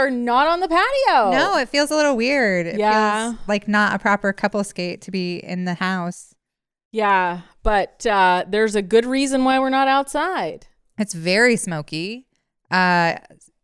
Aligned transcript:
are 0.00 0.10
not 0.10 0.46
on 0.46 0.60
the 0.60 0.68
patio. 0.68 1.30
No, 1.30 1.56
it 1.58 1.68
feels 1.68 1.90
a 1.90 1.96
little 1.96 2.16
weird. 2.16 2.66
It 2.66 2.78
Yeah. 2.78 3.32
feels 3.32 3.48
like 3.48 3.68
not 3.68 3.94
a 3.94 3.98
proper 3.98 4.32
couple 4.32 4.62
skate 4.64 5.00
to 5.02 5.10
be 5.10 5.36
in 5.38 5.64
the 5.64 5.74
house. 5.74 6.34
Yeah, 6.92 7.42
but 7.62 8.04
uh, 8.06 8.44
there's 8.48 8.74
a 8.74 8.82
good 8.82 9.04
reason 9.06 9.44
why 9.44 9.58
we're 9.60 9.70
not 9.70 9.86
outside. 9.88 10.66
It's 10.98 11.14
very 11.14 11.56
smoky. 11.56 12.26
Uh, 12.70 13.14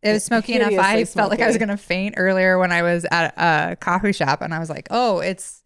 it 0.02 0.12
was 0.12 0.24
smoky 0.24 0.54
enough. 0.54 0.72
I 0.78 1.04
felt 1.04 1.30
like 1.30 1.40
I 1.40 1.46
was 1.48 1.56
going 1.56 1.68
to 1.70 1.76
faint 1.76 2.14
earlier 2.16 2.58
when 2.58 2.70
I 2.70 2.82
was 2.82 3.04
at 3.10 3.34
a 3.36 3.76
coffee 3.76 4.12
shop, 4.12 4.40
and 4.42 4.54
I 4.54 4.58
was 4.60 4.70
like, 4.70 4.86
"Oh, 4.90 5.18
it's 5.18 5.62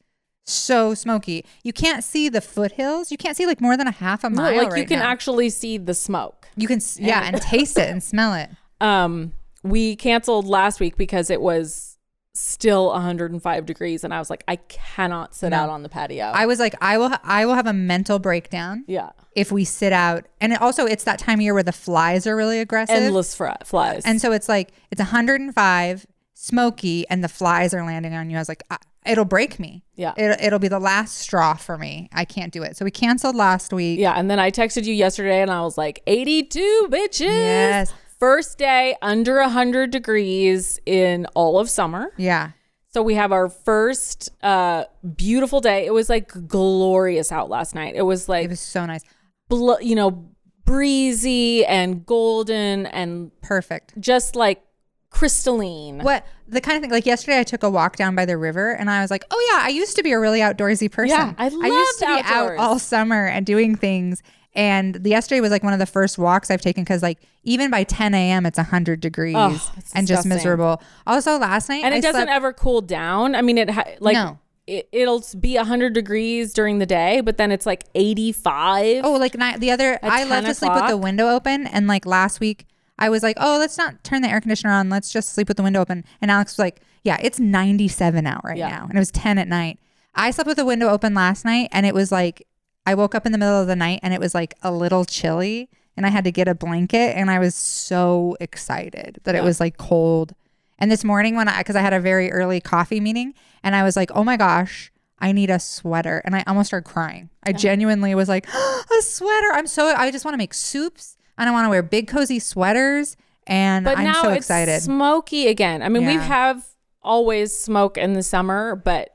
so 0.46 0.94
smoky. 0.94 1.44
You 1.62 1.72
can't 1.74 2.02
see 2.02 2.28
the 2.30 2.40
foothills. 2.40 3.10
You 3.12 3.18
can't 3.18 3.36
see 3.36 3.46
like 3.46 3.60
more 3.60 3.76
than 3.76 3.86
a 3.86 3.90
half 3.92 4.24
a 4.24 4.30
No, 4.30 4.42
mile. 4.42 4.56
like 4.68 4.76
you 4.78 4.86
can 4.86 4.98
now. 5.00 5.06
actually 5.08 5.50
see 5.50 5.76
the 5.78 5.94
smoke. 5.94 6.48
you 6.56 6.66
can, 6.66 6.80
yeah, 6.96 7.24
and 7.24 7.40
taste 7.42 7.78
it 7.78 7.90
and 7.90 8.02
smell 8.02 8.32
it. 8.34 8.48
Um, 8.82 9.34
we 9.62 9.96
canceled 9.96 10.46
last 10.46 10.80
week 10.80 10.96
because 10.96 11.30
it 11.30 11.40
was 11.40 11.98
still 12.32 12.86
105 12.90 13.66
degrees, 13.66 14.04
and 14.04 14.14
I 14.14 14.18
was 14.18 14.30
like, 14.30 14.44
I 14.48 14.56
cannot 14.56 15.34
sit 15.34 15.50
No. 15.50 15.56
out 15.58 15.68
on 15.68 15.82
the 15.82 15.88
patio. 15.88 16.26
I 16.26 16.46
was 16.46 16.58
like, 16.58 16.74
I 16.80 16.96
will, 16.96 17.10
I 17.24 17.44
will 17.44 17.54
have 17.54 17.66
a 17.66 17.72
mental 17.72 18.18
breakdown 18.18 18.84
yeah, 18.86 19.10
if 19.34 19.50
we 19.52 19.64
sit 19.64 19.92
out. 19.92 20.26
And 20.40 20.52
it 20.52 20.62
also, 20.62 20.86
it's 20.86 21.04
that 21.04 21.18
time 21.18 21.40
of 21.40 21.42
year 21.42 21.54
where 21.54 21.62
the 21.62 21.72
flies 21.72 22.26
are 22.26 22.36
really 22.36 22.60
aggressive. 22.60 22.94
endless 22.96 23.34
fr- 23.34 23.48
flies. 23.64 24.02
And 24.04 24.20
so 24.20 24.32
it's 24.32 24.48
like 24.48 24.70
it's 24.90 25.00
105, 25.00 26.06
smoky, 26.34 27.06
and 27.10 27.22
the 27.24 27.28
flies 27.28 27.74
are 27.74 27.84
landing 27.84 28.14
on 28.14 28.30
you. 28.30 28.36
I 28.36 28.40
was 28.40 28.48
like, 28.48 28.62
I, 28.70 28.78
it'll 29.04 29.24
break 29.24 29.58
me. 29.58 29.84
Yeah. 29.96 30.14
It, 30.16 30.40
it'll 30.40 30.58
be 30.60 30.68
the 30.68 30.78
last 30.78 31.18
straw 31.18 31.54
for 31.54 31.76
me. 31.76 32.08
I 32.12 32.24
can't 32.24 32.52
do 32.52 32.62
it. 32.62 32.76
So 32.76 32.84
we 32.84 32.90
canceled 32.90 33.34
last 33.36 33.72
week. 33.72 33.98
yeah, 33.98 34.12
and 34.14 34.30
then 34.30 34.38
I 34.38 34.50
texted 34.50 34.84
you 34.84 34.94
yesterday, 34.94 35.42
and 35.42 35.50
I 35.50 35.62
was 35.62 35.76
like, 35.76 36.00
82 36.06 36.88
bitches. 36.90 37.20
Yes. 37.20 37.92
First 38.20 38.58
day 38.58 38.94
under 39.02 39.40
100 39.40 39.90
degrees 39.90 40.78
in 40.86 41.26
all 41.34 41.58
of 41.58 41.68
summer. 41.70 42.12
Yeah. 42.18 42.50
So 42.92 43.02
we 43.02 43.14
have 43.14 43.32
our 43.32 43.48
first 43.48 44.30
uh 44.42 44.84
beautiful 45.16 45.60
day. 45.60 45.86
It 45.86 45.92
was 45.94 46.08
like 46.08 46.30
glorious 46.46 47.32
out 47.32 47.48
last 47.48 47.74
night. 47.74 47.94
It 47.96 48.02
was 48.02 48.28
like 48.28 48.44
It 48.44 48.50
was 48.50 48.60
so 48.60 48.84
nice. 48.86 49.02
bl- 49.48 49.80
you 49.80 49.94
know 49.94 50.28
breezy 50.64 51.64
and 51.66 52.04
golden 52.06 52.86
and 52.86 53.30
Perfect. 53.42 53.98
just 54.00 54.36
like 54.36 54.62
crystalline. 55.10 55.98
What 56.00 56.24
the 56.46 56.60
kind 56.60 56.76
of 56.76 56.82
thing 56.82 56.90
like 56.90 57.06
yesterday 57.06 57.40
I 57.40 57.44
took 57.44 57.62
a 57.62 57.70
walk 57.70 57.96
down 57.96 58.14
by 58.14 58.24
the 58.26 58.36
river 58.36 58.72
and 58.72 58.90
I 58.90 59.00
was 59.02 59.10
like, 59.10 59.24
"Oh 59.30 59.50
yeah, 59.52 59.64
I 59.64 59.68
used 59.70 59.96
to 59.96 60.02
be 60.02 60.12
a 60.12 60.18
really 60.18 60.40
outdoorsy 60.40 60.90
person. 60.90 61.08
Yeah, 61.16 61.34
I 61.38 61.44
used 61.46 61.56
loved 61.58 61.98
to 62.00 62.06
be 62.06 62.12
outdoors. 62.34 62.58
out 62.60 62.64
all 62.64 62.78
summer 62.78 63.26
and 63.26 63.44
doing 63.46 63.76
things." 63.76 64.22
And 64.54 64.94
the 64.96 65.10
yesterday 65.10 65.40
was 65.40 65.50
like 65.50 65.62
one 65.62 65.72
of 65.72 65.78
the 65.78 65.86
first 65.86 66.18
walks 66.18 66.50
I've 66.50 66.60
taken 66.60 66.82
because 66.82 67.02
like 67.02 67.18
even 67.44 67.70
by 67.70 67.84
10 67.84 68.14
a.m. 68.14 68.46
it's 68.46 68.58
100 68.58 69.00
degrees 69.00 69.36
it's 69.76 69.94
and 69.94 70.06
just 70.06 70.26
miserable. 70.26 70.82
Also 71.06 71.38
last 71.38 71.68
night 71.68 71.84
and 71.84 71.94
it 71.94 71.98
I 71.98 72.00
doesn't 72.00 72.22
slept- 72.22 72.32
ever 72.32 72.52
cool 72.52 72.80
down. 72.80 73.34
I 73.34 73.42
mean, 73.42 73.58
it 73.58 73.70
ha- 73.70 73.84
like 74.00 74.14
No. 74.14 74.38
it, 74.66 74.88
it'll 74.92 75.22
be 75.38 75.56
100 75.56 75.92
degrees 75.92 76.52
during 76.52 76.78
the 76.78 76.86
day, 76.86 77.20
but 77.20 77.36
then 77.38 77.52
it's 77.52 77.64
like 77.64 77.84
85. 77.94 79.04
Oh, 79.04 79.12
like 79.12 79.34
night, 79.36 79.60
the 79.60 79.70
other, 79.70 79.98
I 80.02 80.24
love 80.24 80.44
to 80.44 80.54
sleep 80.54 80.72
with 80.74 80.88
the 80.88 80.96
window 80.96 81.28
open. 81.28 81.66
And 81.68 81.86
like 81.86 82.04
last 82.06 82.40
week, 82.40 82.66
I 82.98 83.08
was 83.08 83.22
like, 83.22 83.36
oh, 83.40 83.56
let's 83.58 83.78
not 83.78 84.02
turn 84.04 84.20
the 84.22 84.28
air 84.28 84.40
conditioner 84.40 84.72
on. 84.72 84.90
Let's 84.90 85.12
just 85.12 85.30
sleep 85.30 85.48
with 85.48 85.56
the 85.56 85.62
window 85.62 85.80
open. 85.80 86.04
And 86.20 86.30
Alex 86.30 86.52
was 86.54 86.58
like, 86.58 86.80
yeah, 87.02 87.18
it's 87.22 87.38
97 87.40 88.26
out 88.26 88.44
right 88.44 88.58
Yeah. 88.58 88.68
now. 88.68 88.86
And 88.88 88.94
it 88.96 88.98
was 88.98 89.10
10 89.10 89.38
at 89.38 89.48
night. 89.48 89.78
I 90.14 90.32
slept 90.32 90.48
with 90.48 90.56
the 90.56 90.64
window 90.64 90.88
open 90.88 91.14
last 91.14 91.44
night 91.44 91.68
and 91.72 91.86
it 91.86 91.94
was 91.94 92.10
like, 92.12 92.46
I 92.86 92.94
woke 92.94 93.14
up 93.14 93.26
in 93.26 93.32
the 93.32 93.38
middle 93.38 93.60
of 93.60 93.66
the 93.66 93.76
night 93.76 94.00
and 94.02 94.12
it 94.14 94.20
was 94.20 94.34
like 94.34 94.54
a 94.62 94.72
little 94.72 95.04
chilly 95.04 95.68
and 95.96 96.06
I 96.06 96.08
had 96.08 96.24
to 96.24 96.32
get 96.32 96.48
a 96.48 96.54
blanket 96.54 97.16
and 97.16 97.30
I 97.30 97.38
was 97.38 97.54
so 97.54 98.36
excited 98.40 99.20
that 99.24 99.34
it 99.34 99.42
was 99.44 99.60
like 99.60 99.76
cold. 99.76 100.34
And 100.78 100.90
this 100.90 101.04
morning 101.04 101.36
when 101.36 101.46
I, 101.46 101.58
because 101.58 101.76
I 101.76 101.82
had 101.82 101.92
a 101.92 102.00
very 102.00 102.32
early 102.32 102.60
coffee 102.60 103.00
meeting 103.00 103.34
and 103.62 103.76
I 103.76 103.82
was 103.82 103.96
like, 103.96 104.10
oh 104.14 104.24
my 104.24 104.36
gosh, 104.36 104.90
I 105.18 105.32
need 105.32 105.50
a 105.50 105.58
sweater. 105.60 106.22
And 106.24 106.34
I 106.34 106.42
almost 106.46 106.68
started 106.68 106.88
crying. 106.88 107.28
I 107.42 107.52
genuinely 107.52 108.14
was 108.14 108.28
like, 108.28 108.48
a 108.48 109.02
sweater. 109.02 109.48
I'm 109.52 109.66
so, 109.66 109.86
I 109.94 110.10
just 110.10 110.24
want 110.24 110.32
to 110.34 110.38
make 110.38 110.54
soups 110.54 111.18
and 111.36 111.48
I 111.48 111.52
want 111.52 111.66
to 111.66 111.68
wear 111.70 111.82
big 111.82 112.08
cozy 112.08 112.38
sweaters. 112.38 113.16
And 113.46 113.84
but 113.84 113.98
I'm 113.98 114.04
now 114.04 114.22
so 114.22 114.28
it's 114.30 114.38
excited. 114.46 114.80
smoky 114.80 115.48
again. 115.48 115.82
I 115.82 115.90
mean, 115.90 116.06
we 116.06 116.14
Yeah. 116.14 116.22
have 116.22 116.64
always 117.02 117.56
smoke 117.56 117.98
in 117.98 118.14
the 118.14 118.22
summer, 118.22 118.76
but 118.76 119.10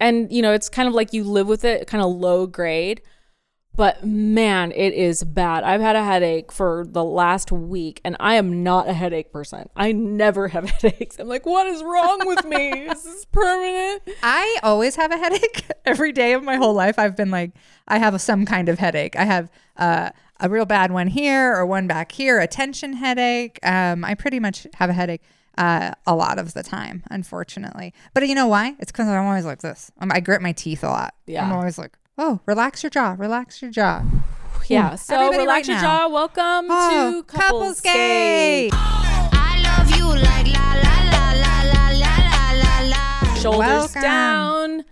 and 0.00 0.30
you 0.32 0.42
know, 0.42 0.52
it's 0.52 0.68
kind 0.68 0.88
of 0.88 0.94
like 0.94 1.12
you 1.12 1.24
live 1.24 1.46
with 1.46 1.64
it, 1.64 1.86
kind 1.86 2.02
of 2.02 2.10
low 2.10 2.46
grade. 2.46 3.02
But 3.78 4.04
man, 4.04 4.72
it 4.72 4.92
is 4.92 5.22
bad. 5.22 5.62
I've 5.62 5.80
had 5.80 5.94
a 5.94 6.02
headache 6.02 6.50
for 6.50 6.84
the 6.88 7.04
last 7.04 7.52
week, 7.52 8.00
and 8.04 8.16
I 8.18 8.34
am 8.34 8.64
not 8.64 8.88
a 8.88 8.92
headache 8.92 9.32
person. 9.32 9.68
I 9.76 9.92
never 9.92 10.48
have 10.48 10.68
headaches. 10.70 11.16
I'm 11.20 11.28
like, 11.28 11.46
what 11.46 11.68
is 11.68 11.84
wrong 11.84 12.18
with 12.24 12.44
me? 12.44 12.86
This 12.88 13.06
is 13.06 13.14
this 13.14 13.24
permanent? 13.26 14.02
I 14.20 14.58
always 14.64 14.96
have 14.96 15.12
a 15.12 15.16
headache 15.16 15.64
every 15.86 16.10
day 16.10 16.32
of 16.32 16.42
my 16.42 16.56
whole 16.56 16.74
life. 16.74 16.98
I've 16.98 17.16
been 17.16 17.30
like, 17.30 17.52
I 17.86 17.98
have 17.98 18.20
some 18.20 18.44
kind 18.44 18.68
of 18.68 18.80
headache. 18.80 19.14
I 19.14 19.24
have 19.24 19.48
uh, 19.76 20.10
a 20.40 20.48
real 20.48 20.66
bad 20.66 20.90
one 20.90 21.06
here 21.06 21.54
or 21.54 21.64
one 21.64 21.86
back 21.86 22.10
here, 22.10 22.40
a 22.40 22.48
tension 22.48 22.94
headache. 22.94 23.60
Um, 23.62 24.04
I 24.04 24.14
pretty 24.14 24.40
much 24.40 24.66
have 24.74 24.90
a 24.90 24.92
headache 24.92 25.22
uh, 25.58 25.92
a 26.06 26.14
lot 26.14 26.38
of 26.38 26.54
the 26.54 26.62
time, 26.62 27.02
unfortunately. 27.10 27.92
But 28.14 28.26
you 28.28 28.34
know 28.34 28.46
why? 28.46 28.76
It's 28.78 28.92
because 28.92 29.08
I'm 29.08 29.26
always 29.26 29.44
like 29.44 29.60
this. 29.60 29.90
I'm, 29.98 30.10
I 30.12 30.20
grit 30.20 30.40
my 30.40 30.52
teeth 30.52 30.84
a 30.84 30.88
lot. 30.88 31.14
Yeah. 31.26 31.44
I'm 31.44 31.52
always 31.52 31.76
like, 31.76 31.98
oh, 32.16 32.40
relax 32.46 32.84
your 32.84 32.90
jaw, 32.90 33.16
relax 33.18 33.60
your 33.60 33.72
jaw. 33.72 34.04
Yeah. 34.68 34.94
So 34.94 35.16
Everybody 35.16 35.38
relax 35.38 35.68
right 35.68 35.74
your 35.74 35.82
now. 35.82 36.08
jaw. 36.08 36.14
Welcome 36.14 36.66
oh, 36.70 37.12
to 37.12 37.22
Couples 37.24 37.78
Skate. 37.78 38.72
Shoulders 43.40 43.68
Welcome. 43.68 44.02
down. 44.02 44.84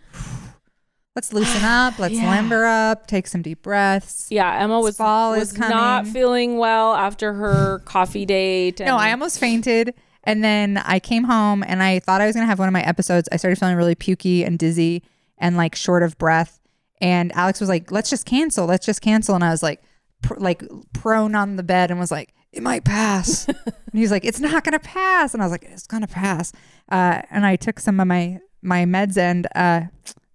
Let's 1.15 1.33
loosen 1.33 1.65
up. 1.65 1.99
Let's 1.99 2.15
yeah. 2.15 2.31
limber 2.31 2.65
up. 2.65 3.07
Take 3.07 3.27
some 3.27 3.43
deep 3.43 3.63
breaths. 3.63 4.29
Yeah, 4.31 4.63
Emma 4.63 4.81
was, 4.81 4.99
was 4.99 5.57
not 5.59 6.07
feeling 6.07 6.59
well 6.59 6.95
after 6.95 7.33
her 7.33 7.81
coffee 7.81 8.25
date. 8.25 8.81
no, 8.81 8.97
I 8.97 9.11
almost 9.13 9.39
fainted. 9.39 9.95
And 10.27 10.43
then 10.45 10.79
I 10.79 10.99
came 10.99 11.25
home 11.25 11.63
and 11.67 11.83
I 11.83 12.01
thought 12.01 12.21
I 12.21 12.27
was 12.27 12.35
going 12.35 12.43
to 12.45 12.49
have 12.49 12.59
one 12.59 12.69
of 12.69 12.73
my 12.73 12.83
episodes. 12.83 13.29
I 13.33 13.37
started 13.37 13.59
feeling 13.59 13.77
really 13.77 13.95
pukey 13.95 14.45
and 14.47 14.59
dizzy 14.59 15.03
and 15.39 15.57
like 15.57 15.75
short 15.75 16.03
of 16.03 16.19
breath. 16.19 16.61
And 17.01 17.31
Alex 17.37 17.61
was 17.61 17.69
like, 17.69 17.91
let's 17.93 18.11
just 18.11 18.27
cancel. 18.27 18.67
Let's 18.67 18.85
just 18.85 19.01
cancel. 19.01 19.35
And 19.35 19.45
I 19.45 19.51
was 19.51 19.63
like, 19.63 19.83
pr- 20.23 20.39
like 20.39 20.63
prone 20.93 21.35
on 21.35 21.57
the 21.57 21.63
bed 21.63 21.91
and 21.91 22.01
was 22.01 22.11
like, 22.11 22.35
it 22.53 22.63
might 22.63 22.85
pass. 22.85 23.47
and 23.49 23.55
he's 23.93 24.11
like, 24.11 24.25
it's 24.25 24.41
not 24.41 24.65
going 24.65 24.73
to 24.73 24.79
pass. 24.81 25.33
And 25.35 25.43
I 25.43 25.47
was 25.47 25.53
like, 25.53 25.65
it's 25.65 25.87
going 25.87 26.01
to 26.03 26.09
pass. 26.09 26.53
Uh, 26.91 27.23
and 27.31 27.47
I 27.47 27.57
took 27.57 27.79
some 27.79 28.01
of 28.01 28.07
my, 28.09 28.41
my 28.63 28.85
meds 28.85 29.17
and 29.19 29.47
uh, 29.55 29.83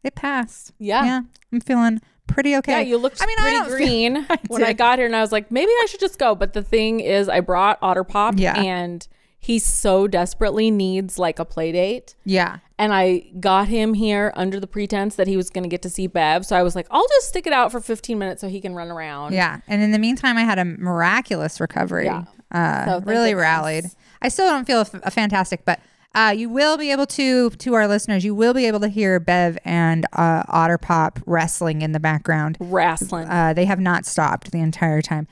it 0.04 0.16
passed. 0.16 0.72
Yeah. 0.80 1.04
Yeah. 1.04 1.22
I'm 1.52 1.60
feeling 1.62 2.00
pretty 2.28 2.56
okay. 2.58 2.74
Yeah, 2.74 2.80
you 2.82 2.98
looked 2.98 3.22
I 3.22 3.26
mean, 3.26 3.38
pretty 3.40 3.58
I 3.58 3.60
don't 3.60 3.68
feel- 3.70 3.76
green 3.78 4.18
I 4.30 4.38
when 4.48 4.64
I 4.64 4.72
got 4.74 5.00
here, 5.00 5.06
and 5.06 5.16
I 5.16 5.20
was 5.22 5.32
like, 5.34 5.52
maybe 5.52 5.72
I 5.82 5.86
should 5.90 6.00
just 6.00 6.18
go. 6.18 6.34
But 6.34 6.54
the 6.54 6.64
thing 6.64 7.02
is, 7.02 7.28
I 7.28 7.42
brought 7.42 7.78
Otter 7.82 8.06
Pop, 8.06 8.36
Yeah. 8.38 8.58
and 8.62 9.06
he 9.44 9.58
so 9.58 10.08
desperately 10.08 10.70
needs 10.70 11.18
like 11.18 11.40
a 11.40 11.46
play 11.46 11.72
date. 11.72 12.14
Yeah. 12.26 12.60
And 12.78 12.94
I 12.94 13.26
got 13.40 13.68
him 13.68 13.96
here 13.96 14.32
under 14.36 14.60
the 14.60 14.68
pretense 14.68 15.16
that 15.16 15.26
he 15.28 15.36
was 15.36 15.50
going 15.50 15.64
to 15.64 15.68
get 15.70 15.82
to 15.82 15.90
see 15.90 16.06
Bev. 16.06 16.46
So 16.46 16.56
I 16.56 16.62
was 16.62 16.76
like, 16.76 16.86
I'll 16.92 17.08
just 17.10 17.28
stick 17.30 17.48
it 17.48 17.54
out 17.54 17.72
for 17.72 17.80
15 17.82 18.20
minutes 18.20 18.42
so 18.42 18.48
he 18.48 18.62
can 18.62 18.76
run 18.76 18.92
around. 18.92 19.34
Yeah. 19.34 19.62
And 19.68 19.82
in 19.82 19.92
the 19.92 20.00
meantime, 20.00 20.38
I 20.38 20.42
had 20.44 20.60
a 20.60 20.66
miraculous 20.66 21.60
recovery. 21.60 22.06
Yeah. 22.06 22.26
Uh, 22.52 22.86
So 22.86 23.00
really 23.02 23.34
rallied. 23.34 23.86
I 24.22 24.30
still 24.30 24.48
don't 24.48 24.66
feel 24.66 24.82
f- 24.82 25.12
fantastic, 25.14 25.66
but 25.66 25.80
uh, 26.14 26.34
you 26.38 26.48
will 26.50 26.78
be 26.78 26.92
able 26.92 27.08
to, 27.08 27.50
to 27.50 27.74
our 27.74 27.88
listeners, 27.88 28.24
you 28.24 28.36
will 28.36 28.54
be 28.54 28.66
able 28.68 28.82
to 28.82 28.90
hear 28.90 29.20
Bev 29.20 29.58
and 29.66 30.06
uh, 30.14 30.44
Otter 30.50 30.78
Pop 30.78 31.20
wrestling 31.26 31.82
in 31.82 31.94
the 31.94 32.00
background. 32.00 32.58
Wrestling. 32.60 33.28
Uh, 33.28 33.54
they 33.54 33.66
have 33.66 33.80
not 33.80 34.06
stopped 34.06 34.52
the 34.52 34.60
entire 34.60 35.02
time. 35.02 35.28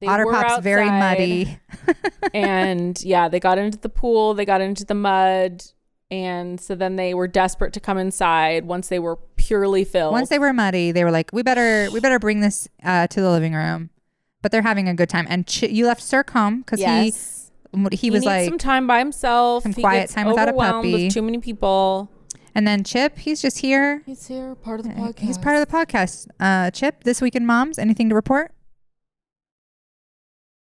They 0.00 0.06
Otter 0.06 0.26
were 0.26 0.32
Pop's 0.32 0.62
very 0.64 0.86
muddy. 0.86 1.58
and 2.34 3.02
yeah, 3.02 3.28
they 3.28 3.38
got 3.38 3.58
into 3.58 3.78
the 3.78 3.88
pool, 3.90 4.34
they 4.34 4.44
got 4.44 4.60
into 4.60 4.84
the 4.84 4.94
mud. 4.94 5.62
And 6.10 6.60
so 6.60 6.74
then 6.74 6.96
they 6.96 7.14
were 7.14 7.28
desperate 7.28 7.72
to 7.74 7.80
come 7.80 7.96
inside 7.96 8.64
once 8.64 8.88
they 8.88 8.98
were 8.98 9.16
purely 9.36 9.84
filled. 9.84 10.12
Once 10.12 10.28
they 10.28 10.40
were 10.40 10.52
muddy, 10.52 10.90
they 10.90 11.04
were 11.04 11.12
like, 11.12 11.30
"We 11.32 11.42
better, 11.44 11.88
we 11.92 12.00
better 12.00 12.18
bring 12.18 12.40
this 12.40 12.66
uh, 12.82 13.06
to 13.06 13.20
the 13.20 13.30
living 13.30 13.54
room." 13.54 13.90
But 14.42 14.50
they're 14.50 14.62
having 14.62 14.88
a 14.88 14.94
good 14.94 15.08
time. 15.08 15.26
And 15.28 15.46
Ch- 15.46 15.64
you 15.64 15.86
left 15.86 16.02
Cirque 16.02 16.30
home 16.30 16.62
because 16.62 16.80
yes. 16.80 17.52
he 17.72 17.96
he 17.96 18.10
was 18.10 18.22
needs 18.22 18.26
like, 18.26 18.48
some 18.48 18.58
time 18.58 18.88
by 18.88 18.98
himself. 18.98 19.62
some 19.62 19.72
He 19.72 19.82
quiet 19.82 20.00
gets 20.00 20.14
time 20.14 20.26
without 20.26 20.48
a 20.48 20.52
puppy. 20.52 21.04
With 21.04 21.12
too 21.12 21.22
many 21.22 21.38
people. 21.38 22.10
and 22.56 22.66
then 22.66 22.82
Chip, 22.82 23.18
he's 23.18 23.40
just 23.40 23.58
here. 23.58 24.02
He's 24.04 24.26
here, 24.26 24.56
part 24.56 24.80
of 24.80 24.86
the 24.86 24.92
podcast. 24.92 25.18
He's 25.20 25.38
part 25.38 25.56
of 25.56 25.68
the 25.68 25.72
podcast. 25.72 26.26
Uh, 26.40 26.72
Chip, 26.72 27.04
this 27.04 27.20
week 27.20 27.36
in 27.36 27.46
moms, 27.46 27.78
anything 27.78 28.08
to 28.08 28.16
report? 28.16 28.52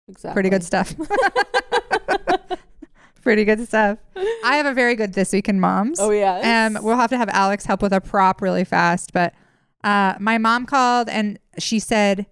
Exactly. 0.07 0.33
Pretty 0.33 0.49
good 0.49 0.63
stuff. 0.63 0.93
Pretty 3.21 3.45
good 3.45 3.65
stuff. 3.65 3.99
I 4.43 4.57
have 4.57 4.65
a 4.65 4.73
very 4.73 4.95
good 4.95 5.13
this 5.13 5.31
week 5.31 5.47
in 5.47 5.59
moms. 5.59 5.97
Oh 5.99 6.11
yeah. 6.11 6.67
Um, 6.67 6.83
we'll 6.83 6.97
have 6.97 7.09
to 7.11 7.17
have 7.17 7.29
Alex 7.29 7.65
help 7.65 7.81
with 7.81 7.93
a 7.93 8.01
prop 8.01 8.41
really 8.41 8.65
fast. 8.65 9.13
But 9.13 9.33
uh, 9.83 10.15
my 10.19 10.37
mom 10.37 10.65
called 10.65 11.07
and 11.07 11.39
she 11.57 11.79
said, 11.79 12.25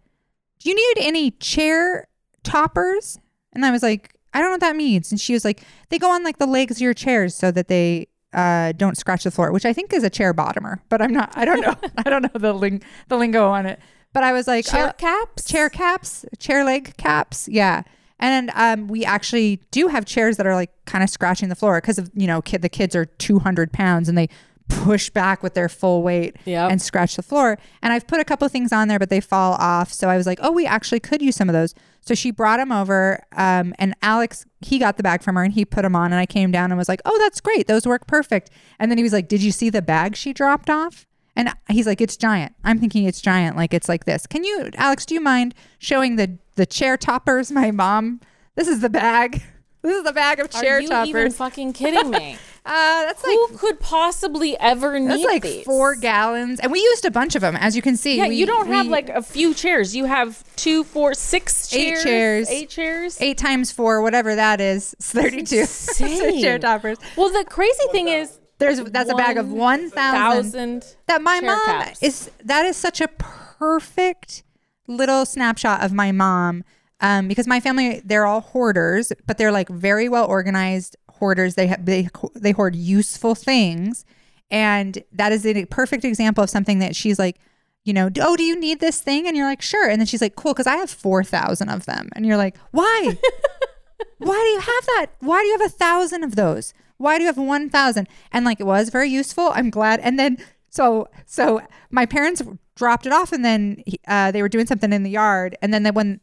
"Do 0.60 0.70
you 0.70 0.76
need 0.76 1.06
any 1.06 1.32
chair 1.32 2.10
toppers?" 2.44 3.20
And 3.54 3.66
I 3.66 3.72
was 3.72 3.82
like, 3.84 4.16
I 4.34 4.40
don't 4.40 4.48
know 4.48 4.54
what 4.54 4.62
that 4.62 4.76
means. 4.76 5.12
And 5.12 5.20
she 5.20 5.34
was 5.34 5.44
like, 5.46 5.64
they 5.90 5.98
go 5.98 6.10
on 6.12 6.24
like 6.24 6.38
the 6.40 6.46
legs 6.46 6.78
of 6.78 6.82
your 6.82 6.94
chairs 6.94 7.36
so 7.36 7.52
that 7.52 7.68
they 7.68 8.08
uh, 8.34 8.72
don't 8.74 8.98
scratch 8.98 9.24
the 9.26 9.32
floor, 9.32 9.52
which 9.52 9.66
I 9.66 9.74
think 9.74 9.94
is 9.94 10.04
a 10.04 10.10
chair 10.10 10.34
bottomer, 10.34 10.80
but 10.90 11.02
I'm 11.02 11.12
not, 11.12 11.34
I 11.38 11.44
don't 11.46 11.60
know. 11.62 11.76
I 11.98 12.10
don't 12.10 12.22
know 12.22 12.40
the, 12.40 12.54
ling- 12.54 12.82
the 13.10 13.18
lingo 13.18 13.48
on 13.48 13.66
it. 13.66 13.80
But 14.14 14.24
I 14.24 14.34
was 14.34 14.48
like, 14.48 14.66
Chair 14.66 14.88
uh, 14.88 14.94
caps? 14.94 15.46
chair 15.46 15.70
caps, 15.70 16.26
chair 16.38 16.64
leg 16.66 16.96
caps. 16.98 17.48
Yeah. 17.48 17.84
And 18.20 18.52
um, 18.54 18.88
we 18.88 19.04
actually 19.04 19.62
do 19.72 19.88
have 19.88 20.06
chairs 20.06 20.38
that 20.38 20.46
are 20.46 20.54
like 20.54 20.72
kind 20.86 21.04
of 21.04 21.10
scratching 21.10 21.50
the 21.50 21.56
floor 21.56 21.80
because 21.82 21.98
of, 21.98 22.12
you 22.14 22.28
know, 22.28 22.42
kid, 22.42 22.62
the 22.62 22.70
kids 22.70 22.96
are 22.96 23.06
200 23.06 23.72
pounds 23.74 24.08
and 24.10 24.18
they 24.18 24.30
push 24.70 25.10
back 25.10 25.42
with 25.44 25.54
their 25.54 25.68
full 25.68 26.02
weight 26.04 26.38
Yep. 26.46 26.72
and 26.72 26.82
scratch 26.82 27.16
the 27.16 27.24
floor. 27.24 27.58
And 27.82 27.92
I've 27.92 28.06
put 28.08 28.20
a 28.20 28.24
couple 28.24 28.46
of 28.46 28.52
things 28.52 28.72
on 28.72 28.88
there, 28.88 29.00
but 29.00 29.10
they 29.10 29.20
fall 29.22 29.54
off. 29.54 29.92
So 29.92 30.08
I 30.08 30.18
was 30.18 30.26
like, 30.28 30.40
oh, 30.42 30.52
we 30.52 30.66
actually 30.66 31.00
could 31.00 31.22
use 31.22 31.36
some 31.36 31.50
of 31.50 31.54
those. 31.54 31.74
So 32.02 32.14
she 32.16 32.32
brought 32.32 32.58
them 32.58 32.72
over, 32.72 33.22
um, 33.36 33.74
and 33.78 33.94
Alex, 34.02 34.46
he 34.62 34.80
got 34.80 34.98
the 34.98 35.04
bag 35.04 35.22
from 35.24 35.36
her 35.36 35.44
and 35.44 35.54
he 35.54 35.66
put 35.66 35.82
them 35.84 35.96
on. 35.96 36.12
And 36.14 36.20
I 36.20 36.26
came 36.26 36.52
down 36.52 36.72
and 36.72 36.78
was 36.78 36.90
like, 36.90 37.02
oh, 37.06 37.18
that's 37.20 37.42
great. 37.42 37.68
Those 37.68 37.86
work 37.86 38.08
perfect. 38.08 38.50
And 38.80 38.90
then 38.90 38.98
he 38.98 39.04
was 39.04 39.14
like, 39.14 39.28
did 39.28 39.42
you 39.44 39.52
see 39.52 39.70
the 39.70 39.82
bag 39.82 40.16
she 40.16 40.32
dropped 40.34 40.70
off? 40.70 41.06
And 41.36 41.50
he's 41.70 41.88
like, 41.88 42.02
it's 42.02 42.18
giant. 42.18 42.54
I'm 42.64 42.78
thinking 42.80 43.06
it's 43.06 43.22
giant, 43.22 43.56
like 43.56 43.74
it's 43.74 43.88
like 43.88 44.06
this. 44.06 44.28
Can 44.28 44.44
you, 44.44 44.70
Alex, 44.76 45.06
do 45.06 45.14
you 45.14 45.22
mind 45.22 45.54
showing 45.80 46.18
the 46.18 46.38
the 46.56 46.66
chair 46.66 46.98
toppers? 46.98 47.52
My 47.52 47.72
mom, 47.72 48.20
this 48.56 48.68
is 48.68 48.82
the 48.82 48.90
bag. 48.90 49.42
This 49.84 49.98
is 49.98 50.04
the 50.04 50.14
bag 50.14 50.40
of 50.40 50.52
chair 50.52 50.62
toppers. 50.62 50.68
Are 50.70 50.82
you 50.82 50.88
toppers. 50.90 51.10
even 51.10 51.32
fucking 51.32 51.74
kidding 51.74 52.12
me? 52.12 52.34
uh, 52.68 52.70
that's 53.06 53.24
like 53.24 53.34
Who 53.34 53.58
could 53.58 53.80
possibly 53.80 54.56
ever 54.60 55.00
need 55.00 55.08
that's 55.10 55.24
like 55.24 55.42
these? 55.42 55.64
four 55.66 55.96
gallons, 55.96 56.60
and 56.60 56.72
we 56.72 56.78
used 56.80 57.04
a 57.04 57.10
bunch 57.10 57.34
of 57.34 57.42
them, 57.42 57.56
as 57.56 57.76
you 57.76 57.82
can 57.82 57.98
see. 57.98 58.18
Yeah, 58.18 58.28
We- 58.28 58.36
you 58.36 58.46
don't 58.46 58.68
have 58.68 58.86
like 58.86 59.10
a 59.10 59.24
few 59.24 59.56
chairs. 59.56 59.96
You 59.96 60.06
have 60.06 60.44
two, 60.56 60.84
four, 60.84 61.16
six 61.16 61.74
Eight 61.74 61.96
chairs. 61.96 62.04
chairs. 62.04 62.50
Eight 62.52 62.70
chairs. 62.70 63.18
eight 63.22 63.40
times 63.40 63.72
four, 63.72 64.04
whatever 64.04 64.36
that 64.36 64.62
is, 64.62 64.94
it's 64.94 65.12
thirty-two. 65.12 65.66
So 65.66 66.06
chair 66.40 66.60
toppers. 66.60 67.00
Well, 67.18 67.30
the 67.32 67.44
crazy 67.50 67.88
thing 67.92 68.08
is, 68.08 68.38
There's 68.62 68.82
that's 68.92 69.10
a 69.10 69.16
bag 69.16 69.38
of 69.38 69.52
one 69.52 69.90
thousand. 69.90 70.52
thousand. 70.82 70.96
That 71.08 71.22
my 71.22 71.42
mom 71.42 71.66
caps. 71.66 72.02
is. 72.02 72.32
That 72.44 72.66
is 72.66 72.78
such 72.78 73.02
a 73.02 73.08
perfect 73.08 74.44
little 74.88 75.26
snapshot 75.26 75.84
of 75.84 75.92
my 75.94 76.12
mom. 76.12 76.64
Um, 77.00 77.28
because 77.28 77.48
my 77.48 77.60
family, 77.60 78.02
they're 78.06 78.28
all 78.28 78.42
hoarders, 78.42 79.12
but 79.26 79.40
they're 79.40 79.52
like 79.52 79.70
very 79.70 80.08
well 80.08 80.28
organized 80.28 80.96
hoarders. 81.10 81.56
They 81.56 81.68
have 81.68 81.86
they 81.86 82.10
they 82.36 82.52
hoard 82.52 82.76
useful 82.76 83.34
things, 83.36 84.06
and 84.52 85.04
that 85.12 85.32
is 85.32 85.46
a 85.46 85.66
perfect 85.66 86.06
example 86.06 86.44
of 86.44 86.50
something 86.50 86.80
that 86.80 86.96
she's 86.96 87.18
like, 87.18 87.40
you 87.84 87.94
know, 87.94 88.10
oh, 88.20 88.36
do 88.36 88.44
you 88.44 88.60
need 88.60 88.80
this 88.80 89.02
thing? 89.02 89.28
And 89.28 89.36
you're 89.36 89.48
like, 89.48 89.62
sure. 89.62 89.90
And 89.90 90.00
then 90.00 90.06
she's 90.06 90.22
like, 90.22 90.36
cool, 90.36 90.54
because 90.54 90.68
I 90.68 90.76
have 90.76 90.90
four 90.92 91.24
thousand 91.24 91.70
of 91.70 91.86
them, 91.86 92.10
and 92.16 92.26
you're 92.26 92.38
like, 92.38 92.56
why? 92.72 93.18
why 94.20 94.36
do 94.36 94.50
you 94.50 94.60
have 94.60 94.86
that? 94.86 95.08
Why 95.20 95.42
do 95.42 95.48
you 95.48 95.58
have 95.58 95.66
a 95.66 95.74
thousand 95.74 96.24
of 96.24 96.36
those? 96.36 96.74
Why 97.02 97.18
do 97.18 97.24
you 97.24 97.28
have 97.28 97.38
one 97.38 97.70
thousand? 97.70 98.08
And 98.32 98.46
like 98.46 98.60
it 98.60 98.66
was 98.66 98.90
very 98.90 99.10
useful. 99.10 99.52
I'm 99.54 99.70
glad. 99.70 100.00
And 100.02 100.18
then 100.20 100.38
so 100.70 101.08
so 101.26 101.62
my 101.90 102.06
parents 102.06 102.42
dropped 102.76 103.06
it 103.06 103.12
off, 103.12 103.32
and 103.32 103.44
then 103.44 103.84
he- 103.86 104.00
uh, 104.08 104.32
they 104.32 104.42
were 104.42 104.50
doing 104.50 104.66
something 104.68 104.94
in 104.94 105.04
the 105.04 105.10
yard, 105.10 105.58
and 105.62 105.74
then 105.74 105.84
they, 105.84 105.92
when 105.92 106.20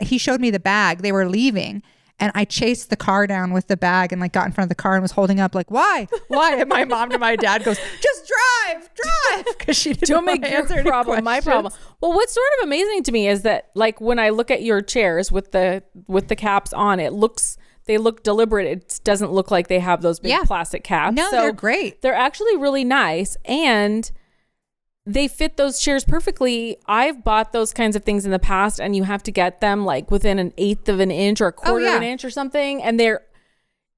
he 0.00 0.18
showed 0.18 0.40
me 0.40 0.50
the 0.50 0.60
bag, 0.60 0.98
they 0.98 1.12
were 1.12 1.28
leaving. 1.28 1.82
And 2.18 2.30
I 2.36 2.44
chased 2.44 2.90
the 2.90 2.96
car 2.96 3.26
down 3.26 3.52
with 3.52 3.66
the 3.66 3.76
bag 3.76 4.12
and 4.12 4.20
like 4.20 4.32
got 4.32 4.46
in 4.46 4.52
front 4.52 4.66
of 4.66 4.68
the 4.76 4.80
car 4.80 4.94
and 4.94 5.02
was 5.02 5.10
holding 5.12 5.40
up 5.40 5.56
like, 5.56 5.70
why? 5.72 6.06
Why? 6.28 6.54
And 6.56 6.68
my 6.68 6.84
mom 6.84 7.10
to 7.10 7.18
my 7.18 7.34
dad 7.34 7.64
goes, 7.64 7.78
just 8.00 8.30
drive, 8.32 8.88
drive. 8.94 9.46
Because 9.58 9.76
she 9.76 9.92
didn't 9.94 10.08
Don't 10.08 10.24
make 10.24 10.48
your 10.48 10.64
problem 10.84 11.24
my 11.24 11.40
problem. 11.40 11.72
Well, 12.00 12.12
what's 12.12 12.32
sort 12.34 12.46
of 12.60 12.66
amazing 12.68 13.02
to 13.04 13.12
me 13.12 13.26
is 13.28 13.42
that, 13.42 13.70
like, 13.74 14.00
when 14.00 14.18
I 14.20 14.28
look 14.28 14.50
at 14.52 14.62
your 14.62 14.82
chairs 14.82 15.32
with 15.32 15.50
the 15.52 15.82
with 16.06 16.28
the 16.28 16.36
caps 16.36 16.72
on, 16.72 17.00
it 17.00 17.12
looks 17.12 17.56
they 17.86 17.98
look 17.98 18.22
deliberate. 18.22 18.66
It 18.66 19.00
doesn't 19.04 19.32
look 19.32 19.50
like 19.50 19.68
they 19.68 19.80
have 19.80 20.02
those 20.02 20.20
big 20.20 20.30
Yeah. 20.30 20.44
plastic 20.44 20.84
caps. 20.84 21.16
No, 21.16 21.28
So 21.30 21.36
they're 21.40 21.52
great. 21.52 22.02
They're 22.02 22.14
actually 22.14 22.56
really 22.56 22.84
nice 22.84 23.36
and 23.44 24.10
they 25.04 25.26
fit 25.26 25.56
those 25.56 25.80
chairs 25.80 26.04
perfectly. 26.04 26.76
I've 26.86 27.24
bought 27.24 27.52
those 27.52 27.72
kinds 27.72 27.96
of 27.96 28.04
things 28.04 28.24
in 28.24 28.30
the 28.30 28.38
past 28.38 28.80
and 28.80 28.94
you 28.94 29.02
have 29.02 29.22
to 29.24 29.32
get 29.32 29.60
them 29.60 29.84
like 29.84 30.10
within 30.12 30.38
an 30.38 30.52
eighth 30.56 30.88
of 30.88 31.00
an 31.00 31.10
inch 31.10 31.40
or 31.40 31.46
a 31.48 31.48
oh, 31.48 31.52
quarter 31.52 31.86
of 31.88 31.94
an 31.94 32.02
Oh, 32.04 32.06
inch 32.06 32.24
or 32.24 32.30
something. 32.30 32.80
And 32.82 33.00
they're, 33.00 33.22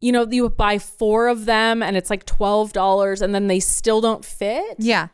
you 0.01 0.13
know, 0.13 0.27
you 0.31 0.49
buy 0.49 0.79
four 0.79 1.29
of 1.29 1.45
them 1.45 1.83
and 1.83 1.95
it's 1.97 2.09
like 2.09 2.25
$12 2.25 3.21
and 3.21 3.35
then 3.35 3.49
they 3.49 3.61
still 3.61 4.01
don't 4.01 4.25
fit. 4.25 4.77
Yeah. 4.79 5.09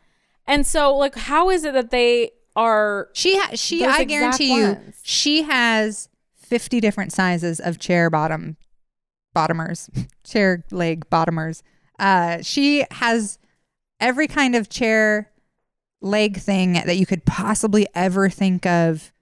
And 0.47 0.65
so, 0.65 0.95
like, 0.95 1.15
how 1.15 1.49
is 1.49 1.63
it 1.65 1.73
that 1.73 1.91
they 1.91 2.31
are? 2.55 3.09
She 3.13 3.37
ha- 3.37 3.51
she 3.55 3.85
I 3.85 4.03
guarantee 4.05 4.55
you 4.55 4.63
ones. 4.63 4.99
she 5.03 5.43
has 5.43 6.09
50 6.51 6.81
different 6.81 7.13
sizes 7.13 7.61
of 7.61 7.79
chair 7.79 8.09
bottom 8.09 8.57
bottomers, 9.33 9.89
chair 10.25 10.65
leg 10.69 11.09
bottomers. 11.09 11.63
Uh 11.97 12.41
she 12.41 12.85
has 12.91 13.39
every 14.01 14.27
kind 14.27 14.53
of 14.53 14.67
chair 14.67 15.31
leg 16.01 16.35
thing 16.37 16.73
that 16.73 16.97
you 16.97 17.05
could 17.05 17.23
possibly 17.23 17.87
ever 17.95 18.27
think 18.29 18.65
of. 18.65 19.13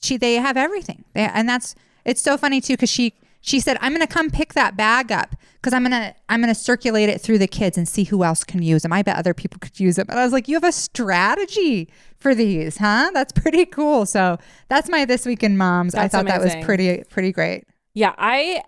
She 0.00 0.16
they 0.16 0.34
have 0.34 0.56
everything. 0.56 1.04
They, 1.12 1.22
and 1.22 1.48
that's 1.48 1.74
it's 2.04 2.22
so 2.22 2.36
funny 2.36 2.60
too 2.60 2.76
cuz 2.76 2.88
she 2.88 3.14
she 3.40 3.58
said 3.58 3.78
I'm 3.80 3.98
to 3.98 4.06
come 4.06 4.30
pick 4.30 4.54
that 4.54 4.76
bag 4.76 5.10
up 5.10 5.34
cuz 5.62 5.72
I'm 5.72 5.90
to 5.90 6.14
I'm 6.28 6.42
to 6.42 6.54
circulate 6.54 7.08
it 7.08 7.20
through 7.20 7.38
the 7.38 7.48
kids 7.48 7.76
and 7.76 7.88
see 7.88 8.04
who 8.04 8.22
else 8.22 8.44
can 8.44 8.62
use 8.62 8.82
them. 8.82 8.92
I 8.92 9.02
bet 9.02 9.16
other 9.16 9.34
people 9.34 9.58
could 9.58 9.80
use 9.80 9.96
them. 9.96 10.06
And 10.08 10.20
I 10.20 10.24
was 10.24 10.32
like, 10.32 10.46
"You 10.46 10.54
have 10.54 10.62
a 10.62 10.70
strategy 10.70 11.88
for 12.26 12.34
these, 12.34 12.78
huh? 12.78 13.10
That's 13.14 13.32
pretty 13.32 13.64
cool." 13.66 14.06
So, 14.06 14.38
that's 14.68 14.88
my 14.88 15.04
this 15.04 15.24
week 15.26 15.42
in 15.42 15.56
moms. 15.56 15.94
I 15.94 16.02
That's 16.02 16.14
thought 16.14 16.26
that 16.26 16.42
was 16.42 16.56
pretty 16.64 17.04
pretty 17.08 17.32
great. 17.32 17.64
Yeah, 17.94 18.14
I 18.18 18.62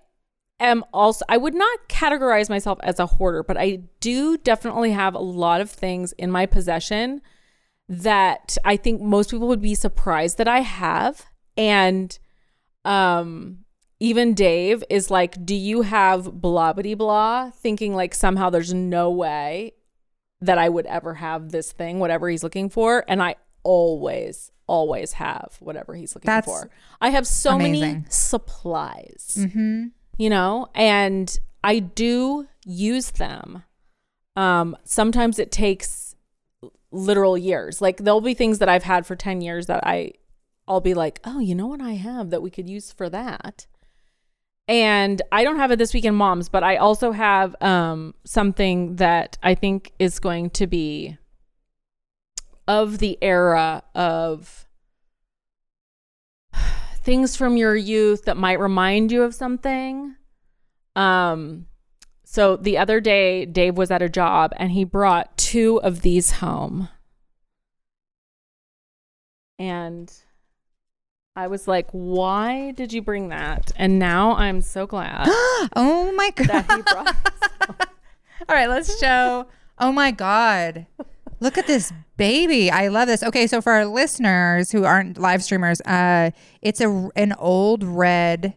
am 0.60 0.84
also. 0.92 1.24
I 1.28 1.36
would 1.36 1.54
not 1.54 1.88
categorize 1.88 2.48
myself 2.48 2.78
as 2.82 2.98
a 2.98 3.06
hoarder, 3.06 3.42
but 3.42 3.56
I 3.56 3.80
do 4.00 4.36
definitely 4.38 4.92
have 4.92 5.14
a 5.14 5.18
lot 5.20 5.60
of 5.60 5.70
things 5.70 6.12
in 6.12 6.30
my 6.30 6.46
possession 6.46 7.20
that 7.88 8.56
I 8.64 8.76
think 8.76 9.00
most 9.00 9.30
people 9.30 9.48
would 9.48 9.62
be 9.62 9.74
surprised 9.74 10.38
that 10.38 10.48
I 10.48 10.60
have. 10.60 11.26
And 11.56 12.16
um 12.84 13.64
even 14.00 14.34
Dave 14.34 14.84
is 14.88 15.10
like, 15.10 15.44
"Do 15.44 15.54
you 15.56 15.82
have 15.82 16.40
blah 16.40 16.72
blah 16.72 16.94
blah?" 16.94 17.50
Thinking 17.50 17.94
like 17.94 18.14
somehow 18.14 18.50
there's 18.50 18.72
no 18.72 19.10
way 19.10 19.72
that 20.40 20.58
I 20.58 20.68
would 20.68 20.86
ever 20.86 21.14
have 21.14 21.50
this 21.50 21.72
thing, 21.72 21.98
whatever 21.98 22.28
he's 22.28 22.44
looking 22.44 22.68
for, 22.68 23.04
and 23.08 23.20
I 23.22 23.34
always 23.62 24.50
always 24.66 25.14
have 25.14 25.56
whatever 25.60 25.94
he's 25.94 26.14
looking 26.14 26.26
That's 26.26 26.46
for. 26.46 26.68
I 27.00 27.08
have 27.10 27.26
so 27.26 27.56
many 27.56 28.04
supplies 28.08 29.36
Mm-hmm. 29.38 29.86
you 30.18 30.30
know 30.30 30.68
and 30.74 31.38
i 31.64 31.78
do 31.78 32.46
use 32.64 33.12
them 33.12 33.62
um 34.36 34.76
sometimes 34.84 35.38
it 35.38 35.50
takes 35.50 36.14
literal 36.90 37.36
years 37.38 37.80
like 37.80 37.98
there'll 37.98 38.20
be 38.20 38.34
things 38.34 38.58
that 38.58 38.68
i've 38.68 38.82
had 38.84 39.06
for 39.06 39.16
10 39.16 39.40
years 39.40 39.66
that 39.66 39.86
i 39.86 40.12
i'll 40.66 40.80
be 40.80 40.94
like 40.94 41.20
oh 41.24 41.38
you 41.38 41.54
know 41.54 41.66
what 41.66 41.80
i 41.80 41.92
have 41.92 42.30
that 42.30 42.42
we 42.42 42.50
could 42.50 42.68
use 42.68 42.92
for 42.92 43.08
that 43.10 43.66
and 44.66 45.22
i 45.32 45.44
don't 45.44 45.56
have 45.56 45.70
it 45.70 45.78
this 45.78 45.94
week 45.94 46.04
in 46.04 46.14
moms 46.14 46.48
but 46.48 46.62
i 46.62 46.76
also 46.76 47.12
have 47.12 47.54
um 47.62 48.14
something 48.24 48.96
that 48.96 49.38
i 49.42 49.54
think 49.54 49.92
is 49.98 50.18
going 50.18 50.50
to 50.50 50.66
be 50.66 51.16
of 52.68 52.98
the 52.98 53.18
era 53.22 53.82
of 53.94 54.66
things 57.02 57.34
from 57.34 57.56
your 57.56 57.74
youth 57.74 58.26
that 58.26 58.36
might 58.36 58.60
remind 58.60 59.10
you 59.10 59.22
of 59.22 59.34
something. 59.34 60.14
Um 60.94 61.66
so 62.24 62.56
the 62.56 62.76
other 62.76 63.00
day 63.00 63.46
Dave 63.46 63.76
was 63.76 63.90
at 63.90 64.02
a 64.02 64.08
job 64.08 64.52
and 64.58 64.70
he 64.70 64.84
brought 64.84 65.36
two 65.38 65.80
of 65.82 66.02
these 66.02 66.32
home. 66.32 66.88
And 69.58 70.12
I 71.34 71.46
was 71.48 71.66
like, 71.66 71.88
"Why 71.90 72.72
did 72.72 72.92
you 72.92 73.00
bring 73.00 73.30
that?" 73.30 73.72
And 73.76 73.98
now 73.98 74.36
I'm 74.36 74.60
so 74.60 74.86
glad 74.86 75.24
oh 75.74 76.12
my 76.14 76.30
god. 76.36 76.46
that 76.48 76.70
he 76.70 76.82
brought 76.82 77.88
All 78.48 78.54
right, 78.54 78.68
let's 78.68 78.98
show. 79.00 79.46
Oh 79.78 79.92
my 79.92 80.10
God. 80.10 80.86
Look 81.40 81.56
at 81.58 81.66
this 81.66 81.92
baby. 82.16 82.70
I 82.70 82.88
love 82.88 83.06
this. 83.08 83.22
Okay, 83.22 83.46
so 83.46 83.60
for 83.60 83.72
our 83.72 83.86
listeners 83.86 84.72
who 84.72 84.84
aren't 84.84 85.18
live 85.18 85.42
streamers, 85.42 85.80
uh, 85.82 86.30
it's 86.62 86.80
a 86.80 87.08
an 87.16 87.32
old 87.38 87.84
red 87.84 88.54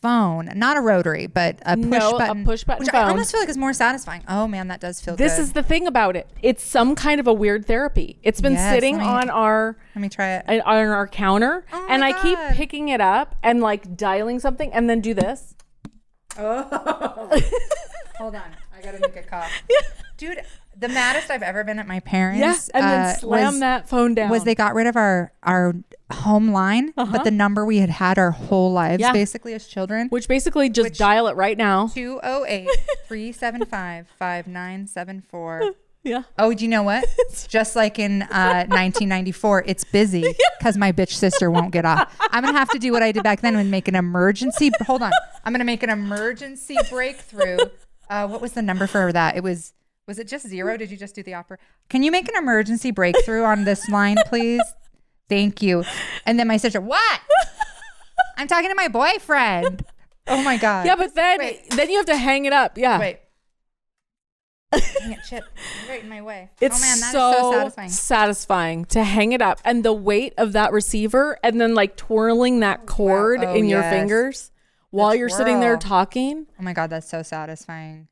phone, 0.00 0.50
not 0.56 0.76
a 0.76 0.80
rotary, 0.80 1.26
but 1.28 1.58
a 1.64 1.76
push 1.76 1.86
No, 1.86 2.10
a 2.16 2.18
button. 2.18 2.44
push 2.44 2.64
button 2.64 2.80
which 2.84 2.92
I 2.92 3.02
almost 3.08 3.30
feel 3.30 3.40
like 3.40 3.48
it's 3.48 3.58
more 3.58 3.72
satisfying. 3.72 4.24
Oh 4.28 4.48
man, 4.48 4.66
that 4.68 4.80
does 4.80 5.00
feel 5.00 5.14
good. 5.14 5.24
This 5.24 5.36
good. 5.36 5.42
is 5.42 5.52
the 5.52 5.62
thing 5.62 5.86
about 5.86 6.16
it. 6.16 6.28
It's 6.42 6.64
some 6.64 6.96
kind 6.96 7.20
of 7.20 7.26
a 7.28 7.32
weird 7.32 7.66
therapy. 7.66 8.18
It's 8.24 8.40
been 8.40 8.54
Yes, 8.54 8.74
sitting 8.74 8.96
me- 8.98 9.04
on 9.04 9.30
our 9.30 9.76
Let 9.94 10.02
me 10.02 10.08
try 10.08 10.36
it. 10.38 10.44
on 10.48 10.86
our 10.86 11.06
counter 11.06 11.64
Oh 11.72 11.86
and 11.88 12.02
I 12.02 12.20
keep 12.20 12.38
picking 12.56 12.88
it 12.88 13.00
up 13.00 13.36
and 13.44 13.60
like 13.60 13.96
dialing 13.96 14.40
something 14.40 14.72
and 14.72 14.90
then 14.90 15.00
do 15.00 15.14
this. 15.14 15.54
Oh. 16.38 16.62
Hold 18.18 18.34
on. 18.34 18.42
I 18.76 18.80
gotta 18.82 18.98
make 19.00 19.16
a 19.16 19.22
call. 19.22 19.44
Dude, 20.16 20.40
the 20.82 20.88
maddest 20.88 21.30
I've 21.30 21.42
ever 21.42 21.64
been 21.64 21.78
at 21.78 21.86
my 21.86 22.00
parents. 22.00 22.40
Yeah, 22.40 22.78
and 22.80 22.84
then 22.84 23.00
uh, 23.06 23.14
slam 23.14 23.46
was, 23.46 23.60
that 23.60 23.88
phone 23.88 24.14
down. 24.14 24.28
was 24.30 24.44
they 24.44 24.54
got 24.54 24.74
rid 24.74 24.86
of 24.86 24.96
our 24.96 25.32
our 25.42 25.74
home 26.12 26.52
line, 26.52 26.92
but 26.94 27.24
the 27.24 27.30
number 27.30 27.64
we 27.64 27.78
had 27.78 27.88
had 27.88 28.18
our 28.18 28.30
whole 28.32 28.70
lives 28.72 29.02
Uh-huh. 29.02 29.08
Yeah. 29.08 29.18
basically 29.18 29.54
as 29.54 29.66
children. 29.66 30.08
which 30.10 30.28
basically 30.28 30.68
just 30.68 30.94
dial 30.98 31.26
it 31.28 31.36
right 31.36 31.56
now. 31.56 31.86
208 31.88 32.68
375 33.08 34.08
5974. 34.18 35.62
Yeah. 36.04 36.24
Oh, 36.36 36.52
do 36.52 36.64
you 36.64 36.68
know 36.68 36.82
what? 36.82 37.04
Just 37.48 37.76
like 37.76 37.96
in 38.00 38.22
uh, 38.22 38.26
1994, 38.66 39.62
it's 39.68 39.84
busy 39.84 40.34
because 40.58 40.76
my 40.76 40.90
bitch 40.90 41.12
sister 41.12 41.48
won't 41.48 41.70
get 41.70 41.84
off. 41.84 42.12
I'm 42.32 42.42
gonna 42.42 42.58
have 42.58 42.70
to 42.70 42.80
do 42.80 42.90
what 42.90 43.04
I 43.04 43.12
did 43.12 43.22
back 43.22 43.40
then 43.40 43.54
and 43.54 43.70
make 43.70 43.86
an 43.86 43.94
emergency. 43.94 44.72
Hold 44.84 45.02
on, 45.02 45.12
I'm 45.44 45.52
gonna 45.52 45.62
make 45.62 45.84
an 45.84 45.90
emergency 45.90 46.76
breakthrough. 46.90 47.58
Uh, 48.10 48.26
what 48.26 48.40
was 48.40 48.50
the 48.54 48.62
number 48.62 48.88
for 48.88 49.12
that? 49.12 49.36
It 49.36 49.44
was. 49.44 49.74
Was 50.06 50.18
it 50.18 50.26
just 50.28 50.48
zero? 50.48 50.76
Did 50.76 50.90
you 50.90 50.96
just 50.96 51.14
do 51.14 51.22
the 51.22 51.34
opera? 51.34 51.58
Can 51.88 52.02
you 52.02 52.10
make 52.10 52.28
an 52.28 52.36
emergency 52.36 52.90
breakthrough 52.90 53.44
on 53.44 53.64
this 53.64 53.88
line, 53.88 54.16
please? 54.26 54.62
Thank 55.28 55.62
you. 55.62 55.84
And 56.26 56.38
then 56.38 56.48
my 56.48 56.56
sister, 56.56 56.80
what? 56.80 57.20
I'm 58.36 58.48
talking 58.48 58.68
to 58.70 58.74
my 58.74 58.88
boyfriend. 58.88 59.84
Oh 60.26 60.42
my 60.42 60.56
god. 60.56 60.86
Yeah, 60.86 60.96
but 60.96 61.14
then 61.14 61.38
Wait. 61.38 61.70
then 61.70 61.90
you 61.90 61.96
have 61.96 62.06
to 62.06 62.16
hang 62.16 62.44
it 62.44 62.52
up. 62.52 62.76
Yeah. 62.76 62.98
Wait. 62.98 63.18
Dang 64.72 65.12
it, 65.12 65.18
shit. 65.24 65.42
You're 65.82 65.90
right 65.90 66.02
in 66.02 66.08
my 66.08 66.22
way. 66.22 66.48
Oh, 66.50 66.56
it's 66.60 66.78
oh 66.78 66.80
man, 66.80 67.00
that 67.00 67.06
is 67.06 67.12
so, 67.12 67.32
so, 67.32 67.52
satisfying. 67.52 67.88
satisfying 67.90 68.84
to 68.86 69.04
hang 69.04 69.32
it 69.32 69.42
up 69.42 69.60
and 69.64 69.84
the 69.84 69.92
weight 69.92 70.32
of 70.38 70.52
that 70.52 70.72
receiver 70.72 71.38
and 71.42 71.60
then 71.60 71.74
like 71.74 71.96
twirling 71.96 72.60
that 72.60 72.86
cord 72.86 73.44
Oh, 73.44 73.54
in 73.54 73.66
your 73.66 73.82
fingers 73.82 74.50
while 74.90 75.14
you're 75.14 75.28
sitting 75.28 75.60
there 75.60 75.76
talking. 75.76 76.46
Oh 76.58 76.62
my 76.62 76.72
god, 76.72 76.90
that's 76.90 77.08
so 77.08 77.22
satisfying. 77.22 78.08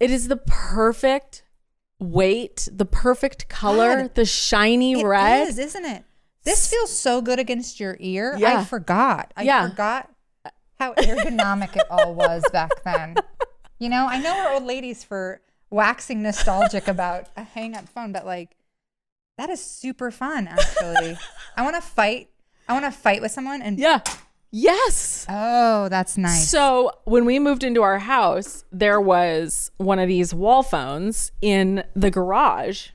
It 0.00 0.10
is 0.10 0.28
the 0.28 0.36
perfect 0.36 1.42
weight, 1.98 2.68
the 2.72 2.84
perfect 2.84 3.48
color, 3.48 4.02
God. 4.02 4.14
the 4.14 4.24
shiny 4.24 5.00
It 5.00 5.04
red. 5.04 5.48
is, 5.48 5.58
isn't 5.58 5.84
it? 5.84 6.04
This 6.44 6.70
feels 6.70 6.96
so 6.96 7.20
good 7.20 7.38
against 7.38 7.80
your 7.80 7.96
ear. 8.00 8.36
Yeah. 8.38 8.60
I 8.60 8.64
forgot. 8.64 9.32
I 9.36 9.42
Yeah. 9.42 9.68
forgot 9.68 10.10
how 10.78 10.94
ergonomic 10.94 11.76
it 11.76 11.84
all 11.90 12.14
was 12.14 12.44
back 12.52 12.70
then. 12.84 13.16
You 13.80 13.88
know, 13.88 14.08
I 14.08 14.18
know 14.18 14.34
we're 14.34 14.54
old 14.54 14.64
ladies 14.64 15.04
for 15.04 15.40
waxing 15.70 16.20
nostalgic 16.20 16.88
about 16.88 17.28
a 17.36 17.44
hang 17.44 17.76
up 17.76 17.88
phone, 17.88 18.10
but 18.10 18.26
like 18.26 18.56
that 19.36 19.50
is 19.50 19.64
super 19.64 20.10
fun 20.10 20.48
actually. 20.48 21.16
I 21.56 21.62
want 21.62 21.76
to 21.76 21.80
fight. 21.80 22.28
I 22.68 22.72
want 22.72 22.86
to 22.86 22.90
fight 22.90 23.22
with 23.22 23.30
someone 23.30 23.62
and 23.62 23.78
Yeah. 23.78 24.00
Yes. 24.50 25.26
Oh, 25.28 25.88
that's 25.88 26.16
nice. 26.16 26.48
So 26.48 26.92
when 27.04 27.24
we 27.26 27.38
moved 27.38 27.62
into 27.62 27.82
our 27.82 27.98
house, 27.98 28.64
there 28.72 29.00
was 29.00 29.70
one 29.76 29.98
of 29.98 30.08
these 30.08 30.32
wall 30.34 30.62
phones 30.62 31.32
in 31.42 31.84
the 31.94 32.10
garage, 32.10 32.88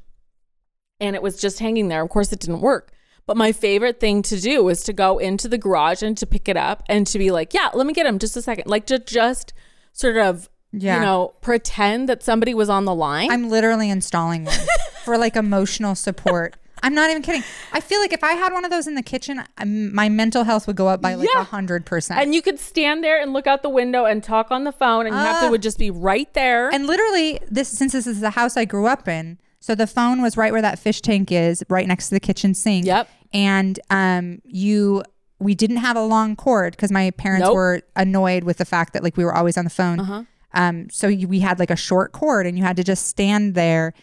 and 1.00 1.16
it 1.16 1.22
was 1.22 1.40
just 1.40 1.60
hanging 1.60 1.90
there. 1.90 2.02
Of 2.04 2.10
course, 2.10 2.32
it 2.34 2.40
didn't 2.40 2.62
work. 2.62 2.92
But 3.26 3.38
my 3.38 3.52
favorite 3.52 4.00
thing 4.00 4.22
to 4.24 4.40
do 4.40 4.64
was 4.64 4.84
to 4.84 4.94
go 4.94 5.18
into 5.18 5.48
the 5.48 5.58
garage 5.58 6.02
and 6.02 6.18
to 6.18 6.26
pick 6.26 6.50
it 6.50 6.58
up 6.58 6.84
and 6.90 7.06
to 7.08 7.18
be 7.18 7.32
like, 7.32 7.54
"Yeah, 7.54 7.70
let 7.74 7.86
me 7.88 7.94
get 7.94 8.06
him 8.06 8.20
just 8.20 8.36
a 8.36 8.42
second. 8.42 8.66
Like 8.68 8.86
to 8.88 9.00
just 9.00 9.54
sort 9.94 10.18
of, 10.18 10.50
Yeah. 10.74 10.96
you 10.96 11.02
know, 11.06 11.34
pretend 11.40 12.10
that 12.10 12.24
somebody 12.24 12.54
was 12.54 12.68
on 12.70 12.86
the 12.86 12.96
line. 12.96 13.32
I'm 13.32 13.50
literally 13.50 13.90
installing 13.90 14.44
one 14.46 14.58
for 15.06 15.18
like 15.18 15.36
emotional 15.36 15.96
support. 15.96 16.58
I'm 16.84 16.94
not 16.94 17.10
even 17.10 17.24
kidding. 17.24 17.44
I 17.72 17.80
feel 17.80 18.00
like 18.02 18.14
if 18.14 18.24
I 18.24 18.34
had 18.34 18.54
one 18.54 18.66
of 18.66 18.70
those 18.72 18.86
in 18.88 18.94
the 18.96 19.02
kitchen, 19.02 19.42
i 19.58 19.64
my 19.66 20.10
mental 20.10 20.44
health 20.44 20.68
would 20.68 20.76
go 20.76 20.88
up 20.90 21.02
by 21.02 21.16
like 21.16 21.28
a 21.30 21.32
Yeah. 21.38 21.44
hundred 21.46 21.86
percent. 21.86 22.20
and 22.20 22.36
you 22.36 22.42
could 22.42 22.60
stand 22.60 23.04
there 23.04 23.20
and 23.22 23.34
look 23.34 23.48
out 23.48 23.64
the 23.64 23.70
window 23.70 24.06
and 24.06 24.24
talk 24.24 24.52
on 24.52 24.66
the 24.66 24.72
phone, 24.72 25.06
and 25.08 25.16
you 25.16 25.22
have 25.22 25.40
to 25.42 25.48
Ah. 25.48 25.50
would 25.50 25.62
just 25.64 25.80
be 25.80 25.90
right 25.90 26.32
there. 26.34 26.70
And 26.70 26.86
literally, 26.86 27.40
this 27.50 27.70
since 27.70 27.94
this 27.94 28.06
is 28.06 28.20
the 28.20 28.32
house 28.32 28.58
I 28.58 28.66
grew 28.66 28.86
up 28.86 29.08
in, 29.08 29.40
so 29.60 29.74
the 29.76 29.88
phone 29.88 30.22
was 30.22 30.36
right 30.38 30.52
where 30.52 30.62
that 30.62 30.78
fish 30.78 31.02
tank 31.02 31.32
is, 31.32 31.64
right 31.70 31.88
next 31.88 32.10
to 32.10 32.16
the 32.16 32.20
kitchen 32.20 32.54
sink. 32.54 32.86
Yep. 32.86 33.08
And 33.34 33.80
um, 33.90 34.42
you, 34.44 35.04
we 35.40 35.56
didn't 35.56 35.78
have 35.78 35.96
a 35.96 36.04
long 36.04 36.36
cord 36.36 36.76
because 36.76 36.92
my 36.92 37.12
parents 37.12 37.46
Nope. 37.46 37.56
were 37.56 37.82
annoyed 37.96 38.44
with 38.44 38.58
the 38.58 38.66
fact 38.66 38.94
that 38.94 39.04
like 39.04 39.16
we 39.18 39.24
were 39.26 39.34
always 39.34 39.58
on 39.58 39.64
the 39.64 39.70
phone. 39.72 40.00
Uh-huh. 40.02 40.24
Um, 40.54 40.90
so 40.92 41.08
you, 41.08 41.28
we 41.28 41.40
had 41.40 41.58
like 41.60 41.72
a 41.72 41.76
short 41.76 42.12
cord, 42.12 42.46
and 42.46 42.58
you 42.58 42.64
had 42.64 42.76
to 42.78 42.84
just 42.84 43.08
stand 43.08 43.56
there. 43.56 43.94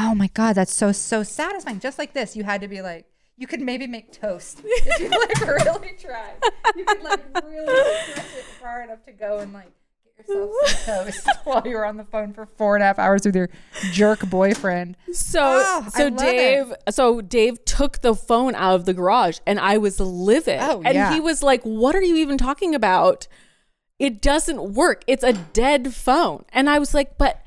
Oh 0.00 0.14
my 0.14 0.28
god, 0.28 0.52
that's 0.54 0.72
so 0.72 0.92
so 0.92 1.22
satisfying. 1.24 1.80
Just 1.80 1.98
like 1.98 2.12
this, 2.14 2.36
you 2.36 2.44
had 2.44 2.60
to 2.60 2.68
be 2.68 2.80
like. 2.80 3.06
You 3.40 3.46
could 3.46 3.60
maybe 3.60 3.86
make 3.86 4.10
toast 4.10 4.62
if 4.64 4.98
you 5.00 5.08
like 5.10 5.40
really 5.66 5.94
tried. 5.96 6.34
You 6.74 6.84
could 6.84 7.02
like 7.04 7.20
really 7.44 8.02
stretch 8.10 8.34
it 8.36 8.44
far 8.60 8.82
enough 8.82 9.04
to 9.04 9.12
go 9.12 9.38
and 9.38 9.52
like 9.52 9.70
get 10.16 10.26
yourself 10.28 10.50
some 10.66 11.04
toast 11.04 11.28
while 11.44 11.62
you 11.64 11.76
were 11.76 11.86
on 11.86 11.96
the 11.96 12.04
phone 12.04 12.32
for 12.32 12.46
four 12.46 12.74
and 12.74 12.82
a 12.82 12.86
half 12.86 12.98
hours 12.98 13.24
with 13.24 13.36
your 13.36 13.48
jerk 13.92 14.28
boyfriend. 14.28 14.96
So 15.12 15.40
Oh, 15.40 15.86
so 15.94 16.10
Dave 16.10 16.72
so 16.90 17.20
Dave 17.20 17.64
took 17.64 18.00
the 18.00 18.12
phone 18.12 18.56
out 18.56 18.74
of 18.74 18.86
the 18.86 18.92
garage 18.92 19.38
and 19.46 19.60
I 19.60 19.78
was 19.78 20.00
livid. 20.00 20.58
Oh, 20.60 20.82
and 20.84 20.94
yeah. 20.94 21.14
he 21.14 21.20
was 21.20 21.40
like, 21.40 21.62
"What 21.62 21.94
are 21.94 22.02
you 22.02 22.16
even 22.16 22.38
talking 22.38 22.74
about? 22.74 23.28
It 24.00 24.20
doesn't 24.20 24.74
work. 24.74 25.04
It's 25.06 25.22
a 25.22 25.32
dead 25.32 25.94
phone." 25.94 26.44
And 26.52 26.68
I 26.68 26.80
was 26.80 26.92
like, 26.92 27.18
"But 27.18 27.40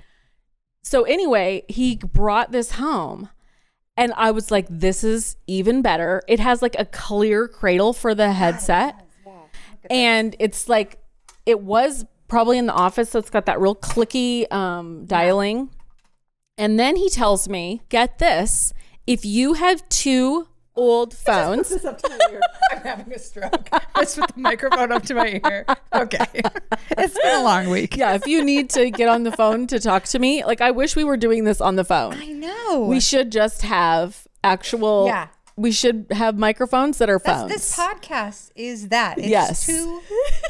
so 0.84 1.04
anyway, 1.04 1.64
he 1.68 1.96
brought 1.96 2.52
this 2.52 2.74
home 2.74 3.30
and 3.98 4.14
I 4.16 4.32
was 4.32 4.52
like, 4.52 4.66
"This 4.70 5.04
is 5.04 5.38
even 5.48 5.82
better. 5.82 6.22
It 6.28 6.40
has 6.40 6.62
like 6.62 6.76
a 6.80 6.86
clear 6.86 7.48
cradle 7.48 7.94
for 7.94 8.16
the 8.16 8.32
headset." 8.34 8.96
And 9.90 10.36
it's 10.40 10.70
like 10.70 11.00
it 11.46 11.62
was 11.62 12.06
probably 12.28 12.58
in 12.58 12.66
the 12.66 12.74
office, 12.74 13.10
so 13.10 13.20
it's 13.20 13.30
got 13.30 13.46
that 13.48 13.60
real 13.60 13.76
clicky 13.76 14.50
um, 14.54 15.06
dialing. 15.06 15.70
And 16.58 16.80
then 16.80 16.96
he 16.96 17.10
tells 17.10 17.50
me, 17.50 17.82
get 17.90 18.20
this, 18.20 18.74
if 19.08 19.26
you 19.26 19.54
have 19.54 19.88
two 19.90 20.48
old 20.82 21.14
phones, 21.16 21.72
up 21.86 22.02
to 22.02 22.10
my 22.10 22.18
ear. 22.32 22.42
I'm 22.72 22.80
having 22.82 23.14
a 23.14 23.20
stroke. 23.20 23.70
Just 23.98 24.18
put 24.20 24.34
the 24.34 24.40
microphone 24.42 24.92
up 24.92 25.04
to 25.04 25.14
my 25.16 25.40
ear. 25.46 25.66
Okay. 25.94 26.26
it's 26.98 27.20
been 27.22 27.36
a 27.36 27.44
long 27.44 27.70
week. 27.70 27.96
yeah, 27.98 28.14
if 28.16 28.26
you 28.28 28.44
need 28.44 28.70
to 28.72 28.90
get 28.90 29.08
on 29.10 29.24
the 29.24 29.32
phone 29.32 29.68
to 29.68 29.80
talk 29.80 30.04
to 30.06 30.20
me, 30.20 30.44
like 30.44 30.62
I 30.62 30.72
wish 30.72 30.96
we 30.96 31.04
were 31.04 31.18
doing 31.18 31.44
this 31.44 31.62
on 31.62 31.76
the 31.76 31.84
phone. 31.84 32.16
I 32.16 32.28
know. 32.28 32.86
We 32.90 33.00
should 33.00 33.32
just 33.32 33.62
have 33.62 34.28
actual 34.44 35.06
Yeah. 35.08 35.28
We 35.58 35.72
should 35.72 36.08
have 36.12 36.40
microphones 36.40 36.98
that 37.00 37.10
are 37.10 37.20
That's, 37.24 37.42
phones. 37.42 37.52
this 37.54 37.78
podcast 37.78 38.52
is 38.56 38.88
that. 38.88 39.18
It's 39.20 39.28
Yes. 39.28 39.66
two 39.66 40.02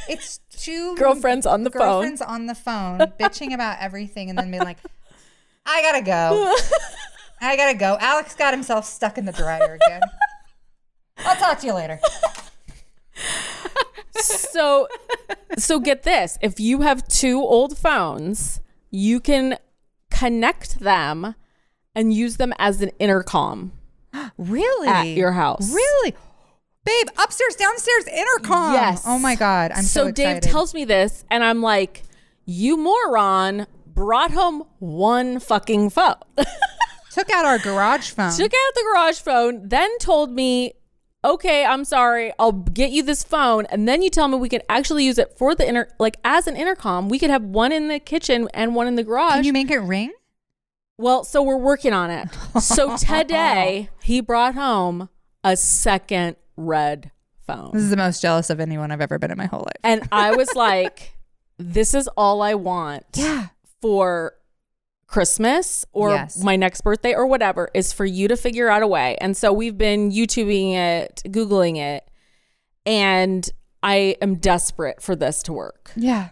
it's 0.07 0.39
two 0.51 0.95
Girlfriends 0.97 1.45
on 1.45 1.63
the 1.63 1.71
phone. 1.71 1.79
girlfriends 1.81 2.21
on 2.21 2.45
the 2.45 2.55
phone 2.55 2.99
bitching 3.19 3.53
about 3.53 3.77
everything 3.81 4.29
and 4.29 4.37
then 4.37 4.51
being 4.51 4.63
like, 4.63 4.77
I 5.65 5.81
gotta 5.81 6.01
go. 6.03 6.55
I 7.41 7.57
gotta 7.57 7.77
go. 7.77 7.97
Alex 7.99 8.35
got 8.35 8.53
himself 8.53 8.85
stuck 8.85 9.17
in 9.17 9.25
the 9.25 9.31
dryer 9.31 9.77
again. 9.83 10.01
I'll 11.25 11.35
talk 11.35 11.59
to 11.59 11.67
you 11.67 11.73
later. 11.73 11.99
so 14.13 14.87
so 15.57 15.79
get 15.79 16.03
this 16.03 16.37
if 16.41 16.59
you 16.59 16.81
have 16.81 17.07
two 17.07 17.39
old 17.39 17.77
phones 17.77 18.59
you 18.89 19.19
can 19.19 19.57
connect 20.09 20.79
them 20.79 21.35
and 21.95 22.13
use 22.13 22.37
them 22.37 22.53
as 22.59 22.81
an 22.81 22.89
intercom 22.99 23.71
Really? 24.37 24.87
at 24.87 25.03
your 25.07 25.31
house 25.31 25.73
Really? 25.73 26.15
Babe, 26.83 27.07
upstairs, 27.23 27.55
downstairs, 27.57 28.07
intercom. 28.07 28.73
Yes. 28.73 29.03
Oh 29.05 29.19
my 29.19 29.35
God. 29.35 29.69
I'm 29.71 29.83
so, 29.83 30.05
so 30.07 30.11
dave 30.11 30.41
tells 30.41 30.73
me 30.73 30.83
this 30.85 31.23
and 31.29 31.43
i'm 31.43 31.61
like 31.61 32.03
you 32.45 32.75
moron 32.77 33.67
brought 33.85 34.31
home 34.31 34.63
one 34.79 35.39
fucking 35.39 35.89
phone 35.91 36.15
Took 37.11 37.29
out 37.29 37.43
our 37.45 37.59
garage 37.59 38.09
phone. 38.11 38.31
took 38.31 38.51
out 38.53 38.73
the 38.73 38.83
garage 38.93 39.19
phone 39.19 39.67
then 39.67 39.95
told 39.99 40.31
me 40.31 40.73
okay 41.23 41.63
i'm 41.65 41.85
sorry 41.85 42.31
i'll 42.39 42.51
get 42.51 42.91
you 42.91 43.03
this 43.03 43.23
phone 43.23 43.65
and 43.67 43.87
then 43.87 44.01
you 44.01 44.09
tell 44.09 44.27
me 44.27 44.37
we 44.37 44.49
can 44.49 44.61
actually 44.69 45.05
use 45.05 45.17
it 45.17 45.37
for 45.37 45.53
the 45.53 45.67
inter 45.67 45.87
like 45.99 46.17
as 46.23 46.47
an 46.47 46.55
intercom 46.55 47.09
we 47.09 47.19
could 47.19 47.29
have 47.29 47.43
one 47.43 47.71
in 47.71 47.87
the 47.87 47.99
kitchen 47.99 48.47
and 48.53 48.73
one 48.75 48.87
in 48.87 48.95
the 48.95 49.03
garage 49.03 49.35
Can 49.35 49.43
you 49.43 49.53
make 49.53 49.69
it 49.71 49.79
ring? 49.79 50.11
Well, 50.97 51.23
so 51.23 51.41
we're 51.41 51.57
working 51.57 51.93
on 51.93 52.11
it. 52.11 52.27
So 52.61 52.95
today 52.97 53.89
he 54.03 54.21
brought 54.21 54.53
home 54.53 55.09
a 55.43 55.57
second 55.57 56.35
red 56.55 57.09
phone. 57.47 57.71
This 57.73 57.81
is 57.81 57.89
the 57.89 57.97
most 57.97 58.21
jealous 58.21 58.51
of 58.51 58.59
anyone 58.59 58.91
I've 58.91 59.01
ever 59.01 59.17
been 59.17 59.31
in 59.31 59.37
my 59.37 59.47
whole 59.47 59.61
life. 59.61 59.77
And 59.83 60.07
I 60.11 60.35
was 60.35 60.49
like, 60.55 61.13
this 61.57 61.95
is 61.95 62.07
all 62.15 62.43
I 62.43 62.53
want 62.53 63.05
Yeah. 63.15 63.47
for 63.81 64.33
Christmas 65.11 65.85
or 65.91 66.11
Yes. 66.11 66.41
my 66.43 66.55
next 66.55 66.81
birthday 66.81 67.13
or 67.13 67.27
whatever 67.27 67.69
is 67.73 67.91
for 67.91 68.05
you 68.05 68.27
to 68.29 68.37
figure 68.37 68.69
out 68.69 68.81
a 68.81 68.87
way. 68.87 69.17
And 69.19 69.35
so 69.35 69.51
we've 69.51 69.77
been 69.77 70.09
YouTubing 70.09 70.73
it, 70.73 71.21
Googling 71.27 71.75
it, 71.77 72.07
and 72.85 73.47
I 73.83 74.15
am 74.21 74.35
desperate 74.35 75.01
for 75.01 75.15
this 75.15 75.43
to 75.43 75.53
work. 75.53 75.91
Yeah. 75.95 76.29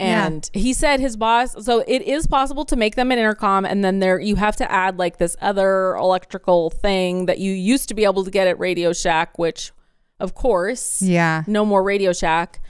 Yeah. 0.00 0.26
And 0.26 0.50
he 0.52 0.74
said 0.74 1.00
his 1.00 1.16
boss, 1.16 1.64
so 1.64 1.82
it 1.86 2.02
is 2.02 2.26
possible 2.26 2.66
to 2.66 2.76
make 2.76 2.96
them 2.96 3.10
an 3.12 3.18
intercom, 3.18 3.64
and 3.64 3.82
then 3.82 4.00
there 4.00 4.18
you 4.20 4.36
have 4.36 4.56
to 4.56 4.70
add 4.70 4.98
like 4.98 5.16
this 5.16 5.36
other 5.40 5.94
electrical 5.94 6.68
thing 6.68 7.26
that 7.26 7.38
you 7.38 7.52
used 7.52 7.88
to 7.88 7.94
be 7.94 8.04
able 8.04 8.24
to 8.24 8.30
get 8.30 8.46
at 8.46 8.58
Radio 8.58 8.92
Shack, 8.92 9.38
which, 9.38 9.72
of 10.20 10.34
course, 10.34 11.00
Yeah. 11.00 11.44
no 11.46 11.64
more 11.64 11.82
Radio 11.82 12.12
Shack. 12.12 12.60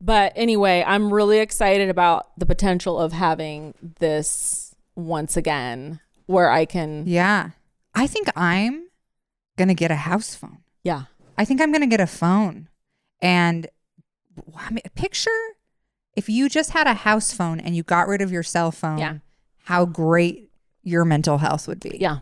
But 0.00 0.32
anyway, 0.36 0.82
I'm 0.86 1.12
really 1.12 1.38
excited 1.38 1.90
about 1.90 2.28
the 2.38 2.46
potential 2.46 2.98
of 2.98 3.12
having 3.12 3.74
this 4.00 4.63
once 4.96 5.36
again 5.36 6.00
where 6.26 6.50
I 6.50 6.64
can 6.64 7.04
Yeah. 7.06 7.50
I 7.94 8.06
think 8.06 8.28
I'm 8.36 8.88
going 9.56 9.68
to 9.68 9.74
get 9.74 9.90
a 9.90 9.96
house 9.96 10.34
phone. 10.34 10.58
yeah. 10.82 11.04
I 11.36 11.44
think 11.44 11.60
I'm 11.60 11.72
going 11.72 11.80
to 11.82 11.88
get 11.88 12.00
a 12.00 12.06
phone. 12.06 12.68
And 13.20 13.66
I 14.56 14.70
mean, 14.70 14.82
picture 14.94 15.30
if 16.16 16.28
you 16.28 16.48
just 16.48 16.70
had 16.70 16.86
a 16.86 16.94
house 16.94 17.32
phone 17.32 17.58
and 17.58 17.74
you 17.74 17.82
got 17.82 18.06
rid 18.06 18.20
of 18.22 18.30
your 18.30 18.44
cell 18.44 18.70
phone, 18.70 18.98
Yeah. 18.98 19.14
how 19.64 19.84
great 19.84 20.50
your 20.84 21.04
mental 21.04 21.38
health 21.38 21.66
would 21.66 21.80
be. 21.80 21.96
Yeah. 22.00 22.18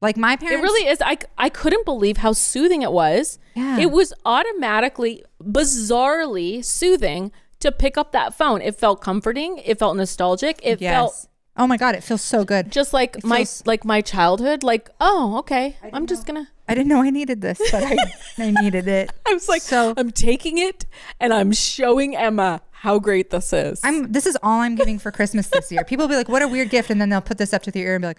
Like 0.00 0.16
my 0.16 0.36
parents. 0.36 0.60
It 0.60 0.62
really 0.62 0.88
is. 0.88 0.98
I, 1.04 1.18
I 1.36 1.48
couldn't 1.48 1.84
believe 1.84 2.18
how 2.18 2.32
soothing 2.32 2.82
it 2.82 2.92
was. 2.92 3.38
Yeah. 3.56 3.78
It 3.80 3.90
was 3.90 4.12
automatically, 4.24 5.24
bizarrely 5.42 6.64
soothing 6.64 7.32
to 7.60 7.72
pick 7.72 7.96
up 7.98 8.12
that 8.12 8.34
phone. 8.34 8.62
It 8.62 8.76
felt 8.76 9.00
comforting. 9.00 9.58
It 9.58 9.78
felt 9.78 9.96
nostalgic. 9.96 10.60
It 10.62 10.80
Yes. 10.80 10.94
felt 10.94 11.28
oh 11.60 11.66
my 11.66 11.76
God, 11.76 11.94
it 11.94 12.02
feels 12.02 12.22
so 12.22 12.44
good. 12.44 12.72
just 12.72 12.92
like 12.92 13.16
It 13.18 13.24
my 13.24 13.38
feels- 13.38 13.62
like 13.66 13.84
my 13.84 14.00
childhood. 14.00 14.62
Like, 14.64 14.90
oh, 15.00 15.38
okay. 15.38 15.76
I'm 15.92 16.06
just 16.06 16.26
gonna. 16.26 16.48
I 16.68 16.74
didn't 16.74 16.88
know 16.88 17.02
I 17.02 17.10
needed 17.10 17.40
this, 17.42 17.60
but 17.70 17.82
I, 17.84 17.96
I 18.38 18.50
needed 18.62 18.88
it. 18.88 19.12
I 19.28 19.34
was 19.34 19.48
like, 19.48 19.62
So- 19.62 19.94
I'm 19.96 20.10
taking 20.10 20.58
it 20.58 20.86
and 21.20 21.32
I'm 21.34 21.52
showing 21.52 22.16
Emma 22.16 22.62
how 22.70 22.98
great 22.98 23.30
this 23.30 23.52
is. 23.52 23.80
I'm 23.84 24.10
this 24.10 24.24
is 24.26 24.38
all 24.42 24.60
I'm 24.60 24.74
giving 24.74 24.98
for 24.98 25.12
Christmas 25.12 25.48
this 25.48 25.70
year. 25.70 25.84
People 25.84 26.04
will 26.04 26.10
be 26.10 26.16
like, 26.16 26.28
"What 26.30 26.42
a 26.42 26.48
weird 26.48 26.70
gift," 26.70 26.88
and 26.90 26.98
then 27.00 27.10
they'll 27.10 27.20
put 27.20 27.36
this 27.38 27.52
up 27.52 27.62
to 27.64 27.70
their 27.70 27.84
ear 27.86 27.94
and 27.96 28.02
be 28.02 28.06
like, 28.08 28.18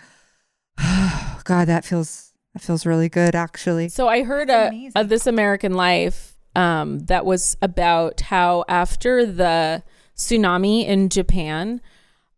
oh, 0.79 1.41
"God, 1.43 1.67
that 1.67 1.83
feels 1.83 2.31
that 2.53 2.61
feels 2.61 2.85
really 2.85 3.09
good, 3.09 3.33
actually." 3.33 3.89
So 3.89 4.07
I 4.07 4.21
heard 4.23 4.49
a, 4.51 4.91
a 4.95 5.03
This 5.03 5.25
American 5.25 5.73
Life 5.73 6.35
um, 6.55 6.99
that 7.05 7.25
was 7.25 7.57
about 7.61 8.21
how 8.21 8.63
after 8.67 9.25
the 9.25 9.81
tsunami 10.15 10.85
in 10.85 11.09
Japan, 11.09 11.81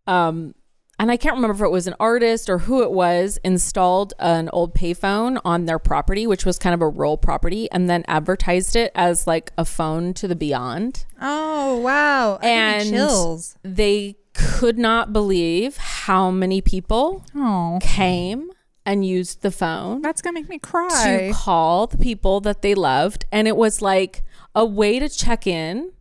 um, 0.07 0.55
and 1.03 1.11
I 1.11 1.17
can't 1.17 1.35
remember 1.35 1.53
if 1.55 1.61
it 1.67 1.71
was 1.71 1.85
an 1.85 1.95
artist 1.99 2.49
or 2.49 2.59
who 2.59 2.81
it 2.81 2.91
was, 2.91 3.37
installed 3.43 4.13
an 4.19 4.47
old 4.53 4.73
payphone 4.73 5.37
on 5.43 5.65
their 5.65 5.77
property, 5.79 6.25
which 6.25 6.45
was 6.45 6.57
kind 6.57 6.73
of 6.73 6.81
a 6.81 6.87
rural 6.87 7.17
property, 7.17 7.69
and 7.71 7.89
then 7.89 8.05
advertised 8.07 8.77
it 8.77 8.89
as 8.95 9.27
like 9.27 9.51
a 9.57 9.65
phone 9.65 10.13
to 10.13 10.27
the 10.29 10.35
beyond. 10.35 11.05
Oh 11.21 11.77
wow! 11.79 12.39
I 12.41 12.47
And 12.47 12.89
chills. 12.89 13.57
they 13.63 14.15
could 14.33 14.77
not 14.77 15.11
believe 15.11 15.75
how 15.75 16.31
many 16.31 16.61
people 16.61 17.25
Oh, 17.35 17.79
came 17.81 18.49
and 18.85 19.05
used 19.05 19.41
the 19.41 19.51
phone 19.51 20.01
that's 20.01 20.21
gonna 20.21 20.33
make 20.39 20.47
me 20.49 20.57
cry. 20.59 21.27
to 21.27 21.33
call 21.33 21.85
the 21.87 21.97
people 21.97 22.39
that 22.41 22.61
they 22.61 22.75
loved 22.75 23.25
and 23.31 23.47
it 23.47 23.55
was 23.57 23.81
like 23.81 24.23
a 24.55 24.65
way 24.65 24.99
to 24.99 25.07
check 25.09 25.45
in 25.47 25.91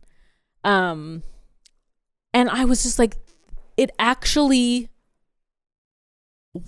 um 0.65 1.23
and 2.33 2.49
i 2.49 2.65
was 2.65 2.83
just 2.83 2.97
like 2.99 3.15
it 3.77 3.89
actually 3.99 4.89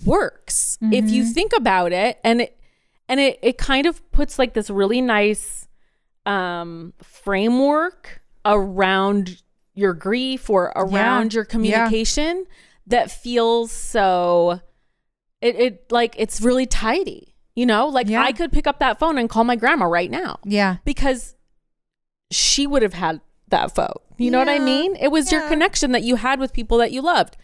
works 0.04 0.78
if 0.82 1.10
you 1.10 1.22
Mhm. 1.24 1.32
think 1.32 1.52
about 1.56 1.92
it. 1.92 2.18
And 2.24 2.40
it 2.42 2.58
and 3.08 3.20
it 3.20 3.38
it 3.42 3.56
kind 3.58 3.86
of 3.86 4.08
puts 4.10 4.38
like 4.38 4.54
this 4.54 4.68
really 4.70 5.00
nice 5.00 5.68
um 6.26 6.92
framework 7.02 8.20
around 8.44 9.42
your 9.74 9.92
grief 9.94 10.48
or 10.50 10.72
around 10.74 11.34
your 11.34 11.44
yeah. 11.44 11.50
communication 11.50 12.46
that 12.86 13.10
feels 13.10 13.70
so 13.70 14.60
it, 15.40 15.56
it 15.56 15.92
like 15.92 16.14
it's 16.18 16.40
really 16.40 16.66
tidy 16.66 17.34
you 17.54 17.64
know? 17.66 17.86
Like 17.88 18.08
Yeah. 18.08 18.22
i 18.22 18.32
could 18.32 18.52
pick 18.52 18.66
up 18.66 18.78
that 18.80 18.98
phone 18.98 19.18
and 19.18 19.28
call 19.30 19.44
my 19.44 19.56
grandma 19.56 19.86
right 19.86 20.10
now 20.10 20.38
Yeah, 20.44 20.76
because 20.84 21.34
she 22.30 22.66
would 22.66 22.82
have 22.82 22.94
had 22.94 23.20
that 23.48 23.74
phone. 23.74 23.94
You 24.18 24.30
know 24.30 24.38
what 24.38 24.48
i 24.48 24.58
mean? 24.58 24.96
It 24.96 25.08
was 25.12 25.30
your 25.30 25.46
connection 25.48 25.92
that 25.92 26.02
you 26.02 26.16
had 26.16 26.40
with 26.40 26.52
people 26.52 26.78
that 26.78 26.90
you 26.90 27.02
loved. 27.02 27.36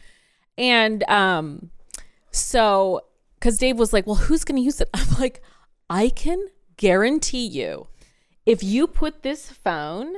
And 0.58 1.02
um 1.08 1.70
so 2.32 3.00
because 3.34 3.58
dave 3.58 3.78
was 3.78 3.92
like 3.92 4.06
well 4.06 4.16
who's 4.16 4.44
gonna 4.44 4.60
use 4.60 4.80
it 4.80 4.88
i'm 4.94 5.14
like 5.18 5.42
i 5.88 6.08
can 6.08 6.44
guarantee 6.76 7.46
you 7.46 7.86
if 8.44 8.62
you 8.62 8.86
put 8.86 9.22
this 9.22 9.50
phone 9.50 10.14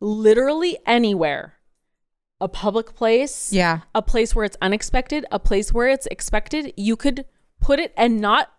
literally 0.00 0.76
anywhere 0.86 1.54
a 2.40 2.48
public 2.48 2.94
place 2.94 3.52
yeah, 3.52 3.80
a 3.94 4.02
place 4.02 4.34
where 4.34 4.44
it's 4.44 4.56
unexpected, 4.62 5.26
a 5.30 5.38
place 5.38 5.72
where 5.72 5.88
it's 5.88 6.06
expected, 6.06 6.72
you 6.76 6.94
could 6.94 7.24
put 7.60 7.80
it 7.80 7.92
and 7.96 8.20
not 8.20 8.52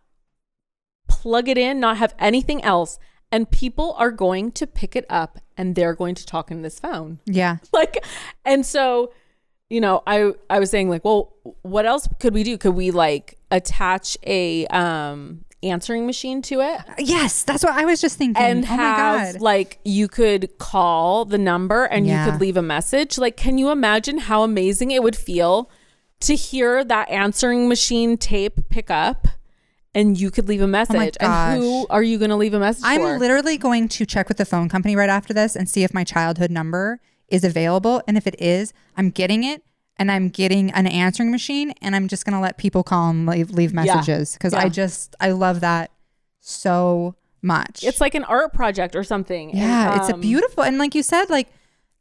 plug 1.07 1.47
it 1.49 1.57
in, 1.57 1.79
not 1.79 1.97
have 1.97 2.13
anything 2.19 2.63
else. 2.63 2.99
And 3.31 3.49
people 3.49 3.93
are 3.97 4.11
going 4.11 4.51
to 4.53 4.65
pick 4.65 4.95
it 4.95 5.05
up 5.09 5.39
and 5.55 5.75
they're 5.75 5.93
going 5.93 6.15
to 6.15 6.25
talk 6.25 6.49
in 6.49 6.61
this 6.61 6.79
phone. 6.79 7.19
yeah. 7.25 7.57
Like, 7.73 8.03
and 8.43 8.65
so, 8.65 9.11
you 9.69 9.79
know, 9.81 10.01
I, 10.07 10.33
I 10.49 10.59
was 10.59 10.69
saying 10.71 10.89
like, 10.89 11.05
well, 11.05 11.33
what 11.61 11.85
else 11.85 12.07
could 12.19 12.33
we 12.33 12.43
do? 12.43 12.57
Could 12.57 12.73
we 12.75 12.91
like 12.91 13.37
attach 13.51 14.17
a, 14.25 14.65
um, 14.67 15.45
answering 15.61 16.05
machine 16.05 16.41
to 16.41 16.61
it 16.61 16.79
Yes, 16.97 17.43
that's 17.43 17.63
what 17.65 17.73
I 17.73 17.83
was 17.83 17.99
just 17.99 18.17
thinking. 18.17 18.41
and 18.41 18.63
oh 18.63 18.67
my 18.69 18.75
have 18.75 19.33
god. 19.33 19.41
like 19.41 19.79
you 19.83 20.07
could 20.07 20.57
call 20.57 21.25
the 21.25 21.37
number 21.37 21.83
and 21.83 22.07
Yeah. 22.07 22.25
you 22.25 22.31
could 22.31 22.39
leave 22.39 22.55
a 22.55 22.61
message 22.61 23.17
like 23.17 23.35
can 23.35 23.57
you 23.57 23.69
imagine 23.69 24.19
how 24.19 24.43
amazing 24.43 24.91
it 24.91 25.03
would 25.03 25.17
feel 25.17 25.69
to 26.21 26.33
hear 26.33 26.85
that 26.85 27.09
answering 27.09 27.67
machine 27.67 28.15
tape 28.15 28.69
pick 28.69 28.89
up 28.89 29.27
and 29.93 30.17
you 30.17 30.31
could 30.31 30.47
leave 30.47 30.61
a 30.61 30.67
message 30.67 31.17
and 31.19 31.61
who 31.61 31.85
are 31.89 32.03
you 32.03 32.17
going 32.17 32.29
to 32.29 32.37
leave 32.37 32.53
a 32.53 32.59
message 32.59 32.83
I'm 32.85 33.01
for 33.01 33.17
literally 33.19 33.57
going 33.57 33.89
to 33.89 34.05
check 34.05 34.29
with 34.29 34.37
the 34.37 34.45
phone 34.45 34.69
company 34.69 34.95
right 34.95 35.09
after 35.09 35.33
this 35.33 35.57
and 35.57 35.67
see 35.67 35.83
if 35.83 35.93
my 35.93 36.05
childhood 36.05 36.51
number 36.51 37.01
is 37.31 37.43
available. 37.43 38.01
And 38.07 38.17
if 38.17 38.25
it 38.27 38.35
is, 38.41 38.73
I'm 38.97 39.09
getting 39.09 39.43
it 39.43 39.63
and 39.97 40.11
I'm 40.11 40.29
getting 40.29 40.71
an 40.71 40.87
answering 40.87 41.31
machine 41.31 41.71
and 41.81 41.95
I'm 41.95 42.07
just 42.07 42.25
going 42.25 42.33
to 42.33 42.39
let 42.39 42.57
people 42.57 42.83
call 42.83 43.09
and 43.09 43.25
leave, 43.25 43.51
leave 43.51 43.73
messages 43.73 44.33
because 44.33 44.53
I 44.53 44.63
Yeah. 44.63 44.69
just, 44.69 45.15
I 45.19 45.31
love 45.31 45.59
that 45.61 45.91
so 46.39 47.15
much. 47.41 47.83
it's 47.83 48.01
like 48.01 48.15
an 48.15 48.23
art 48.25 48.53
project 48.53 48.95
or 48.95 49.03
something 49.03 49.49
And, 49.51 49.59
yeah, 49.59 49.95
it's 49.95 50.09
a 50.09 50.13
um, 50.13 50.21
beautiful, 50.21 50.63
and 50.63 50.77
like 50.77 50.93
you 50.95 51.03
said, 51.03 51.29
like 51.29 51.47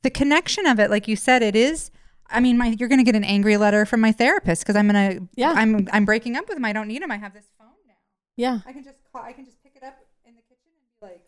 the 0.02 0.10
connection 0.10 0.66
of 0.66 0.78
it, 0.80 0.90
like 0.90 1.06
you 1.06 1.14
said, 1.16 1.42
it 1.42 1.54
is. 1.56 1.90
I 2.30 2.40
mean, 2.40 2.58
my 2.58 2.74
you're 2.78 2.88
gonna 2.88 3.04
get 3.04 3.14
an 3.16 3.24
angry 3.24 3.56
letter 3.56 3.86
from 3.86 4.00
my 4.00 4.12
therapist 4.12 4.62
because 4.62 4.76
I'm 4.76 4.86
gonna, 4.86 5.20
Yeah. 5.36 5.52
I'm 5.56 5.88
I'm 5.92 6.04
breaking 6.04 6.36
up 6.36 6.48
with 6.48 6.56
him. 6.58 6.64
I 6.64 6.72
don't 6.72 6.88
need 6.88 7.02
him. 7.02 7.10
I 7.10 7.16
have 7.18 7.32
this 7.34 7.46
phone 7.58 7.68
now. 7.86 7.94
yeah 8.36 8.60
I 8.66 8.72
can 8.72 8.82
just 8.84 8.98
call. 9.12 9.22
I 9.22 9.32
can 9.32 9.44
just 9.44 9.62
pick 9.62 9.74
it 9.76 9.82
up 9.82 9.96
in 10.26 10.34
the 10.34 10.42
kitchen 10.42 10.68
and 10.74 10.86
be 11.00 11.06
like, 11.06 11.22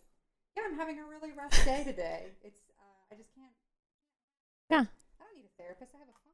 "Yeah, 0.57 0.65
I'm 0.69 0.77
having 0.77 0.99
a 0.99 1.05
really 1.05 1.33
rough 1.33 1.53
day 1.65 1.83
today. 1.85 2.27
It's 2.45 2.61
uh, 2.79 3.13
I 3.13 3.17
just 3.17 3.33
can't. 3.35 3.55
Yeah 4.71 4.85
I 5.21 5.25
don't 5.25 5.37
need 5.37 5.45
a 5.47 5.63
therapist. 5.63 5.91
I 5.95 5.99
have 5.99 6.09
a 6.09 6.13
phone. 6.13 6.33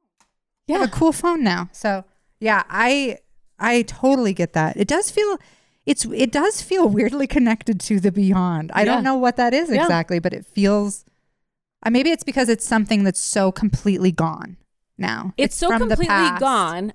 I 0.68 0.72
have 0.72 0.80
yeah 0.80 0.84
a 0.84 0.88
cool 0.90 1.12
phone 1.12 1.42
now. 1.44 1.68
So 1.72 2.04
yeah, 2.40 2.62
I 2.68 3.18
I 3.58 3.82
totally 3.82 4.34
get 4.34 4.52
that. 4.52 4.76
It 4.76 4.88
does 4.88 5.10
feel. 5.10 5.38
It's 5.86 6.04
it 6.06 6.32
does 6.32 6.62
feel 6.62 6.88
weirdly 6.88 7.26
connected 7.26 7.80
to 7.80 8.00
the 8.00 8.10
beyond. 8.12 8.70
I 8.74 8.80
Yeah. 8.82 8.86
don't 8.94 9.04
know 9.04 9.16
what 9.16 9.36
that 9.36 9.54
is 9.54 9.70
Yeah. 9.70 9.82
exactly, 9.82 10.18
but 10.18 10.32
it 10.32 10.44
feels. 10.46 11.04
Uh, 11.84 11.90
maybe 11.90 12.10
it's 12.10 12.24
because 12.24 12.48
it's 12.48 12.66
something 12.66 13.04
that's 13.04 13.20
so 13.20 13.52
completely 13.52 14.10
gone 14.10 14.56
now. 14.98 15.32
it's, 15.36 15.54
so 15.54 15.68
from 15.68 15.82
the 15.88 15.96
completely 15.96 16.08
past. 16.16 16.40
gone 16.40 16.92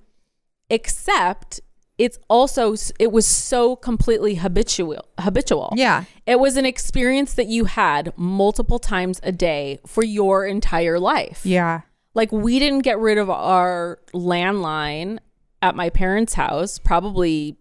except 0.69 1.61
it's 2.05 2.17
also 2.29 2.63
it 3.05 3.11
was 3.11 3.27
so 3.27 3.75
completely 3.75 4.33
habitual 4.35 5.05
habitual 5.19 5.71
Yeah, 5.75 6.05
It 6.25 6.39
was 6.39 6.57
an 6.57 6.65
experience 6.65 7.31
that 7.35 7.47
you 7.55 7.65
had 7.65 8.11
multiple 8.17 8.79
times 8.79 9.19
a 9.23 9.31
day 9.31 9.79
for 9.85 10.03
your 10.03 10.37
entire 10.45 10.97
life. 10.99 11.41
yeah, 11.45 11.81
Like 12.15 12.31
we 12.31 12.57
didn't 12.63 12.83
get 12.89 12.97
rid 12.97 13.17
of 13.19 13.29
our 13.29 13.99
landline 14.15 15.19
at 15.61 15.75
my 15.75 15.89
parents' 15.91 16.33
house, 16.33 16.79
probably 16.79 17.57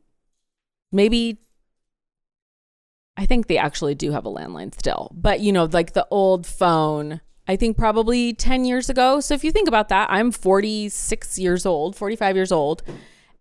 maybe 0.90 1.38
I 3.16 3.26
think 3.26 3.46
they 3.46 3.58
actually 3.58 3.94
do 3.94 4.12
have 4.12 4.24
a 4.24 4.30
landline 4.30 4.72
still. 4.74 5.10
But 5.14 5.40
you 5.40 5.52
know, 5.52 5.64
like 5.64 5.92
the 5.92 6.06
old 6.10 6.46
phone, 6.46 7.20
I 7.46 7.56
think 7.56 7.76
probably 7.76 8.32
10 8.32 8.64
years 8.64 8.88
ago. 8.88 9.20
So 9.20 9.34
if 9.34 9.44
you 9.44 9.52
think 9.52 9.68
about 9.68 9.88
that, 9.90 10.08
I'm 10.10 10.30
46 10.32 11.38
years 11.38 11.66
old, 11.66 11.94
45 11.96 12.36
years 12.36 12.52
old. 12.52 12.82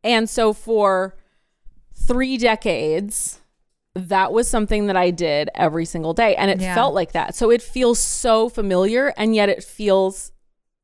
And 0.04 0.30
so 0.30 0.54
for 0.54 1.16
3 1.94 2.38
decades, 2.38 3.40
that 3.96 4.32
was 4.32 4.50
something 4.50 4.88
that 4.88 4.96
I 4.96 5.12
did 5.12 5.50
every 5.56 5.86
single 5.86 6.14
day 6.14 6.36
and 6.36 6.50
it 6.50 6.62
Yeah. 6.62 6.74
felt 6.76 6.94
like 6.94 7.12
that. 7.14 7.36
So 7.36 7.50
it 7.52 7.62
feels 7.62 8.00
so 8.00 8.48
familiar 8.50 9.14
and 9.18 9.36
yet 9.36 9.50
it 9.50 9.64
feels 9.64 10.32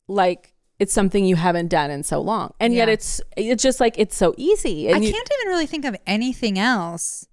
like 0.07 0.53
it's 0.79 0.91
something 0.93 1.23
you 1.25 1.37
haven't 1.37 1.69
done 1.69 1.89
in 1.89 2.03
so 2.03 2.19
long. 2.19 2.53
And 2.59 2.73
yet 2.73 2.89
it's 2.89 3.21
it's 3.37 3.63
just 3.63 3.79
like 3.79 3.95
it's 3.97 4.15
so 4.17 4.33
easy. 4.37 4.87
And 4.87 4.97
I 4.97 4.99
you- 4.99 5.13
can't 5.13 5.29
even 5.39 5.47
really 5.53 5.67
think 5.67 5.85
of 5.85 5.95
anything 6.05 6.59
else 6.59 7.25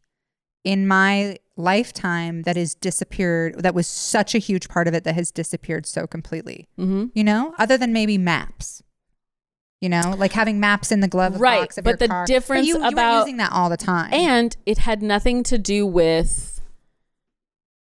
in 0.63 0.87
my 0.87 1.39
lifetime 1.57 2.43
that 2.43 2.57
has 2.57 2.75
disappeared. 2.77 3.61
That 3.63 3.75
was 3.75 3.89
such 3.89 4.35
a 4.35 4.39
huge 4.39 4.69
part 4.69 4.87
of 4.87 4.95
it 4.95 5.03
that 5.05 5.17
has 5.17 5.33
disappeared 5.33 5.87
so 5.87 6.07
completely. 6.07 6.69
Mhm. 6.79 7.11
You 7.15 7.25
know, 7.25 7.55
other 7.59 7.77
than 7.77 7.93
maybe 7.93 8.17
maps. 8.17 8.83
You 9.83 9.89
know, 9.91 10.15
like 10.17 10.33
having 10.33 10.61
maps 10.61 10.91
in 10.93 11.01
the 11.01 11.09
glove 11.09 11.39
Right, 11.41 11.61
box 11.63 11.77
of 11.77 11.83
but 11.85 11.91
your 11.91 11.97
the 11.99 12.09
car. 12.09 12.25
difference 12.25 12.67
you, 12.69 12.79
you 12.81 12.87
about- 12.87 13.19
using 13.19 13.37
that 13.39 13.53
all 13.53 13.69
the 13.69 13.77
time. 13.77 14.15
and 14.15 14.57
it 14.65 14.79
had 14.79 15.03
nothing 15.03 15.43
to 15.43 15.59
do 15.59 15.85
with 15.87 16.61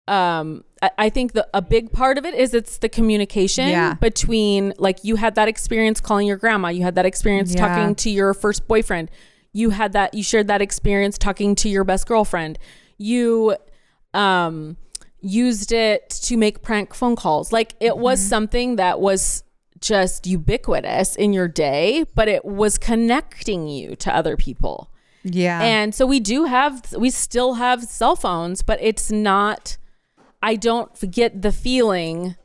um 0.07 0.65
I, 0.83 0.91
I 0.99 1.09
think 1.09 1.33
the 1.33 1.49
a 1.55 1.63
big 1.63 1.91
part 1.93 2.19
of 2.19 2.27
it 2.27 2.35
is 2.35 2.53
it's 2.53 2.77
the 2.79 2.89
communication 2.91 3.69
Yeah. 3.69 3.95
between 3.95 4.75
like 4.77 4.99
you 5.03 5.17
had 5.17 5.35
that 5.37 5.49
experience 5.49 6.01
calling 6.01 6.27
your 6.27 6.37
grandma 6.37 6.69
you 6.69 6.83
had 6.83 6.95
that 6.97 7.07
experience 7.07 7.55
Yeah. 7.55 7.67
talking 7.67 7.95
to 7.95 8.11
your 8.11 8.35
first 8.35 8.69
boyfriend 8.69 9.11
you 9.53 9.71
had 9.71 9.93
that 9.95 10.13
you 10.13 10.23
shared 10.23 10.49
that 10.49 10.61
experience 10.61 11.17
talking 11.17 11.55
to 11.55 11.69
your 11.69 11.85
best 11.85 12.07
girlfriend. 12.09 12.59
You 12.99 13.57
um 14.13 14.77
used 15.21 15.73
it 15.73 16.11
to 16.11 16.37
make 16.37 16.61
prank 16.61 16.93
phone 16.93 17.15
calls. 17.17 17.51
Like 17.53 17.75
it 17.81 17.97
was 17.97 18.21
something 18.21 18.77
that 18.77 19.01
was 19.01 19.43
just 19.85 20.27
ubiquitous 20.27 21.15
in 21.15 21.33
your 21.33 21.47
day, 21.47 22.05
but 22.15 22.27
it 22.27 22.45
was 22.45 22.79
connecting 22.79 23.69
you 23.69 23.95
to 23.97 24.15
other 24.15 24.37
people. 24.37 24.91
Yeah. 25.23 25.61
And 25.63 25.95
so 25.95 26.07
we 26.07 26.21
do 26.21 26.45
have, 26.45 26.93
we 26.99 27.11
still 27.11 27.55
have 27.55 27.85
cell 27.85 28.17
phones, 28.17 28.63
but 28.63 28.79
it's 28.83 29.11
not, 29.11 29.77
I 30.43 30.57
don't 30.57 31.11
get 31.11 31.43
the 31.43 31.53
feeling 31.53 32.37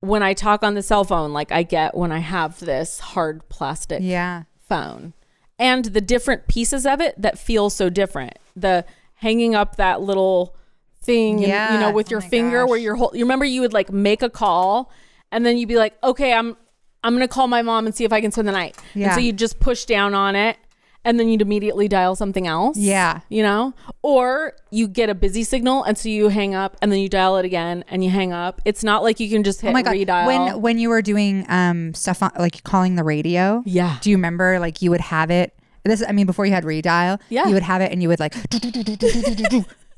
when 0.00 0.22
I 0.22 0.32
talk 0.32 0.62
on 0.62 0.74
the 0.74 0.82
cell 0.82 1.04
phone 1.04 1.32
like 1.32 1.52
I 1.52 1.64
get 1.64 1.96
when 1.96 2.12
I 2.12 2.18
have 2.18 2.60
this 2.60 3.00
hard 3.00 3.48
plastic 3.48 4.00
yeah. 4.02 4.44
phone. 4.68 5.12
And 5.58 5.86
the 5.86 6.00
different 6.00 6.46
pieces 6.48 6.86
of 6.86 7.00
it 7.00 7.20
that 7.20 7.38
feel 7.38 7.70
so 7.70 7.90
different. 7.90 8.38
The 8.56 8.84
hanging 9.14 9.54
up 9.54 9.76
that 9.76 10.00
little 10.00 10.56
thing, 11.02 11.44
and, 11.44 11.74
you 11.74 11.80
know, 11.80 11.92
with 11.92 12.08
Oh 12.08 12.12
your 12.12 12.20
finger 12.20 12.66
where 12.66 12.78
gosh. 12.78 12.84
you're 12.84 12.94
hold, 12.94 13.14
you 13.14 13.24
remember 13.24 13.44
you 13.44 13.60
would 13.60 13.72
like 13.72 13.92
make 13.92 14.22
a 14.22 14.30
call 14.30 14.90
and 15.32 15.44
then 15.46 15.56
you'd 15.58 15.68
be 15.68 15.76
like, 15.76 15.94
okay, 16.02 16.32
I'm, 16.32 16.56
I'm 17.04 17.14
going 17.16 17.26
to 17.26 17.32
call 17.32 17.46
my 17.48 17.62
mom 17.62 17.86
and 17.86 17.94
see 17.94 18.04
if 18.04 18.12
I 18.12 18.20
can 18.20 18.30
spend 18.32 18.48
the 18.48 18.52
night. 18.52 18.76
And 18.94 19.02
Yeah. 19.02 19.14
so 19.14 19.20
you 19.20 19.32
just 19.32 19.58
push 19.60 19.84
down 19.84 20.14
on 20.14 20.36
it 20.36 20.56
and 21.02 21.18
then 21.18 21.30
you'd 21.30 21.40
immediately 21.40 21.88
dial 21.88 22.14
something 22.14 22.46
else. 22.46 22.76
Yeah. 22.76 23.20
You 23.30 23.42
know? 23.42 23.72
Or 24.02 24.52
you 24.70 24.86
get 24.86 25.08
a 25.08 25.14
busy 25.14 25.42
signal 25.44 25.82
and 25.84 25.96
so 25.96 26.10
you 26.10 26.28
hang 26.28 26.54
up 26.54 26.76
and 26.82 26.92
then 26.92 26.98
you 26.98 27.08
dial 27.08 27.38
it 27.38 27.44
again 27.46 27.84
and 27.88 28.04
you 28.04 28.10
hang 28.10 28.32
up. 28.34 28.60
It's 28.66 28.84
not 28.84 29.02
like 29.02 29.18
you 29.18 29.30
can 29.30 29.42
just 29.42 29.62
hit 29.62 29.70
Oh 29.70 29.72
my 29.72 29.80
god! 29.82 29.94
redial. 29.94 30.26
When 30.26 30.60
when 30.60 30.78
you 30.78 30.90
were 30.90 31.00
doing 31.00 31.46
um 31.48 31.94
stuff 31.94 32.22
on, 32.22 32.32
like 32.38 32.62
calling 32.64 32.96
the 32.96 33.04
radio, 33.04 33.62
Yeah. 33.64 33.96
Do 34.02 34.10
you 34.10 34.16
remember 34.16 34.58
like 34.60 34.82
you 34.82 34.90
would 34.90 35.00
have 35.00 35.30
it? 35.30 35.54
This 35.84 36.04
I 36.06 36.12
mean 36.12 36.26
before 36.26 36.44
you 36.44 36.52
had 36.52 36.64
redial, 36.64 37.18
Yeah. 37.30 37.46
You 37.48 37.54
would 37.54 37.62
have 37.62 37.80
it 37.80 37.90
and 37.92 38.02
you 38.02 38.08
would 38.08 38.20
like 38.20 38.34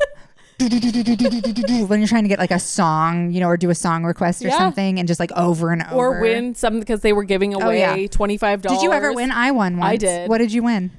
when 1.88 2.00
you're 2.00 2.08
trying 2.08 2.22
to 2.24 2.28
get 2.28 2.38
like 2.38 2.50
a 2.50 2.58
song, 2.58 3.30
you 3.32 3.40
know, 3.40 3.48
or 3.48 3.56
do 3.56 3.70
a 3.70 3.74
song 3.74 4.04
request 4.04 4.44
or 4.44 4.48
Yeah. 4.48 4.58
something, 4.58 4.98
and 4.98 5.08
just 5.08 5.20
like 5.20 5.32
over 5.32 5.70
and 5.72 5.82
over. 5.90 6.18
or 6.18 6.20
win 6.20 6.54
something 6.54 6.80
because 6.80 7.00
they 7.00 7.12
were 7.12 7.24
giving 7.24 7.54
away 7.54 7.84
Oh, 7.84 7.94
yeah. 7.94 8.06
$25. 8.06 8.62
Did 8.62 8.82
you 8.82 8.92
ever 8.92 9.12
win? 9.12 9.30
I 9.30 9.50
won 9.50 9.76
once. 9.76 9.92
I 9.92 9.96
did. 9.96 10.28
What 10.30 10.38
did 10.38 10.52
you 10.52 10.62
win? 10.62 10.90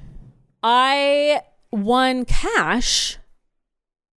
I 0.62 1.42
won 1.70 2.24
cash 2.24 3.18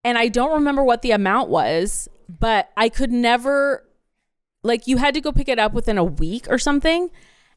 and 0.04 0.18
I 0.18 0.28
don't 0.28 0.54
remember 0.54 0.84
what 0.84 1.02
the 1.02 1.12
amount 1.12 1.50
was, 1.50 2.08
but 2.30 2.70
I 2.78 2.90
could 2.90 3.12
never 3.12 3.84
like 4.64 4.88
you 4.88 4.98
had 4.98 5.14
to 5.14 5.22
go 5.22 5.32
pick 5.32 5.48
it 5.48 5.60
up 5.60 5.74
within 5.74 5.98
a 5.98 6.04
week 6.04 6.46
or 6.50 6.58
something 6.58 7.10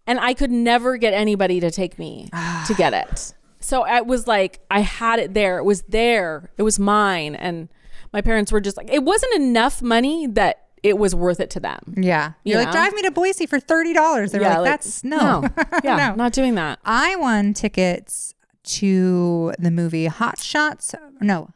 and 0.07 0.19
I 0.21 0.33
could 0.35 0.51
never 0.51 0.97
get 0.97 1.13
anybody 1.13 1.61
to 1.61 1.71
take 1.71 1.99
me 1.99 2.29
to 2.67 2.75
get 2.75 2.93
it. 2.95 3.35
So 3.61 3.83
I 3.83 4.01
was 4.01 4.27
like 4.27 4.61
I 4.71 4.81
had 4.81 5.19
it 5.19 5.35
there. 5.35 5.59
It 5.59 5.65
was 5.65 5.83
there. 5.83 6.51
It 6.57 6.63
was 6.63 6.79
mine 6.79 7.35
and 7.35 7.69
my 8.13 8.21
parents 8.21 8.51
were 8.53 8.61
just 8.61 8.77
like 8.77 8.91
it 8.93 9.03
wasn't 9.05 9.35
enough 9.35 9.83
money 9.83 10.27
that 10.27 10.67
it 10.83 10.97
was 10.99 11.15
worth 11.15 11.41
it 11.41 11.51
to 11.51 11.61
them. 11.61 11.95
Yeah, 11.97 12.33
You 12.45 12.53
you're 12.55 12.59
like 12.61 12.69
know? 12.69 12.73
drive 12.73 12.93
me 12.95 13.03
to 13.03 13.11
Boise 13.11 13.47
for 13.47 13.61
thirty 13.61 13.93
dollars. 13.93 14.33
They're 14.33 14.41
Yeah, 14.41 14.59
like, 14.59 14.71
like, 14.71 14.81
that's 14.83 15.05
no, 15.05 15.45
Yeah, 15.85 15.97
no. 15.97 16.15
not 16.15 16.33
doing 16.33 16.55
that. 16.55 16.79
I 16.85 17.17
won 17.17 17.53
tickets 17.55 18.35
to 18.65 19.53
the 19.59 19.71
movie 19.71 20.07
Hot 20.07 20.39
Shots. 20.41 20.95
No, 21.21 21.51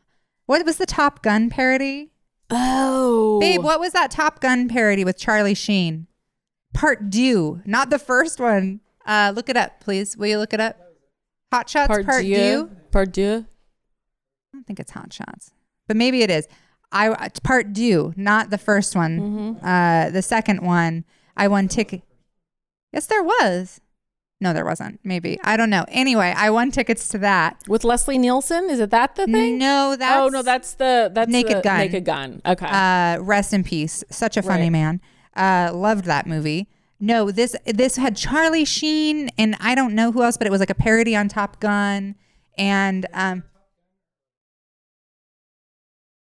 what 0.47 0.65
was 0.67 0.77
the 0.77 0.87
Top 0.87 1.23
Gun 1.23 1.49
parody? 1.51 2.11
Oh. 2.51 3.41
Babe, 3.41 3.63
what 3.63 3.81
was 3.81 3.93
that 3.93 4.11
Top 4.11 4.41
Gun 4.41 4.69
parody 4.69 5.05
with 5.05 5.17
Charlie 5.19 5.55
Sheen? 5.55 6.07
Part 6.75 7.09
Deux, 7.11 7.63
not 7.65 7.89
the 7.91 7.99
first 7.99 8.39
one. 8.41 8.81
Uh, 9.07 9.33
look 9.35 9.49
it 9.49 9.57
up, 9.57 9.81
please. 9.81 10.17
Will 10.17 10.27
you 10.27 10.39
look 10.39 10.53
it 10.53 10.61
up? 10.61 10.77
Hot 11.53 11.69
Shots 11.71 11.87
Part, 11.89 12.05
Part 12.05 12.25
deux. 12.25 12.69
Part 12.91 13.13
deux. 13.13 13.45
I 13.47 14.57
don't 14.57 14.67
think 14.67 14.81
it's 14.81 14.91
Hot 14.93 15.13
Shots, 15.13 15.53
but 15.87 15.97
maybe 15.97 16.23
it 16.23 16.31
is. 16.31 16.47
I 16.93 17.29
Part 17.43 17.73
Deux, 17.73 18.13
not 18.17 18.51
the 18.51 18.59
first 18.59 18.95
one. 18.95 19.21
Mm-hmm. 19.21 19.67
Uh, 19.67 20.11
the 20.11 20.23
second 20.23 20.61
one, 20.63 21.05
I 21.37 21.49
won 21.49 21.69
ticket. 21.69 22.03
Yes, 22.93 23.07
there 23.07 23.23
was. 23.23 23.81
No, 24.41 24.53
there 24.53 24.65
wasn't. 24.65 25.01
Maybe 25.03 25.39
I 25.43 25.57
don't 25.57 25.71
know. 25.71 25.85
Anyway, 25.89 26.35
I 26.37 26.51
won 26.51 26.71
tickets 26.71 27.09
to 27.09 27.19
that. 27.19 27.63
With 27.67 27.83
Leslie 27.83 28.19
Nielsen, 28.19 28.69
is 28.69 28.79
it 28.79 28.91
that 28.91 29.15
the 29.17 29.27
thing? 29.27 29.59
No, 29.59 29.97
that's 29.99 30.21
oh 30.21 30.29
no, 30.29 30.43
that's 30.43 30.75
the 30.75 31.11
that's 31.13 31.31
Naked 31.31 31.59
the 31.59 31.63
Gun. 31.63 31.79
Naked 31.79 32.05
Gun. 32.05 32.43
Okay. 32.45 32.67
uh, 32.67 33.19
rest 33.23 33.53
in 33.53 33.65
peace. 33.65 34.05
Such 34.11 34.37
a 34.37 34.43
funny 34.43 34.65
Right. 34.65 34.73
man. 34.73 35.01
Uh, 35.35 35.71
loved 35.75 36.05
that 36.05 36.27
movie. 36.27 36.69
No, 37.01 37.31
this 37.31 37.57
this 37.67 37.97
had 37.97 38.17
Charlie 38.17 38.65
Sheen 38.65 39.31
and 39.39 39.57
I 39.61 39.75
don't 39.75 39.95
know 39.95 40.13
who 40.13 40.23
else, 40.23 40.37
but 40.37 40.47
it 40.47 40.51
was 40.51 40.61
like 40.61 40.71
a 40.71 40.75
parody 40.77 41.17
on 41.17 41.29
Top 41.29 41.59
Gun, 41.61 42.15
and 42.59 43.07
um, 43.15 43.43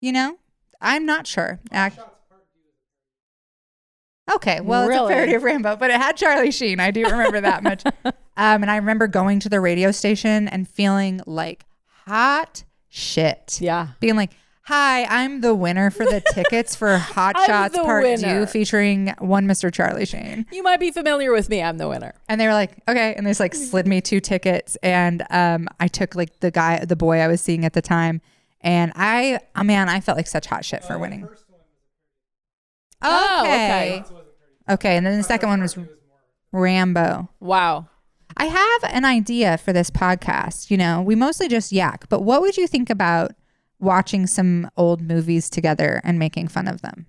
you 0.02 0.12
know, 0.12 0.36
I'm 0.82 1.06
not 1.06 1.26
sure. 1.26 1.60
Ac- 1.72 1.98
Okay, 4.34 4.60
well, 4.60 4.88
it's 4.88 4.96
a 4.96 5.06
parody 5.08 5.34
of 5.34 5.42
Rambo, 5.42 5.76
but 5.76 5.90
it 5.90 6.00
had 6.00 6.16
Charlie 6.16 6.52
Sheen. 6.52 6.78
I 6.78 6.90
do 6.90 7.04
remember 7.04 7.40
that 7.40 7.62
much. 7.62 7.82
Um, 8.34 8.62
and 8.62 8.70
I 8.70 8.76
remember 8.76 9.08
going 9.08 9.40
to 9.40 9.50
the 9.50 9.60
radio 9.60 9.90
station 9.90 10.48
and 10.48 10.66
feeling 10.66 11.20
like 11.26 11.66
hot 12.06 12.64
shit 12.88 13.58
yeah. 13.60 13.88
being 14.00 14.16
like, 14.16 14.30
"Hi, 14.62 15.04
I'm 15.04 15.42
the 15.42 15.54
winner 15.54 15.90
for 15.90 16.06
the 16.06 16.22
tickets 16.32 16.74
for 16.74 16.96
Hot 16.96 17.36
Shots 17.44 17.76
Part 17.76 18.02
winner. 18.04 18.40
Two, 18.40 18.46
featuring 18.46 19.14
one 19.18 19.46
Mr. 19.46 19.70
Charlie 19.70 20.06
Sheen." 20.06 20.46
You 20.50 20.62
might 20.62 20.80
be 20.80 20.90
familiar 20.90 21.30
with 21.30 21.50
me. 21.50 21.62
I'm 21.62 21.76
the 21.76 21.90
winner. 21.90 22.14
And 22.26 22.40
they 22.40 22.46
were 22.46 22.54
like, 22.54 22.72
"Okay," 22.88 23.12
and 23.14 23.26
they 23.26 23.30
just 23.32 23.40
like 23.40 23.54
slid 23.54 23.86
me 23.86 24.00
two 24.00 24.18
tickets, 24.18 24.76
and 24.82 25.26
um, 25.28 25.68
I 25.78 25.88
took 25.88 26.14
like 26.14 26.40
the 26.40 26.50
guy, 26.50 26.82
the 26.86 26.96
boy 26.96 27.18
I 27.18 27.28
was 27.28 27.42
seeing 27.42 27.66
at 27.66 27.74
the 27.74 27.82
time, 27.82 28.22
and 28.62 28.92
I, 28.94 29.40
oh 29.56 29.62
man, 29.62 29.88
I 29.88 30.00
felt 30.00 30.16
like 30.16 30.26
such 30.26 30.46
hot 30.46 30.64
shit 30.64 30.84
for 30.84 30.98
winning. 30.98 31.28
Oh, 33.02 33.36
oh, 33.40 33.42
Okay. 33.42 34.00
okay. 34.00 34.18
Okay, 34.70 34.96
and 34.96 35.04
then 35.04 35.18
the 35.18 35.24
second 35.24 35.48
one 35.48 35.60
was 35.60 35.76
Rambo. 36.52 37.28
Wow. 37.40 37.88
I 38.36 38.46
have 38.46 38.84
an 38.84 39.04
idea 39.04 39.58
for 39.58 39.72
this 39.72 39.90
podcast. 39.90 40.70
You 40.70 40.76
know, 40.76 41.02
we 41.02 41.14
mostly 41.14 41.48
just 41.48 41.72
yak, 41.72 42.08
but 42.08 42.22
what 42.22 42.40
would 42.40 42.56
you 42.56 42.66
think 42.66 42.88
about 42.88 43.32
watching 43.78 44.26
some 44.26 44.70
old 44.76 45.02
movies 45.02 45.50
together 45.50 46.00
and 46.04 46.18
making 46.18 46.48
fun 46.48 46.68
of 46.68 46.82
them? 46.82 47.06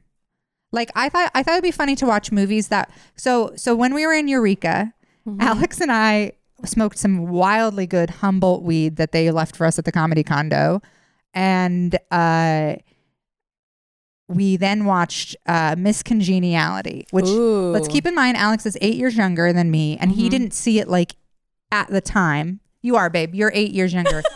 Like 0.72 0.92
I 0.96 1.08
thought 1.10 1.32
I 1.36 1.44
thought 1.44 1.54
it'd 1.54 1.64
be 1.64 1.72
funny 1.72 1.96
to 1.98 2.06
watch 2.08 2.32
movies 2.32 2.70
that 2.70 2.90
so 3.16 3.54
so 3.56 3.76
when 3.76 3.94
we 3.94 4.08
were 4.08 4.14
in 4.14 4.28
Eureka, 4.28 4.92
mm-hmm. 5.26 5.40
Alex 5.40 5.80
and 5.80 5.92
I 5.92 6.34
smoked 6.66 6.98
some 6.98 7.28
wildly 7.28 7.86
good 7.86 8.10
Humboldt 8.10 8.64
weed 8.64 8.96
that 8.96 9.12
they 9.12 9.30
left 9.30 9.56
for 9.56 9.66
us 9.66 9.78
at 9.78 9.86
the 9.86 9.92
comedy 9.92 10.24
condo. 10.24 10.82
And 11.34 11.98
uh 12.12 12.76
we 14.28 14.56
then 14.58 14.86
watched 14.86 15.36
uh 15.46 15.76
Miss 15.78 16.02
Congeniality, 16.04 17.06
which 17.12 17.26
Ooh. 17.26 17.72
let's 17.72 17.88
keep 17.88 18.06
in 18.06 18.16
mind 18.16 18.38
Alex 18.38 18.66
is 18.66 18.78
eight 18.82 18.96
years 18.96 19.16
younger 19.18 19.52
than 19.54 19.70
me, 19.72 19.98
and 20.00 20.12
he 20.12 20.30
didn't 20.30 20.54
see 20.54 20.80
it 20.80 20.88
like 20.88 21.16
at 21.72 21.90
the 21.90 22.02
time. 22.02 22.60
You 22.82 22.96
are, 22.98 23.10
babe. 23.10 23.34
You're 23.34 23.52
eight 23.54 23.72
years 23.72 23.94
younger. 23.94 24.22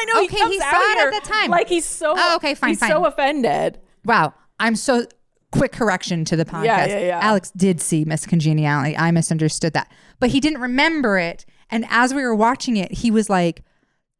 I 0.00 0.04
know 0.06 0.24
Okay, 0.24 0.36
he 0.36 0.48
he 0.48 0.58
saw 0.58 0.70
it 0.72 1.14
at 1.14 1.22
the 1.22 1.28
time. 1.28 1.50
Like 1.50 1.68
he's 1.68 1.84
so. 1.84 2.14
Oh, 2.16 2.36
okay, 2.36 2.54
fine, 2.54 2.70
He's 2.70 2.80
fine. 2.80 2.90
so 2.90 3.04
offended. 3.04 3.78
wow. 4.04 4.32
I'm 4.58 4.76
so 4.76 5.06
quick 5.52 5.72
correction 5.72 6.24
to 6.26 6.36
the 6.36 6.44
podcast. 6.44 6.64
Yeah, 6.64 6.86
yeah, 6.86 6.98
yeah. 7.00 7.20
Alex 7.22 7.50
did 7.56 7.80
see 7.80 8.04
Miss 8.04 8.26
Congeniality. 8.26 8.96
I 8.96 9.10
misunderstood 9.10 9.72
that. 9.72 9.90
But 10.18 10.30
he 10.30 10.40
didn't 10.40 10.60
remember 10.60 11.18
it. 11.18 11.46
And 11.70 11.86
as 11.88 12.12
we 12.14 12.22
were 12.22 12.34
watching 12.34 12.76
it, 12.76 12.92
he 12.92 13.10
was 13.10 13.30
like, 13.30 13.62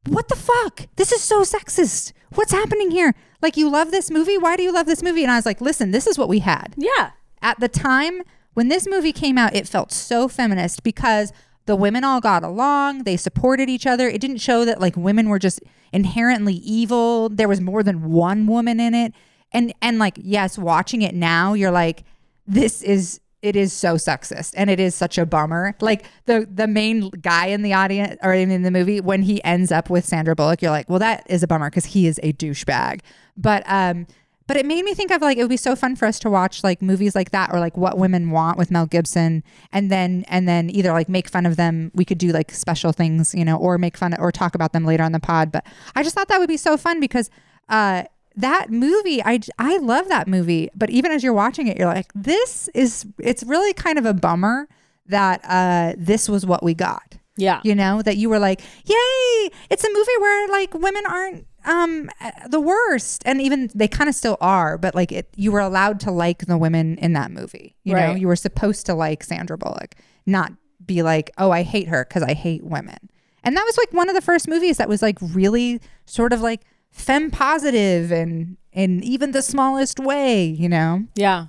What 0.06 0.28
the 0.28 0.36
fuck? 0.36 0.86
This 0.96 1.12
is 1.12 1.22
so 1.22 1.42
sexist. 1.42 2.12
What's 2.34 2.52
happening 2.52 2.90
here? 2.90 3.14
Like, 3.42 3.56
you 3.56 3.68
love 3.70 3.90
this 3.90 4.10
movie? 4.10 4.38
Why 4.38 4.56
do 4.56 4.62
you 4.62 4.72
love 4.72 4.86
this 4.86 5.02
movie? 5.02 5.22
And 5.22 5.30
I 5.30 5.36
was 5.36 5.46
like, 5.46 5.60
Listen, 5.60 5.90
this 5.90 6.06
is 6.06 6.18
what 6.18 6.28
we 6.28 6.40
had. 6.40 6.74
Yeah. 6.76 7.10
at 7.42 7.58
the 7.60 7.68
time 7.68 8.22
when 8.54 8.68
this 8.68 8.86
movie 8.88 9.12
came 9.12 9.38
out, 9.38 9.54
it 9.54 9.68
felt 9.68 9.92
so 9.92 10.28
feminist 10.28 10.82
because 10.82 11.32
the 11.66 11.76
women 11.76 12.02
all 12.04 12.20
got 12.20 12.42
along, 12.42 13.04
they 13.04 13.16
supported 13.16 13.68
each 13.68 13.86
other. 13.86 14.08
It 14.08 14.20
didn't 14.20 14.38
show 14.38 14.64
that 14.64 14.80
like 14.80 14.96
women 14.96 15.28
were 15.28 15.38
just 15.38 15.60
inherently 15.92 16.54
evil. 16.54 17.28
There 17.28 17.48
was 17.48 17.60
more 17.60 17.82
than 17.82 18.10
one 18.10 18.46
woman 18.46 18.80
in 18.80 18.94
it. 18.94 19.14
And 19.52 19.72
and 19.80 19.98
like 19.98 20.18
yes, 20.20 20.58
watching 20.58 21.02
it 21.02 21.14
now, 21.14 21.54
you're 21.54 21.70
like 21.70 22.04
this 22.46 22.82
is 22.82 23.20
it 23.42 23.56
is 23.56 23.72
so 23.72 23.94
sexist 23.94 24.52
and 24.56 24.68
it 24.68 24.78
is 24.78 24.94
such 24.94 25.16
a 25.18 25.24
bummer. 25.24 25.74
Like 25.80 26.04
the 26.26 26.46
the 26.52 26.66
main 26.66 27.10
guy 27.10 27.46
in 27.46 27.62
the 27.62 27.72
audience 27.72 28.16
or 28.22 28.34
in, 28.34 28.62
the 28.62 28.70
movie 28.70 29.00
when 29.00 29.22
he 29.22 29.42
ends 29.44 29.72
up 29.72 29.88
with 29.88 30.04
Sandra 30.04 30.34
Bullock, 30.34 30.62
you're 30.62 30.70
like, 30.70 30.88
well 30.88 30.98
that 30.98 31.26
is 31.28 31.42
a 31.42 31.46
bummer 31.46 31.70
because 31.70 31.86
he 31.86 32.06
is 32.06 32.20
a 32.22 32.32
douchebag. 32.32 33.00
But 33.36 33.62
um 33.66 34.06
but 34.46 34.56
it 34.56 34.66
made 34.66 34.84
me 34.84 34.94
think 34.94 35.12
of 35.12 35.22
like 35.22 35.38
it 35.38 35.42
would 35.42 35.48
be 35.48 35.56
so 35.56 35.76
fun 35.76 35.94
for 35.94 36.06
us 36.06 36.18
to 36.18 36.28
watch 36.28 36.64
like 36.64 36.82
movies 36.82 37.14
like 37.14 37.30
that 37.30 37.50
or 37.52 37.60
like 37.60 37.76
what 37.76 37.96
women 37.96 38.30
want 38.30 38.58
with 38.58 38.70
Mel 38.70 38.84
Gibson 38.84 39.44
and 39.72 39.90
then 39.90 40.24
and 40.28 40.48
then 40.48 40.68
either 40.68 40.92
like 40.92 41.08
make 41.08 41.28
fun 41.28 41.46
of 41.46 41.56
them 41.56 41.92
we 41.94 42.04
could 42.04 42.18
do 42.18 42.32
like 42.32 42.50
special 42.50 42.92
things 42.92 43.32
you 43.32 43.44
know 43.44 43.56
or 43.56 43.78
make 43.78 43.96
fun 43.96 44.12
or 44.18 44.32
talk 44.32 44.54
about 44.56 44.72
them 44.72 44.84
later 44.84 45.04
on 45.04 45.12
the 45.12 45.20
pod 45.20 45.52
but 45.52 45.64
I 45.94 46.02
just 46.02 46.14
thought 46.14 46.28
that 46.28 46.40
would 46.40 46.48
be 46.48 46.56
so 46.56 46.76
fun 46.76 46.98
because 46.98 47.30
uh 47.68 48.02
that 48.36 48.70
movie 48.70 49.22
I 49.22 49.40
I 49.58 49.78
love 49.78 50.08
that 50.08 50.28
movie 50.28 50.70
but 50.74 50.90
even 50.90 51.10
as 51.12 51.22
you're 51.24 51.32
watching 51.34 51.66
it 51.66 51.76
you're 51.78 51.88
like 51.92 52.10
this 52.14 52.68
is 52.74 53.06
it's 53.18 53.42
really 53.42 53.72
kind 53.72 53.98
of 53.98 54.06
a 54.06 54.14
bummer 54.14 54.68
that 55.06 55.40
uh 55.44 55.94
this 55.98 56.28
was 56.28 56.46
what 56.46 56.62
we 56.62 56.72
got 56.74 57.16
Yeah. 57.36 57.60
You 57.64 57.74
know, 57.74 58.02
that 58.02 58.16
you 58.18 58.28
were 58.28 58.38
like, 58.38 58.60
yay, 58.84 59.50
it's 59.70 59.82
a 59.84 59.88
movie 59.88 60.18
where 60.20 60.48
like 60.48 60.74
women 60.74 61.02
aren't 61.08 61.46
um 61.64 62.10
the 62.48 62.60
worst. 62.60 63.22
And 63.24 63.40
even 63.40 63.70
they 63.74 63.88
kind 63.88 64.08
of 64.08 64.14
still 64.14 64.36
are, 64.40 64.76
but 64.78 64.94
like 64.94 65.10
it 65.12 65.28
you 65.36 65.50
were 65.52 65.60
allowed 65.60 66.00
to 66.00 66.10
like 66.10 66.46
the 66.46 66.58
women 66.58 66.98
in 66.98 67.12
that 67.14 67.30
movie. 67.30 67.76
You 67.84 67.94
know, 67.94 68.08
Right. 68.12 68.20
you 68.20 68.28
were 68.28 68.36
supposed 68.36 68.86
to 68.86 68.94
like 68.94 69.24
Sandra 69.24 69.56
Bullock, 69.58 69.94
not 70.26 70.52
be 70.84 71.02
like, 71.02 71.30
oh, 71.38 71.50
I 71.50 71.62
hate 71.62 71.88
her 71.88 72.04
because 72.08 72.22
I 72.22 72.34
hate 72.34 72.62
women. 72.64 72.98
And 73.42 73.56
that 73.56 73.64
was 73.64 73.76
like 73.78 73.92
one 73.92 74.08
of 74.10 74.14
the 74.14 74.20
first 74.22 74.46
movies 74.48 74.76
that 74.76 74.88
was 74.88 75.00
like 75.02 75.16
really 75.20 75.80
sort 76.04 76.32
of 76.34 76.40
like 76.42 76.60
femme 76.90 77.30
positive 77.30 78.10
and 78.12 78.56
in 78.72 79.02
even 79.02 79.32
the 79.32 79.42
smallest 79.42 79.98
way, 79.98 80.44
you 80.44 80.68
know? 80.68 81.06
Yeah. 81.14 81.46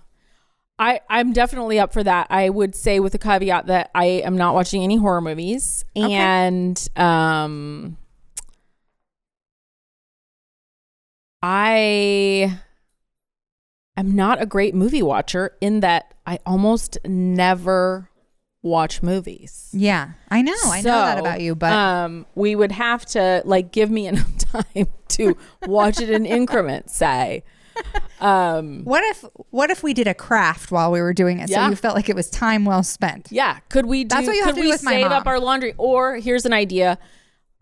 I, 0.79 1.01
I'm 1.09 1.31
definitely 1.31 1.79
up 1.79 1.93
for 1.93 2.03
that. 2.03 2.27
I 2.31 2.49
would 2.49 2.73
say 2.75 2.99
with 2.99 3.13
a 3.13 3.19
caveat 3.19 3.67
that 3.67 3.91
I 3.93 4.05
am 4.05 4.35
not 4.35 4.55
watching 4.55 4.83
any 4.83 4.97
horror 4.97 5.21
movies 5.21 5.85
and 5.95 6.89
um 6.95 7.97
I 11.43 12.59
am 13.97 14.15
not 14.15 14.41
a 14.41 14.45
great 14.45 14.75
movie 14.75 15.03
watcher 15.03 15.55
in 15.61 15.79
that 15.81 16.13
I 16.25 16.39
almost 16.45 16.97
never 17.05 18.09
watch 18.63 19.01
movies. 19.01 19.69
Yeah, 19.73 20.11
I 20.29 20.41
know. 20.41 20.53
I 20.65 20.81
know 20.81 20.91
that 21.01 21.17
about 21.19 21.41
you, 21.41 21.55
but 21.55 21.73
um, 21.73 22.25
we 22.35 22.55
would 22.55 22.71
have 22.71 23.05
to 23.07 23.41
like 23.45 23.71
give 23.71 23.89
me 23.89 24.07
enough 24.11 24.37
time 24.37 24.87
to 25.09 25.35
watch 25.65 25.99
it 25.99 26.09
in 26.09 26.25
increments. 26.25 26.95
Say, 26.95 27.43
um, 28.19 28.83
what 28.83 29.03
if 29.05 29.25
what 29.49 29.69
if 29.71 29.83
we 29.83 29.93
did 29.93 30.07
a 30.07 30.13
craft 30.13 30.71
while 30.71 30.91
we 30.91 31.01
were 31.01 31.13
doing 31.13 31.39
it, 31.39 31.49
Yeah. 31.49 31.65
so 31.65 31.69
you 31.71 31.75
felt 31.75 31.95
like 31.95 32.09
it 32.09 32.15
was 32.15 32.29
time 32.29 32.65
well 32.65 32.83
spent? 32.83 33.29
yeah, 33.31 33.59
could 33.69 33.85
we? 33.85 34.03
Do, 34.03 34.15
That's 34.15 34.27
what 34.27 34.35
you 34.35 34.43
have 34.45 34.55
to 34.55 34.61
do 34.61 34.69
with 34.69 34.83
my 34.83 35.01
mom. 35.01 35.11
up 35.11 35.27
our 35.27 35.39
laundry? 35.39 35.73
Or 35.77 36.15
here's 36.17 36.45
an 36.45 36.53
idea: 36.53 36.97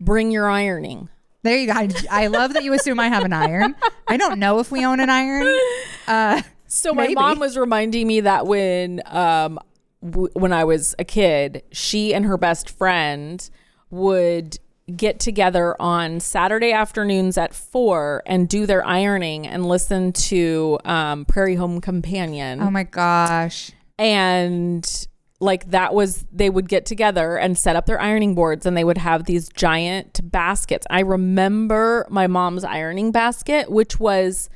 bring 0.00 0.30
your 0.30 0.50
ironing. 0.50 1.08
There 1.42 1.56
you 1.56 1.68
go. 1.68 1.72
I, 1.74 1.88
I 2.10 2.26
love 2.26 2.52
that 2.52 2.64
you 2.64 2.74
assume 2.74 3.00
I 3.00 3.08
have 3.08 3.24
an 3.24 3.32
iron. 3.32 3.74
I 4.06 4.18
don't 4.18 4.38
know 4.38 4.58
if 4.58 4.70
we 4.70 4.84
own 4.84 5.00
an 5.00 5.08
iron. 5.10 5.58
Uh, 6.06 6.42
So 6.66 6.92
my 6.92 7.04
Maybe. 7.04 7.14
mom 7.14 7.38
was 7.38 7.56
reminding 7.56 8.06
me 8.06 8.20
that 8.22 8.46
when 8.46 9.00
um 9.06 9.58
w- 10.02 10.30
when 10.34 10.52
I 10.52 10.64
was 10.64 10.94
a 10.98 11.04
kid, 11.04 11.62
she 11.72 12.14
and 12.14 12.24
her 12.24 12.36
best 12.36 12.70
friend 12.70 13.48
would 13.90 14.58
get 14.96 15.20
together 15.20 15.76
on 15.80 16.18
Saturday 16.20 16.72
afternoons 16.72 17.38
at 17.38 17.54
four 17.54 18.22
and 18.26 18.48
do 18.48 18.66
their 18.66 18.84
ironing 18.84 19.46
and 19.46 19.64
listen 19.66 20.12
to 20.12 20.78
um, 20.84 21.24
Prairie 21.26 21.54
Home 21.54 21.80
Companion. 21.80 22.60
oh 22.60 22.70
my 22.70 22.82
gosh. 22.84 23.70
and 23.98 25.06
like 25.38 25.70
that 25.70 25.94
was 25.94 26.26
they 26.32 26.50
would 26.50 26.68
get 26.68 26.84
together 26.84 27.36
and 27.38 27.56
set 27.56 27.76
up 27.76 27.86
their 27.86 28.00
ironing 28.00 28.34
boards 28.34 28.66
and 28.66 28.76
they 28.76 28.84
would 28.84 28.98
have 28.98 29.24
these 29.24 29.48
giant 29.48 30.20
baskets 30.30 30.86
i 30.90 31.00
remember 31.00 32.06
my 32.10 32.26
mom's 32.26 32.62
ironing 32.62 33.10
basket 33.10 33.70
which 33.70 33.98
was 33.98 34.50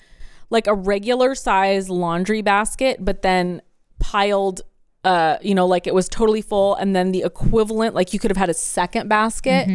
like 0.51 0.67
a 0.67 0.75
regular 0.75 1.35
size 1.35 1.89
laundry 1.89 2.43
basket 2.43 3.03
but 3.03 3.23
then 3.23 3.63
piled 3.99 4.61
uh 5.05 5.37
you 5.43 5.55
know 5.55 5.67
like 5.67 5.87
it 5.87 5.95
was 5.95 6.09
totally 6.09 6.43
full 6.43 6.75
and 6.77 6.95
then 6.97 7.13
the 7.13 7.23
equivalent 7.23 7.95
like 7.95 8.13
you 8.13 8.19
could 8.19 8.31
have 8.31 8.37
had 8.37 8.49
a 8.51 8.55
second 8.55 9.09
basket 9.09 9.69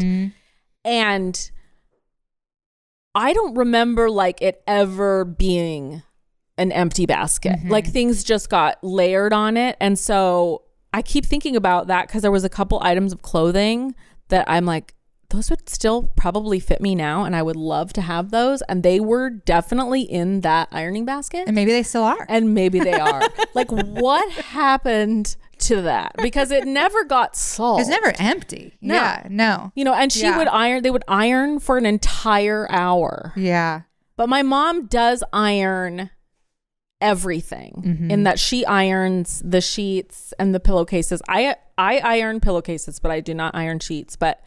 and 0.83 1.51
i 3.15 3.33
don't 3.33 3.55
remember 3.55 4.09
like 4.09 4.41
it 4.41 4.63
ever 4.67 5.25
being 5.25 6.01
an 6.59 6.73
empty 6.73 7.05
basket. 7.05 7.55
Like 7.65 7.87
things 7.87 8.23
just 8.23 8.49
got 8.49 8.83
layered 8.83 9.33
on 9.33 9.55
it. 9.57 9.77
And 9.79 9.97
so 9.97 10.63
I 10.93 11.01
keep 11.01 11.25
thinking 11.25 11.55
about 11.55 11.87
that 11.87 12.07
because 12.07 12.21
there 12.21 12.31
was 12.31 12.43
a 12.43 12.49
couple 12.49 12.79
items 12.83 13.13
of 13.13 13.21
clothing 13.21 13.95
that 14.27 14.43
I'm 14.47 14.65
like, 14.65 14.93
those 15.29 15.49
would 15.49 15.69
still 15.69 16.11
probably 16.15 16.59
fit 16.59 16.81
me 16.81 16.95
now. 16.95 17.23
And 17.23 17.35
I 17.35 17.41
would 17.43 17.55
love 17.55 17.93
to 17.93 18.01
have 18.01 18.31
those. 18.31 18.61
And 18.63 18.81
they 18.83 18.99
were 18.99 19.29
definitely 19.29 20.01
in 20.01 20.41
that 20.41 20.69
ironing 20.71 21.05
basket. 21.05 21.43
And 21.45 21.55
maybe 21.55 21.71
they 21.71 21.83
still 21.83 22.03
are. 22.03 22.25
And 22.27 22.53
maybe 22.53 22.79
they 22.79 22.93
are. 22.99 23.21
like, 23.53 23.69
what 23.71 24.29
happened 24.33 25.35
to 25.59 25.81
that? 25.83 26.15
Because 26.21 26.49
it 26.51 26.65
never 26.65 27.03
got 27.03 27.35
solved. 27.35 27.81
It's 27.81 27.89
never 27.89 28.13
empty. 28.17 28.75
No. 28.81 28.95
Yeah. 28.95 29.27
No. 29.29 29.71
You 29.75 29.83
know, 29.85 29.93
and 29.93 30.11
she 30.11 30.21
Yeah. 30.21 30.37
would 30.37 30.47
iron, 30.47 30.81
they 30.83 30.89
would 30.91 31.03
iron 31.07 31.59
for 31.59 31.77
an 31.77 31.85
entire 31.85 32.65
hour. 32.71 33.33
Yeah. 33.35 33.81
But 34.17 34.29
my 34.29 34.41
mom 34.41 34.87
does 34.87 35.23
iron 35.31 36.09
everything 37.01 37.83
Mm-hmm. 37.85 38.11
in 38.11 38.23
that 38.23 38.39
she 38.39 38.65
irons 38.65 39.41
the 39.45 39.61
sheets 39.61 40.33
and 40.39 40.53
the 40.53 40.59
pillowcases. 40.59 41.21
I 41.29 41.55
I 41.77 41.99
iron 41.99 42.39
pillowcases, 42.41 42.99
but 42.99 43.11
I 43.11 43.19
do 43.21 43.33
not 43.33 43.55
iron 43.55 43.79
sheets. 43.79 44.15
But 44.17 44.41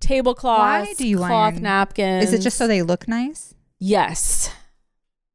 tablecloths, 0.00 0.88
Why 0.88 0.94
do 0.94 1.06
you 1.06 1.18
cloth 1.18 1.54
iron? 1.54 1.62
napkins. 1.62 2.24
Is 2.24 2.32
it 2.32 2.40
just 2.40 2.56
so 2.56 2.66
they 2.66 2.82
look 2.82 3.08
nice? 3.08 3.54
Yes. 3.78 4.50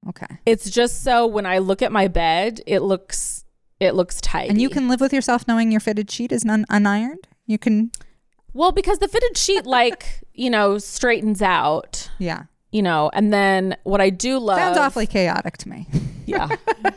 Okay. 0.10 0.28
It's 0.46 0.70
just 0.70 1.04
so 1.04 1.26
when 1.26 1.46
I 1.46 1.60
look 1.60 1.82
at 1.82 1.92
my 1.92 2.08
bed, 2.08 2.62
it 2.68 2.80
looks 2.82 3.46
it 3.80 3.96
looks 3.96 4.22
tidy. 4.22 4.50
And 4.50 4.62
you 4.62 4.70
can 4.70 4.88
live 4.88 5.02
with 5.02 5.14
yourself 5.14 5.48
knowing 5.48 5.72
your 5.72 5.82
fitted 5.82 6.10
sheet 6.10 6.32
is 6.32 6.46
un- 6.46 6.66
unironed. 6.70 7.26
You 7.48 7.58
can. 7.58 7.92
well 8.54 8.72
because 8.72 9.00
the 9.00 9.08
fitted 9.08 9.38
sheet 9.38 9.66
like 9.66 10.22
you 10.34 10.50
know 10.50 10.78
straightens 10.78 11.42
out. 11.42 12.10
Yeah. 12.20 12.44
You 12.72 12.82
know, 12.82 13.12
and 13.14 13.32
then 13.32 13.78
what 13.84 14.02
I 14.02 14.10
do 14.10 14.40
love 14.40 14.58
Sounds 14.58 14.78
awfully 14.78 15.06
chaotic 15.08 15.58
to 15.60 15.70
me. 15.70 15.88
yeah. 16.26 16.50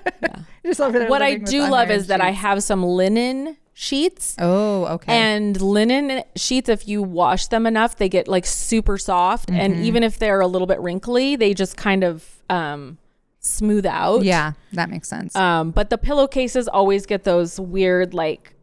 Just 0.65 0.81
over 0.81 0.99
there 0.99 1.09
what 1.09 1.23
I 1.23 1.37
do 1.37 1.61
love 1.69 1.91
is 1.91 2.07
that 2.09 2.21
I 2.21 2.31
have 2.31 2.63
some 2.63 2.83
linen 2.83 3.57
sheets. 3.79 4.35
Oh, 4.39 4.87
okay. 4.87 5.12
And 5.12 5.61
linen 5.61 6.23
sheets, 6.35 6.71
if 6.71 6.89
you 6.89 7.03
wash 7.03 7.49
them 7.49 7.67
enough, 7.67 7.97
they 7.97 8.09
get 8.09 8.27
like 8.27 8.47
super 8.47 8.97
soft. 8.97 9.51
Mm-hmm. 9.51 9.61
And 9.61 9.77
even 9.85 10.03
if 10.03 10.19
they're 10.19 10.41
a 10.41 10.47
little 10.47 10.67
bit 10.67 10.81
wrinkly, 10.81 11.37
they 11.37 11.53
just 11.53 11.77
kind 11.77 12.03
of 12.03 12.43
um, 12.49 12.97
smooth 13.41 13.85
out. 13.85 14.25
yeah, 14.25 14.53
that 14.73 14.89
makes 14.89 15.09
sense. 15.09 15.37
Um, 15.37 15.73
but 15.73 15.91
the 15.91 15.99
pillowcases 15.99 16.69
always 16.69 17.05
get 17.05 17.25
those 17.25 17.61
weird, 17.61 18.15
like, 18.15 18.55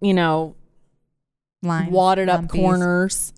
you 0.00 0.14
know, 0.14 0.54
Lines, 1.62 1.90
wadded 1.90 2.28
up 2.28 2.48
corners. 2.48 3.32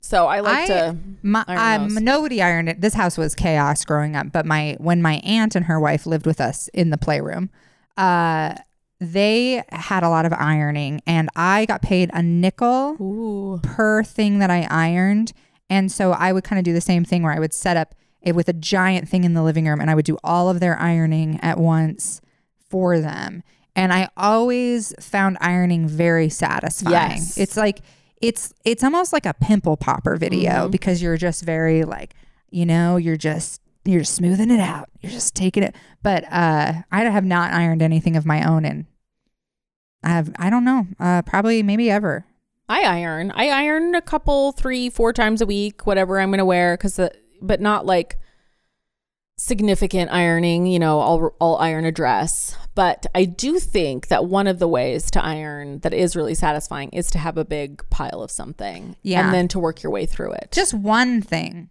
So 0.00 0.26
I 0.26 0.40
like 0.40 0.62
I- 0.62 0.66
to. 0.66 0.96
My, 1.22 1.44
iron 1.46 1.82
um, 1.98 2.04
nobody 2.04 2.40
ironed 2.40 2.70
it. 2.70 2.80
This 2.80 2.94
house 2.94 3.18
was 3.18 3.34
chaos 3.34 3.84
growing 3.84 4.16
up. 4.16 4.32
But 4.32 4.46
my 4.46 4.76
when 4.80 5.02
my 5.02 5.16
aunt 5.24 5.54
and 5.54 5.66
her 5.66 5.78
wife 5.78 6.06
lived 6.06 6.24
with 6.24 6.40
us 6.40 6.68
in 6.68 6.88
the 6.88 6.96
playroom, 6.96 7.50
uh, 7.98 8.54
they 9.00 9.62
had 9.70 10.02
a 10.02 10.08
lot 10.08 10.26
of 10.26 10.32
ironing, 10.34 11.00
and 11.06 11.28
I 11.34 11.64
got 11.66 11.82
paid 11.82 12.10
a 12.12 12.22
nickel 12.22 12.96
Ooh. 13.00 13.60
per 13.62 14.02
thing 14.04 14.38
that 14.40 14.50
I 14.50 14.66
ironed. 14.70 15.32
And 15.68 15.90
so 15.90 16.12
I 16.12 16.32
would 16.32 16.44
kind 16.44 16.58
of 16.58 16.64
do 16.64 16.72
the 16.72 16.80
same 16.80 17.04
thing 17.04 17.22
where 17.22 17.32
I 17.32 17.38
would 17.38 17.54
set 17.54 17.76
up 17.76 17.94
it 18.22 18.34
with 18.34 18.48
a 18.48 18.52
giant 18.52 19.08
thing 19.08 19.24
in 19.24 19.34
the 19.34 19.42
living 19.42 19.66
room, 19.66 19.80
and 19.80 19.90
I 19.90 19.94
would 19.94 20.04
do 20.04 20.18
all 20.22 20.50
of 20.50 20.60
their 20.60 20.78
ironing 20.78 21.38
at 21.42 21.58
once 21.58 22.20
for 22.68 22.98
them. 23.00 23.42
And 23.74 23.92
I 23.92 24.08
always 24.16 24.92
found 25.00 25.38
ironing 25.40 25.88
very 25.88 26.28
satisfying. 26.28 26.92
Yes. 27.18 27.38
It's 27.38 27.56
like 27.56 27.80
it's 28.20 28.52
it's 28.64 28.84
almost 28.84 29.12
like 29.14 29.24
a 29.24 29.32
pimple 29.32 29.76
popper 29.78 30.16
video 30.16 30.50
Mm-hmm. 30.50 30.70
because 30.70 31.00
you're 31.00 31.16
just 31.16 31.42
very 31.44 31.84
like, 31.84 32.14
you 32.50 32.66
know, 32.66 32.96
you're 32.96 33.16
just 33.16 33.62
you're 33.86 34.04
smoothing 34.04 34.50
it 34.50 34.60
out. 34.60 34.90
You're 35.00 35.12
just 35.12 35.34
taking 35.34 35.62
it. 35.62 35.74
But 36.02 36.24
uh 36.30 36.82
I 36.92 37.04
have 37.04 37.24
not 37.24 37.52
ironed 37.54 37.80
anything 37.80 38.16
of 38.16 38.26
my 38.26 38.46
own 38.46 38.64
and 38.66 38.84
I 40.02 40.08
have 40.10 40.32
I 40.38 40.50
don't 40.50 40.64
know, 40.64 40.86
uh 40.98 41.22
probably 41.22 41.62
maybe 41.62 41.90
ever. 41.90 42.24
I 42.68 42.82
iron. 42.82 43.32
I 43.32 43.48
iron 43.48 43.94
a 43.96 44.00
couple, 44.00 44.52
three, 44.52 44.90
four 44.90 45.12
times 45.12 45.40
a 45.42 45.46
week, 45.46 45.86
whatever 45.88 46.20
I'm 46.20 46.30
going 46.30 46.38
to 46.38 46.44
wear, 46.44 46.76
because, 46.76 47.00
but 47.42 47.60
not 47.60 47.84
like 47.84 48.16
significant 49.36 50.12
ironing. 50.12 50.66
You 50.66 50.78
know, 50.78 51.00
I'll 51.00 51.34
I'll 51.40 51.56
iron 51.56 51.84
a 51.84 51.92
dress, 51.92 52.56
but 52.74 53.06
I 53.14 53.24
do 53.24 53.58
think 53.58 54.08
that 54.08 54.26
one 54.26 54.46
of 54.46 54.58
the 54.58 54.68
ways 54.68 55.10
to 55.12 55.24
iron 55.24 55.80
that 55.80 55.92
is 55.92 56.14
really 56.14 56.34
satisfying 56.34 56.90
is 56.90 57.10
to 57.10 57.18
have 57.18 57.36
a 57.36 57.44
big 57.44 57.82
pile 57.90 58.22
of 58.22 58.30
something, 58.30 58.96
Yeah. 59.02 59.24
and 59.24 59.34
then 59.34 59.48
to 59.48 59.58
work 59.58 59.82
your 59.82 59.90
way 59.92 60.06
through 60.06 60.32
it. 60.32 60.50
Just 60.52 60.72
one 60.74 61.22
thing. 61.22 61.70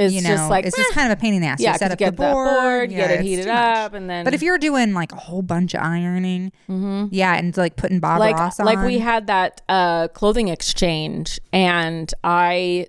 It's 0.00 0.14
you 0.14 0.22
know, 0.22 0.30
just 0.30 0.50
like 0.50 0.64
it's 0.66 0.78
eh, 0.78 0.82
just 0.82 0.94
kind 0.94 1.12
of 1.12 1.18
a 1.18 1.20
pain 1.20 1.34
in 1.34 1.40
the 1.42 1.46
ass. 1.48 1.60
yeah, 1.60 1.72
you 1.72 1.78
set 1.78 1.90
up 1.92 1.98
get 1.98 2.10
the 2.16 2.22
board, 2.22 2.48
board, 2.50 2.90
yeah, 2.92 2.98
get 3.08 3.10
it 3.10 3.20
heated 3.20 3.48
up, 3.48 3.92
and 3.94 4.08
then. 4.08 4.24
But 4.24 4.34
if 4.34 4.42
you're 4.42 4.58
doing 4.58 4.92
like 4.94 5.12
a 5.12 5.16
whole 5.16 5.42
bunch 5.42 5.74
of 5.74 5.82
ironing, 5.82 6.52
Mhm. 6.68 7.08
yeah, 7.12 7.34
and 7.36 7.56
like 7.56 7.76
putting 7.76 8.00
Bob 8.00 8.18
like 8.20 8.36
Ross 8.36 8.58
on, 8.58 8.66
like 8.66 8.84
we 8.84 8.98
had 8.98 9.26
that 9.28 9.60
uh 9.68 10.08
clothing 10.08 10.48
exchange 10.48 11.38
and 11.52 12.12
i 12.24 12.86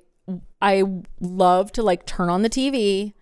i 0.61 0.83
love 1.19 1.71
to 1.73 1.81
like 1.83 2.05
turn 2.05 2.29
on 2.29 2.41
the 2.43 2.49
tv 2.49 3.13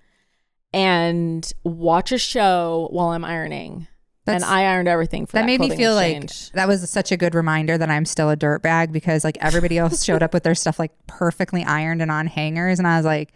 and 0.73 1.51
watch 1.63 2.11
a 2.11 2.17
show 2.17 2.87
while 2.91 3.09
i'm 3.09 3.25
ironing 3.25 3.87
and 4.27 4.43
i 4.43 4.61
ironed 4.63 4.87
everything 4.87 5.25
for 5.25 5.31
that, 5.33 5.41
that 5.41 5.45
made 5.47 5.59
me 5.59 5.75
feel 5.75 5.97
exchange. 5.97 6.49
like 6.49 6.53
that 6.53 6.67
was 6.67 6.87
such 6.87 7.11
a 7.11 7.17
good 7.17 7.33
reminder 7.33 7.77
that 7.79 7.89
I'm 7.89 8.05
still 8.05 8.29
a 8.29 8.37
dirtbag 8.37 8.91
because 8.91 9.23
like 9.23 9.37
everybody 9.41 9.79
else 9.79 10.03
showed 10.03 10.21
up 10.21 10.33
with 10.35 10.43
their 10.43 10.53
stuff 10.53 10.77
like 10.77 10.91
perfectly 11.07 11.63
ironed 11.63 12.03
and 12.03 12.11
on 12.11 12.27
hangers, 12.27 12.77
and 12.77 12.87
I 12.87 12.97
was 12.97 13.05
like, 13.07 13.31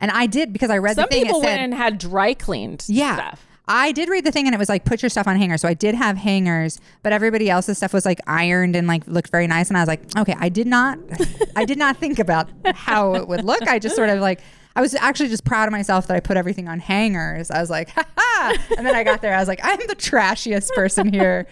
and 0.00 0.10
I 0.10 0.26
did 0.26 0.52
because 0.52 0.70
I 0.70 0.78
read 0.78 0.96
some 0.96 1.04
the 1.04 1.08
thing 1.14 1.20
Some 1.20 1.26
people 1.26 1.40
it 1.40 1.44
said, 1.44 1.50
went 1.50 1.62
and 1.62 1.74
had 1.74 1.98
dry 1.98 2.34
cleaned 2.34 2.84
Yeah. 2.88 3.14
stuff 3.16 3.46
I 3.72 3.92
did 3.92 4.08
read 4.08 4.24
the 4.24 4.32
thing 4.32 4.46
and 4.46 4.54
it 4.54 4.58
was 4.58 4.68
like 4.68 4.84
put 4.84 5.00
your 5.00 5.10
stuff 5.10 5.28
on 5.28 5.36
hangers. 5.36 5.60
So 5.60 5.68
I 5.68 5.74
did 5.74 5.94
have 5.94 6.16
hangers, 6.16 6.80
but 7.04 7.12
everybody 7.12 7.48
else's 7.48 7.76
stuff 7.76 7.92
was 7.92 8.04
like 8.04 8.18
ironed 8.26 8.74
and 8.74 8.88
like 8.88 9.06
looked 9.06 9.30
very 9.30 9.46
nice. 9.46 9.68
And 9.68 9.76
I 9.76 9.80
was 9.80 9.86
like, 9.86 10.02
okay, 10.18 10.34
I 10.40 10.48
did 10.48 10.66
not, 10.66 10.98
I 11.56 11.64
did 11.64 11.78
not 11.78 11.96
think 11.98 12.18
about 12.18 12.48
how 12.74 13.14
it 13.14 13.28
would 13.28 13.44
look. 13.44 13.62
I 13.68 13.78
just 13.78 13.94
sort 13.94 14.08
of 14.08 14.18
like, 14.18 14.40
I 14.74 14.80
was 14.80 14.94
actually 14.96 15.28
just 15.28 15.44
proud 15.44 15.68
of 15.68 15.72
myself 15.72 16.08
that 16.08 16.16
I 16.16 16.20
put 16.20 16.36
everything 16.36 16.66
on 16.68 16.80
hangers. 16.80 17.48
I 17.48 17.60
was 17.60 17.70
like, 17.70 17.90
ha 17.94 18.04
ha. 18.18 18.29
And 18.76 18.86
then 18.86 18.94
I 18.94 19.04
got 19.04 19.22
there, 19.22 19.34
I 19.34 19.38
was 19.38 19.48
like, 19.48 19.60
I'm 19.62 19.78
the 19.86 19.94
trashiest 19.96 20.70
person 20.74 21.12
here 21.12 21.46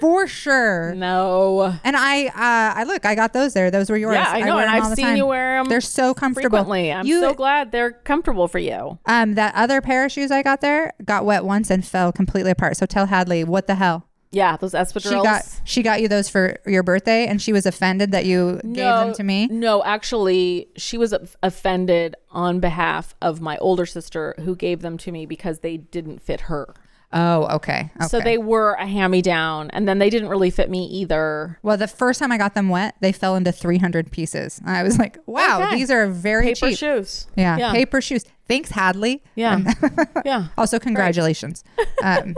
for 0.00 0.26
sure. 0.26 0.94
No. 0.94 1.76
And 1.84 1.96
I, 1.96 2.26
uh, 2.26 2.32
I 2.80 2.84
look, 2.84 3.04
I 3.06 3.14
got 3.14 3.32
those 3.32 3.54
there. 3.54 3.70
Those 3.70 3.90
were 3.90 3.96
yours. 3.96 4.14
Yeah, 4.14 4.26
I 4.28 4.40
know, 4.40 4.56
wear 4.56 4.66
and 4.66 4.74
I've 4.74 4.94
seen 4.94 5.04
time. 5.06 5.16
you 5.16 5.26
wear 5.26 5.58
them 5.58 5.68
They're 5.68 5.80
so 5.80 6.14
comfortable. 6.14 6.50
frequently. 6.58 6.92
I'm 6.92 7.06
you, 7.06 7.20
so 7.20 7.34
glad 7.34 7.72
they're 7.72 7.92
comfortable 7.92 8.48
for 8.48 8.58
you. 8.58 8.98
um, 9.06 9.34
that 9.34 9.54
other 9.54 9.80
pair 9.80 10.04
of 10.04 10.12
shoes 10.12 10.30
I 10.30 10.42
got 10.42 10.60
there 10.60 10.92
got 11.04 11.24
wet 11.24 11.44
once 11.44 11.70
and 11.70 11.84
fell 11.86 12.12
completely 12.12 12.50
apart. 12.50 12.76
So 12.76 12.86
tell 12.86 13.06
Hadley, 13.06 13.44
what 13.44 13.66
the 13.66 13.74
hell? 13.76 14.06
Yeah, 14.34 14.56
those 14.56 14.72
espadrilles. 14.72 15.08
She 15.08 15.22
got 15.22 15.42
she 15.64 15.82
got 15.82 16.02
you 16.02 16.08
those 16.08 16.28
for 16.28 16.58
your 16.66 16.82
birthday, 16.82 17.26
and 17.26 17.40
she 17.40 17.52
was 17.52 17.66
offended 17.66 18.12
that 18.12 18.26
you 18.26 18.60
gave 18.64 18.84
them 18.84 19.12
to 19.14 19.22
me. 19.22 19.46
No, 19.46 19.82
actually, 19.84 20.68
she 20.76 20.98
was 20.98 21.14
offended 21.42 22.16
on 22.30 22.60
behalf 22.60 23.14
of 23.22 23.40
my 23.40 23.56
older 23.58 23.86
sister 23.86 24.34
who 24.40 24.56
gave 24.56 24.82
them 24.82 24.98
to 24.98 25.12
me 25.12 25.24
because 25.26 25.60
they 25.60 25.76
didn't 25.76 26.20
fit 26.20 26.42
her. 26.42 26.74
Oh, 27.16 27.44
okay. 27.58 27.92
okay. 27.96 28.08
So 28.08 28.20
they 28.20 28.38
were 28.38 28.72
a 28.72 28.88
hand 28.88 29.12
me 29.12 29.22
down, 29.22 29.70
and 29.70 29.86
then 29.86 30.00
they 30.00 30.10
didn't 30.10 30.28
really 30.28 30.50
fit 30.50 30.68
me 30.68 30.84
either. 30.86 31.60
well, 31.62 31.76
the 31.76 31.86
first 31.86 32.18
time 32.18 32.32
I 32.32 32.38
got 32.38 32.54
them 32.54 32.68
wet, 32.70 32.96
they 33.00 33.12
fell 33.12 33.36
into 33.36 33.52
three 33.52 33.78
hundred 33.78 34.10
pieces. 34.10 34.60
I 34.66 34.82
was 34.82 34.98
like, 34.98 35.18
wow, 35.26 35.62
Okay. 35.62 35.76
these 35.76 35.92
are 35.92 36.08
very 36.08 36.46
Paper 36.54 36.70
cheap. 36.70 36.78
shoes. 36.78 37.28
Yeah, 37.36 37.56
Yeah. 37.56 37.72
paper 37.72 38.00
shoes. 38.00 38.24
Thanks, 38.48 38.70
Hadley. 38.72 39.22
Yeah. 39.36 39.60
yeah. 40.24 40.48
Also, 40.58 40.78
congratulations 40.80 41.62
um, 42.02 42.34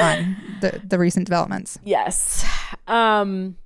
on 0.00 0.36
the 0.60 0.80
the 0.86 0.98
recent 0.98 1.26
developments. 1.26 1.78
Yes. 1.84 2.44
Um 2.86 3.56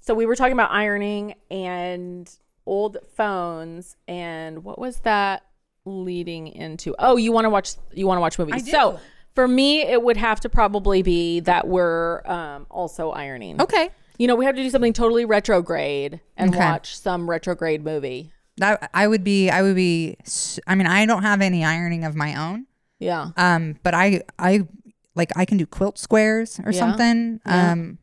so 0.00 0.14
we 0.14 0.26
were 0.26 0.36
talking 0.36 0.52
about 0.52 0.70
ironing 0.70 1.34
and 1.50 2.30
old 2.66 2.98
phones 3.14 3.96
and 4.08 4.64
what 4.64 4.78
was 4.78 5.00
that 5.00 5.44
leading 5.84 6.48
into? 6.48 6.94
Oh, 6.98 7.16
you 7.16 7.32
want 7.32 7.44
to 7.44 7.50
watch 7.50 7.74
you 7.92 8.06
want 8.06 8.16
to 8.18 8.20
watch 8.20 8.38
movies. 8.38 8.62
do. 8.64 8.70
So, 8.70 9.00
for 9.34 9.48
me 9.48 9.82
it 9.82 10.02
would 10.02 10.16
have 10.16 10.40
to 10.40 10.48
probably 10.48 11.02
be 11.02 11.40
that 11.40 11.66
we're 11.66 12.22
um 12.26 12.66
also 12.70 13.10
ironing. 13.10 13.60
Okay. 13.60 13.90
You 14.18 14.28
know, 14.28 14.36
we 14.36 14.44
have 14.44 14.54
to 14.54 14.62
do 14.62 14.70
something 14.70 14.92
totally 14.92 15.24
retrograde 15.24 16.20
and 16.36 16.54
Okay. 16.54 16.64
watch 16.64 16.96
some 16.96 17.28
retrograde 17.28 17.82
movie. 17.84 18.30
That 18.58 18.88
I 18.94 19.08
would 19.08 19.24
be. 19.24 19.50
I 19.50 19.62
would 19.62 19.74
be. 19.74 20.16
I 20.68 20.76
mean, 20.76 20.86
I 20.86 21.04
don't 21.06 21.22
have 21.22 21.40
any 21.40 21.64
ironing 21.64 22.04
of 22.04 22.14
my 22.14 22.36
own. 22.36 22.66
Yeah. 23.00 23.30
Um, 23.36 23.74
but 23.82 23.92
I 23.94 24.22
I 24.38 24.68
like 25.14 25.30
I 25.36 25.44
can 25.44 25.56
do 25.58 25.66
quilt 25.66 25.98
squares 25.98 26.60
or 26.64 26.72
Yeah. 26.72 26.78
something. 26.78 27.40
Yeah. 27.46 27.72
Um, 27.72 27.98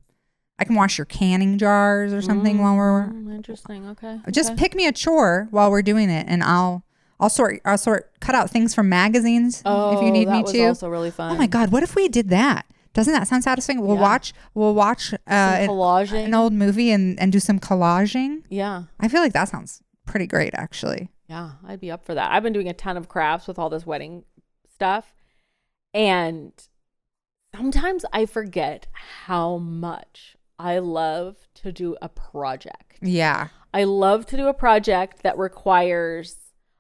I 0.60 0.64
can 0.64 0.76
wash 0.76 0.98
your 0.98 1.06
canning 1.06 1.58
jars 1.58 2.14
or 2.14 2.22
something 2.22 2.60
while 2.60 2.76
we're 2.76 3.08
Mm, 3.08 3.34
interesting. 3.36 3.88
Okay. 3.90 4.20
just 4.32 4.52
okay. 4.52 4.60
pick 4.60 4.76
me 4.76 4.86
a 4.86 4.92
chore 4.92 5.48
while 5.52 5.72
we're 5.72 5.82
doing 5.82 6.10
it, 6.10 6.26
and 6.30 6.44
I'll 6.44 6.84
I'll 7.20 7.30
sort 7.30 7.60
I'll 7.66 7.78
sort 7.78 8.12
cut 8.20 8.36
out 8.36 8.50
things 8.50 8.74
from 8.76 8.88
magazines 8.90 9.62
oh, 9.66 9.96
if 9.98 10.04
you 10.04 10.12
need 10.12 10.28
that 10.28 10.32
me 10.38 10.42
was 10.44 10.52
to. 10.54 10.66
also 10.68 10.90
really 10.90 11.12
fun. 11.12 11.32
Oh 11.32 11.36
my 11.38 11.48
god, 11.48 11.72
what 11.72 11.82
if 11.84 11.96
we 11.96 12.08
did 12.08 12.30
that? 12.30 12.66
Doesn't 12.94 13.14
that 13.14 13.28
sound 13.28 13.44
satisfying? 13.44 13.82
We'll 13.82 13.96
Yeah. 13.96 14.02
watch 14.02 14.34
we'll 14.54 14.76
watch 14.76 15.14
uh, 15.14 15.18
an, 15.28 15.70
an 15.70 16.34
old 16.34 16.54
movie 16.54 16.92
and 16.92 17.20
and 17.20 17.32
do 17.32 17.40
some 17.40 17.60
collaging. 17.60 18.44
Yeah. 18.50 18.84
I 19.00 19.08
feel 19.08 19.22
like 19.22 19.34
that 19.34 19.50
sounds 19.50 19.82
pretty 20.06 20.28
great, 20.28 20.54
actually. 20.56 21.10
Yeah, 21.28 21.52
I'd 21.66 21.80
be 21.80 21.90
up 21.90 22.04
for 22.06 22.14
that. 22.14 22.32
I've 22.32 22.44
been 22.44 22.54
doing 22.54 22.68
a 22.70 22.74
ton 22.74 22.98
of 22.98 23.08
crafts 23.08 23.48
with 23.48 23.58
all 23.58 23.70
this 23.70 23.86
wedding 23.86 24.26
stuff. 24.74 25.14
And 25.94 26.52
sometimes 27.62 28.04
I 28.12 28.26
forget 28.26 28.88
how 29.26 29.58
much 29.58 30.36
I 30.58 30.80
love 30.80 31.38
to 31.56 31.72
do 31.72 31.96
a 32.02 32.10
project. 32.10 32.98
Yeah. 33.04 33.50
I 33.72 33.84
love 33.84 34.26
to 34.28 34.38
do 34.38 34.48
a 34.48 34.54
project 34.54 35.22
that 35.22 35.38
requires 35.38 36.38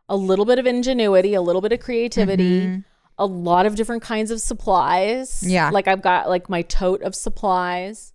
a 0.09 0.15
little 0.15 0.43
bit 0.43 0.57
of 0.57 0.65
ingenuity, 0.65 1.35
a 1.35 1.41
little 1.41 1.61
bit 1.61 1.71
of 1.71 1.79
creativity, 1.79 2.83
a 3.19 3.25
lot 3.27 3.67
of 3.67 3.75
different 3.75 4.01
kinds 4.01 4.31
of 4.31 4.41
supplies. 4.41 5.41
Mm-hmm. 5.41 5.49
Yeah. 5.51 5.69
Like 5.69 5.87
I've 5.87 6.01
got 6.01 6.27
like 6.27 6.49
my 6.49 6.63
tote 6.63 7.03
of 7.03 7.13
supplies 7.13 8.13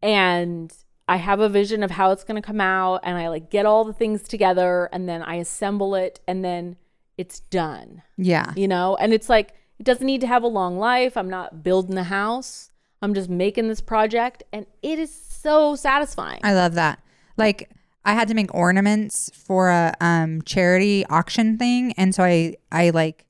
and 0.00 0.72
I 1.08 1.16
have 1.16 1.40
a 1.40 1.48
vision 1.48 1.82
of 1.82 1.90
how 1.90 2.12
it's 2.12 2.22
going 2.22 2.40
to 2.40 2.46
come 2.46 2.60
out 2.60 3.00
and 3.02 3.18
I 3.18 3.28
like 3.28 3.50
get 3.50 3.66
all 3.66 3.84
the 3.84 3.92
things 3.92 4.22
together 4.22 4.88
and 4.92 5.08
then 5.08 5.20
I 5.22 5.36
assemble 5.36 5.96
it 5.96 6.20
and 6.28 6.44
then 6.44 6.76
it's 7.16 7.40
done. 7.40 8.02
Yeah. 8.16 8.52
You 8.54 8.68
know? 8.68 8.96
And 8.96 9.12
it's 9.12 9.28
like 9.28 9.54
it 9.78 9.84
doesn't 9.84 10.06
need 10.06 10.20
to 10.22 10.26
have 10.26 10.42
a 10.42 10.48
long 10.48 10.78
life. 10.78 11.16
I'm 11.16 11.30
not 11.30 11.62
building 11.62 11.94
the 11.94 12.04
house. 12.04 12.70
I'm 13.00 13.14
just 13.14 13.28
making 13.28 13.68
this 13.68 13.80
project 13.80 14.42
and 14.52 14.66
it 14.82 14.98
is 14.98 15.14
so 15.14 15.76
satisfying. 15.76 16.40
I 16.42 16.52
love 16.54 16.74
that. 16.74 17.00
Like 17.36 17.70
I 18.04 18.14
had 18.14 18.26
to 18.28 18.34
make 18.34 18.52
ornaments 18.54 19.30
for 19.34 19.68
a 19.70 19.94
um 20.00 20.42
charity 20.42 21.04
auction 21.06 21.58
thing 21.58 21.92
and 21.96 22.14
so 22.14 22.24
I 22.24 22.56
I 22.72 22.90
like 22.90 23.24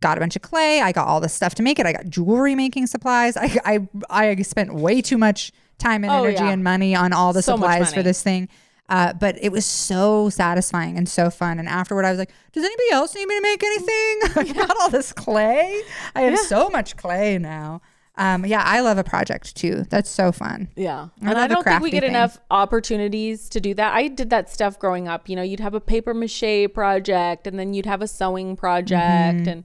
got 0.00 0.16
a 0.16 0.20
bunch 0.20 0.34
of 0.36 0.42
clay. 0.42 0.80
I 0.80 0.92
got 0.92 1.06
all 1.06 1.20
the 1.20 1.28
stuff 1.28 1.54
to 1.56 1.62
make 1.62 1.78
it. 1.78 1.86
I 1.86 1.92
got 1.92 2.08
jewelry 2.08 2.54
making 2.54 2.86
supplies. 2.88 3.36
I 3.36 3.56
I 3.64 3.88
I 4.10 4.42
spent 4.42 4.74
way 4.74 5.00
too 5.00 5.18
much 5.18 5.52
time 5.78 6.02
and 6.02 6.12
Oh, 6.12 6.24
energy 6.24 6.42
yeah. 6.42 6.50
and 6.50 6.64
money 6.64 6.96
on 6.96 7.12
all 7.12 7.32
the 7.32 7.42
So 7.42 7.54
supplies 7.54 7.94
for 7.94 8.02
this 8.02 8.20
thing. 8.22 8.48
Uh, 8.88 9.12
but 9.12 9.36
it 9.42 9.52
was 9.52 9.66
so 9.66 10.30
satisfying 10.30 10.96
and 10.96 11.08
so 11.08 11.28
fun. 11.30 11.58
And 11.58 11.68
afterward, 11.68 12.04
I 12.06 12.10
was 12.10 12.18
like, 12.18 12.32
"Does 12.52 12.64
anybody 12.64 12.90
else 12.92 13.14
need 13.14 13.26
me 13.26 13.36
to 13.36 13.42
make 13.42 13.62
anything? 13.62 14.18
I 14.36 14.52
got 14.66 14.76
all 14.80 14.88
this 14.90 15.12
clay. 15.12 15.82
I 16.14 16.22
have 16.22 16.38
so 16.38 16.68
much 16.70 16.96
clay 16.96 17.38
now." 17.38 17.82
Um, 18.16 18.44
yeah, 18.44 18.62
I 18.66 18.80
love 18.80 18.98
a 18.98 19.04
project 19.04 19.54
too. 19.56 19.84
That's 19.90 20.10
so 20.10 20.32
fun. 20.32 20.68
Yeah. 20.74 21.08
I 21.22 21.30
and 21.30 21.38
I 21.38 21.46
don't 21.46 21.62
think 21.62 21.82
we 21.82 21.92
get 21.92 22.02
enough 22.02 22.38
opportunities 22.50 23.48
to 23.50 23.60
do 23.60 23.74
that. 23.74 23.94
I 23.94 24.08
did 24.08 24.30
that 24.30 24.50
stuff 24.50 24.76
growing 24.78 25.06
up. 25.06 25.28
You 25.28 25.36
know, 25.36 25.42
you'd 25.42 25.60
have 25.60 25.74
a 25.74 25.80
paper 25.80 26.12
mache 26.12 26.66
project 26.74 27.46
and 27.46 27.56
then 27.58 27.74
you'd 27.74 27.86
have 27.86 28.02
a 28.02 28.08
sewing 28.08 28.56
project 28.56 28.98
Mm-hmm. 29.38 29.48
and 29.48 29.64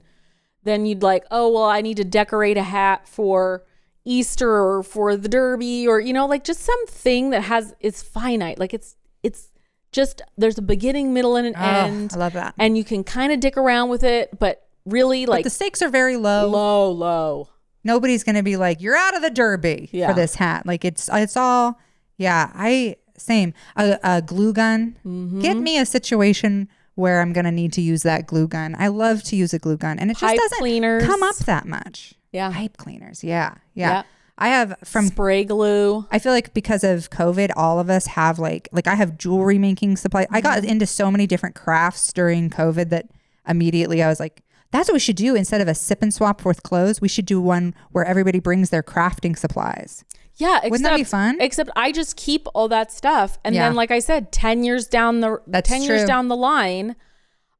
then 0.62 0.86
you'd 0.86 1.02
like, 1.02 1.24
oh, 1.32 1.50
well, 1.52 1.64
I 1.64 1.80
need 1.80 1.96
to 1.96 2.04
decorate 2.04 2.56
a 2.56 2.62
hat 2.62 3.08
for 3.08 3.64
Easter 4.04 4.50
or 4.50 4.82
for 4.84 5.16
the 5.16 5.28
Derby 5.28 5.88
or, 5.88 5.98
you 5.98 6.12
know, 6.12 6.26
like 6.26 6.44
just 6.44 6.60
something 6.60 7.30
that 7.30 7.42
has, 7.42 7.74
it's 7.80 8.02
finite. 8.04 8.58
Like 8.60 8.72
it's, 8.72 8.94
it's 9.24 9.48
just, 9.90 10.22
there's 10.38 10.58
a 10.58 10.62
beginning, 10.62 11.12
middle, 11.12 11.34
and 11.36 11.46
an 11.48 11.54
Oh, 11.56 11.60
end. 11.86 12.12
I 12.14 12.18
love 12.18 12.34
that. 12.34 12.54
And 12.58 12.76
you 12.78 12.84
can 12.84 13.02
kind 13.02 13.32
of 13.32 13.40
dick 13.40 13.56
around 13.56 13.88
with 13.88 14.04
it, 14.04 14.38
but 14.38 14.66
really 14.84 15.24
But 15.26 15.32
like 15.32 15.44
the 15.44 15.50
stakes 15.50 15.82
are 15.82 15.88
very 15.88 16.16
low. 16.16 16.48
low, 16.48 16.90
low. 16.92 17.48
Nobody's 17.82 18.22
gonna 18.24 18.42
be 18.42 18.56
like, 18.56 18.80
"You're 18.80 18.96
out 18.96 19.14
of 19.14 19.20
the 19.22 19.30
derby 19.30 19.88
Yeah. 19.92 20.08
for 20.08 20.14
this 20.14 20.36
hat." 20.36 20.64
Like 20.66 20.84
it's 20.86 21.08
it's 21.12 21.36
all, 21.36 21.78
yeah. 22.16 22.50
I 22.54 22.96
same 23.18 23.52
a, 23.76 23.98
a 24.02 24.22
glue 24.22 24.52
gun. 24.54 24.96
Mm-hmm. 25.06 25.40
Get 25.40 25.56
me 25.58 25.78
a 25.78 25.84
situation 25.86 26.68
where 26.94 27.20
I'm 27.20 27.32
gonna 27.34 27.52
need 27.52 27.72
to 27.74 27.80
use 27.82 28.02
that 28.02 28.26
glue 28.26 28.48
gun. 28.48 28.74
I 28.78 28.88
love 28.88 29.22
to 29.24 29.36
use 29.36 29.52
a 29.52 29.58
glue 29.58 29.76
gun, 29.76 29.98
and 29.98 30.10
it 30.10 30.16
Pipe 30.16 30.30
just 30.36 30.42
doesn't 30.42 30.58
cleaners. 30.60 31.04
come 31.04 31.22
up 31.22 31.36
that 31.44 31.66
much. 31.66 32.14
Yeah. 32.32 32.50
Pipe 32.52 32.76
cleaners, 32.78 33.22
yeah, 33.22 33.54
yeah. 33.74 33.90
Yeah. 33.90 34.02
I 34.36 34.48
have 34.48 34.74
from 34.84 35.06
Spray 35.06 35.44
glue. 35.44 36.06
I 36.10 36.18
feel 36.18 36.32
like 36.32 36.52
because 36.54 36.82
of 36.82 37.08
COVID, 37.10 37.50
all 37.56 37.78
of 37.78 37.88
us 37.88 38.06
have 38.08 38.38
like 38.38 38.68
like 38.72 38.86
I 38.88 38.94
have 38.96 39.16
jewelry 39.16 39.58
making 39.58 39.96
supply. 39.96 40.22
I 40.30 40.40
Mm-hmm. 40.40 40.42
got 40.42 40.64
into 40.64 40.86
so 40.86 41.10
many 41.10 41.26
different 41.26 41.54
crafts 41.54 42.12
during 42.12 42.50
COVID 42.50 42.90
that 42.90 43.06
immediately 43.46 44.02
I 44.02 44.08
was 44.08 44.18
like, 44.18 44.42
that's 44.72 44.88
what 44.88 44.94
we 44.94 44.98
should 44.98 45.14
do 45.16 45.36
instead 45.36 45.60
of 45.60 45.68
a 45.68 45.74
sip 45.74 46.02
and 46.02 46.12
swap 46.12 46.44
with 46.44 46.64
clothes. 46.64 47.00
We 47.00 47.06
should 47.08 47.26
do 47.26 47.40
one 47.40 47.74
where 47.92 48.04
everybody 48.04 48.40
brings 48.40 48.70
their 48.70 48.82
crafting 48.82 49.38
supplies. 49.38 50.04
Yeah, 50.36 50.56
except, 50.56 50.70
Wouldn't 50.72 50.88
that 50.90 50.96
be 50.96 51.04
fun? 51.04 51.36
Except 51.40 51.70
I 51.76 51.92
just 51.92 52.16
keep 52.16 52.48
all 52.54 52.66
that 52.66 52.90
stuff, 52.90 53.38
and 53.44 53.54
Yeah. 53.54 53.68
then, 53.68 53.76
like 53.76 53.92
I 53.92 54.00
said, 54.00 54.32
ten 54.32 54.64
years 54.64 54.88
down 54.88 55.20
the 55.20 55.40
That's 55.46 55.68
ten 55.68 55.82
years 55.82 56.04
down 56.04 56.26
the 56.26 56.34
line, 56.36 56.96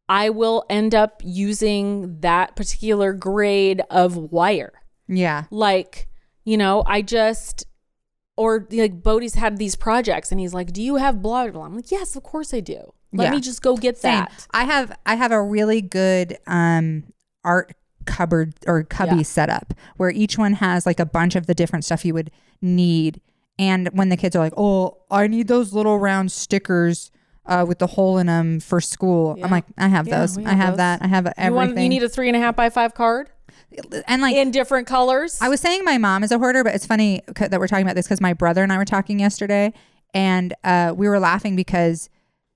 I 0.08 0.30
will 0.30 0.64
end 0.68 0.92
up 0.92 1.22
using 1.24 2.18
that 2.20 2.56
particular 2.56 3.12
grade 3.12 3.80
of 3.90 4.16
wire. 4.16 4.72
Yeah. 5.06 5.44
Like, 5.52 6.08
you 6.44 6.56
know, 6.56 6.82
I 6.86 7.02
just 7.02 7.66
or 8.36 8.66
like 8.72 9.02
Bodie's 9.02 9.34
had 9.34 9.58
these 9.58 9.76
projects, 9.76 10.30
and 10.32 10.40
he's 10.40 10.52
like, 10.54 10.72
"Do 10.72 10.82
you 10.82 10.96
have 10.96 11.22
blah 11.22 11.44
blah?" 11.44 11.52
blah? 11.52 11.64
I'm 11.66 11.76
like, 11.76 11.90
"Yes, 11.92 12.16
of 12.16 12.22
course 12.24 12.52
I 12.52 12.60
do. 12.60 12.92
Let 13.12 13.24
Yeah. 13.26 13.30
me 13.30 13.40
just 13.40 13.62
go 13.62 13.76
get 13.76 13.96
Same. 13.96 14.12
that." 14.24 14.46
I 14.52 14.64
have 14.64 14.96
I 15.06 15.14
have 15.14 15.30
a 15.32 15.40
really 15.42 15.80
good 15.80 16.38
um 16.46 17.04
art 17.44 17.74
cupboard 18.06 18.54
or 18.66 18.82
cubby 18.82 19.16
Yeah. 19.18 19.22
setup 19.22 19.72
where 19.96 20.10
each 20.10 20.36
one 20.36 20.54
has 20.54 20.84
like 20.84 20.98
a 21.00 21.06
bunch 21.06 21.36
of 21.36 21.46
the 21.46 21.54
different 21.54 21.84
stuff 21.84 22.04
you 22.04 22.12
would 22.14 22.30
need. 22.60 23.20
And 23.58 23.88
when 23.92 24.08
the 24.08 24.16
kids 24.16 24.34
are 24.34 24.40
like, 24.40 24.52
"Oh, 24.56 24.98
I 25.12 25.26
need 25.28 25.46
those 25.46 25.72
little 25.72 25.98
round 26.00 26.32
stickers 26.32 27.10
uh, 27.46 27.64
with 27.68 27.78
the 27.78 27.86
hole 27.86 28.18
in 28.18 28.26
them 28.26 28.58
for 28.58 28.80
school," 28.80 29.36
Yeah. 29.38 29.44
I'm 29.44 29.50
like, 29.52 29.64
"I 29.78 29.86
have 29.88 30.08
Yeah, 30.08 30.18
those. 30.20 30.36
we 30.36 30.44
I 30.44 30.50
have 30.50 30.58
have 30.58 30.70
those. 30.72 30.76
that. 30.78 31.02
I 31.02 31.06
have 31.06 31.26
You 31.26 31.32
everything." 31.36 31.54
want? 31.74 31.78
You 31.78 31.88
need 31.88 32.02
a 32.02 32.08
three 32.08 32.26
and 32.28 32.36
a 32.36 32.40
half 32.40 32.56
by 32.56 32.68
five 32.68 32.94
card 32.94 33.30
and 34.06 34.22
like 34.22 34.36
in 34.36 34.50
different 34.50 34.86
colors. 34.86 35.38
I 35.40 35.48
was 35.48 35.60
saying 35.60 35.84
my 35.84 35.98
mom 35.98 36.22
is 36.24 36.30
a 36.32 36.38
hoarder, 36.38 36.62
but 36.64 36.74
it's 36.74 36.86
funny 36.86 37.22
c- 37.36 37.46
that 37.48 37.58
we're 37.60 37.66
talking 37.68 37.84
about 37.84 37.96
this 37.96 38.06
because 38.06 38.20
my 38.20 38.32
brother 38.32 38.62
and 38.62 38.72
I 38.72 38.78
were 38.78 38.84
talking 38.84 39.18
yesterday, 39.20 39.72
and 40.12 40.54
uh, 40.64 40.92
we 40.96 41.08
were 41.08 41.18
laughing 41.18 41.56
because 41.56 42.08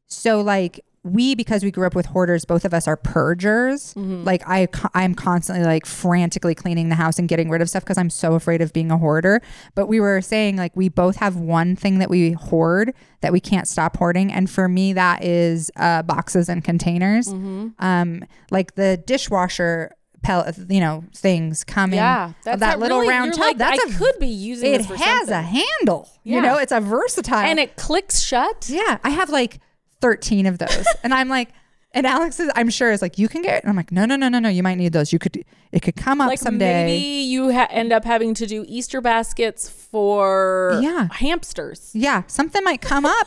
so 0.07 0.41
like 0.41 0.81
we 1.05 1.35
because 1.35 1.63
we 1.63 1.71
grew 1.71 1.87
up 1.87 1.95
with 1.95 2.07
hoarders 2.07 2.45
both 2.45 2.65
of 2.65 2.75
us 2.75 2.89
are 2.89 2.97
purgers 2.97 3.95
Mm-hmm. 3.95 4.25
like 4.25 4.43
i 4.49 4.67
i'm 4.95 5.15
constantly 5.15 5.65
like 5.65 5.87
frantically 5.87 6.55
cleaning 6.57 6.89
the 6.89 6.97
house 6.97 7.19
and 7.21 7.29
getting 7.29 7.49
rid 7.49 7.63
of 7.63 7.69
stuff 7.71 7.85
because 7.85 7.97
i'm 7.99 8.11
so 8.11 8.35
afraid 8.35 8.61
of 8.61 8.73
being 8.73 8.91
a 8.91 8.99
hoarder 8.99 9.41
but 9.77 9.87
we 9.87 10.01
were 10.01 10.21
saying 10.21 10.57
like 10.57 10.75
we 10.75 10.89
both 10.89 11.17
have 11.17 11.37
one 11.37 11.77
thing 11.77 11.99
that 12.01 12.11
we 12.11 12.33
hoard 12.33 12.93
that 13.21 13.33
we 13.33 13.39
can't 13.41 13.69
stop 13.69 13.97
hoarding 13.97 14.33
and 14.33 14.51
for 14.51 14.69
me 14.69 14.93
that 14.93 15.23
is 15.25 15.71
uh, 15.77 16.03
boxes 16.03 16.49
and 16.49 16.65
containers 16.65 17.29
Mm-hmm. 17.29 17.69
um 17.79 18.25
like 18.51 18.75
the 18.75 18.97
dishwasher 19.07 19.93
pellet 20.29 20.57
you 20.69 20.81
know 20.81 21.03
things 21.15 21.65
coming. 21.65 21.97
Yeah, 21.99 22.29
in 22.29 22.35
that's 22.45 22.61
that 22.61 22.79
little 22.79 22.99
really- 23.01 23.09
round 23.15 23.33
tub 23.33 23.41
like, 23.41 23.59
that's 23.59 23.81
I 23.85 23.89
a 23.89 23.99
could 23.99 24.19
be 24.21 24.27
using 24.29 24.75
it 24.75 24.85
has 24.85 25.29
a 25.29 25.33
something. 25.33 25.63
handle 25.81 26.09
you 26.25 26.41
know 26.41 26.57
it's 26.59 26.73
a 26.73 26.81
versatile 26.81 27.39
and 27.51 27.59
it 27.59 27.77
clicks 27.77 28.21
shut. 28.21 28.69
yeah, 28.69 28.99
I 29.03 29.11
have 29.11 29.31
like 29.31 29.61
13 30.01 30.47
of 30.47 30.59
those. 30.59 30.87
and 31.03 31.13
I'm 31.13 31.29
like, 31.29 31.49
and 31.93 32.07
Alex 32.07 32.39
is, 32.39 32.49
I'm 32.55 32.71
sure 32.71 32.93
is 32.93 33.03
like, 33.03 33.19
you 33.19 33.27
can 33.29 33.43
get, 33.43 33.65
and 33.65 33.71
I'm 33.71 33.77
like, 33.77 33.91
no, 33.91 34.05
no, 34.05 34.15
no, 34.15 34.29
no, 34.29 34.39
no, 34.39 34.49
you 34.49 34.63
might 34.63 34.77
need 34.77 34.93
those. 34.93 35.13
You 35.13 35.19
could, 35.19 35.43
it 35.73 35.81
could 35.83 35.97
come 35.97 36.21
up 36.21 36.29
Like 36.29 36.39
someday. 36.39 36.85
maybe 36.85 37.03
you 37.33 37.53
ha- 37.53 37.67
end 37.71 37.93
up 37.93 38.05
having 38.05 38.33
to 38.35 38.47
do 38.47 38.65
Easter 38.69 39.01
baskets 39.01 39.69
for 39.69 40.79
Yeah. 40.83 41.09
hamsters. 41.11 41.91
Yeah, 41.95 42.23
something 42.29 42.63
might 42.63 42.81
come 42.81 43.05
up. 43.07 43.27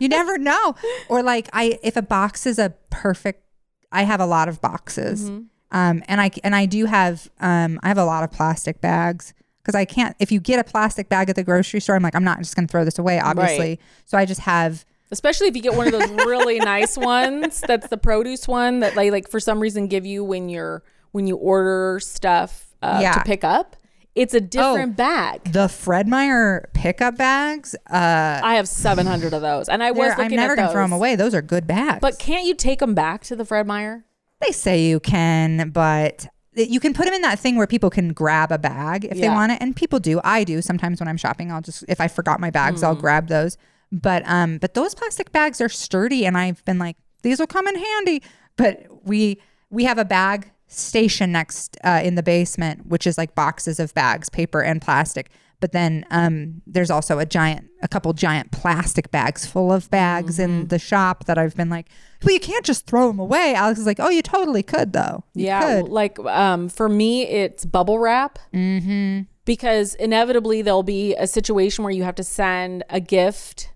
you 0.00 0.08
never 0.18 0.36
know. 0.38 0.74
Or 1.08 1.22
like, 1.22 1.48
I, 1.52 1.78
if 1.82 1.96
a 1.96 2.02
box 2.02 2.44
is 2.46 2.58
a 2.58 2.70
perfect, 2.90 3.44
I 3.92 4.02
have 4.02 4.18
a 4.20 4.26
lot 4.26 4.48
of 4.48 4.60
boxes. 4.60 5.30
Mm-hmm. 5.30 5.42
Um, 5.72 6.02
and 6.08 6.20
I, 6.20 6.30
and 6.44 6.54
I 6.54 6.66
do 6.66 6.86
have, 6.86 7.30
um, 7.40 7.78
I 7.82 7.88
have 7.88 7.98
a 7.98 8.04
lot 8.04 8.24
of 8.24 8.30
plastic 8.30 8.80
bags. 8.80 9.34
Cause 9.62 9.74
I 9.74 9.84
can't, 9.84 10.16
if 10.18 10.32
you 10.32 10.40
get 10.40 10.58
a 10.58 10.64
plastic 10.64 11.08
bag 11.10 11.28
at 11.28 11.36
the 11.36 11.44
grocery 11.44 11.80
store, 11.80 11.94
I'm 11.94 12.02
like, 12.02 12.14
I'm 12.16 12.24
not 12.24 12.38
just 12.38 12.56
going 12.56 12.66
to 12.66 12.70
throw 12.72 12.84
this 12.84 12.98
away, 12.98 13.20
obviously. 13.20 13.78
So 14.06 14.16
I 14.18 14.24
just 14.24 14.40
have, 14.40 14.84
Especially 15.12 15.48
if 15.48 15.54
you 15.56 15.60
get 15.62 15.74
one 15.74 15.86
of 15.86 15.92
those 15.92 16.08
really 16.24 16.58
nice 16.60 16.96
ones 16.96 17.60
that's 17.60 17.88
the 17.88 17.98
produce 17.98 18.48
one 18.48 18.80
that 18.80 18.94
they 18.94 19.10
like 19.10 19.28
for 19.28 19.38
some 19.38 19.60
reason 19.60 19.86
give 19.88 20.06
you 20.06 20.24
when 20.24 20.48
you're 20.48 20.82
when 21.12 21.26
you 21.26 21.36
order 21.36 21.98
stuff 22.00 22.74
uh, 22.80 23.00
Yeah. 23.02 23.12
to 23.14 23.20
pick 23.24 23.44
up. 23.44 23.76
It's 24.14 24.34
a 24.34 24.40
different 24.40 24.96
bag. 24.96 25.44
the 25.52 25.68
Fred 25.68 26.08
Meyer 26.08 26.68
pickup 26.74 27.16
bags. 27.16 27.74
Uh, 27.88 28.40
I 28.42 28.54
have 28.54 28.66
700 28.68 29.32
of 29.34 29.40
those, 29.42 29.68
and 29.68 29.82
I 29.82 29.90
was 29.92 30.12
I'm 30.16 30.30
never 30.32 30.52
at 30.52 30.56
gonna 30.56 30.68
those. 30.68 30.72
throw 30.72 30.82
them 30.84 30.92
away. 30.92 31.16
Those 31.16 31.34
are 31.34 31.42
good 31.42 31.66
bags. 31.66 31.98
But 32.00 32.18
can't 32.18 32.44
you 32.46 32.54
take 32.54 32.78
them 32.80 32.94
back 32.94 33.22
to 33.24 33.36
the 33.36 33.44
Fred 33.44 33.66
Meyer? 33.66 34.04
They 34.40 34.52
say 34.52 34.82
you 34.84 35.00
can, 35.00 35.70
but 35.70 36.26
you 36.54 36.80
can 36.80 36.92
put 36.94 37.04
them 37.04 37.14
in 37.14 37.22
that 37.22 37.38
thing 37.38 37.56
where 37.56 37.66
people 37.66 37.90
can 37.90 38.12
grab 38.12 38.50
a 38.50 38.58
bag 38.58 39.04
if 39.04 39.18
they 39.20 39.28
want 39.28 39.52
it, 39.52 39.58
and 39.60 39.74
people 39.76 40.00
do. 40.00 40.20
I 40.24 40.44
do 40.44 40.60
sometimes 40.62 41.00
when 41.00 41.08
I'm 41.08 41.16
shopping. 41.16 41.52
I'll 41.52 41.60
just 41.60 41.84
if 41.88 42.00
I 42.00 42.08
forgot 42.08 42.40
my 42.40 42.50
bags, 42.50 42.80
Hmm. 42.80 42.86
I'll 42.86 42.94
grab 42.96 43.28
those. 43.28 43.56
But 43.92 44.22
um, 44.26 44.58
but 44.58 44.74
those 44.74 44.94
plastic 44.94 45.32
bags 45.32 45.60
are 45.60 45.68
sturdy, 45.68 46.24
and 46.26 46.36
I've 46.36 46.64
been 46.64 46.78
like, 46.78 46.96
these 47.22 47.38
will 47.38 47.46
come 47.46 47.66
in 47.66 47.76
handy. 47.76 48.22
But 48.56 48.86
we 49.04 49.40
we 49.70 49.84
have 49.84 49.98
a 49.98 50.04
bag 50.04 50.50
station 50.68 51.32
next 51.32 51.76
uh, 51.84 52.00
in 52.02 52.14
the 52.14 52.22
basement, 52.22 52.86
which 52.86 53.06
is 53.06 53.18
like 53.18 53.34
boxes 53.34 53.80
of 53.80 53.92
bags, 53.94 54.28
paper 54.28 54.62
and 54.62 54.80
plastic. 54.80 55.30
But 55.60 55.72
then 55.72 56.04
um, 56.10 56.62
there's 56.66 56.90
also 56.90 57.18
a 57.18 57.26
giant, 57.26 57.68
a 57.82 57.88
couple 57.88 58.12
giant 58.14 58.50
plastic 58.50 59.10
bags 59.10 59.44
full 59.46 59.70
of 59.72 59.90
bags 59.90 60.38
Mm-hmm. 60.38 60.50
in 60.62 60.68
the 60.68 60.78
shop 60.78 61.26
that 61.26 61.36
I've 61.38 61.54
been 61.54 61.68
like, 61.70 61.88
well, 62.24 62.32
you 62.34 62.40
can't 62.40 62.64
just 62.64 62.86
throw 62.86 63.08
them 63.08 63.18
away. 63.18 63.54
Alex 63.54 63.78
is 63.78 63.86
like, 63.86 64.00
oh, 64.00 64.08
you 64.08 64.22
totally 64.22 64.62
could 64.62 64.92
though. 64.92 65.24
You 65.34 65.46
Yeah, 65.46 65.82
could. 65.82 65.90
like 65.90 66.18
um, 66.20 66.68
for 66.68 66.88
me, 66.88 67.26
it's 67.26 67.64
bubble 67.66 67.98
wrap. 67.98 68.38
Mm-hmm. 68.54 69.22
Because 69.44 69.94
inevitably 69.96 70.62
there'll 70.62 70.82
be 70.82 71.14
a 71.16 71.26
situation 71.26 71.82
where 71.84 71.92
you 71.92 72.04
have 72.04 72.14
to 72.16 72.24
send 72.24 72.84
a 72.88 73.00
gift, 73.00 73.72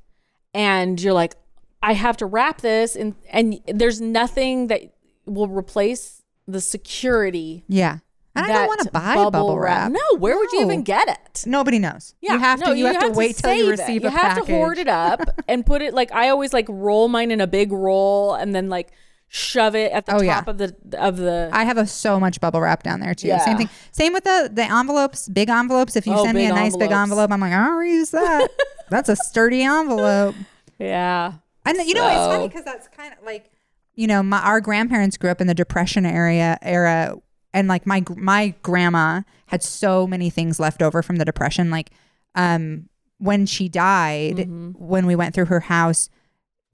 and 0.52 1.00
you're 1.00 1.14
like, 1.14 1.34
I 1.82 1.94
have 1.94 2.16
to 2.18 2.26
wrap 2.26 2.60
this, 2.60 2.94
and 2.96 3.14
and 3.30 3.60
there's 3.66 4.00
nothing 4.00 4.68
that 4.68 4.82
will 5.26 5.48
replace 5.48 6.22
the 6.46 6.60
security. 6.60 7.64
yeah. 7.68 7.98
And 8.36 8.44
I 8.46 8.48
don't 8.52 8.66
want 8.66 8.80
to 8.80 8.90
buy 8.90 9.14
bubble, 9.14 9.58
wrap. 9.58 9.92
No, 9.92 10.00
where 10.18 10.36
would 10.36 10.50
you 10.52 10.62
even 10.62 10.82
get 10.82 11.08
it? 11.08 11.44
Nobody 11.46 11.78
knows. 11.78 12.14
you 12.20 12.36
have 12.36 12.58
no, 12.60 12.66
to. 12.72 12.76
You, 12.76 12.86
have, 12.86 13.00
to 13.00 13.10
wait 13.12 13.36
till 13.36 13.52
you 13.54 13.64
save 13.64 13.68
it. 13.68 13.80
receive 13.82 14.02
You 14.02 14.08
have 14.10 14.20
package. 14.36 14.46
to 14.46 14.52
hoard 14.56 14.78
it 14.78 14.88
up 14.88 15.20
and 15.48 15.64
put 15.64 15.82
it 15.82 15.94
like 15.94 16.12
I 16.12 16.28
always 16.30 16.52
like 16.52 16.66
roll 16.68 17.08
mine 17.08 17.30
in 17.30 17.40
a 17.40 17.46
big 17.46 17.70
roll 17.70 18.34
and 18.34 18.54
then 18.54 18.68
like 18.68 18.90
shove 19.28 19.74
it 19.76 19.90
at 19.92 20.06
the 20.06 20.12
Oh, 20.14 20.18
top 20.18 20.24
yeah. 20.24 20.42
of 20.46 20.58
the 20.58 20.74
of 20.98 21.16
the. 21.16 21.48
I 21.52 21.64
have 21.64 21.78
a, 21.78 21.86
so 21.86 22.18
much 22.18 22.40
bubble 22.40 22.60
wrap 22.60 22.82
down 22.82 22.98
there 23.00 23.14
too. 23.14 23.28
Yeah. 23.28 23.38
Same 23.38 23.56
thing. 23.56 23.68
Same 23.92 24.12
with 24.12 24.24
the 24.24 24.50
the 24.52 24.64
envelopes, 24.64 25.28
big 25.28 25.48
envelopes. 25.48 25.94
If 25.94 26.06
you 26.06 26.14
Oh, 26.14 26.24
send 26.24 26.36
me 26.36 26.46
a 26.46 26.50
nice 26.54 26.76
big 26.76 26.90
envelope, 26.90 27.30
I'm 27.30 27.40
like, 27.40 27.52
I'll 27.52 27.70
reuse 27.78 28.10
that. 28.10 28.48
That's 28.90 29.08
a 29.08 29.16
sturdy 29.16 29.62
envelope. 29.62 30.34
yeah. 30.78 31.34
And 31.66 31.78
you 31.78 31.94
know, 31.94 32.06
it's 32.08 32.16
funny 32.34 32.48
because 32.48 32.64
that's 32.64 32.88
kind 32.88 33.14
of 33.18 33.24
like, 33.24 33.50
you 33.94 34.06
know, 34.06 34.22
my 34.22 34.38
our 34.40 34.60
grandparents 34.60 35.16
grew 35.16 35.30
up 35.30 35.40
in 35.40 35.46
the 35.46 35.54
Depression 35.54 36.04
area 36.04 36.58
era, 36.60 37.14
and 37.54 37.66
like 37.68 37.86
my 37.86 38.02
my 38.16 38.54
grandma 38.62 39.22
had 39.46 39.62
so 39.62 40.06
many 40.06 40.28
things 40.28 40.60
left 40.60 40.82
over 40.82 41.02
from 41.02 41.16
the 41.16 41.24
Depression. 41.24 41.70
Like, 41.70 41.90
um, 42.34 42.88
when 43.18 43.46
she 43.46 43.68
died, 43.70 44.36
Mm-hmm. 44.36 44.70
when 44.72 45.06
we 45.06 45.16
went 45.16 45.34
through 45.34 45.46
her 45.46 45.60
house, 45.60 46.10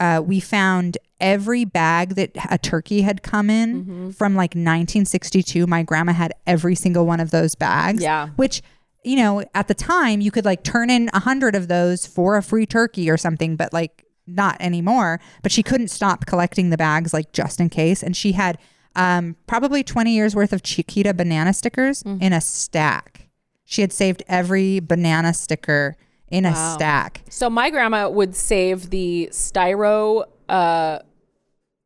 uh, 0.00 0.22
we 0.24 0.40
found 0.40 0.96
every 1.20 1.64
bag 1.66 2.14
that 2.14 2.30
a 2.50 2.56
turkey 2.56 3.02
had 3.02 3.22
come 3.22 3.50
in 3.50 3.82
Mm-hmm. 3.84 4.10
from 4.10 4.34
like 4.34 4.54
1962. 4.54 5.66
My 5.66 5.82
grandma 5.82 6.12
had 6.12 6.32
every 6.46 6.74
single 6.74 7.06
one 7.06 7.20
of 7.20 7.30
those 7.30 7.54
bags. 7.54 8.02
Yeah. 8.02 8.28
Which, 8.36 8.62
you 9.04 9.16
know, 9.16 9.44
at 9.54 9.68
the 9.68 9.74
time 9.74 10.20
you 10.20 10.30
could 10.30 10.44
like 10.44 10.62
turn 10.62 10.88
in 10.90 11.10
a 11.12 11.20
hundred 11.20 11.54
of 11.54 11.68
those 11.68 12.06
for 12.06 12.36
a 12.36 12.42
free 12.42 12.66
turkey 12.66 13.10
or 13.10 13.16
something, 13.18 13.56
but 13.56 13.72
like 13.72 14.04
not 14.26 14.56
anymore. 14.60 15.20
But 15.42 15.52
she 15.52 15.62
couldn't 15.62 15.88
stop 15.88 16.24
collecting 16.26 16.70
the 16.70 16.76
bags 16.78 17.12
like 17.12 17.32
just 17.32 17.60
in 17.60 17.68
case. 17.68 18.02
And 18.02 18.16
she 18.16 18.32
had 18.32 18.56
um, 18.96 19.36
probably 19.46 19.82
20 19.82 20.12
years 20.12 20.34
worth 20.34 20.52
of 20.52 20.62
Chiquita 20.62 21.14
banana 21.14 21.52
stickers 21.52 22.02
Mm-hmm. 22.02 22.22
in 22.22 22.32
a 22.32 22.40
stack. 22.40 23.28
She 23.64 23.82
had 23.82 23.92
saved 23.92 24.22
every 24.28 24.80
banana 24.80 25.32
sticker 25.32 25.96
in 26.28 26.44
a 26.44 26.54
stack. 26.54 27.22
So 27.30 27.48
my 27.50 27.70
grandma 27.70 28.08
would 28.08 28.34
save 28.34 28.90
the 28.90 29.28
styro, 29.32 30.24
uh, 30.48 31.00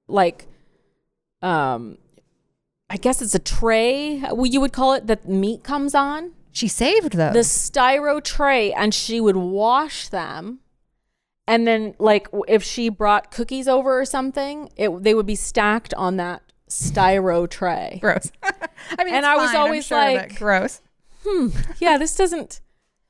like, 0.08 0.46
um, 1.42 1.98
I 2.90 2.96
guess 2.96 3.20
it's 3.22 3.34
a 3.34 3.38
tray. 3.38 4.18
what 4.20 4.50
You 4.50 4.60
would 4.60 4.72
call 4.72 4.94
it 4.94 5.06
that 5.08 5.28
meat 5.28 5.62
comes 5.62 5.94
on. 5.94 6.32
She 6.52 6.68
saved 6.68 7.14
those. 7.14 7.32
The 7.34 7.40
styro 7.40 8.22
tray, 8.22 8.72
and 8.72 8.94
she 8.94 9.20
would 9.20 9.36
wash 9.36 10.08
them. 10.08 10.60
And 11.46 11.66
then, 11.66 11.94
like, 11.98 12.28
if 12.48 12.62
she 12.62 12.88
brought 12.88 13.30
cookies 13.30 13.66
over 13.68 13.98
or 14.00 14.04
something, 14.04 14.70
it 14.76 15.02
they 15.02 15.12
would 15.14 15.26
be 15.26 15.34
stacked 15.34 15.92
on 15.94 16.16
that 16.16 16.42
styro 16.74 17.48
tray. 17.48 17.98
gross. 18.00 18.30
I 18.42 19.04
mean, 19.04 19.14
And 19.14 19.24
I 19.26 19.36
was 19.36 19.50
fine, 19.50 19.56
always 19.60 19.86
sure, 19.86 19.98
like- 19.98 20.38
gross. 20.38 20.80
Hmm. 21.26 21.48
yeah, 21.78 21.96
this 21.98 22.14
doesn't 22.16 22.60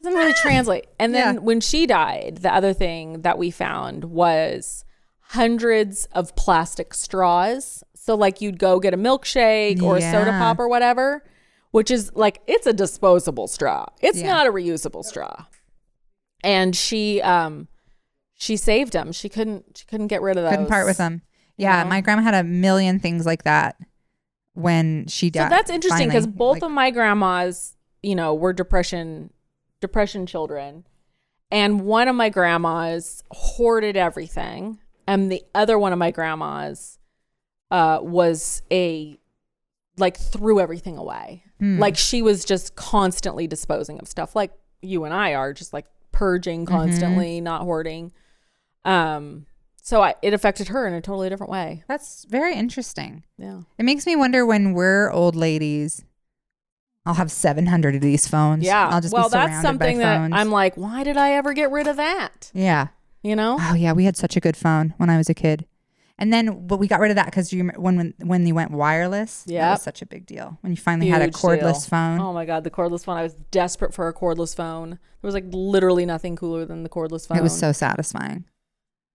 doesn't 0.03 0.19
really 0.19 0.35
translate. 0.43 0.87
And 0.99 1.15
then 1.15 1.35
Yeah. 1.37 1.41
when 1.41 1.61
she 1.61 1.87
died, 1.87 2.39
the 2.43 2.55
other 2.55 2.73
thing 2.73 3.23
that 3.23 3.39
we 3.39 3.51
found 3.51 4.05
was 4.05 4.85
hundreds 5.29 6.05
of 6.13 6.37
plastic 6.37 6.95
straws. 6.95 7.83
So 7.95 8.15
like 8.15 8.41
you'd 8.41 8.59
go 8.59 8.79
get 8.79 8.95
a 8.95 8.99
milkshake 8.99 9.83
or 9.83 9.97
a 9.97 10.01
soda 10.01 10.31
pop 10.33 10.59
or 10.59 10.69
whatever, 10.69 11.25
which 11.71 11.91
is 11.91 12.13
like 12.15 12.41
it's 12.47 12.67
a 12.67 12.73
disposable 12.73 13.49
straw. 13.49 13.87
It's 14.01 14.21
Yeah. 14.21 14.29
not 14.29 14.47
a 14.47 14.51
reusable 14.53 15.03
straw. 15.05 15.47
And 16.43 16.77
she 16.77 17.23
um 17.23 17.69
she 18.35 18.57
saved 18.57 18.93
them. 18.93 19.11
She 19.13 19.29
couldn't 19.29 19.79
she 19.79 19.87
couldn't 19.87 20.09
get 20.09 20.21
rid 20.23 20.37
of 20.37 20.43
those. 20.45 20.51
Couldn't 20.53 20.67
part 20.69 20.87
with 20.87 20.99
them. 20.99 21.23
Yeah, 21.57 21.83
know? 21.83 21.89
my 21.91 22.01
grandma 22.01 22.23
had 22.23 22.35
a 22.35 22.45
million 22.45 22.99
things 22.99 23.27
like 23.27 23.45
that 23.45 23.77
when 24.55 25.07
she 25.09 25.31
died. 25.31 25.45
So 25.45 25.49
that's 25.57 25.71
interesting 25.71 26.09
because 26.09 26.27
both 26.27 26.55
Like, 26.57 26.63
of 26.65 26.71
my 26.71 26.91
grandmas, 26.91 27.77
you 28.03 28.15
know, 28.15 28.35
were 28.35 28.53
depression 28.53 29.31
depression 29.81 30.27
children. 30.27 30.85
And 31.51 31.83
one 31.83 32.09
of 32.09 32.17
my 32.17 32.31
grandmas 32.31 33.23
hoarded 33.31 33.97
everything. 33.97 34.79
And 35.07 35.31
the 35.31 35.43
other 35.55 35.79
one 35.79 35.93
of 35.93 35.99
my 35.99 36.11
grandmas 36.11 36.99
uh, 37.71 37.99
was 38.03 38.63
a 38.73 39.19
like 39.99 40.17
threw 40.17 40.59
everything 40.59 40.97
away. 40.97 41.45
Hmm. 41.61 41.79
Like 41.79 41.97
she 41.97 42.23
was 42.23 42.45
just 42.45 42.75
constantly 42.75 43.47
disposing 43.47 43.99
of 44.01 44.09
stuff 44.09 44.35
like 44.35 44.53
you 44.83 45.05
and 45.05 45.15
I 45.15 45.35
are, 45.35 45.53
just 45.53 45.73
like 45.73 45.87
purging 46.13 46.65
Mm-hmm. 46.65 46.75
constantly, 46.75 47.41
not 47.41 47.63
hoarding. 47.63 48.13
Um 48.85 49.47
so 49.87 50.03
I, 50.03 50.15
it 50.23 50.33
affected 50.33 50.69
her 50.69 50.87
in 50.87 50.95
a 50.95 51.03
totally 51.03 51.29
different 51.29 51.51
way. 51.53 51.85
that's 51.87 52.25
very 52.25 52.55
interesting. 52.55 53.23
Yeah. 53.39 53.61
It 53.79 53.85
makes 53.85 54.07
me 54.07 54.17
wonder 54.17 54.47
when 54.47 54.73
we're 54.73 55.11
old 55.11 55.37
ladies. 55.37 56.05
I'll 57.07 57.15
have 57.15 57.31
700 57.31 57.97
of 57.97 58.01
these 58.01 58.27
phones. 58.27 58.65
Yeah. 58.65 58.89
I'll 58.89 59.03
just 59.03 59.13
well, 59.13 59.29
be 59.29 59.33
surrounded 59.33 59.53
that's 59.57 59.63
something 59.63 59.99
that. 59.99 60.33
I'm 60.33 60.51
like, 60.51 60.77
why 60.77 61.05
did 61.05 61.19
I 61.19 61.33
ever 61.33 61.53
get 61.53 61.71
rid 61.71 61.87
of 61.87 61.97
that? 61.97 62.51
yeah. 62.55 62.89
You 63.23 63.37
know? 63.37 63.57
Oh 63.61 63.75
yeah, 63.75 63.93
we 63.93 64.05
had 64.05 64.17
such 64.17 64.37
a 64.37 64.41
good 64.41 64.57
phone 64.57 64.93
when 64.99 65.09
I 65.11 65.17
was 65.17 65.29
a 65.31 65.35
kid. 65.35 65.67
And 66.19 66.33
then, 66.33 66.67
but 66.67 66.79
we 66.79 66.87
got 66.87 67.01
rid 67.01 67.11
of 67.11 67.17
that 67.17 67.27
because 67.27 67.53
you 67.53 67.65
when 67.77 67.97
when 67.97 68.15
when 68.23 68.47
you 68.47 68.55
went 68.55 68.71
wireless, 68.71 69.45
that 69.45 69.53
Yep. 69.53 69.71
was 69.73 69.83
such 69.83 70.03
a 70.03 70.07
big 70.07 70.27
deal. 70.27 70.59
When 70.61 70.73
you 70.73 70.77
finally 70.77 71.09
had 71.09 71.23
a 71.23 71.29
cordless 71.29 71.61
deal. 71.61 71.91
phone, 71.91 72.21
Oh 72.21 72.33
my 72.35 72.45
god, 72.45 72.65
the 72.65 72.71
cordless 72.71 73.05
phone! 73.05 73.17
I 73.17 73.23
was 73.23 73.35
desperate 73.51 73.93
for 73.95 74.09
a 74.09 74.13
cordless 74.15 74.55
phone. 74.55 74.91
There 74.91 74.99
was 75.29 75.35
like 75.35 75.47
literally 75.51 76.05
nothing 76.07 76.37
cooler 76.37 76.65
than 76.67 76.83
the 76.85 76.89
cordless 76.89 77.27
phone. 77.27 77.39
it 77.39 77.43
was 77.43 77.59
so 77.59 77.73
satisfying. 77.73 78.45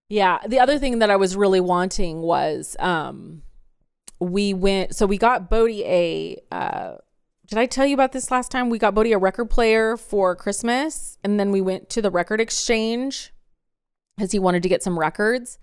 Yeah. 0.10 0.40
The 0.48 0.60
other 0.60 0.78
thing 0.80 1.00
that 1.00 1.10
I 1.10 1.16
was 1.16 1.36
really 1.36 1.60
wanting 1.62 2.22
was 2.22 2.76
um 2.80 3.44
we 4.20 4.54
went 4.54 4.96
so 4.96 5.06
we 5.06 5.18
got 5.18 5.50
Bodie 5.50 5.86
a 5.86 6.42
uh 6.52 6.96
did 7.48 7.58
I 7.58 7.66
tell 7.66 7.86
you 7.86 7.94
about 7.96 8.12
this 8.12 8.30
last 8.30 8.52
time? 8.52 8.70
We 8.70 8.78
got 8.78 8.94
Bodie 8.94 9.14
a 9.14 9.18
record 9.18 9.50
player 9.50 9.98
for 9.98 10.36
Christmas 10.36 11.18
and 11.24 11.40
then 11.40 11.52
we 11.52 11.62
went 11.62 11.90
to 11.92 12.02
the 12.02 12.12
record 12.12 12.40
exchange 12.42 13.34
because 14.18 14.32
he 14.32 14.40
wanted 14.40 14.62
to 14.64 14.70
get 14.70 14.84
some 14.84 15.00
records. 15.00 15.58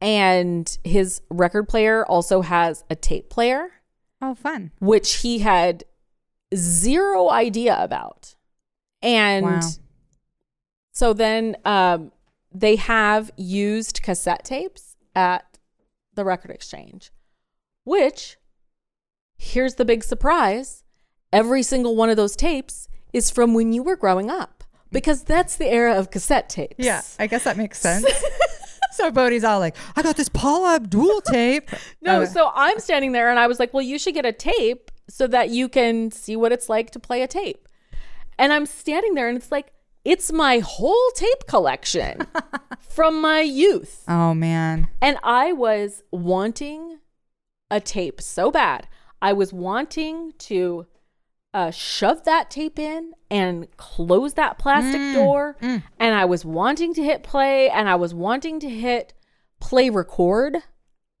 And 0.00 0.78
his 0.84 1.22
record 1.28 1.68
player 1.68 2.06
also 2.06 2.42
has 2.42 2.84
a 2.88 2.94
tape 2.94 3.30
player, 3.30 3.70
Oh, 4.22 4.36
fun. 4.36 4.70
which 4.78 5.16
he 5.22 5.40
had 5.40 5.82
zero 6.54 7.30
idea 7.30 7.76
about. 7.80 8.36
And 9.02 9.44
Wow. 9.46 9.60
so 10.92 11.12
then 11.12 11.56
um, 11.64 12.12
they 12.60 12.76
have 12.76 13.30
used 13.36 14.02
cassette 14.02 14.44
tapes 14.44 14.96
at 15.14 15.58
the 16.14 16.24
record 16.24 16.50
exchange, 16.50 17.12
which 17.84 18.36
here's 19.36 19.76
the 19.76 19.84
big 19.84 20.02
surprise 20.02 20.82
every 21.32 21.62
single 21.62 21.94
one 21.94 22.10
of 22.10 22.16
those 22.16 22.34
tapes 22.34 22.88
is 23.12 23.30
from 23.30 23.54
when 23.54 23.72
you 23.72 23.82
were 23.82 23.96
growing 23.96 24.30
up 24.30 24.64
because 24.90 25.22
that's 25.22 25.56
the 25.56 25.66
era 25.66 25.94
of 25.96 26.10
cassette 26.10 26.48
tapes. 26.48 26.74
Yeah, 26.78 27.02
I 27.18 27.26
guess 27.26 27.44
that 27.44 27.56
makes 27.56 27.78
sense. 27.78 28.06
so 28.92 29.10
Bodie's 29.10 29.44
all 29.44 29.58
like, 29.60 29.76
I 29.94 30.02
got 30.02 30.16
this 30.16 30.28
Paula 30.28 30.76
Abdul 30.76 31.20
tape. 31.22 31.70
No, 32.00 32.22
Uh, 32.22 32.26
so 32.26 32.50
I'm 32.54 32.78
standing 32.80 33.12
there 33.12 33.28
and 33.28 33.38
I 33.38 33.46
was 33.46 33.58
like, 33.58 33.74
well, 33.74 33.82
you 33.82 33.98
should 33.98 34.14
get 34.14 34.24
a 34.24 34.32
tape 34.32 34.90
so 35.08 35.26
that 35.26 35.50
you 35.50 35.68
can 35.68 36.10
see 36.10 36.36
what 36.36 36.52
it's 36.52 36.68
like 36.68 36.90
to 36.92 36.98
play 36.98 37.22
a 37.22 37.26
tape. 37.26 37.68
And 38.38 38.52
I'm 38.52 38.66
standing 38.66 39.14
there 39.14 39.28
and 39.28 39.36
it's 39.36 39.52
like, 39.52 39.72
it's 40.04 40.32
my 40.32 40.58
whole 40.60 41.10
tape 41.14 41.46
collection 41.46 42.26
from 42.80 43.20
my 43.20 43.40
youth. 43.40 44.04
oh 44.08 44.34
man. 44.34 44.88
And 45.02 45.18
I 45.22 45.52
was 45.52 46.02
wanting 46.10 46.98
a 47.70 47.80
tape 47.80 48.20
so 48.20 48.50
bad. 48.50 48.88
I 49.20 49.32
was 49.32 49.52
wanting 49.52 50.32
to 50.38 50.86
uh, 51.52 51.70
shove 51.70 52.24
that 52.24 52.50
tape 52.50 52.78
in 52.78 53.12
and 53.30 53.66
close 53.76 54.34
that 54.34 54.58
plastic 54.58 55.00
door. 55.14 55.56
And 55.60 55.82
I 56.14 56.24
was 56.24 56.44
wanting 56.44 56.94
to 56.94 57.02
hit 57.02 57.22
play 57.22 57.68
and 57.68 57.88
I 57.88 57.96
was 57.96 58.14
wanting 58.14 58.60
to 58.60 58.68
hit 58.68 59.12
play 59.60 59.90
record 59.90 60.58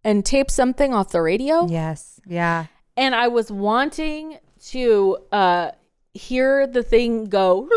and 0.04 0.24
tape 0.24 0.50
something 0.50 0.94
off 0.94 1.10
the 1.10 1.20
radio. 1.22 1.66
Yes. 1.66 2.20
Yeah. 2.26 2.66
And 2.96 3.14
I 3.14 3.28
was 3.28 3.50
wanting 3.50 4.38
to 4.66 5.18
uh, 5.32 5.70
hear 6.14 6.66
the 6.66 6.82
thing 6.82 7.26
go. 7.26 7.68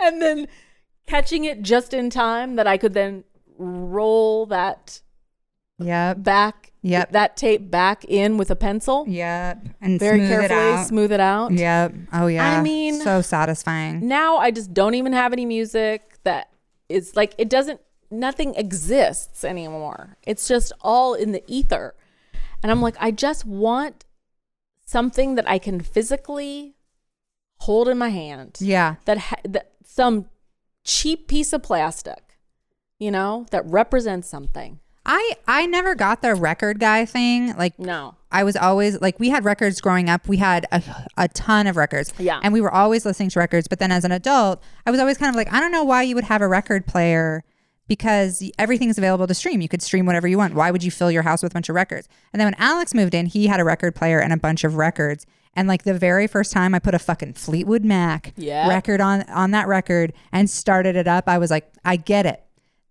and 0.00 0.20
then 0.22 0.48
catching 1.06 1.44
it 1.44 1.62
just 1.62 1.92
in 1.94 2.10
time 2.10 2.56
that 2.56 2.66
I 2.66 2.76
could 2.76 2.94
then 2.94 3.24
roll 3.58 4.46
that 4.46 5.00
Yep. 5.82 6.22
back, 6.22 6.72
Yep. 6.82 7.12
that 7.12 7.36
tape 7.38 7.70
back 7.70 8.04
in 8.04 8.36
with 8.36 8.50
a 8.50 8.56
pencil, 8.56 9.06
Yep. 9.08 9.66
And 9.80 9.98
very 9.98 10.18
smooth 10.18 10.30
it 10.30 10.48
carefully, 10.48 10.72
out. 10.72 10.86
smooth 10.86 11.12
it 11.12 11.20
out. 11.20 11.52
Yep. 11.52 11.94
Oh 12.12 12.26
yeah. 12.26 12.58
I 12.58 12.62
mean- 12.62 13.00
so 13.00 13.22
satisfying. 13.22 14.06
Now 14.06 14.36
I 14.36 14.50
just 14.50 14.74
don't 14.74 14.94
even 14.94 15.12
have 15.14 15.32
any 15.32 15.46
music 15.46 16.18
that 16.24 16.50
is 16.88 17.16
like 17.16 17.34
it 17.38 17.48
doesn't. 17.48 17.80
Nothing 18.10 18.54
exists 18.56 19.44
anymore. 19.44 20.16
It's 20.26 20.48
just 20.48 20.72
all 20.80 21.14
in 21.14 21.30
the 21.32 21.44
ether, 21.46 21.94
and 22.62 22.70
I'm 22.72 22.82
like, 22.82 22.96
I 22.98 23.10
just 23.12 23.44
want 23.46 24.04
something 24.90 25.34
that 25.36 25.48
I 25.48 25.58
can 25.58 25.80
physically 25.80 26.74
hold 27.60 27.88
in 27.88 27.98
my 27.98 28.08
hand. 28.08 28.58
Yeah. 28.60 28.96
that, 29.04 29.18
ha- 29.18 29.40
that 29.44 29.70
some 29.84 30.26
cheap 30.84 31.28
piece 31.28 31.52
of 31.52 31.62
plastic, 31.62 32.38
you 32.98 33.10
know, 33.10 33.46
that 33.50 33.64
represents 33.66 34.28
something. 34.28 34.80
I 35.06 35.32
I 35.48 35.64
never 35.64 35.94
got 35.94 36.20
the 36.20 36.34
record 36.34 36.78
guy 36.78 37.06
thing. 37.06 37.56
Like 37.56 37.78
No. 37.78 38.16
I 38.30 38.44
was 38.44 38.54
always 38.54 39.00
like 39.00 39.18
we 39.18 39.30
had 39.30 39.44
records 39.46 39.80
growing 39.80 40.10
up. 40.10 40.28
We 40.28 40.36
had 40.36 40.66
a, 40.70 40.82
a 41.16 41.26
ton 41.28 41.66
of 41.66 41.76
records. 41.76 42.12
Yeah. 42.18 42.38
And 42.42 42.52
we 42.52 42.60
were 42.60 42.72
always 42.72 43.06
listening 43.06 43.30
to 43.30 43.38
records, 43.38 43.66
but 43.66 43.78
then 43.78 43.90
as 43.90 44.04
an 44.04 44.12
adult, 44.12 44.62
I 44.86 44.90
was 44.90 45.00
always 45.00 45.16
kind 45.16 45.30
of 45.30 45.36
like 45.36 45.50
I 45.52 45.58
don't 45.58 45.72
know 45.72 45.84
why 45.84 46.02
you 46.02 46.14
would 46.16 46.24
have 46.24 46.42
a 46.42 46.48
record 46.48 46.86
player 46.86 47.42
because 47.90 48.40
everything's 48.56 48.96
available 48.98 49.26
to 49.26 49.34
stream. 49.34 49.60
You 49.60 49.68
could 49.68 49.82
stream 49.82 50.06
whatever 50.06 50.28
you 50.28 50.38
want. 50.38 50.54
Why 50.54 50.70
would 50.70 50.84
you 50.84 50.92
fill 50.92 51.10
your 51.10 51.24
house 51.24 51.42
with 51.42 51.52
a 51.52 51.54
bunch 51.54 51.68
of 51.68 51.74
records? 51.74 52.08
And 52.32 52.38
then 52.40 52.46
when 52.46 52.54
Alex 52.54 52.94
moved 52.94 53.14
in, 53.14 53.26
he 53.26 53.48
had 53.48 53.58
a 53.58 53.64
record 53.64 53.96
player 53.96 54.20
and 54.20 54.32
a 54.32 54.36
bunch 54.36 54.62
of 54.62 54.76
records. 54.76 55.26
And 55.56 55.66
like 55.66 55.82
the 55.82 55.92
very 55.94 56.28
first 56.28 56.52
time 56.52 56.72
I 56.72 56.78
put 56.78 56.94
a 56.94 57.00
fucking 57.00 57.32
Fleetwood 57.32 57.84
Mac 57.84 58.32
Yeah. 58.36 58.68
record 58.68 59.00
on 59.00 59.22
on 59.28 59.50
that 59.50 59.66
record 59.66 60.12
and 60.30 60.48
started 60.48 60.94
it 60.94 61.08
up, 61.08 61.24
I 61.28 61.38
was 61.38 61.50
like, 61.50 61.68
I 61.84 61.96
get 61.96 62.26
it. 62.26 62.40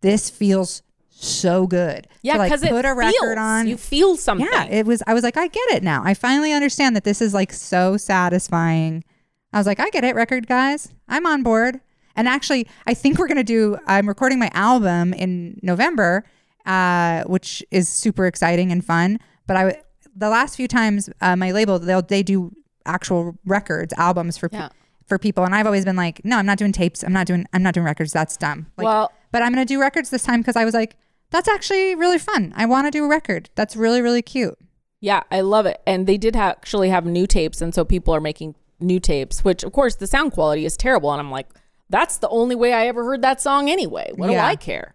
This 0.01 0.29
feels 0.29 0.81
so 1.09 1.65
good. 1.65 2.05
Yeah, 2.21 2.35
like, 2.35 2.49
because 2.49 2.63
it 2.63 2.69
put 2.71 2.83
a 2.83 2.93
record 2.93 3.13
feels- 3.13 3.37
on. 3.37 3.67
You 3.67 3.77
feel 3.77 4.17
something. 4.17 4.47
Yeah, 4.51 4.65
it 4.65 4.85
was. 4.85 5.01
I 5.07 5.13
was 5.13 5.23
like, 5.23 5.37
I 5.37 5.47
get 5.47 5.71
it 5.71 5.81
now. 5.83 6.01
I 6.03 6.13
finally 6.13 6.51
understand 6.51 6.97
that 6.97 7.05
this 7.05 7.21
is 7.21 7.33
like 7.33 7.53
so 7.53 7.95
satisfying. 7.95 9.05
I 9.53 9.57
was 9.59 9.65
like, 9.65 9.79
I 9.79 9.89
get 9.91 10.03
it, 10.03 10.13
record 10.13 10.45
guys. 10.45 10.89
I'm 11.07 11.25
on 11.25 11.41
board. 11.41 11.79
And 12.19 12.27
actually, 12.27 12.67
I 12.85 12.93
think 12.93 13.17
we're 13.17 13.29
gonna 13.29 13.43
do. 13.45 13.77
I'm 13.87 14.05
recording 14.07 14.39
my 14.39 14.51
album 14.53 15.13
in 15.13 15.57
November, 15.63 16.25
uh, 16.65 17.23
which 17.23 17.63
is 17.71 17.87
super 17.87 18.25
exciting 18.25 18.73
and 18.73 18.83
fun. 18.83 19.19
But 19.47 19.55
I, 19.57 19.81
the 20.15 20.29
last 20.29 20.57
few 20.57 20.67
times, 20.67 21.09
uh, 21.21 21.37
my 21.37 21.51
label 21.51 21.79
they'll 21.79 22.01
they 22.01 22.21
do 22.23 22.51
actual 22.85 23.35
records, 23.45 23.93
albums 23.97 24.37
for 24.37 24.49
pe- 24.49 24.57
Yeah. 24.57 24.69
for 25.07 25.17
people, 25.17 25.45
and 25.45 25.55
I've 25.55 25.65
always 25.65 25.85
been 25.85 25.95
like, 25.95 26.19
no, 26.25 26.35
I'm 26.37 26.45
not 26.45 26.57
doing 26.57 26.73
tapes. 26.73 27.03
I'm 27.03 27.13
not 27.13 27.25
doing. 27.25 27.45
I'm 27.53 27.63
not 27.63 27.73
doing 27.73 27.85
records. 27.85 28.11
That's 28.11 28.35
dumb. 28.35 28.67
Like, 28.77 28.85
Well- 28.85 29.11
but 29.31 29.41
I'm 29.41 29.53
gonna 29.53 29.63
do 29.65 29.79
records 29.79 30.09
this 30.09 30.23
time 30.23 30.41
because 30.41 30.57
I 30.57 30.65
was 30.65 30.73
like, 30.73 30.97
that's 31.31 31.47
actually 31.47 31.95
really 31.95 32.17
fun. 32.19 32.51
I 32.57 32.65
want 32.65 32.85
to 32.87 32.91
do 32.91 33.05
a 33.05 33.07
record. 33.07 33.49
That's 33.55 33.77
really 33.77 34.01
really 34.01 34.21
cute. 34.21 34.57
Yeah, 34.99 35.21
I 35.31 35.39
love 35.39 35.65
it. 35.65 35.79
And 35.87 36.05
they 36.05 36.17
did 36.17 36.35
ha- 36.35 36.49
actually 36.49 36.89
have 36.89 37.05
new 37.05 37.25
tapes. 37.27 37.61
And 37.61 37.73
so 37.73 37.85
people 37.85 38.13
are 38.13 38.19
making 38.19 38.55
new 38.81 38.99
tapes, 38.99 39.45
which 39.45 39.63
of 39.63 39.71
course 39.71 39.95
the 39.95 40.07
sound 40.07 40.33
quality 40.33 40.65
is 40.65 40.75
terrible. 40.75 41.11
And 41.13 41.21
I'm 41.21 41.31
like, 41.31 41.47
that's 41.89 42.17
the 42.17 42.29
only 42.29 42.55
way 42.55 42.73
I 42.73 42.87
ever 42.87 43.03
heard 43.03 43.21
that 43.23 43.41
song 43.41 43.69
anyway. 43.69 44.11
What 44.15 44.29
Yeah. 44.29 44.41
do 44.41 44.47
I 44.47 44.55
care? 44.55 44.93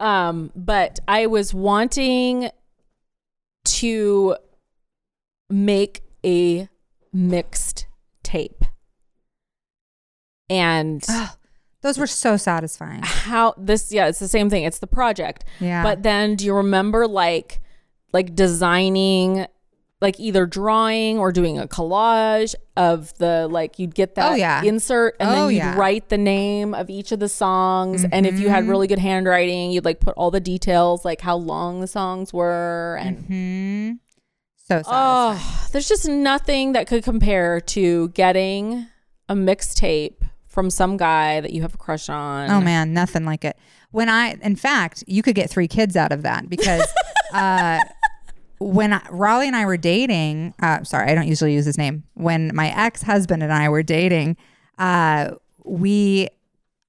Um, 0.00 0.52
but 0.54 1.00
I 1.08 1.26
was 1.26 1.52
wanting 1.54 2.50
to 3.64 4.36
make 5.50 6.02
a 6.24 6.68
mixed 7.12 7.86
tape. 8.22 8.64
And 10.50 11.04
Those 11.82 11.98
were 11.98 12.06
so 12.06 12.36
satisfying. 12.36 13.02
how 13.04 13.54
this 13.56 13.92
yeah 13.92 14.08
it's 14.08 14.18
the 14.18 14.26
same 14.28 14.50
thing 14.50 14.64
it's 14.64 14.80
the 14.80 14.86
project 14.88 15.44
Yeah. 15.60 15.82
but 15.82 16.02
then 16.02 16.34
do 16.34 16.44
you 16.44 16.54
remember 16.54 17.06
like 17.06 17.60
like 18.12 18.34
designing 18.34 19.46
like 20.00 20.18
either 20.20 20.46
drawing 20.46 21.18
or 21.18 21.32
doing 21.32 21.58
a 21.58 21.66
collage 21.66 22.54
of 22.76 23.12
the 23.18 23.48
like 23.48 23.78
you'd 23.78 23.94
get 23.94 24.14
that 24.14 24.32
Oh, 24.32 24.34
yeah. 24.36 24.62
insert 24.62 25.16
and 25.18 25.28
Oh, 25.28 25.32
then 25.32 25.50
you'd 25.50 25.56
yeah. 25.58 25.76
write 25.76 26.08
the 26.08 26.18
name 26.18 26.72
of 26.74 26.88
each 26.88 27.10
of 27.10 27.18
the 27.18 27.28
songs 27.28 28.04
and 28.12 28.24
if 28.26 28.38
you 28.38 28.48
had 28.48 28.62
Mm-hmm. 28.62 28.70
really 28.70 28.86
good 28.86 29.00
handwriting 29.00 29.72
you'd 29.72 29.84
like 29.84 29.98
put 30.00 30.14
all 30.16 30.30
the 30.30 30.38
details 30.40 31.04
like 31.04 31.20
how 31.20 31.36
long 31.36 31.80
the 31.80 31.88
songs 31.88 32.32
were 32.32 32.96
and 33.00 33.18
hmm 33.26 33.90
So 34.56 34.76
satisfying. 34.82 35.38
Oh, 35.40 35.68
there's 35.72 35.88
just 35.88 36.06
nothing 36.08 36.72
that 36.74 36.86
could 36.86 37.02
compare 37.02 37.60
to 37.60 38.08
getting 38.10 38.86
a 39.28 39.34
mixtape 39.34 40.22
from 40.46 40.70
some 40.70 40.96
guy 40.96 41.40
that 41.40 41.52
you 41.52 41.62
have 41.62 41.74
a 41.74 41.78
crush 41.78 42.08
on. 42.08 42.50
Oh 42.50 42.60
man, 42.60 42.92
nothing 42.92 43.24
like 43.24 43.44
it. 43.44 43.56
When 43.90 44.08
I, 44.08 44.36
in 44.42 44.56
fact, 44.56 45.02
you 45.06 45.22
could 45.22 45.34
get 45.34 45.48
three 45.50 45.68
kids 45.68 45.96
out 45.96 46.12
of 46.12 46.22
that 46.22 46.48
because 46.48 46.86
uh, 47.32 47.78
when 48.58 48.92
I, 48.92 49.06
Raleigh 49.10 49.46
and 49.46 49.56
I 49.56 49.66
were 49.66 49.76
dating, 49.76 50.54
uh, 50.60 50.82
sorry, 50.84 51.10
I 51.10 51.14
don't 51.14 51.28
usually 51.28 51.54
use 51.54 51.64
his 51.64 51.78
name. 51.78 52.04
When 52.14 52.54
my 52.54 52.68
ex 52.68 53.02
husband 53.02 53.42
and 53.42 53.52
I 53.52 53.68
were 53.68 53.82
dating, 53.82 54.36
uh, 54.78 55.32
we, 55.64 56.28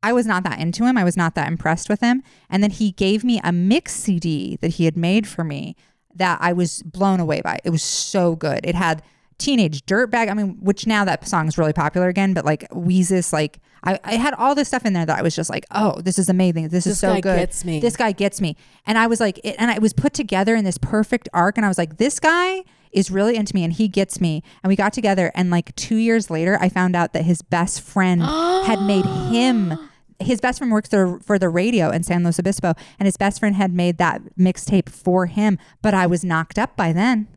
I 0.01 0.13
was 0.13 0.25
not 0.25 0.43
that 0.43 0.59
into 0.59 0.85
him. 0.85 0.97
I 0.97 1.03
was 1.03 1.17
not 1.17 1.35
that 1.35 1.47
impressed 1.47 1.89
with 1.89 1.99
him. 1.99 2.23
And 2.49 2.63
then 2.63 2.71
he 2.71 2.91
gave 2.91 3.23
me 3.23 3.39
a 3.43 3.51
mix 3.51 3.93
CD 3.93 4.57
that 4.61 4.73
he 4.73 4.85
had 4.85 4.97
made 4.97 5.27
for 5.27 5.43
me 5.43 5.75
that 6.15 6.39
I 6.41 6.53
was 6.53 6.81
blown 6.83 7.19
away 7.19 7.41
by. 7.41 7.59
It 7.63 7.69
was 7.69 7.83
so 7.83 8.35
good. 8.35 8.61
It 8.63 8.75
had 8.75 9.03
teenage 9.37 9.85
dirtbag. 9.85 10.29
I 10.29 10.33
mean, 10.33 10.57
which 10.59 10.87
now 10.87 11.05
that 11.05 11.27
song 11.27 11.47
is 11.47 11.57
really 11.57 11.73
popular 11.73 12.07
again, 12.07 12.33
but 12.33 12.45
like 12.45 12.67
Weezus, 12.69 13.31
like 13.31 13.59
I, 13.83 13.99
I 14.03 14.15
had 14.15 14.33
all 14.33 14.55
this 14.55 14.67
stuff 14.67 14.85
in 14.85 14.93
there 14.93 15.05
that 15.05 15.17
I 15.17 15.21
was 15.21 15.35
just 15.35 15.49
like, 15.49 15.65
oh, 15.71 16.01
this 16.01 16.19
is 16.19 16.29
amazing. 16.29 16.69
This, 16.69 16.85
is 16.85 16.93
This 16.93 16.99
so 16.99 17.13
guy 17.13 17.21
good. 17.21 17.37
gets 17.37 17.63
me. 17.65 17.79
This 17.79 17.95
guy 17.95 18.11
gets 18.11 18.41
me. 18.41 18.55
And 18.85 18.97
I 18.97 19.07
was 19.07 19.19
like, 19.19 19.39
it, 19.43 19.55
and 19.57 19.71
it 19.71 19.81
was 19.81 19.93
put 19.93 20.13
together 20.13 20.55
in 20.55 20.65
this 20.65 20.77
perfect 20.77 21.29
arc. 21.33 21.57
And 21.57 21.65
I 21.65 21.69
was 21.69 21.77
like, 21.77 21.97
this 21.97 22.19
guy 22.19 22.63
is 22.91 23.11
really 23.11 23.35
into 23.35 23.53
me 23.55 23.63
and 23.63 23.71
he 23.73 23.87
gets 23.87 24.19
me. 24.19 24.43
And 24.63 24.69
we 24.69 24.75
got 24.75 24.93
together. 24.93 25.31
And 25.35 25.49
like 25.49 25.75
two 25.75 25.95
years 25.97 26.29
later, 26.29 26.57
I 26.59 26.69
found 26.69 26.95
out 26.95 27.13
that 27.13 27.23
his 27.23 27.41
best 27.41 27.81
friend 27.81 28.21
had 28.21 28.81
made 28.81 29.05
him. 29.05 29.73
His 30.21 30.41
best 30.41 30.57
friend 30.57 30.69
works 30.73 30.89
for, 30.89 31.17
for 31.21 31.39
the 31.39 31.47
radio 31.47 31.91
in 31.91 32.03
San 32.03 32.25
Luis 32.25 32.37
Obispo, 32.39 32.73
and 32.99 33.07
his 33.07 33.15
best 33.15 33.39
friend 33.39 33.55
had 33.55 33.73
made 33.73 33.97
that 33.99 34.21
mixtape 34.37 34.89
for 34.89 35.27
him. 35.27 35.57
But 35.81 35.93
I 35.93 36.07
was 36.07 36.25
knocked 36.25 36.59
up 36.59 36.75
by 36.75 36.91
then. 36.91 37.29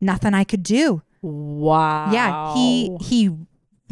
Nothing 0.00 0.32
I 0.32 0.42
could 0.44 0.62
do. 0.62 1.02
Wow. 1.20 2.10
Yeah, 2.10 2.54
he 2.54 2.96
he 3.02 3.36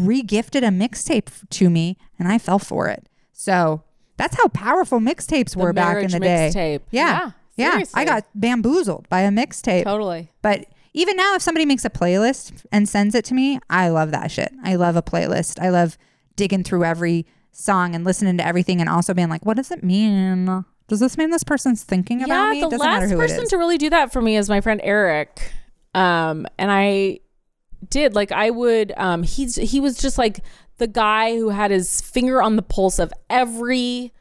regifted 0.01 0.63
a 0.63 0.71
mixtape 0.71 1.49
to 1.51 1.71
me, 1.71 1.97
and 2.19 2.29
I 2.29 2.39
fell 2.39 2.59
for 2.59 2.89
it. 2.89 3.09
So 3.33 3.83
That's 4.17 4.37
how 4.37 4.49
powerful 4.49 4.99
mixtapes 5.01 5.57
were 5.57 5.73
back 5.73 6.03
in 6.03 6.11
the 6.11 6.21
day. 6.21 6.51
mixtape. 6.53 6.81
Yeah. 6.91 7.33
Yeah, 7.57 7.79
Yeah. 7.79 7.85
I 7.95 8.05
got 8.05 8.27
bamboozled 8.35 9.09
by 9.09 9.21
a 9.21 9.31
mixtape. 9.31 9.85
Totally. 9.85 10.31
But 10.43 10.67
even 10.93 11.17
now, 11.17 11.35
if 11.35 11.43
somebody 11.43 11.65
makes 11.67 11.85
a 11.85 11.91
playlist 11.91 12.65
and 12.73 12.89
sends 12.89 13.15
it 13.15 13.25
to 13.27 13.35
me, 13.35 13.59
I 13.71 13.89
love 13.89 14.11
that 14.11 14.31
shit. 14.31 14.53
I 14.65 14.77
love 14.77 14.97
a 14.97 15.03
playlist. 15.03 15.61
I 15.61 15.69
love 15.71 15.97
digging 16.37 16.65
through 16.65 16.85
every 16.85 17.27
song 17.53 17.95
and 17.95 18.05
listening 18.05 18.37
to 18.39 18.47
everything 18.47 18.81
and 18.81 18.89
also 18.89 19.15
being 19.15 19.29
like, 19.29 19.45
what 19.45 19.57
does 19.57 19.71
it 19.71 19.83
mean? 19.85 20.65
Does 20.89 21.01
this 21.01 21.17
mean 21.17 21.31
this 21.31 21.45
person's 21.45 21.85
thinking 21.85 22.23
about 22.23 22.47
yeah, 22.47 22.51
me? 22.51 22.61
the 22.61 22.69
Doesn't 22.71 22.87
matter 22.87 23.01
last 23.07 23.11
who 23.11 23.21
it 23.21 23.29
person 23.29 23.49
to 23.49 23.57
really 23.57 23.79
do 23.79 23.91
that 23.91 24.13
for 24.13 24.21
me 24.21 24.37
is 24.37 24.49
my 24.49 24.61
friend 24.61 24.81
Eric. 24.83 25.53
Um, 25.95 26.47
and 26.59 26.71
I 26.71 27.21
did 27.89 28.15
like 28.15 28.33
I 28.33 28.51
would. 28.51 28.93
Um, 28.97 29.23
he's 29.23 29.57
he 29.57 29.81
was 29.81 29.99
just 29.99 30.19
like 30.19 30.41
the 30.79 30.87
guy 30.87 31.37
who 31.37 31.51
had 31.51 31.71
his 31.71 32.01
finger 32.01 32.43
on 32.43 32.57
the 32.57 32.63
pulse 32.63 32.99
of 32.99 33.13
every 33.29 34.13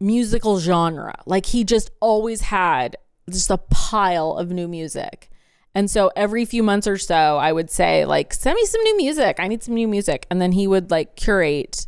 musical 0.00 0.58
genre. 0.58 1.20
Like 1.26 1.46
he 1.46 1.64
just 1.64 1.90
always 2.00 2.42
had 2.42 2.96
just 3.30 3.50
a 3.50 3.58
pile 3.58 4.32
of 4.32 4.50
new 4.50 4.68
music. 4.68 5.30
And 5.74 5.88
so 5.88 6.10
every 6.16 6.44
few 6.44 6.62
months 6.62 6.88
or 6.88 6.98
so, 6.98 7.14
I 7.14 7.52
would 7.52 7.70
say, 7.70 8.04
like, 8.04 8.34
send 8.34 8.56
me 8.56 8.64
some 8.64 8.82
new 8.82 8.96
music. 8.96 9.36
I 9.38 9.46
need 9.46 9.62
some 9.62 9.74
new 9.74 9.86
music. 9.86 10.26
And 10.28 10.42
then 10.42 10.50
he 10.52 10.66
would 10.66 10.90
like 10.90 11.14
curate 11.14 11.86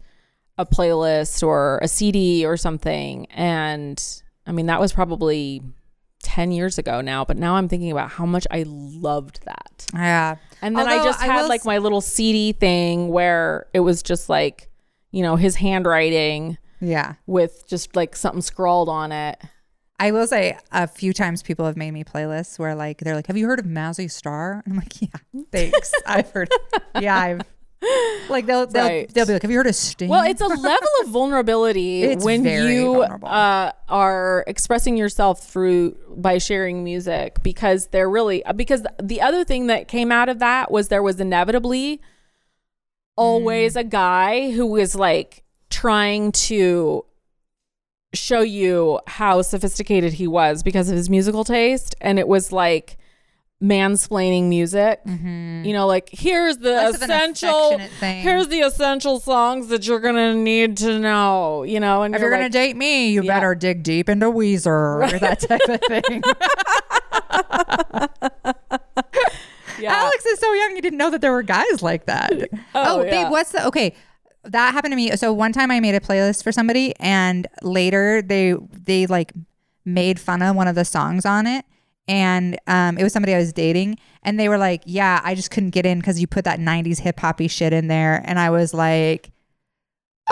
a 0.57 0.64
playlist 0.64 1.45
or 1.45 1.81
a 1.83 1.89
CD 1.89 2.47
or 2.47 2.57
something. 2.57 3.27
And 3.27 4.03
I 4.47 4.53
mean, 4.53 4.66
that 4.66 4.81
was 4.81 4.93
probably 4.93 5.62
10 6.23 6.53
years 6.53 6.79
ago 6.79 7.01
now, 7.01 7.25
but 7.25 7.37
now 7.37 7.57
I'm 7.57 7.68
thinking 7.68 7.91
about 7.91 8.11
how 8.11 8.27
much 8.27 8.47
I 8.51 8.64
loved 8.66 9.45
that. 9.45 9.87
yeah. 9.95 10.37
And 10.63 10.77
then 10.77 10.87
I 10.89 10.93
Although 10.99 11.05
just 11.05 11.21
I 11.21 11.27
had 11.27 11.49
like 11.49 11.65
my 11.65 11.79
little 11.79 12.01
CD 12.01 12.53
thing 12.53 13.09
where 13.09 13.67
it 13.75 13.81
was 13.81 14.03
just 14.03 14.29
like, 14.29 14.69
you 15.11 15.23
know, 15.23 15.37
his 15.37 15.57
handwriting 15.57 16.57
Yeah. 16.81 17.15
with 17.27 17.65
just 17.67 17.95
like 17.97 18.15
something 18.17 18.41
scrawled 18.43 18.89
on 18.89 19.13
it. 19.13 19.39
I 20.01 20.11
will 20.11 20.27
say 20.27 20.57
a 20.73 20.87
few 20.89 21.13
times 21.13 21.43
people 21.43 21.65
have 21.67 21.77
made 21.77 21.91
me 21.93 22.03
playlists 22.03 22.59
where 22.59 22.75
like 22.75 22.99
they're 22.99 23.15
like, 23.15 23.27
"Have 23.29 23.37
you 23.37 23.47
heard 23.47 23.61
of 23.61 23.67
Mazzy 23.67 24.11
Star?" 24.11 24.63
And 24.65 24.73
I'm 24.73 24.79
like, 24.79 25.01
"Yeah, 25.01 25.43
thanks. 25.53 25.93
I've 26.07 26.29
heard. 26.31 26.49
Yeah, 27.01 27.17
I've 27.17 27.43
like 28.28 28.47
they'll 28.47 28.66
they'll, 28.66 28.85
Right. 28.85 29.12
they'll 29.12 29.26
be 29.26 29.33
like, 29.33 29.43
"Have 29.43 29.51
you 29.51 29.57
heard 29.57 29.66
of 29.66 29.74
Sting?" 29.74 30.09
Well, 30.09 30.24
it's 30.28 30.41
a 30.41 30.47
level 30.70 30.89
of 31.03 31.09
vulnerability 31.09 32.03
It's 32.12 32.24
when 32.24 32.45
you 32.45 33.03
uh, 33.03 33.72
are 33.89 34.45
expressing 34.47 34.97
yourself 34.97 35.45
through 35.45 35.97
by 36.16 36.39
sharing 36.39 36.85
music 36.85 37.43
because 37.43 37.89
they're 37.89 38.09
really 38.11 38.43
because 38.57 38.85
the 39.03 39.20
other 39.20 39.45
thing 39.45 39.66
that 39.66 39.89
came 39.89 40.12
out 40.12 40.28
of 40.28 40.39
that 40.39 40.70
was 40.70 40.89
there 40.89 41.03
was 41.03 41.20
inevitably 41.20 42.01
always 43.16 43.76
a 43.76 43.85
guy 43.85 44.51
who 44.53 44.66
was 44.66 44.95
like 44.95 45.43
trying 45.70 46.33
to 46.33 47.05
show 48.14 48.41
you 48.41 49.01
how 49.07 49.43
sophisticated 49.43 50.14
he 50.14 50.26
was 50.26 50.62
because 50.62 50.91
of 50.91 50.97
his 50.97 51.09
musical 51.09 51.45
taste 51.45 51.95
and 52.01 52.18
it 52.18 52.28
was 52.28 52.53
like 52.53 52.99
mansplaining 53.63 54.49
music 54.49 55.01
mm-hmm. 55.07 55.63
you 55.65 55.73
know 55.73 55.87
like 55.87 56.09
here's 56.11 56.59
the 56.59 56.73
Less 56.73 56.97
essential 57.01 57.79
here's 58.01 58.49
the 58.49 58.59
essential 58.61 59.21
songs 59.21 59.69
that 59.69 59.87
you're 59.87 60.01
gonna 60.01 60.35
need 60.35 60.77
to 60.79 60.99
know 60.99 61.63
you 61.63 61.79
know 61.79 62.03
and 62.03 62.13
if 62.15 62.21
you're 62.21 62.31
you're 62.31 62.39
gonna 62.39 62.49
date 62.51 62.77
me, 62.77 63.11
you 63.11 63.23
Yeah. 63.23 63.35
better 63.35 63.55
dig 63.55 63.83
deep 63.85 64.09
into 64.09 64.27
Weezer 64.27 64.67
or 64.67 65.07
that 65.21 65.39
type 65.41 65.61
of 65.69 65.81
thing. 65.83 66.23
yeah 69.81 69.93
Alex 69.95 70.27
is 70.27 70.39
so 70.39 70.53
young; 70.53 70.75
he 70.75 70.81
didn't 70.81 70.99
know 70.99 71.11
that 71.11 71.21
there 71.21 71.33
were 71.33 71.43
guys 71.43 71.83
like 71.83 72.07
that. 72.07 72.33
Oh, 72.75 73.01
Oh, 73.01 73.05
yeah. 73.05 73.25
babe, 73.25 73.31
what's 73.31 73.53
the 73.53 73.67
okay? 73.67 73.95
That 74.45 74.73
happened 74.73 74.93
to 74.93 74.97
me. 74.97 75.15
So 75.17 75.33
one 75.33 75.53
time 75.53 75.71
I 75.71 75.81
made 75.81 75.95
a 75.95 76.01
playlist 76.01 76.43
for 76.43 76.53
somebody, 76.53 76.95
and 76.99 77.47
later 77.63 78.23
they 78.23 78.55
they 78.73 79.07
like 79.07 79.33
made 79.85 80.19
fun 80.19 80.43
of 80.43 80.57
one 80.57 80.69
of 80.69 80.75
the 80.75 80.85
songs 80.85 81.27
on 81.27 81.47
it, 81.47 81.65
and 82.09 82.59
um, 82.67 82.99
it 82.99 83.03
was 83.03 83.13
somebody 83.13 83.35
I 83.35 83.39
was 83.39 83.53
dating, 83.53 83.99
and 84.23 84.39
they 84.39 84.49
were 84.49 84.59
like, 84.59 84.83
"Yeah, 84.87 85.21
I 85.25 85.35
just 85.35 85.51
couldn't 85.51 85.71
get 85.71 85.87
in 85.87 85.99
because 85.99 86.21
you 86.21 86.27
put 86.27 86.45
that 86.45 86.59
'90s 86.59 87.01
hip 87.01 87.21
hoppy 87.21 87.49
shit 87.49 87.73
in 87.73 87.89
there," 87.89 88.23
and 88.25 88.39
I 88.39 88.51
was 88.51 88.75
like, 88.75 89.31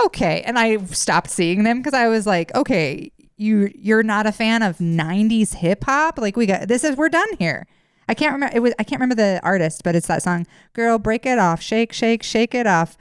"Okay," 0.05 0.43
and 0.43 0.59
I 0.59 0.79
stopped 0.87 1.31
seeing 1.31 1.63
them 1.65 1.79
because 1.79 1.95
I 1.95 2.09
was 2.09 2.27
like, 2.27 2.55
"Okay." 2.55 3.13
You 3.37 3.73
you're 3.75 4.03
not 4.03 4.27
a 4.27 4.33
fan 4.33 4.63
of 4.63 4.77
90s 4.81 5.55
hip 5.55 5.85
hop? 5.85 6.19
Like 6.19 6.37
we 6.37 6.45
got 6.45 6.69
this 6.69 6.85
is 6.85 6.95
we're 6.99 7.09
done 7.09 7.37
here. 7.39 7.67
I 8.07 8.13
can't 8.13 8.35
remember 8.35 8.55
it 8.55 8.61
was 8.61 8.75
I 8.79 8.85
can't 8.85 9.01
remember 9.01 9.15
the 9.15 9.41
artist, 9.43 9.83
but 9.83 9.97
it's 9.97 10.09
that 10.09 10.23
song, 10.23 10.47
Girl, 10.75 10.99
break 10.99 11.25
it 11.25 11.39
off, 11.39 11.63
shake, 11.63 11.95
shake, 11.95 12.23
shake 12.23 12.55
it 12.55 12.67
off. 12.67 12.99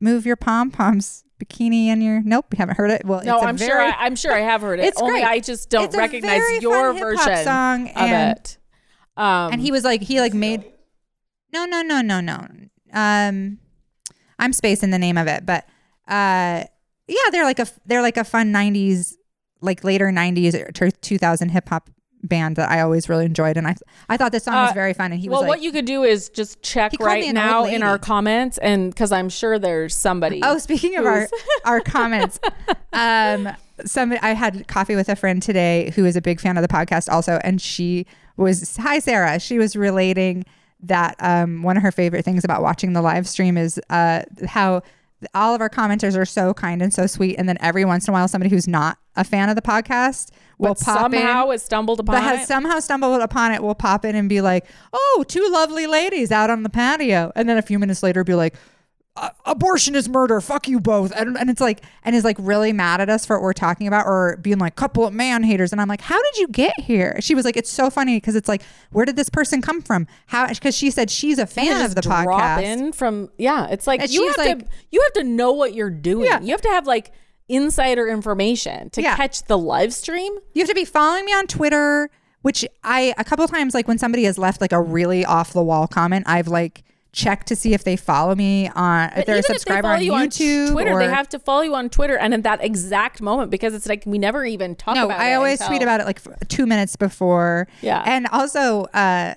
Move 0.00 0.24
your 0.24 0.36
pom 0.36 0.70
poms, 0.70 1.24
bikini 1.38 1.86
in 1.88 2.00
your 2.00 2.22
Nope, 2.22 2.46
we 2.52 2.58
haven't 2.58 2.76
heard 2.76 2.90
it. 2.90 3.04
Well, 3.04 3.22
no 3.24 3.36
it's 3.36 3.44
a 3.44 3.46
i'm 3.48 3.56
sure 3.56 3.66
very- 3.68 3.90
I, 3.90 4.06
i'm 4.06 4.16
sure 4.16 4.32
i 4.32 4.40
have 4.40 4.60
heard 4.62 4.80
it 4.80 4.84
It's 4.86 5.00
only 5.00 5.20
great. 5.20 5.24
i 5.24 5.40
just 5.40 5.68
don't 5.70 5.84
It's 5.84 5.96
recognize 5.96 6.42
your 6.60 6.92
version 6.92 7.36
song, 7.44 7.88
of 7.88 7.96
and- 7.96 8.38
it 8.38 8.58
um 9.16 9.52
and 9.52 9.60
he 9.60 9.70
was 9.72 9.84
like 9.84 10.02
he 10.02 10.20
like 10.20 10.34
made 10.34 10.64
No, 11.52 11.64
no, 11.64 11.82
no, 11.82 12.00
no, 12.02 12.20
no. 12.20 12.46
Um 12.92 13.58
I'm 14.38 14.52
spacing 14.52 14.90
the 14.90 14.98
name 14.98 15.16
of 15.18 15.26
it, 15.26 15.46
but 15.46 15.64
uh 16.08 16.64
yeah, 17.08 17.30
they're 17.30 17.44
like 17.44 17.58
a 17.58 17.66
they're 17.86 18.02
like 18.02 18.16
a 18.16 18.24
fun 18.24 18.52
90s 18.52 19.14
like 19.60 19.84
later 19.84 20.06
90s 20.10 20.54
or 20.54 20.90
2000 20.90 21.48
hip 21.50 21.68
hop 21.68 21.88
band 22.26 22.56
that 22.56 22.70
I 22.70 22.80
always 22.80 23.08
really 23.08 23.24
enjoyed 23.24 23.56
and 23.56 23.66
I 23.66 23.74
I 24.08 24.16
thought 24.16 24.32
this 24.32 24.44
song 24.44 24.54
was 24.54 24.70
Uh, 24.70 24.74
very 24.74 24.92
fun 24.94 25.12
and 25.12 25.20
he 25.20 25.28
well, 25.28 25.40
was 25.40 25.48
like 25.48 25.58
what 25.58 25.62
you 25.62 25.72
could 25.72 25.84
do 25.84 26.02
is 26.04 26.28
just 26.28 26.62
check 26.62 26.90
He 26.92 26.96
called 26.96 27.08
me 27.10 27.14
right 27.20 27.28
an 27.28 27.34
now 27.34 27.64
in 27.64 27.82
our 27.82 27.98
comments, 27.98 28.58
and 28.58 28.90
because 28.90 29.12
I'm 29.12 29.28
sure 29.28 29.58
there's 29.58 29.94
somebody. 29.94 30.40
Oh, 30.42 30.58
speaking 30.58 30.96
of 30.96 31.06
our 31.06 31.28
our 31.64 31.80
comments, 31.80 32.38
um, 32.92 33.48
some 33.84 34.14
I 34.22 34.32
had 34.34 34.66
coffee 34.68 34.96
with 34.96 35.08
a 35.08 35.16
friend 35.16 35.42
today 35.42 35.92
who 35.94 36.04
is 36.04 36.16
a 36.16 36.22
big 36.22 36.40
fan 36.40 36.56
of 36.56 36.62
the 36.62 36.68
podcast 36.68 37.10
also, 37.10 37.38
and 37.44 37.60
she 37.60 38.06
was 38.36 38.76
hi 38.76 38.98
Sarah. 38.98 39.38
She 39.38 39.58
was 39.58 39.76
relating 39.76 40.44
that 40.82 41.16
um, 41.20 41.62
one 41.62 41.76
of 41.76 41.82
her 41.82 41.90
favorite 41.92 42.24
things 42.24 42.44
about 42.44 42.62
watching 42.62 42.92
the 42.92 43.02
live 43.02 43.26
stream 43.26 43.56
is 43.56 43.80
uh, 43.90 44.22
how 44.46 44.82
all 45.34 45.54
of 45.54 45.60
our 45.60 45.70
commenters 45.70 46.16
are 46.16 46.24
so 46.26 46.52
kind 46.54 46.82
and 46.82 46.92
so 46.92 47.06
sweet, 47.06 47.36
and 47.36 47.48
then 47.48 47.56
every 47.60 47.84
once 47.84 48.06
in 48.06 48.12
a 48.12 48.14
while 48.14 48.28
somebody 48.28 48.50
who's 48.50 48.68
not 48.68 48.98
a 49.16 49.24
fan 49.24 49.48
of 49.48 49.56
the 49.56 49.62
podcast 49.62 50.30
will 50.58 50.74
but 50.74 50.80
pop 50.80 51.00
somehow 51.12 51.48
in. 51.48 51.54
it 51.54 51.60
stumbled 51.60 52.00
upon 52.00 52.14
That 52.16 52.22
has 52.22 52.42
it. 52.42 52.46
somehow 52.46 52.80
stumbled 52.80 53.20
upon 53.22 53.52
it 53.52 53.62
will 53.62 53.74
pop 53.74 54.04
in 54.04 54.14
and 54.14 54.28
be 54.28 54.40
like, 54.40 54.66
"Oh, 54.92 55.24
two 55.26 55.46
lovely 55.50 55.86
ladies 55.86 56.30
out 56.30 56.50
on 56.50 56.62
the 56.62 56.68
patio," 56.70 57.32
and 57.34 57.48
then 57.48 57.56
a 57.56 57.62
few 57.62 57.78
minutes 57.78 58.02
later 58.02 58.24
be 58.24 58.34
like, 58.34 58.54
"Uh, 59.16 59.30
"Abortion 59.46 59.94
is 59.94 60.08
murder. 60.08 60.40
Fuck 60.40 60.68
you 60.68 60.78
both," 60.80 61.10
and, 61.16 61.36
and 61.36 61.48
it's 61.50 61.60
like, 61.60 61.82
and 62.04 62.14
is 62.14 62.24
like 62.24 62.36
really 62.38 62.72
mad 62.72 63.00
at 63.00 63.08
us 63.08 63.24
for 63.26 63.36
what 63.36 63.42
we're 63.42 63.52
talking 63.52 63.86
about, 63.88 64.06
or 64.06 64.36
being 64.42 64.58
like, 64.58 64.76
"Couple 64.76 65.06
of 65.06 65.14
man 65.14 65.42
haters," 65.42 65.72
and 65.72 65.80
I'm 65.80 65.88
like, 65.88 66.00
"How 66.02 66.20
did 66.22 66.38
you 66.38 66.48
get 66.48 66.78
here?" 66.80 67.16
She 67.20 67.34
was 67.34 67.44
like, 67.44 67.56
"It's 67.56 67.70
so 67.70 67.90
funny 67.90 68.16
because 68.18 68.34
it's 68.36 68.48
like, 68.48 68.62
where 68.92 69.04
did 69.06 69.16
this 69.16 69.28
person 69.30 69.62
come 69.62 69.80
from? 69.82 70.06
How?" 70.26 70.46
Because 70.48 70.76
she 70.76 70.90
said 70.90 71.10
she's 71.10 71.38
a 71.38 71.46
fan 71.46 71.84
of 71.84 71.94
the 71.94 72.02
drop 72.02 72.26
podcast. 72.26 72.62
in 72.62 72.92
from 72.92 73.30
yeah. 73.38 73.66
It's 73.70 73.86
like 73.86 74.00
And 74.02 74.10
you 74.10 74.26
have 74.28 74.38
like- 74.38 74.58
to 74.60 74.66
you 74.90 75.00
have 75.02 75.12
to 75.14 75.24
know 75.24 75.52
what 75.52 75.74
you're 75.74 75.90
doing. 75.90 76.26
Yeah. 76.26 76.40
You 76.40 76.50
have 76.52 76.62
to 76.62 76.68
have 76.68 76.86
like 76.86 77.12
insider 77.48 78.08
information 78.08 78.90
to 78.90 79.02
Yeah. 79.02 79.16
catch 79.16 79.44
the 79.44 79.56
live 79.56 79.94
stream. 79.94 80.32
You 80.52 80.62
have 80.62 80.68
to 80.68 80.74
be 80.74 80.84
following 80.84 81.24
me 81.24 81.32
on 81.32 81.46
Twitter, 81.46 82.10
which 82.42 82.64
I 82.82 83.14
a 83.18 83.24
couple 83.24 83.44
of 83.44 83.50
times 83.50 83.72
like 83.74 83.86
when 83.88 83.98
somebody 83.98 84.24
has 84.24 84.36
left 84.36 84.60
like 84.60 84.72
a 84.72 84.80
really 84.80 85.24
off 85.24 85.52
the 85.52 85.62
wall 85.62 85.86
comment, 85.86 86.24
I've 86.28 86.48
like 86.48 86.82
checked 87.16 87.46
to 87.48 87.56
see 87.56 87.72
if 87.72 87.82
they 87.82 87.96
follow 87.96 88.34
me 88.34 88.68
on 88.76 89.10
if 89.16 89.24
they're 89.24 89.38
a 89.38 89.42
subscriber 89.42 89.94
if 89.94 90.00
they 90.00 90.06
follow 90.08 90.18
on 90.18 90.24
you 90.24 90.28
YouTube 90.28 90.66
on 90.66 90.72
Twitter, 90.74 90.90
or 90.92 90.98
they 90.98 91.08
have 91.08 91.28
to 91.30 91.38
follow 91.38 91.62
you 91.62 91.74
on 91.74 91.88
Twitter 91.88 92.18
and 92.18 92.34
at 92.34 92.42
that 92.42 92.62
exact 92.62 93.22
moment 93.22 93.50
because 93.50 93.72
it's 93.72 93.88
like 93.88 94.04
we 94.04 94.18
never 94.18 94.44
even 94.44 94.76
talk 94.76 94.94
no, 94.96 95.06
about 95.06 95.18
I 95.18 95.28
it 95.28 95.32
I 95.32 95.34
always 95.34 95.60
until- 95.60 95.68
tweet 95.68 95.82
about 95.82 96.00
it 96.00 96.06
like 96.06 96.20
two 96.48 96.66
minutes 96.66 96.94
before. 96.94 97.68
Yeah. 97.80 98.02
and 98.06 98.26
also 98.28 98.82
uh, 98.92 99.34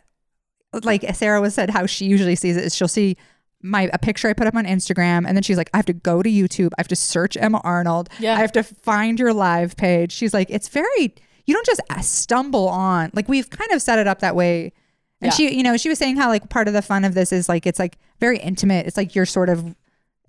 like 0.84 1.04
Sarah 1.16 1.40
was 1.40 1.54
said 1.56 1.70
how 1.70 1.86
she 1.86 2.06
usually 2.06 2.36
sees 2.36 2.58
it 2.58 2.66
is 2.66 2.76
she'll 2.76 2.90
see 2.90 3.16
my 3.64 3.90
a 3.94 3.98
picture 3.98 4.28
I 4.28 4.34
put 4.34 4.48
up 4.48 4.56
on 4.56 4.66
Instagram 4.66 5.26
and 5.26 5.36
then 5.36 5.42
she's 5.42 5.58
like 5.58 5.70
I 5.74 5.78
have 5.78 5.86
to 5.86 5.94
go 5.94 6.22
to 6.22 6.30
YouTube 6.30 6.72
I 6.78 6.82
have 6.82 6.88
to 6.90 6.96
search 6.98 7.38
Emma 7.38 7.62
Arnold 7.64 8.10
Yeah. 8.20 8.36
I 8.36 8.40
have 8.40 8.52
to 8.54 8.64
find 8.64 9.18
your 9.20 9.34
live 9.34 9.78
page 9.78 10.12
she's 10.12 10.34
like 10.34 10.50
it's 10.50 10.68
very 10.68 11.16
you 11.46 11.54
don't 11.54 11.66
just 11.66 11.82
stumble 12.02 12.68
on 12.68 13.10
like 13.14 13.28
we've 13.30 13.50
kind 13.50 13.72
of 13.72 13.82
set 13.82 14.00
it 14.00 14.06
up 14.08 14.20
that 14.20 14.36
way 14.36 14.74
and 15.22 15.32
Yeah. 15.32 15.36
she 15.36 15.56
you 15.56 15.64
know 15.64 15.78
she 15.78 15.90
was 15.90 15.98
saying 16.00 16.18
how 16.18 16.28
like 16.30 16.50
part 16.50 16.68
of 16.68 16.74
the 16.74 16.82
fun 16.82 17.04
of 17.06 17.14
this 17.14 17.32
is 17.32 17.48
like 17.50 17.66
it's 17.68 17.80
like 17.80 17.98
very 18.20 18.38
intimate 18.40 18.86
it's 18.88 18.98
like 18.98 19.16
you're 19.16 19.26
sort 19.26 19.50
of 19.50 19.76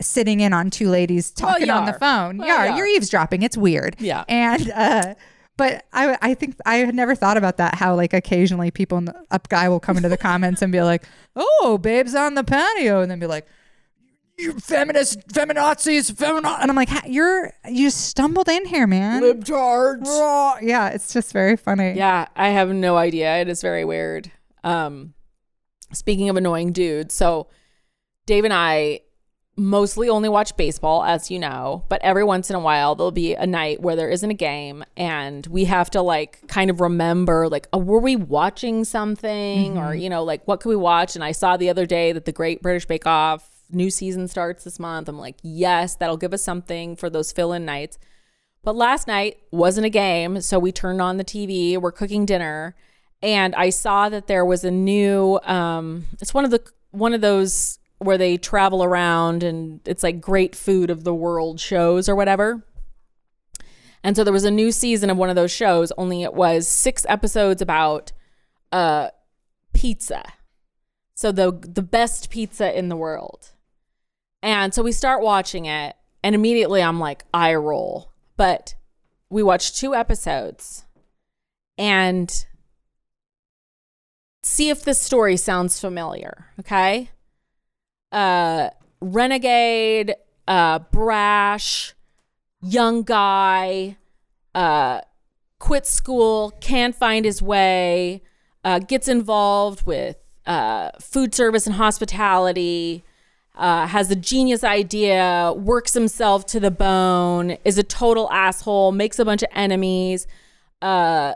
sitting 0.00 0.40
in 0.40 0.52
on 0.52 0.70
two 0.70 0.88
ladies 0.88 1.30
talking 1.30 1.66
you 1.66 1.72
on 1.72 1.84
the 1.86 1.92
phone 1.92 2.38
Well, 2.38 2.46
yeah 2.48 2.76
you're 2.76 2.86
eavesdropping 2.86 3.42
it's 3.42 3.56
weird 3.56 3.96
Yeah. 3.98 4.24
and 4.28 4.70
uh 4.70 5.14
but 5.56 5.84
I, 5.92 6.16
I 6.22 6.32
think 6.34 6.56
I 6.64 6.76
had 6.76 6.94
never 6.94 7.14
thought 7.14 7.36
about 7.36 7.58
that. 7.58 7.74
How 7.74 7.94
like 7.94 8.14
occasionally 8.14 8.70
people, 8.70 8.96
in 8.96 9.04
the, 9.04 9.14
a 9.30 9.38
guy 9.50 9.68
will 9.68 9.80
come 9.80 9.98
into 9.98 10.08
the 10.08 10.16
comments 10.16 10.62
and 10.62 10.72
be 10.72 10.80
like, 10.80 11.04
"Oh, 11.36 11.76
babes 11.76 12.14
on 12.14 12.32
the 12.32 12.42
patio," 12.42 13.02
and 13.02 13.10
then 13.10 13.18
be 13.18 13.26
like, 13.26 13.46
"You 14.38 14.54
feminist, 14.54 15.28
feminazis, 15.28 16.12
feminazi," 16.12 16.62
and 16.62 16.70
I'm 16.70 16.76
like, 16.76 16.88
"You're 17.06 17.52
you 17.68 17.90
stumbled 17.90 18.48
in 18.48 18.64
here, 18.64 18.86
man." 18.86 19.22
libtards. 19.22 20.04
Oh, 20.06 20.54
yeah, 20.62 20.88
it's 20.88 21.12
just 21.12 21.30
very 21.34 21.56
funny. 21.58 21.92
Yeah, 21.92 22.28
I 22.34 22.48
have 22.50 22.70
no 22.70 22.96
idea. 22.96 23.36
It 23.42 23.48
is 23.48 23.60
very 23.60 23.84
weird. 23.84 24.30
Um, 24.64 25.14
speaking 25.92 26.28
of 26.28 26.36
annoying 26.36 26.72
dudes, 26.72 27.14
so 27.14 27.48
Dave 28.26 28.44
and 28.44 28.52
I 28.54 29.00
mostly 29.56 30.08
only 30.08 30.28
watch 30.28 30.56
baseball, 30.56 31.04
as 31.04 31.30
you 31.30 31.38
know, 31.38 31.84
but 31.88 32.00
every 32.02 32.24
once 32.24 32.48
in 32.48 32.56
a 32.56 32.60
while 32.60 32.94
there'll 32.94 33.10
be 33.10 33.34
a 33.34 33.46
night 33.46 33.80
where 33.80 33.94
there 33.94 34.08
isn't 34.08 34.30
a 34.30 34.34
game 34.34 34.82
and 34.96 35.46
we 35.48 35.64
have 35.64 35.90
to 35.90 36.00
like 36.00 36.46
kind 36.48 36.70
of 36.70 36.80
remember 36.80 37.48
like, 37.48 37.68
oh, 37.72 37.78
were 37.78 37.98
we 37.98 38.16
watching 38.16 38.84
something 38.84 39.76
or, 39.76 39.94
you 39.94 40.08
know, 40.08 40.24
like 40.24 40.46
what 40.46 40.60
could 40.60 40.70
we 40.70 40.76
watch? 40.76 41.14
And 41.14 41.22
I 41.22 41.32
saw 41.32 41.56
the 41.56 41.68
other 41.68 41.84
day 41.84 42.12
that 42.12 42.24
the 42.24 42.32
Great 42.32 42.62
British 42.62 42.86
Bake 42.86 43.06
Off 43.06 43.48
new 43.70 43.90
season 43.90 44.28
starts 44.28 44.64
this 44.64 44.78
month. 44.78 45.08
I'm 45.08 45.18
like, 45.18 45.36
yes, 45.42 45.94
that'll 45.94 46.16
give 46.16 46.32
us 46.32 46.42
something 46.42 46.96
for 46.96 47.10
those 47.10 47.32
fill 47.32 47.52
in 47.52 47.64
nights. 47.64 47.98
But 48.62 48.76
last 48.76 49.06
night 49.06 49.38
wasn't 49.50 49.86
a 49.86 49.90
game, 49.90 50.40
so 50.40 50.58
we 50.58 50.72
turned 50.72 51.00
on 51.00 51.16
the 51.16 51.24
TV. 51.24 51.78
We're 51.78 51.92
cooking 51.92 52.26
dinner, 52.26 52.74
and 53.22 53.54
I 53.54 53.70
saw 53.70 54.08
that 54.08 54.26
there 54.26 54.44
was 54.44 54.64
a 54.64 54.70
new. 54.70 55.38
Um, 55.44 56.06
it's 56.20 56.34
one 56.34 56.44
of 56.44 56.50
the 56.50 56.62
one 56.90 57.14
of 57.14 57.20
those 57.20 57.78
where 57.98 58.18
they 58.18 58.36
travel 58.36 58.82
around 58.82 59.42
and 59.42 59.80
it's 59.86 60.02
like 60.02 60.20
great 60.20 60.56
food 60.56 60.90
of 60.90 61.04
the 61.04 61.14
world 61.14 61.60
shows 61.60 62.08
or 62.08 62.16
whatever. 62.16 62.64
And 64.02 64.16
so 64.16 64.24
there 64.24 64.32
was 64.32 64.44
a 64.44 64.50
new 64.50 64.72
season 64.72 65.10
of 65.10 65.18
one 65.18 65.28
of 65.28 65.36
those 65.36 65.50
shows. 65.50 65.92
Only 65.98 66.22
it 66.22 66.32
was 66.32 66.66
six 66.66 67.04
episodes 67.08 67.60
about 67.60 68.12
uh, 68.72 69.08
pizza. 69.74 70.24
So 71.14 71.30
the 71.30 71.52
the 71.52 71.82
best 71.82 72.30
pizza 72.30 72.76
in 72.76 72.88
the 72.88 72.96
world. 72.96 73.50
And 74.42 74.72
so 74.72 74.82
we 74.82 74.92
start 74.92 75.22
watching 75.22 75.66
it, 75.66 75.94
and 76.24 76.34
immediately 76.34 76.82
I'm 76.82 76.98
like, 76.98 77.24
eye 77.34 77.54
roll. 77.54 78.10
But 78.38 78.74
we 79.28 79.42
watched 79.42 79.76
two 79.76 79.94
episodes 79.94 80.86
and 81.76 82.46
see 84.42 84.70
if 84.70 84.82
this 84.84 85.00
story 85.00 85.36
sounds 85.36 85.80
familiar. 85.80 86.46
Okay. 86.58 87.10
Uh, 88.12 88.70
renegade, 89.00 90.14
uh, 90.48 90.80
brash, 90.90 91.94
young 92.62 93.02
guy, 93.02 93.96
uh, 94.54 95.00
quit 95.58 95.86
school, 95.86 96.52
can't 96.60 96.94
find 96.94 97.24
his 97.24 97.40
way, 97.40 98.22
uh, 98.64 98.78
gets 98.78 99.08
involved 99.08 99.86
with 99.86 100.16
uh, 100.46 100.90
food 101.00 101.34
service 101.34 101.66
and 101.66 101.76
hospitality, 101.76 103.04
uh, 103.56 103.86
has 103.86 104.10
a 104.10 104.16
genius 104.16 104.64
idea, 104.64 105.52
works 105.56 105.94
himself 105.94 106.46
to 106.46 106.58
the 106.58 106.70
bone, 106.70 107.56
is 107.64 107.78
a 107.78 107.82
total 107.82 108.30
asshole, 108.32 108.90
makes 108.92 109.18
a 109.18 109.24
bunch 109.24 109.42
of 109.42 109.48
enemies, 109.52 110.26
uh, 110.82 111.34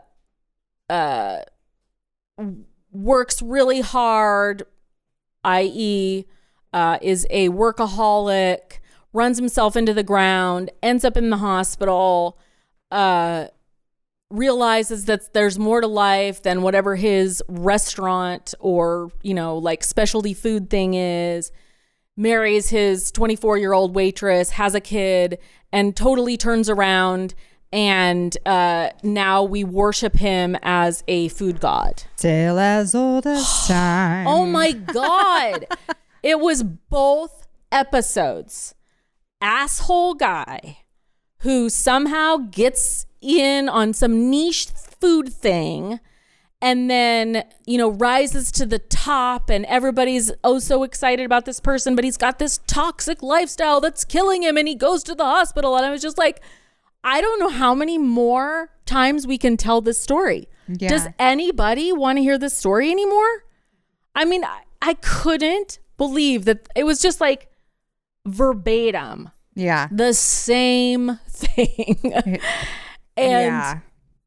uh, 0.89 1.39
works 2.95 3.43
really 3.43 3.81
hard, 3.81 4.63
i.e., 5.43 6.25
uh, 6.73 6.99
is 7.03 7.27
a 7.31 7.49
workaholic, 7.51 8.79
runs 9.13 9.39
himself 9.39 9.77
into 9.77 9.95
the 9.95 10.03
ground, 10.03 10.71
ends 10.83 11.05
up 11.05 11.17
in 11.17 11.31
the 11.31 11.37
hospital, 11.37 12.39
uh, 12.91 13.47
realizes 14.31 15.05
that 15.05 15.33
there's 15.35 15.59
more 15.59 15.81
to 15.81 15.87
life 15.87 16.43
than 16.43 16.63
whatever 16.63 16.97
his 16.97 17.43
restaurant 17.49 18.55
or, 18.59 19.11
you 19.23 19.35
know, 19.35 19.57
like 19.57 19.85
specialty 19.85 20.35
food 20.35 20.71
thing 20.71 20.95
is, 20.95 21.53
marries 22.17 22.71
his 22.71 23.11
24 23.13 23.59
year 23.59 23.73
old 23.73 23.95
waitress, 23.95 24.51
has 24.51 24.75
a 24.75 24.81
kid, 24.81 25.39
and 25.73 25.97
totally 25.97 26.37
turns 26.37 26.69
around. 26.69 27.35
And 27.75 28.37
uh, 28.47 28.91
now 29.03 29.43
we 29.43 29.65
worship 29.65 30.15
him 30.15 30.57
as 30.63 31.03
a 31.09 31.27
food 31.27 31.59
god. 31.59 32.05
Tale 32.17 32.61
as 32.61 32.95
old 32.95 33.27
as 33.27 33.67
time. 33.67 34.29
Oh 34.29 34.47
my 34.47 34.71
God. 34.71 35.67
it 36.23 36.39
was 36.39 36.63
both 36.63 37.49
episodes. 37.73 38.77
Asshole 39.41 40.15
guy 40.15 40.85
who 41.39 41.69
somehow 41.69 42.37
gets 42.37 43.07
in 43.21 43.69
on 43.69 43.93
some 43.93 44.31
niche 44.31 44.69
food 45.01 45.33
thing 45.33 45.99
and 46.63 46.89
then, 46.89 47.43
you 47.67 47.77
know, 47.77 47.91
rises 47.91 48.53
to 48.53 48.67
the 48.67 48.79
top 48.79 49.51
and 49.51 49.67
everybody's 49.67 50.31
oh 50.45 50.61
so 50.61 50.85
excited 50.85 51.27
about 51.27 51.45
this 51.45 51.59
person, 51.59 51.97
but 51.97 52.05
he's 52.05 52.17
got 52.17 52.39
this 52.39 52.61
toxic 52.69 53.21
lifestyle 53.21 53.81
that's 53.81 54.05
killing 54.05 54.45
him 54.45 54.57
and 54.57 54.69
he 54.69 54.77
goes 54.77 55.03
to 55.03 55.17
the 55.17 55.25
hospital. 55.25 55.77
And 55.77 55.85
I 55.85 55.91
was 55.91 56.01
just 56.01 56.17
like, 56.17 56.41
I 57.05 57.21
don't 57.21 57.39
know 57.39 57.51
how 57.51 57.75
many 57.75 57.99
more 57.99 58.71
times 58.87 59.27
we 59.27 59.37
can 59.39 59.57
tell 59.57 59.81
this 59.81 60.01
story. 60.01 60.49
Yeah. 60.67 60.89
Does 60.89 61.07
anybody 61.19 61.93
want 61.93 62.17
to 62.19 62.23
hear 62.23 62.39
this 62.39 62.57
story 62.57 62.91
anymore? 62.91 63.45
I 64.15 64.25
mean, 64.25 64.45
I, 64.45 64.63
I 64.81 64.95
couldn't 64.95 65.79
believe 65.99 66.47
that 66.47 66.67
it 66.75 66.85
was 66.85 67.01
just 67.01 67.21
like 67.21 67.49
verbatim 68.27 69.31
Yeah. 69.55 69.89
the 69.91 70.13
same 70.15 71.19
thing. 71.29 71.99
and 73.17 73.55
yeah. 73.55 73.79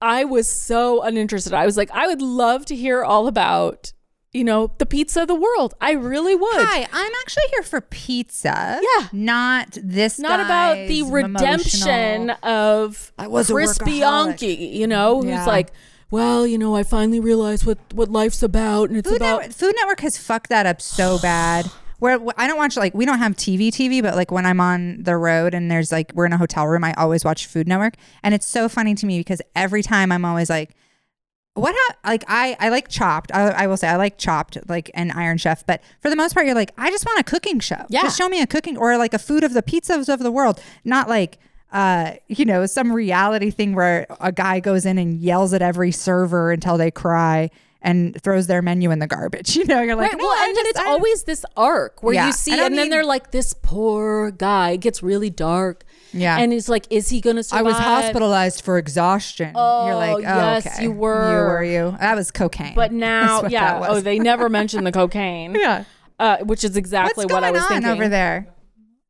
I 0.02 0.26
was 0.26 0.48
so 0.48 1.02
uninterested. 1.02 1.54
I 1.54 1.66
was 1.66 1.78
like, 1.78 1.90
I 1.92 2.08
would 2.08 2.22
love 2.22 2.66
to 2.68 2.76
hear 2.76 3.04
all 3.04 3.28
about, 3.28 3.94
you 4.38 4.44
know, 4.44 4.72
the 4.78 4.86
pizza 4.86 5.24
of 5.24 5.28
the 5.28 5.36
world. 5.36 5.74
I 5.82 5.92
really 5.94 6.36
would. 6.36 6.48
Hi, 6.66 6.88
I'm 6.94 7.12
actually 7.22 7.44
here 7.52 7.64
for 7.64 7.82
pizza. 7.82 8.80
Yeah. 8.82 9.08
Not 9.12 9.78
this. 9.82 10.20
Not 10.20 10.40
about 10.40 10.76
the 10.88 11.04
redemption 11.04 12.30
emotional- 12.30 12.38
of 12.44 13.12
I 13.18 13.28
was 13.28 13.50
a 13.50 13.54
Chris 13.54 13.78
workaholic. 13.80 13.86
Bianco, 13.86 14.46
you 14.46 14.88
know, 14.88 15.24
Yeah. 15.24 15.38
who's 15.40 15.48
like, 15.48 15.72
well, 16.12 16.46
you 16.48 16.58
know, 16.58 16.76
I 16.76 16.84
finally 16.84 17.20
realized 17.20 17.66
what 17.66 17.80
what 17.94 18.10
life's 18.10 18.42
about, 18.44 18.90
and 18.90 18.98
it's 18.98 19.10
Food 19.10 19.18
about 19.18 19.40
Network, 19.42 19.56
Food 19.56 19.76
Network 19.78 20.00
has 20.02 20.18
fucked 20.18 20.50
that 20.50 20.66
up 20.66 20.82
so 20.82 21.18
bad. 21.22 21.66
Where 22.00 22.20
I 22.38 22.46
don't 22.46 22.58
watch 22.58 22.78
like 22.78 22.94
we 22.94 23.06
don't 23.06 23.18
have 23.18 23.36
TV 23.36 23.70
TV, 23.70 24.04
but 24.04 24.16
like 24.16 24.30
when 24.32 24.46
I'm 24.46 24.60
on 24.62 25.02
the 25.02 25.18
road 25.18 25.56
and 25.56 25.70
there's 25.72 25.92
like 25.92 26.12
we're 26.14 26.28
in 26.28 26.34
a 26.34 26.38
hotel 26.38 26.68
room, 26.68 26.84
I 26.84 26.94
always 26.94 27.26
watch 27.26 27.48
Food 27.48 27.68
Network, 27.68 27.96
and 28.24 28.36
it's 28.36 28.46
so 28.48 28.70
funny 28.70 28.94
to 28.96 29.06
me 29.08 29.20
because 29.20 29.42
every 29.56 29.82
time 29.82 30.12
I'm 30.12 30.24
always 30.24 30.48
like, 30.50 30.76
what 31.58 31.76
ha- 31.78 31.96
like 32.06 32.24
I 32.28 32.56
I 32.60 32.70
like 32.70 32.88
Chopped. 32.88 33.32
I, 33.34 33.50
I 33.50 33.68
will 33.68 33.78
say 33.78 33.88
I 33.88 33.96
like 33.98 34.18
Chopped 34.18 34.58
like 34.70 34.90
an 34.94 35.12
Iron 35.12 35.38
Chef, 35.38 35.66
but 35.66 35.82
for 36.02 36.10
the 36.10 36.16
most 36.16 36.34
part, 36.34 36.46
you're 36.46 36.56
like 36.56 36.72
I 36.78 36.90
just 36.92 37.06
want 37.06 37.20
a 37.20 37.24
cooking 37.24 37.60
show. 37.60 37.86
Yeah. 37.90 38.04
just 38.04 38.18
show 38.18 38.30
me 38.30 38.42
a 38.42 38.48
cooking 38.48 38.78
or 38.78 38.98
like 38.98 39.14
a 39.14 39.20
food 39.20 39.44
of 39.44 39.54
the 39.54 39.64
pizzas 39.64 40.08
of 40.12 40.20
the 40.20 40.32
world, 40.32 40.62
not 40.86 41.10
like 41.10 41.38
uh 41.74 42.14
you 42.30 42.46
know 42.46 42.66
some 42.66 42.92
reality 42.94 43.52
thing 43.52 43.76
where 43.76 44.08
a 44.22 44.32
guy 44.32 44.60
goes 44.62 44.86
in 44.86 44.98
and 44.98 45.20
yells 45.20 45.54
at 45.54 45.62
every 45.62 45.92
server 45.92 46.52
until 46.52 46.78
they 46.78 46.90
cry 46.90 47.50
and 47.82 48.20
throws 48.24 48.48
their 48.48 48.62
menu 48.62 48.90
in 48.90 49.00
the 49.00 49.08
garbage. 49.08 49.56
You 49.58 49.66
know, 49.66 49.82
you're 49.82 49.96
like, 49.96 50.12
right. 50.12 50.18
no, 50.18 50.24
well, 50.26 50.34
I 50.36 50.48
and 50.48 50.58
then 50.58 50.66
it's 50.68 50.80
I- 50.80 50.88
always 50.90 51.24
this 51.24 51.46
arc 51.56 52.02
where 52.04 52.14
Yeah. 52.16 52.28
you 52.28 52.32
see, 52.34 52.52
don't 52.56 52.68
and 52.68 52.78
then 52.78 52.90
they're 52.90 53.06
like, 53.06 53.32
this 53.32 53.54
poor 53.54 54.32
guy 54.32 54.72
it 54.72 54.82
gets 54.82 55.04
really 55.04 55.30
dark. 55.30 55.84
Yeah. 56.14 56.38
and 56.40 56.54
it's 56.54 56.70
like, 56.70 56.86
is 56.90 57.10
he 57.10 57.22
gonna 57.22 57.44
survive? 57.44 57.60
I 57.66 57.68
was 57.68 57.78
hospitalized 57.78 58.64
for 58.64 58.78
exhaustion. 58.78 59.48
You're 59.56 59.96
like, 59.96 60.12
Oh, 60.16 60.18
oh, 60.18 60.20
yes, 60.20 60.66
okay. 60.68 60.84
you 60.84 60.92
were. 60.92 61.30
You 61.30 61.38
were 61.38 61.64
you. 61.64 61.98
That 62.00 62.16
was 62.16 62.32
cocaine. 62.32 62.76
But 62.76 62.92
now, 63.12 63.44
yeah. 63.48 63.86
Oh, 63.88 64.00
they 64.00 64.20
never 64.20 64.50
mentioned 64.50 64.86
the 64.88 64.92
cocaine. 64.92 65.56
yeah. 65.60 65.84
uh, 66.20 66.38
which 66.40 66.64
is 66.64 66.78
exactly 66.78 67.26
What's 67.26 67.34
what 67.34 67.42
going 67.42 67.50
I 67.50 67.52
was 67.52 67.62
on 67.64 67.68
thinking 67.70 67.90
over 67.90 68.08
there? 68.10 68.48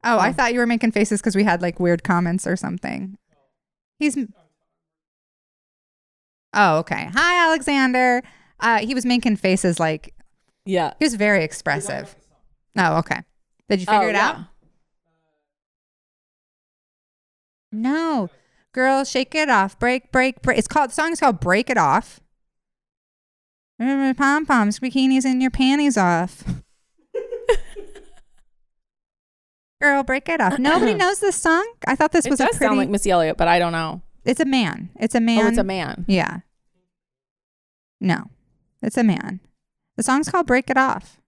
Oh, 0.03 0.19
I 0.19 0.31
thought 0.31 0.53
you 0.53 0.59
were 0.59 0.67
making 0.67 0.91
faces 0.91 1.19
because 1.21 1.35
we 1.35 1.43
had 1.43 1.61
like 1.61 1.79
weird 1.79 2.03
comments 2.03 2.47
or 2.47 2.55
something. 2.55 3.17
He's. 3.99 4.17
Oh, 6.53 6.77
okay. 6.79 7.09
Hi, 7.13 7.45
Alexander. 7.47 8.23
Uh, 8.59 8.79
he 8.79 8.93
was 8.95 9.05
making 9.05 9.35
faces 9.35 9.79
like 9.79 10.13
Yeah. 10.65 10.93
he 10.99 11.05
was 11.05 11.15
very 11.15 11.43
expressive. 11.43 12.15
Oh, 12.77 12.97
okay. 12.99 13.21
Did 13.69 13.79
you 13.81 13.85
figure 13.85 14.01
Oh, 14.07 14.09
it 14.09 14.13
yeah. 14.15 14.27
out? 14.29 14.37
No, 17.77 18.29
girl, 18.73 19.03
shake 19.03 19.35
it 19.35 19.49
off. 19.49 19.77
Break, 19.77 20.11
break, 20.11 20.41
break. 20.41 20.57
It's 20.57 20.67
called. 20.67 20.89
The 20.89 20.93
song 20.95 21.11
is 21.11 21.19
called 21.19 21.39
"Break 21.39 21.69
It 21.69 21.77
Off." 21.77 22.19
Pom 23.79 24.45
poms, 24.47 24.79
bikinis, 24.79 25.23
and 25.25 25.39
your 25.41 25.51
panties 25.51 25.97
off. 25.97 26.43
Girl, 29.81 30.01
break 30.03 30.27
it 30.27 30.41
off. 30.41 30.57
Nobody 30.57 30.93
knows 30.95 31.19
this 31.19 31.35
song. 31.35 31.63
I 31.85 31.95
thought 31.95 32.11
this 32.11 32.25
It 32.25 32.29
was 32.31 32.39
does 32.39 32.47
a 32.47 32.49
pretty. 32.57 32.65
sound 32.65 32.77
like 32.79 32.89
Missy 32.89 33.11
Elliott, 33.11 33.37
but 33.37 33.47
I 33.47 33.59
don't 33.59 33.71
know. 33.71 34.01
it's 34.25 34.39
a 34.39 34.45
man. 34.45 34.89
It's 34.99 35.13
a 35.13 35.19
man. 35.19 35.45
Oh, 35.45 35.47
it's 35.49 35.57
a 35.59 35.63
man. 35.63 36.05
Yeah. 36.07 36.39
No, 38.01 38.23
it's 38.81 38.97
a 38.97 39.03
man. 39.03 39.39
The 39.95 40.03
song's 40.03 40.29
called 40.29 40.47
"Break 40.47 40.69
It 40.71 40.77
Off." 40.77 41.19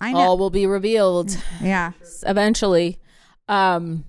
I 0.00 0.12
know. 0.12 0.18
All 0.18 0.38
will 0.38 0.50
be 0.50 0.66
revealed 0.66 1.36
Yeah. 1.60 1.92
eventually. 2.26 2.98
Um, 3.48 4.04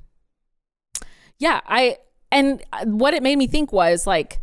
yeah, 1.40 1.62
I 1.68 1.98
and 2.32 2.64
uh, 2.74 2.86
what 2.86 3.14
it 3.14 3.24
made 3.24 3.38
me 3.38 3.48
think 3.48 3.72
was 3.72 4.08
like, 4.08 4.40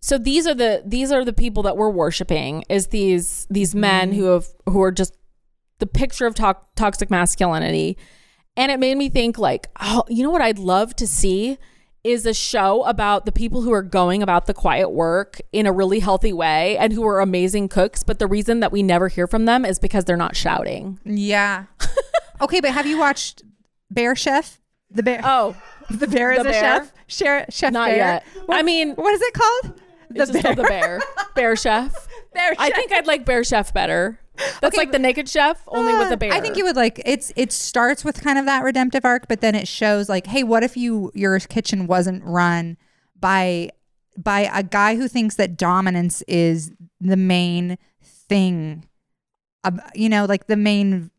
so 0.00 0.18
these 0.18 0.46
are 0.46 0.54
the 0.54 0.82
these 0.84 1.12
are 1.12 1.24
the 1.24 1.32
people 1.32 1.62
that 1.64 1.76
we're 1.76 1.90
worshiping 1.90 2.64
is 2.68 2.88
these 2.88 3.46
these 3.50 3.74
men 3.74 4.10
mm-hmm. 4.10 4.20
who 4.20 4.24
have 4.26 4.46
who 4.68 4.82
are 4.82 4.92
just 4.92 5.16
the 5.78 5.86
picture 5.86 6.26
of 6.26 6.34
to- 6.36 6.56
toxic 6.76 7.10
masculinity, 7.10 7.96
and 8.56 8.70
it 8.72 8.78
made 8.78 8.96
me 8.96 9.08
think 9.08 9.38
like, 9.38 9.68
oh, 9.80 10.04
you 10.08 10.22
know 10.22 10.30
what 10.30 10.42
I'd 10.42 10.58
love 10.58 10.94
to 10.96 11.06
see 11.06 11.58
is 12.02 12.24
a 12.24 12.32
show 12.32 12.82
about 12.84 13.26
the 13.26 13.32
people 13.32 13.60
who 13.60 13.72
are 13.72 13.82
going 13.82 14.22
about 14.22 14.46
the 14.46 14.54
quiet 14.54 14.88
work 14.88 15.38
in 15.52 15.66
a 15.66 15.72
really 15.72 15.98
healthy 15.98 16.32
way 16.32 16.78
and 16.78 16.94
who 16.94 17.06
are 17.06 17.20
amazing 17.20 17.68
cooks 17.68 18.02
but 18.02 18.18
the 18.18 18.26
reason 18.26 18.60
that 18.60 18.72
we 18.72 18.82
never 18.82 19.08
hear 19.08 19.26
from 19.26 19.44
them 19.44 19.66
is 19.66 19.78
because 19.78 20.06
they're 20.06 20.16
not 20.16 20.34
shouting 20.34 20.98
Yeah. 21.04 21.66
Okay, 22.42 22.60
but 22.60 22.70
have 22.70 22.86
you 22.86 22.98
watched 22.98 23.42
Bear 23.90 24.16
Chef? 24.16 24.60
The 24.90 25.02
bear. 25.02 25.20
Oh, 25.22 25.54
the 25.90 26.06
bear 26.06 26.32
is 26.32 26.42
The 26.42 26.48
a 26.48 26.52
Bear? 26.52 26.60
chef. 26.60 26.92
Chef, 27.06 27.52
chef 27.52 27.72
not 27.72 27.88
Bear. 27.88 27.96
yet. 27.96 28.26
What, 28.46 28.58
I 28.58 28.62
mean, 28.62 28.92
what 28.94 29.12
is 29.14 29.20
it 29.22 29.34
called? 29.34 29.80
The 30.10 30.22
it's 30.22 30.32
just 30.32 30.44
called 30.44 30.56
the 30.58 30.62
bear. 30.64 31.00
Bear 31.34 31.54
chef. 31.56 32.08
Bear 32.34 32.50
Chef. 32.54 32.56
I 32.60 32.70
think 32.70 32.92
I'd 32.92 33.06
like 33.08 33.24
bear 33.24 33.42
chef 33.44 33.72
better. 33.74 34.18
That's 34.36 34.64
Okay, 34.74 34.76
like 34.76 34.92
the 34.92 34.98
naked 34.98 35.28
chef, 35.28 35.62
only 35.68 35.92
with 35.94 36.08
the 36.10 36.16
bear. 36.16 36.32
I 36.32 36.40
think 36.40 36.56
you 36.56 36.64
would 36.64 36.76
like 36.76 37.00
it's 37.04 37.32
it 37.36 37.50
starts 37.52 38.04
with 38.04 38.22
kind 38.22 38.38
of 38.38 38.44
that 38.46 38.62
redemptive 38.64 39.04
arc, 39.04 39.26
but 39.28 39.40
then 39.40 39.54
it 39.54 39.66
shows 39.68 40.08
like, 40.08 40.26
hey, 40.28 40.42
what 40.44 40.62
if 40.62 40.76
you 40.76 41.10
your 41.14 41.38
kitchen 41.40 41.86
wasn't 41.86 42.22
run 42.24 42.76
by 43.18 43.70
by 44.16 44.48
a 44.52 44.62
guy 44.62 44.96
who 44.96 45.08
thinks 45.08 45.34
that 45.36 45.56
dominance 45.56 46.22
is 46.28 46.72
the 47.00 47.16
main 47.16 47.76
thing, 48.02 48.84
um, 49.64 49.80
you 49.94 50.08
know, 50.08 50.24
like 50.24 50.46
the 50.46 50.56
main. 50.56 51.10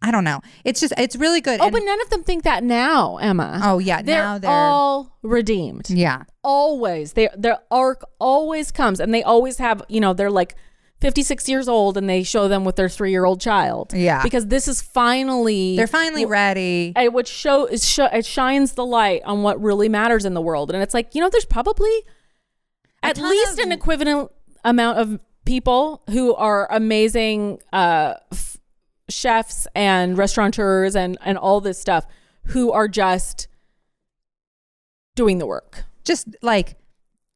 I 0.00 0.10
don't 0.12 0.22
know. 0.24 0.40
It's 0.64 0.80
just 0.80 0.92
it's 0.96 1.16
really 1.16 1.40
good. 1.40 1.60
Oh, 1.60 1.64
And- 1.64 1.72
but 1.72 1.82
none 1.84 2.00
of 2.00 2.10
them 2.10 2.22
think 2.22 2.44
that 2.44 2.62
now, 2.62 3.16
Emma. 3.16 3.60
oh 3.64 3.78
yeah, 3.78 4.00
they're, 4.02 4.22
now 4.22 4.38
they're 4.38 4.50
all 4.50 5.18
redeemed. 5.22 5.90
yeah. 5.90 6.22
Always. 6.44 7.14
They 7.14 7.28
their 7.36 7.58
arc 7.70 8.04
always 8.20 8.70
comes 8.70 9.00
and 9.00 9.12
they 9.12 9.22
always 9.22 9.58
have, 9.58 9.82
you 9.88 10.00
know, 10.00 10.14
they're 10.14 10.30
like 10.30 10.54
56 11.00 11.48
years 11.48 11.68
old 11.68 11.96
and 11.96 12.08
they 12.08 12.22
show 12.24 12.48
them 12.48 12.64
with 12.64 12.74
their 12.76 12.88
3-year-old 12.88 13.40
child. 13.40 13.92
Yeah. 13.92 14.22
Because 14.22 14.46
this 14.48 14.66
is 14.68 14.82
finally 14.82 15.76
They're 15.76 15.86
finally 15.86 16.24
ready. 16.26 16.92
it 16.96 17.12
would 17.12 17.28
show 17.28 17.66
it, 17.66 17.80
sh- 17.82 17.98
it 18.12 18.24
shines 18.26 18.72
the 18.72 18.84
light 18.86 19.22
on 19.24 19.42
what 19.42 19.60
really 19.62 19.88
matters 19.88 20.24
in 20.24 20.34
the 20.34 20.40
world 20.42 20.70
and 20.72 20.82
it's 20.82 20.94
like 20.94 21.14
you 21.14 21.20
know 21.20 21.28
there's 21.28 21.44
probably 21.44 21.90
at 23.02 23.18
least 23.18 23.58
of- 23.58 23.64
an 23.66 23.72
equivalent 23.72 24.30
amount 24.64 24.98
of 24.98 25.20
people 25.44 26.02
who 26.10 26.34
are 26.34 26.66
amazing 26.72 27.58
uh, 27.72 28.14
f- 28.32 28.57
chefs 29.08 29.66
and 29.74 30.18
restaurateurs 30.18 30.94
and 30.94 31.18
and 31.22 31.38
all 31.38 31.60
this 31.60 31.80
stuff 31.80 32.06
who 32.44 32.72
are 32.72 32.88
just 32.88 33.48
doing 35.14 35.38
the 35.38 35.46
work 35.46 35.84
just 36.08 36.26
like 36.42 36.76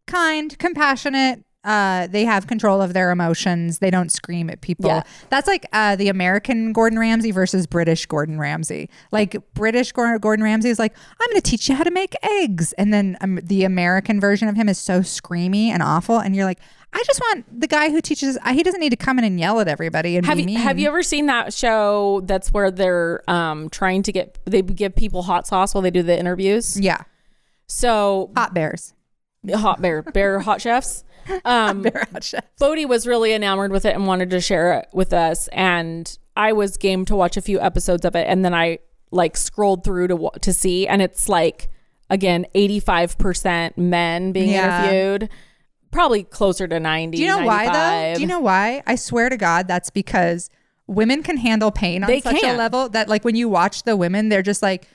kind, 0.06 0.58
compassionate. 0.58 1.44
Uh, 1.62 2.08
they 2.08 2.24
have 2.24 2.48
control 2.48 2.82
of 2.82 2.92
their 2.92 3.12
emotions. 3.12 3.78
They 3.78 3.90
don't 3.90 4.10
scream 4.10 4.50
at 4.50 4.62
people. 4.62 4.86
Yeah. 4.86 5.04
That's 5.28 5.46
like 5.46 5.64
uh, 5.72 5.94
the 5.94 6.08
American 6.08 6.72
Gordon 6.72 6.98
Ramsay 6.98 7.30
versus 7.30 7.68
British 7.68 8.04
Gordon 8.06 8.36
Ramsay. 8.36 8.90
Like 9.12 9.36
British 9.54 9.92
Gordon 9.92 10.42
Ramsay 10.42 10.70
is 10.70 10.80
like, 10.80 10.92
I'm 11.20 11.30
going 11.30 11.40
to 11.40 11.48
teach 11.48 11.68
you 11.68 11.76
how 11.76 11.84
to 11.84 11.92
make 11.92 12.14
eggs, 12.24 12.72
and 12.72 12.92
then 12.92 13.16
um, 13.20 13.38
the 13.44 13.62
American 13.62 14.18
version 14.18 14.48
of 14.48 14.56
him 14.56 14.68
is 14.68 14.76
so 14.78 15.00
screamy 15.00 15.68
and 15.68 15.84
awful, 15.84 16.18
and 16.18 16.34
you're 16.34 16.46
like, 16.46 16.58
I 16.95 17.03
just 17.07 17.20
want 17.20 17.61
the 17.61 17.66
guy 17.66 17.90
who 17.90 18.01
teaches. 18.01 18.36
He 18.51 18.62
doesn't 18.62 18.80
need 18.80 18.90
to 18.90 18.97
come 18.97 19.18
in 19.18 19.24
and 19.24 19.40
yell 19.40 19.61
at 19.61 19.68
everybody 19.68 20.16
and 20.16 20.26
have 20.26 20.36
be 20.36 20.45
you 20.53 20.59
have 20.59 20.78
you 20.78 20.88
ever 20.88 21.03
seen 21.03 21.26
that 21.26 21.55
show 21.55 22.20
that's 22.24 22.53
where 22.53 22.70
they're 22.70 23.22
um 23.30 23.70
trying 23.70 24.03
to 24.05 24.12
get 24.12 24.38
they 24.45 24.61
give 24.62 24.95
people 24.95 25.22
hot 25.22 25.47
sauce 25.47 25.74
while 25.74 25.82
they 25.82 25.90
do 25.90 26.03
the 26.03 26.18
interviews 26.18 26.78
Yeah, 26.78 27.03
so 27.66 28.30
hot 28.36 28.55
bears. 28.55 28.95
hot 29.55 29.80
bear 29.80 30.03
bear 30.03 30.40
hot 30.40 30.61
chefs 30.61 31.05
um 31.45 31.82
Bear 31.82 32.07
hot 32.12 32.24
chefs. 32.24 32.47
Bodie 32.59 32.84
was 32.86 33.07
really 33.07 33.32
enamored 33.32 33.70
with 33.72 33.84
it 33.84 33.95
and 33.95 34.07
wanted 34.07 34.30
to 34.30 34.40
share 34.40 34.74
it 34.80 34.88
with 34.93 35.12
us. 35.12 35.49
And 35.49 36.18
I 36.36 36.53
was 36.53 36.76
game 36.76 37.05
to 37.07 37.14
watch 37.16 37.36
a 37.36 37.40
few 37.40 37.61
episodes 37.61 38.05
of 38.05 38.16
it. 38.16 38.26
And 38.26 38.45
then 38.45 38.55
I 38.55 38.78
like 39.12 39.36
scrolled 39.36 39.84
through 39.84 40.09
to 40.09 40.30
to 40.40 40.53
see, 40.53 40.86
and 40.88 41.01
it's 41.01 41.28
like 41.28 41.68
again, 42.11 42.45
eighty 42.55 42.80
five 42.80 43.16
percent 43.18 43.78
men 43.78 44.32
being 44.32 44.51
Yeah. 44.51 44.82
interviewed, 44.90 45.30
probably 45.93 46.24
closer 46.24 46.66
to 46.66 46.80
ninety. 46.80 47.18
Do 47.18 47.22
you 47.22 47.28
know 47.28 47.47
why 47.47 47.66
though? 47.72 48.14
Do 48.16 48.20
you 48.20 48.26
know 48.26 48.40
why? 48.40 48.82
I 48.86 48.97
swear 48.97 49.28
to 49.28 49.36
God, 49.36 49.68
that's 49.68 49.90
because 49.90 50.51
women 50.88 51.22
can 51.22 51.36
handle 51.36 51.70
pain 51.70 52.03
on 52.03 52.09
They 52.09 52.20
such 52.20 52.40
can. 52.40 52.57
a 52.57 52.59
level 52.59 52.88
that 52.88 53.09
like 53.09 53.24
when 53.24 53.36
you 53.36 53.49
watch 53.49 53.84
the 53.84 53.97
women, 53.97 54.28
they're 54.28 54.43
just 54.43 54.62
like 54.62 54.88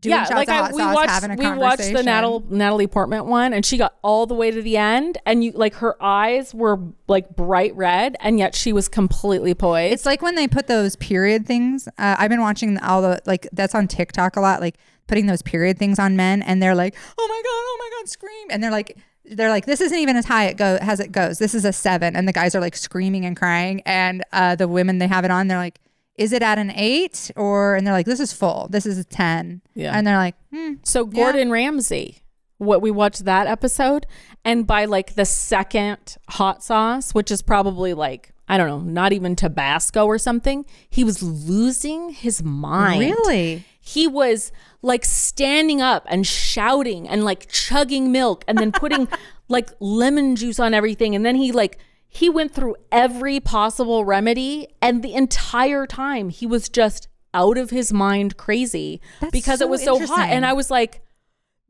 doing 0.00 0.16
yeah, 0.16 0.24
shots 0.24 0.34
like 0.34 0.48
of 0.48 0.54
I, 0.54 0.72
we 0.72 0.78
sauce, 0.78 0.94
watched 0.94 1.10
having 1.10 1.30
a 1.30 1.34
we 1.36 1.58
watched 1.58 1.92
the 1.92 2.42
Natalie 2.50 2.86
Portman 2.86 3.26
one, 3.26 3.52
and 3.52 3.64
she 3.64 3.78
got 3.78 3.96
all 4.02 4.26
the 4.26 4.34
way 4.34 4.50
to 4.50 4.60
the 4.62 4.76
end, 4.76 5.18
and 5.26 5.42
you 5.42 5.52
like 5.52 5.74
her 5.76 6.00
eyes 6.02 6.54
were 6.54 6.78
like 7.08 7.34
bright 7.34 7.74
red, 7.74 8.16
and 8.20 8.38
yet 8.38 8.54
she 8.54 8.72
was 8.72 8.86
completely 8.86 9.54
poised. 9.54 9.94
It's 9.94 10.06
like 10.06 10.22
when 10.22 10.34
they 10.34 10.46
put 10.46 10.66
those 10.66 10.94
period 10.96 11.46
things. 11.46 11.88
Uh, 11.98 12.16
I've 12.18 12.30
been 12.30 12.42
watching 12.42 12.78
all 12.78 13.02
the 13.02 13.20
like 13.26 13.48
that's 13.52 13.74
on 13.74 13.88
TikTok 13.88 14.36
a 14.36 14.40
lot, 14.40 14.60
like 14.60 14.76
putting 15.06 15.26
those 15.26 15.42
period 15.42 15.78
things 15.78 15.98
on 15.98 16.16
men, 16.16 16.42
and 16.42 16.62
they're 16.62 16.74
like, 16.74 16.94
"Oh 17.18 17.26
my 17.28 17.42
god, 17.42 17.50
oh 17.50 17.76
my 17.80 17.90
god, 17.98 18.08
scream!" 18.08 18.48
And 18.50 18.62
they're 18.62 18.70
like, 18.70 18.96
they're 19.24 19.48
like, 19.50 19.66
"This 19.66 19.80
isn't 19.80 19.98
even 19.98 20.16
as 20.16 20.24
high 20.26 20.46
it 20.46 20.56
go 20.56 20.78
as 20.80 21.00
it 21.00 21.12
goes. 21.12 21.38
This 21.38 21.54
is 21.54 21.64
a 21.64 21.72
seven. 21.72 22.14
and 22.16 22.26
the 22.28 22.32
guys 22.32 22.54
are 22.54 22.60
like 22.60 22.76
screaming 22.76 23.24
and 23.24 23.36
crying, 23.36 23.80
and 23.86 24.22
uh, 24.32 24.54
the 24.56 24.68
women 24.68 24.98
they 24.98 25.06
have 25.08 25.24
it 25.24 25.30
on, 25.30 25.48
they're 25.48 25.58
like, 25.58 25.80
"Is 26.16 26.32
it 26.32 26.42
at 26.42 26.58
an 26.58 26.70
eight 26.72 27.30
or?" 27.36 27.74
And 27.74 27.86
they're 27.86 27.94
like, 27.94 28.06
"This 28.06 28.20
is 28.20 28.32
full. 28.32 28.68
This 28.70 28.86
is 28.86 28.98
a 28.98 29.04
10. 29.04 29.62
Yeah. 29.74 29.92
and 29.96 30.06
they're 30.06 30.16
like, 30.16 30.34
hmm. 30.52 30.74
So 30.82 31.04
Gordon 31.06 31.50
Ramsay, 31.50 32.18
what 32.58 32.82
we 32.82 32.90
watched 32.90 33.24
that 33.24 33.46
episode, 33.46 34.06
and 34.44 34.66
by 34.66 34.84
like 34.84 35.14
the 35.14 35.24
second 35.24 36.16
hot 36.28 36.62
sauce, 36.62 37.12
which 37.14 37.30
is 37.30 37.42
probably 37.42 37.94
like 37.94 38.30
I 38.46 38.58
don't 38.58 38.68
know, 38.68 38.80
not 38.80 39.14
even 39.14 39.36
Tabasco 39.36 40.04
or 40.04 40.18
something, 40.18 40.66
he 40.90 41.02
was 41.02 41.22
losing 41.22 42.10
his 42.10 42.42
mind. 42.42 43.00
Really? 43.00 43.64
He 43.84 44.06
was 44.06 44.50
like 44.82 45.04
standing 45.04 45.80
up 45.82 46.06
and 46.08 46.26
shouting 46.26 47.08
and 47.08 47.24
like 47.24 47.50
chugging 47.50 48.10
milk 48.10 48.44
and 48.48 48.56
then 48.58 48.72
putting 48.72 49.08
like 49.48 49.70
lemon 49.78 50.36
juice 50.36 50.58
on 50.58 50.74
everything, 50.74 51.14
and 51.14 51.24
then 51.24 51.36
he 51.36 51.52
like. 51.52 51.78
He 52.06 52.30
went 52.30 52.54
through 52.54 52.76
every 52.92 53.40
possible 53.40 54.04
remedy, 54.04 54.68
and 54.80 55.02
the 55.02 55.14
entire 55.14 55.84
time 55.84 56.28
he 56.28 56.46
was 56.46 56.68
just 56.68 57.08
out 57.34 57.58
of 57.58 57.70
his 57.70 57.92
mind 57.92 58.36
crazy 58.36 59.00
That's 59.20 59.32
because 59.32 59.60
it 59.60 59.68
was 59.68 59.82
so 59.82 59.98
hot. 60.06 60.28
And 60.28 60.46
I 60.46 60.52
was 60.52 60.70
like, 60.70 61.02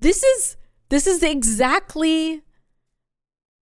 this 0.01 0.23
is 0.23 0.59
this 0.91 1.07
is 1.07 1.23
exactly 1.23 2.43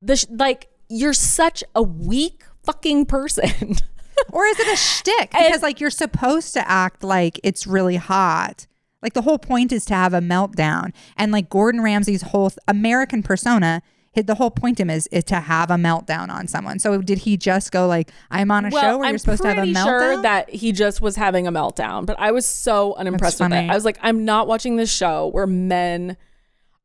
the 0.02 0.16
sh- 0.16 0.26
like 0.28 0.68
you're 0.88 1.14
such 1.14 1.62
a 1.74 1.82
weak 1.82 2.42
fucking 2.64 3.06
person. 3.06 3.76
Or 4.32 4.46
is 4.46 4.58
it 4.58 4.72
a 4.72 4.76
shtick? 4.76 5.30
Because 5.30 5.62
like 5.62 5.80
you're 5.80 5.90
supposed 5.90 6.54
to 6.54 6.68
act 6.70 7.02
like 7.04 7.38
it's 7.42 7.66
really 7.66 7.96
hot. 7.96 8.66
Like 9.02 9.12
the 9.14 9.22
whole 9.22 9.38
point 9.38 9.72
is 9.72 9.84
to 9.86 9.94
have 9.94 10.14
a 10.14 10.20
meltdown. 10.20 10.92
And 11.16 11.32
like 11.32 11.50
Gordon 11.50 11.82
Ramsay's 11.82 12.22
whole 12.22 12.50
th- 12.50 12.58
American 12.68 13.22
persona, 13.22 13.82
the 14.14 14.34
whole 14.36 14.50
point 14.50 14.78
of 14.78 14.84
him 14.84 14.90
is, 14.90 15.06
is 15.08 15.24
to 15.24 15.36
have 15.36 15.70
a 15.70 15.74
meltdown 15.74 16.28
on 16.30 16.46
someone. 16.46 16.78
So 16.78 17.02
did 17.02 17.18
he 17.18 17.36
just 17.36 17.72
go 17.72 17.86
like, 17.86 18.10
I'm 18.30 18.50
on 18.50 18.64
a 18.66 18.70
show 18.70 18.98
where 18.98 19.06
I'm 19.06 19.12
you're 19.12 19.18
supposed 19.18 19.42
to 19.42 19.48
have 19.48 19.58
a 19.58 19.62
meltdown? 19.66 19.84
sure 19.84 20.22
that 20.22 20.50
he 20.50 20.72
just 20.72 21.00
was 21.00 21.16
having 21.16 21.46
a 21.46 21.52
meltdown, 21.52 22.06
but 22.06 22.18
I 22.18 22.30
was 22.30 22.46
so 22.46 22.94
unimpressed 22.94 23.40
with 23.40 23.52
it. 23.52 23.70
I 23.70 23.74
was 23.74 23.84
like, 23.84 23.98
I'm 24.02 24.24
not 24.24 24.46
watching 24.46 24.76
this 24.76 24.92
show 24.92 25.28
where 25.28 25.46
men 25.46 26.16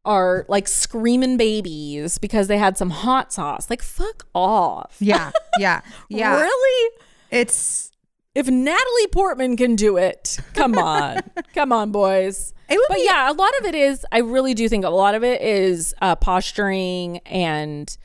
are 0.05 0.45
like 0.47 0.67
screaming 0.69 1.35
babies 1.37 2.17
because 2.17 2.47
they 2.47 2.57
had 2.57 2.77
some 2.77 2.89
hot 2.89 3.33
sauce. 3.33 3.69
Like, 3.69 3.81
fuck 3.83 4.25
off. 4.33 4.95
yeah, 4.99 5.31
yeah, 5.59 5.81
yeah. 6.09 6.39
Really? 6.39 6.91
It's 7.31 7.91
If 8.35 8.47
Natalie 8.47 9.07
Portman 9.11 9.57
can 9.57 9.75
do 9.75 9.97
it, 9.97 10.39
come 10.53 10.77
on, 10.77 11.21
come 11.53 11.71
on, 11.71 11.91
boys. 11.91 12.53
But 12.67 12.77
be- 12.95 13.03
yeah, 13.05 13.31
a 13.31 13.33
lot 13.33 13.51
of 13.59 13.65
it 13.65 13.75
is. 13.75 14.05
I 14.11 14.19
really 14.19 14.53
do 14.53 14.67
think 14.67 14.83
a 14.85 14.89
lot 14.89 15.15
of 15.15 15.23
it 15.23 15.41
is 15.41 15.93
uh, 16.01 16.15
posturing 16.15 17.19
and 17.19 17.95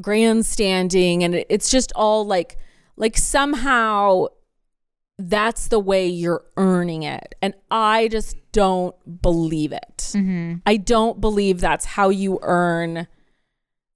grandstanding, 0.00 1.24
and 1.24 1.34
it's 1.34 1.70
just 1.70 1.92
all 1.94 2.26
like, 2.26 2.56
like 2.96 3.18
somehow 3.18 4.26
that's 5.18 5.68
the 5.68 5.80
way 5.80 6.06
you're 6.06 6.44
earning 6.56 7.02
it, 7.02 7.34
and 7.42 7.54
I 7.70 8.08
just 8.08 8.36
don't 8.52 8.94
believe 9.22 9.72
it. 9.72 10.12
I 10.64 10.76
don't 10.76 11.20
believe 11.20 11.60
that's 11.60 11.84
how 11.84 12.08
you 12.08 12.38
earn 12.42 13.06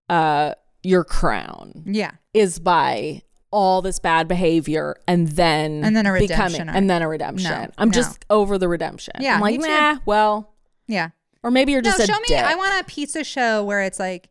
uh, 0.09 0.55
your 0.83 1.05
crown 1.05 1.85
yeah. 1.87 2.13
is 2.35 2.59
by 2.59 3.23
all 3.53 3.83
this 3.83 3.99
bad 3.99 4.27
behavior 4.27 4.97
and 5.07 5.29
then 5.29 5.85
And 5.85 5.95
then 5.95 6.07
a 6.07 6.13
becoming 6.19 6.53
redemption. 6.53 6.69
and 6.71 6.89
then 6.91 7.03
a 7.03 7.09
redemption. 7.09 7.51
No, 7.51 7.71
I'm 7.79 7.89
no. 7.89 7.93
just 7.93 8.25
over 8.31 8.57
the 8.59 8.67
redemption. 8.69 9.15
Yeah, 9.21 9.35
I'm 9.37 9.41
like, 9.41 9.61
nah, 9.61 9.99
well, 10.07 10.55
Yeah. 10.89 11.11
or 11.43 11.51
maybe 11.51 11.73
you're 11.73 11.83
just 11.83 11.99
no, 11.99 12.07
show 12.07 12.19
me. 12.21 12.27
dick. 12.29 12.39
I 12.43 12.55
want 12.57 12.81
a 12.81 12.85
pizza 12.85 13.23
show 13.25 13.63
where 13.65 13.83
it's 13.83 13.99
like 13.99 14.31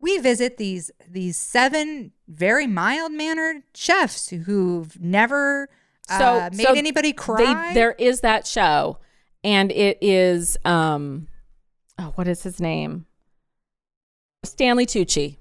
we 0.00 0.18
visit 0.18 0.56
these 0.56 0.90
these 1.08 1.36
seven 1.36 2.12
very 2.26 2.66
mild 2.66 3.12
mannered 3.12 3.62
chefs 3.74 4.30
who've 4.30 4.98
never 5.00 5.68
uh, 6.08 6.50
made 6.52 6.66
so 6.66 6.72
anybody 6.74 7.10
they- 7.10 7.16
cry. 7.16 7.72
there 7.74 7.92
is 7.92 8.20
that 8.22 8.46
show, 8.46 8.98
and 9.44 9.70
it 9.70 9.98
is 10.00 10.56
um, 10.64 11.28
oh, 11.98 12.12
what 12.16 12.26
is 12.26 12.42
his 12.42 12.58
name? 12.60 13.06
Stanley 14.44 14.86
Tucci. 14.86 15.36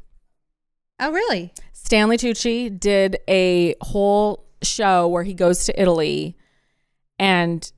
oh, 0.99 1.11
really? 1.11 1.53
Stanley 1.91 2.15
Tucci 2.15 2.79
did 2.79 3.17
a 3.27 3.75
whole 3.81 4.45
show 4.63 5.09
where 5.09 5.23
he 5.23 5.33
goes 5.33 5.65
to 5.65 5.77
Italy 5.77 6.37
and 7.19 7.69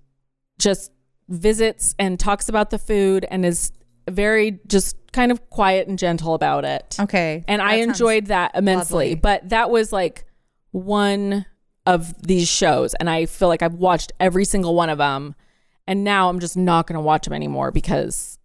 just 0.59 0.91
visits 1.29 1.95
and 1.97 2.19
talks 2.19 2.47
about 2.47 2.69
the 2.69 2.77
food 2.77 3.25
and 3.31 3.43
is 3.43 3.71
very 4.07 4.59
just 4.67 4.97
kind 5.13 5.31
of 5.31 5.49
quiet 5.49 5.87
and 5.87 5.97
gentle 5.97 6.35
about 6.35 6.63
it. 6.63 6.95
Okay. 6.99 7.43
And 7.47 7.59
That 7.59 7.67
I 7.67 7.75
enjoyed 7.77 8.27
that 8.27 8.51
immensely. 8.53 9.05
lovely. 9.05 9.15
But 9.15 9.49
that 9.49 9.71
was 9.71 9.91
like 9.91 10.25
one 10.69 11.47
of 11.87 12.13
these 12.21 12.47
shows 12.47 12.93
and 12.93 13.09
I 13.09 13.25
feel 13.25 13.47
like 13.47 13.63
I've 13.63 13.73
watched 13.73 14.11
every 14.19 14.45
single 14.45 14.75
one 14.75 14.91
of 14.91 14.99
them 14.99 15.33
and 15.87 16.03
now 16.03 16.29
I'm 16.29 16.37
just 16.39 16.55
not 16.55 16.85
going 16.85 16.97
to 16.97 17.01
watch 17.01 17.23
them 17.23 17.33
anymore 17.33 17.71
because 17.71 18.37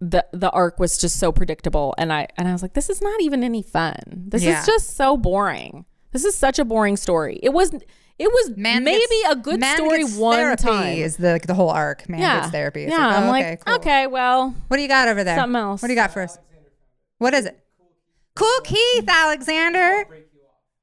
the 0.00 0.24
the 0.32 0.50
arc 0.50 0.78
was 0.78 0.98
just 0.98 1.18
so 1.18 1.32
predictable 1.32 1.94
and 1.96 2.12
I 2.12 2.28
and 2.36 2.46
I 2.46 2.52
was 2.52 2.60
like 2.62 2.74
this 2.74 2.90
is 2.90 3.00
not 3.00 3.20
even 3.20 3.42
any 3.42 3.62
fun. 3.62 3.96
This 4.06 4.42
Yeah. 4.42 4.60
is 4.60 4.66
just 4.66 4.96
so 4.96 5.16
boring. 5.16 5.86
This 6.12 6.24
is 6.24 6.34
such 6.36 6.58
a 6.58 6.64
boring 6.64 6.96
story. 6.96 7.38
It 7.42 7.52
was 7.52 7.72
it 8.18 8.28
was 8.30 8.56
Man 8.56 8.84
maybe 8.84 9.00
gets- 9.22 9.32
a 9.32 9.36
good 9.36 9.60
man 9.60 9.76
story 9.76 9.98
gets 9.98 10.16
one 10.16 10.56
time. 10.56 10.98
Is 10.98 11.16
the 11.16 11.40
the 11.46 11.54
whole 11.54 11.70
arc? 11.70 12.08
Man 12.08 12.20
yeah. 12.20 12.40
gets 12.40 12.52
therapy. 12.52 12.84
It's 12.84 12.92
yeah, 12.92 13.06
like, 13.06 13.14
oh, 13.14 13.18
I'm 13.18 13.24
oh, 13.24 13.30
like 13.30 13.44
okay, 13.46 13.56
cool. 13.64 13.74
okay, 13.76 14.06
well, 14.06 14.54
What 14.68 14.76
do 14.76 14.82
you 14.82 14.88
got 14.88 15.08
over 15.08 15.24
there? 15.24 15.36
Something 15.36 15.56
else. 15.60 15.82
What 15.82 15.88
do 15.88 15.92
you 15.94 16.00
got 16.00 16.12
for 16.12 16.22
us? 16.22 16.38
What 17.18 17.32
is 17.34 17.46
it? 17.46 17.58
Cool 18.34 18.60
Keith 18.64 19.08
Alexander. 19.08 20.06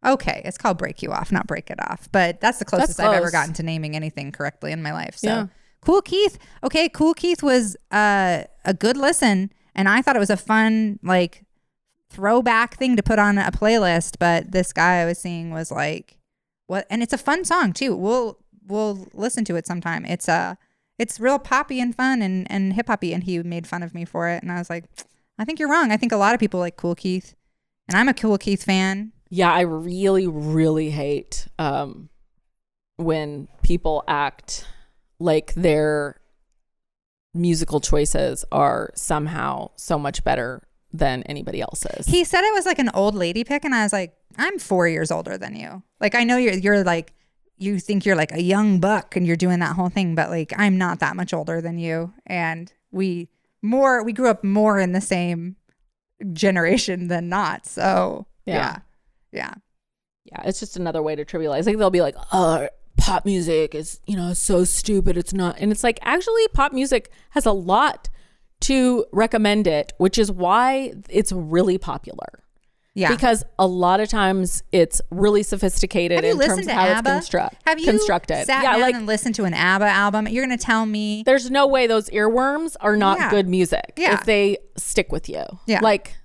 Okay, 0.06 0.42
it's 0.44 0.58
called 0.58 0.78
Break 0.78 1.02
You 1.02 1.12
Off, 1.12 1.32
not 1.32 1.48
Break 1.48 1.70
It 1.70 1.80
Off. 1.80 2.10
But 2.12 2.42
that's 2.42 2.60
the 2.60 2.66
closest 2.66 3.00
I've 3.00 3.14
ever 3.14 3.32
gotten 3.32 3.54
to 3.54 3.64
naming 3.64 3.96
anything 3.96 4.32
correctly 4.32 4.72
in 4.72 4.82
my 4.84 4.92
life. 4.92 5.16
So 5.18 5.28
Yeah. 5.28 5.46
Cool 5.84 6.02
Keith. 6.02 6.38
Okay, 6.64 6.88
Cool 6.90 7.14
Keith 7.14 7.44
was 7.44 7.76
uh, 7.92 8.44
a 8.64 8.74
good 8.74 8.98
listen, 8.98 9.52
and 9.76 9.90
I 9.90 10.02
thought 10.02 10.16
it 10.16 10.20
was 10.20 10.30
a 10.30 10.38
fun 10.38 11.00
like 11.04 11.46
throwback 12.10 12.78
thing 12.78 12.96
to 12.96 13.04
put 13.04 13.20
on 13.20 13.38
a 13.38 13.52
playlist. 13.52 14.18
But 14.20 14.52
this 14.52 14.72
guy 14.72 15.02
I 15.02 15.06
was 15.06 15.20
seeing 15.20 15.52
was 15.52 15.72
like, 15.72 16.18
what? 16.68 16.86
And 16.90 17.04
it's 17.04 17.14
a 17.14 17.18
fun 17.18 17.44
song 17.44 17.74
too. 17.74 17.96
We'll 17.96 18.40
we'll 18.66 19.08
listen 19.14 19.44
to 19.46 19.56
it 19.56 19.68
sometime. 19.68 20.06
It's 20.06 20.30
uh 20.30 20.56
it's 20.98 21.20
real 21.20 21.40
poppy 21.40 21.82
and 21.82 21.96
fun 21.96 22.22
and 22.22 22.50
and 22.50 22.74
hip 22.74 22.88
hoppy. 22.88 23.14
And 23.14 23.24
he 23.24 23.42
made 23.44 23.68
fun 23.68 23.84
of 23.84 23.94
me 23.94 24.06
for 24.06 24.30
it, 24.30 24.42
and 24.42 24.52
I 24.52 24.60
was 24.60 24.70
like, 24.70 24.86
I 25.38 25.46
think 25.46 25.60
you're 25.60 25.70
wrong. 25.70 25.92
I 25.92 25.98
think 25.98 26.12
a 26.12 26.18
lot 26.18 26.34
of 26.34 26.40
people 26.40 26.60
like 26.60 26.78
Cool 26.78 26.96
Keith, 26.96 27.36
and 27.90 27.98
I'm 27.98 28.08
a 28.08 28.14
Cool 28.14 28.38
Keith 28.38 28.64
fan. 28.64 29.12
Yeah, 29.30 29.52
I 29.52 29.62
really, 29.62 30.28
really 30.28 30.92
hate 30.92 31.48
um, 31.58 32.10
when 32.98 33.48
people 33.64 34.04
act 34.08 34.68
like 35.24 35.54
their 35.56 36.20
musical 37.34 37.80
choices 37.80 38.46
are 38.52 38.92
somehow 38.96 39.70
so 39.76 39.98
much 39.98 40.24
better 40.24 40.62
than 40.92 41.24
anybody 41.24 41.62
else's. 41.62 42.06
He 42.06 42.24
said 42.24 42.44
it 42.44 42.54
was 42.54 42.66
like 42.66 42.78
an 42.80 42.92
old 42.94 43.16
lady 43.16 43.44
pick, 43.44 43.66
and 43.66 43.74
I 43.74 43.84
was 43.84 43.94
like, 43.94 44.14
I'm 44.38 44.60
four 44.60 44.88
years 44.88 45.10
older 45.12 45.38
than 45.38 45.56
you. 45.56 45.82
Like 46.00 46.14
I 46.16 46.24
know 46.24 46.38
you're 46.38 46.54
you're 46.54 46.84
like 46.84 47.14
you 47.58 47.80
think 47.80 48.06
you're 48.06 48.16
like 48.16 48.32
a 48.32 48.42
young 48.42 48.80
buck 48.80 49.16
and 49.16 49.26
you're 49.26 49.36
doing 49.36 49.60
that 49.60 49.76
whole 49.76 49.90
thing, 49.90 50.16
but 50.16 50.30
like 50.30 50.54
I'm 50.58 50.78
not 50.78 51.00
that 51.00 51.16
much 51.16 51.34
older 51.34 51.62
than 51.62 51.78
you, 51.80 52.14
and 52.28 52.72
we 52.92 53.30
more 53.62 54.04
we 54.04 54.14
grew 54.14 54.30
up 54.30 54.44
more 54.44 54.80
in 54.80 54.92
the 54.92 55.02
same 55.02 55.56
generation 56.34 57.08
than 57.08 57.30
not. 57.30 57.66
So 57.66 58.28
Yeah. 58.46 58.56
yeah, 58.56 58.78
yeah. 59.32 59.54
yeah, 60.26 60.42
it's 60.48 60.60
just 60.60 60.78
another 60.78 61.02
way 61.02 61.16
to 61.16 61.26
trivialize. 61.26 61.66
Like 61.66 61.78
they'll 61.78 61.90
be 61.90 62.02
like, 62.02 62.16
"Oh, 62.32 62.68
pop 62.98 63.26
music 63.26 63.74
is 63.76 64.00
you 64.06 64.16
know 64.16 64.34
so 64.34 64.64
stupid. 64.64 65.18
It's 65.18 65.34
not," 65.34 65.58
and 65.60 65.72
it's 65.72 65.84
like 65.84 66.00
actually, 66.04 66.48
pop 66.54 66.74
music 66.74 67.12
has 67.32 67.46
a 67.46 67.52
lot 67.52 68.10
to 68.62 69.06
recommend 69.12 69.68
it, 69.68 69.94
which 69.98 70.18
is 70.18 70.32
why 70.32 70.94
it's 71.10 71.32
really 71.32 71.78
popular. 71.78 72.40
Yeah. 72.96 73.10
Because 73.10 73.44
a 73.58 73.66
lot 73.66 74.00
of 74.00 74.08
times 74.08 74.62
it's 74.72 75.02
really 75.10 75.42
sophisticated 75.42 76.24
in 76.24 76.40
terms 76.40 76.68
of 76.68 76.74
how 76.74 76.86
ABBA? 76.86 77.10
it's 77.10 77.16
construct, 77.26 77.56
Have 77.66 77.80
you 77.80 77.88
constructed. 77.88 78.46
sat 78.46 78.62
yeah, 78.64 78.74
down 78.74 78.82
like 78.82 78.94
and 78.96 79.08
listened 79.08 79.34
to 79.36 79.46
an 79.46 79.54
ABBA 79.56 79.86
album? 79.88 80.28
You're 80.28 80.46
gonna 80.46 80.58
tell 80.58 80.86
me 80.86 81.24
there's 81.26 81.50
no 81.50 81.66
way 81.66 81.88
those 81.88 82.08
earworms 82.12 82.76
are 82.80 82.96
not 82.96 83.18
Yeah. 83.18 83.30
good 83.32 83.48
music 83.50 83.94
Yeah. 83.98 84.14
if 84.14 84.26
they 84.26 84.58
stick 84.78 85.12
with 85.12 85.28
you. 85.28 85.44
Yeah. 85.66 85.80
Like 85.82 86.16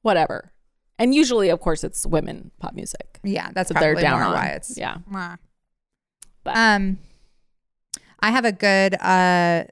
whatever. 0.00 0.50
And 0.98 1.14
usually, 1.14 1.50
of 1.50 1.60
course, 1.60 1.84
it's 1.84 2.06
women 2.06 2.50
pop 2.58 2.72
music. 2.74 3.20
Yeah, 3.22 3.50
that's 3.52 3.70
that 3.70 3.78
they're 3.80 3.94
down 3.94 4.18
more 4.20 4.28
on. 4.28 4.32
why 4.34 4.46
it's 4.48 4.78
Yeah. 4.78 4.96
Mwah. 5.12 5.36
But- 6.44 6.56
Um, 6.56 6.98
I 8.20 8.30
have 8.30 8.44
a 8.44 8.52
good. 8.52 8.94
uh 9.00 9.64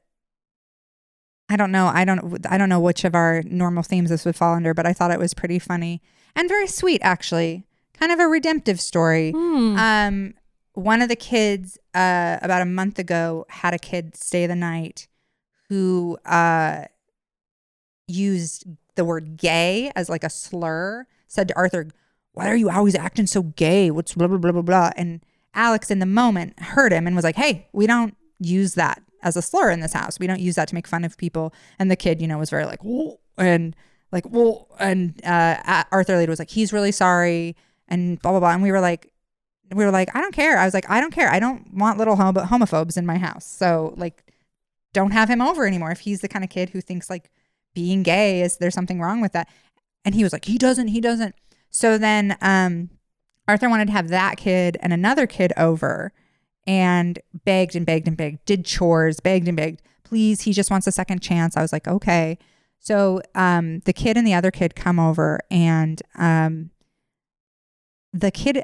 I 1.49 1.57
don't 1.57 1.71
know. 1.73 1.87
I 1.93 2.05
don't. 2.07 2.47
I 2.49 2.57
don't 2.57 2.69
know 2.71 2.81
which 2.81 3.05
of 3.05 3.15
our 3.15 3.43
normal 3.45 3.83
themes 3.83 4.09
this 4.09 4.25
would 4.25 4.37
fall 4.37 4.55
under, 4.55 4.73
but 4.73 4.87
I 4.87 4.93
thought 4.95 5.11
it 5.11 5.19
was 5.19 5.35
pretty 5.35 5.59
funny 5.59 6.01
and 6.35 6.49
very 6.49 6.67
sweet, 6.67 7.01
actually. 7.05 7.65
Kind 7.93 8.11
of 8.11 8.19
a 8.21 8.27
redemptive 8.27 8.81
story. 8.81 9.33
Hmm. 9.33 9.77
Um, 9.77 10.35
one 10.73 11.03
of 11.03 11.11
the 11.11 11.17
kids, 11.17 11.77
uh, 11.95 12.39
about 12.41 12.63
a 12.63 12.65
month 12.65 12.99
ago, 12.99 13.45
had 13.51 13.75
a 13.75 13.79
kid 13.79 14.17
stay 14.17 14.47
the 14.47 14.57
night 14.57 15.09
who 15.69 16.17
uh 16.25 16.85
used 18.09 18.65
the 18.95 19.05
word 19.05 19.37
gay 19.37 19.91
as 19.95 20.09
like 20.09 20.25
a 20.25 20.31
slur. 20.31 21.07
Said 21.29 21.49
to 21.49 21.57
Arthur, 21.57 21.89
"Why 22.33 22.49
are 22.49 22.57
you 22.57 22.71
always 22.71 22.95
acting 22.95 23.27
so 23.27 23.43
gay? 23.43 23.91
What's 23.91 24.15
blah 24.15 24.27
blah 24.27 24.39
blah 24.39 24.53
blah 24.53 24.63
blah?" 24.63 24.91
And 24.97 25.23
Alex, 25.55 25.91
in 25.91 25.99
the 25.99 26.07
moment, 26.07 26.59
heard 26.61 26.93
him 26.93 27.07
and 27.07 27.17
was 27.17 27.25
like, 27.25 27.37
"Hey, 27.37 27.69
we 27.73 27.87
don't 27.87 28.17
use 28.39 28.75
that 28.75 29.03
as 29.23 29.37
a 29.37 29.43
slur 29.43 29.71
in 29.71 29.81
this 29.81 29.93
house. 29.93 30.19
We 30.19 30.27
don't 30.27 30.41
use 30.41 30.57
that 30.57 30.69
to 30.69 30.75
make 30.75 30.87
fun 30.87 31.05
of 31.05 31.17
people." 31.17 31.53
And 31.79 31.91
the 31.91 31.97
kid, 31.97 32.21
you 32.21 32.29
know, 32.29 32.39
was 32.39 32.51
very 32.51 32.65
like, 32.65 32.83
"Whoa," 32.83 33.21
and 33.37 33.77
like, 34.11 34.27
"Whoa," 34.27 34.67
and 34.79 35.21
uh, 35.25 35.85
Arthur 35.93 36.17
later 36.17 36.31
was 36.31 36.39
like, 36.39 36.51
"He's 36.51 36.73
really 36.73 36.93
sorry," 36.93 37.57
and 37.89 38.21
blah 38.23 38.33
blah 38.33 38.41
blah. 38.41 38.51
And 38.51 38.63
we 38.63 38.73
were 38.73 38.81
like, 38.81 39.13
we 39.75 39.85
were 39.85 39.91
like, 39.91 40.15
I 40.15 40.21
don't 40.21 40.35
care. 40.35 40.59
I 40.59 40.65
was 40.65 40.75
like, 40.75 40.89
I 40.91 41.01
don't 41.01 41.13
care. 41.13 41.31
I 41.31 41.39
don't 41.39 41.73
want 41.75 41.99
little 41.99 42.17
homo- 42.17 42.45
homophobes 42.45 42.97
in 42.97 43.07
my 43.07 43.19
house. 43.19 43.47
So 43.47 43.95
like, 43.97 44.25
don't 44.93 45.13
have 45.13 45.29
him 45.29 45.41
over 45.41 45.67
anymore. 45.67 45.91
If 45.91 46.01
he's 46.01 46.21
the 46.21 46.29
kind 46.29 46.45
of 46.45 46.51
kid 46.51 46.71
who 46.71 46.81
thinks 46.81 47.09
like 47.09 47.31
being 47.75 48.03
gay 48.03 48.43
is 48.43 48.59
there's 48.59 48.75
something 48.75 49.01
wrong 49.01 49.21
with 49.21 49.33
that. 49.33 49.49
And 50.05 50.15
he 50.15 50.23
was 50.23 50.33
like, 50.33 50.45
he 50.45 50.59
doesn't, 50.59 50.89
he 50.89 51.01
doesn't. 51.01 51.35
So 51.71 51.97
then 51.97 52.37
um, 52.41 52.91
Arthur 53.49 53.69
wanted 53.69 53.87
to 53.87 53.93
have 53.93 54.09
that 54.09 54.37
kid 54.37 54.77
and 54.81 54.93
another 54.93 55.27
kid 55.27 55.53
over 55.57 56.13
and 56.67 57.19
begged 57.45 57.75
and 57.75 57.85
begged 57.85 58.07
and 58.07 58.17
begged, 58.17 58.45
did 58.45 58.65
chores, 58.65 59.21
begged 59.21 59.49
and 59.49 59.57
begged. 59.57 59.83
Please, 60.05 60.43
he 60.43 60.53
just 60.53 60.71
wants 60.71 60.87
a 60.87 60.93
second 60.93 61.21
chance. 61.21 61.57
I 61.57 61.63
was 61.63 61.73
like, 61.73 61.89
okay. 61.89 62.39
So 62.79 63.21
um, 63.35 63.81
the 63.81 63.93
kid 63.93 64.17
and 64.17 64.27
the 64.27 64.35
other 64.35 64.51
kid 64.51 64.75
come 64.75 64.99
over 64.99 65.41
and 65.51 66.01
um, 66.17 66.71
the 68.13 68.31
kid 68.31 68.63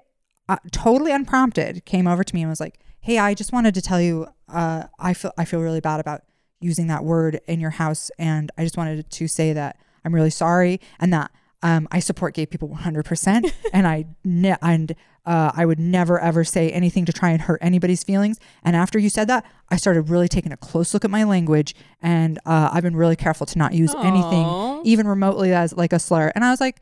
uh, 0.48 0.56
totally 0.70 1.12
unprompted 1.12 1.84
came 1.84 2.06
over 2.06 2.24
to 2.24 2.34
me 2.34 2.42
and 2.42 2.50
was 2.50 2.60
like 2.60 2.80
hey 3.00 3.18
i 3.18 3.34
just 3.34 3.52
wanted 3.52 3.74
to 3.74 3.82
tell 3.82 4.00
you 4.00 4.26
uh, 4.48 4.84
i 4.98 5.12
feel 5.14 5.32
i 5.38 5.44
feel 5.44 5.60
really 5.60 5.80
bad 5.80 6.00
about 6.00 6.22
using 6.60 6.86
that 6.88 7.04
word 7.04 7.40
in 7.46 7.60
your 7.60 7.70
house 7.70 8.10
and 8.18 8.50
i 8.58 8.64
just 8.64 8.76
wanted 8.76 9.08
to 9.10 9.28
say 9.28 9.52
that 9.52 9.76
i'm 10.04 10.14
really 10.14 10.30
sorry 10.30 10.80
and 10.98 11.12
that 11.12 11.30
um, 11.62 11.88
i 11.90 11.98
support 11.98 12.34
gay 12.34 12.46
people 12.46 12.68
100% 12.68 13.52
and 13.72 13.86
i 13.86 14.04
ne- 14.24 14.56
and 14.62 14.94
uh, 15.26 15.50
i 15.54 15.64
would 15.64 15.78
never 15.78 16.18
ever 16.20 16.44
say 16.44 16.70
anything 16.70 17.04
to 17.04 17.12
try 17.12 17.30
and 17.30 17.42
hurt 17.42 17.58
anybody's 17.62 18.02
feelings 18.02 18.38
and 18.62 18.76
after 18.76 18.98
you 18.98 19.10
said 19.10 19.28
that 19.28 19.44
i 19.70 19.76
started 19.76 20.08
really 20.08 20.28
taking 20.28 20.52
a 20.52 20.56
close 20.56 20.94
look 20.94 21.04
at 21.04 21.10
my 21.10 21.24
language 21.24 21.74
and 22.00 22.38
uh, 22.46 22.70
i've 22.72 22.82
been 22.82 22.96
really 22.96 23.16
careful 23.16 23.46
to 23.46 23.58
not 23.58 23.72
use 23.74 23.94
anything 23.96 24.82
even 24.84 25.06
remotely 25.06 25.52
as 25.52 25.74
like 25.74 25.92
a 25.92 25.98
slur 25.98 26.32
and 26.34 26.44
i 26.44 26.50
was 26.50 26.60
like 26.60 26.80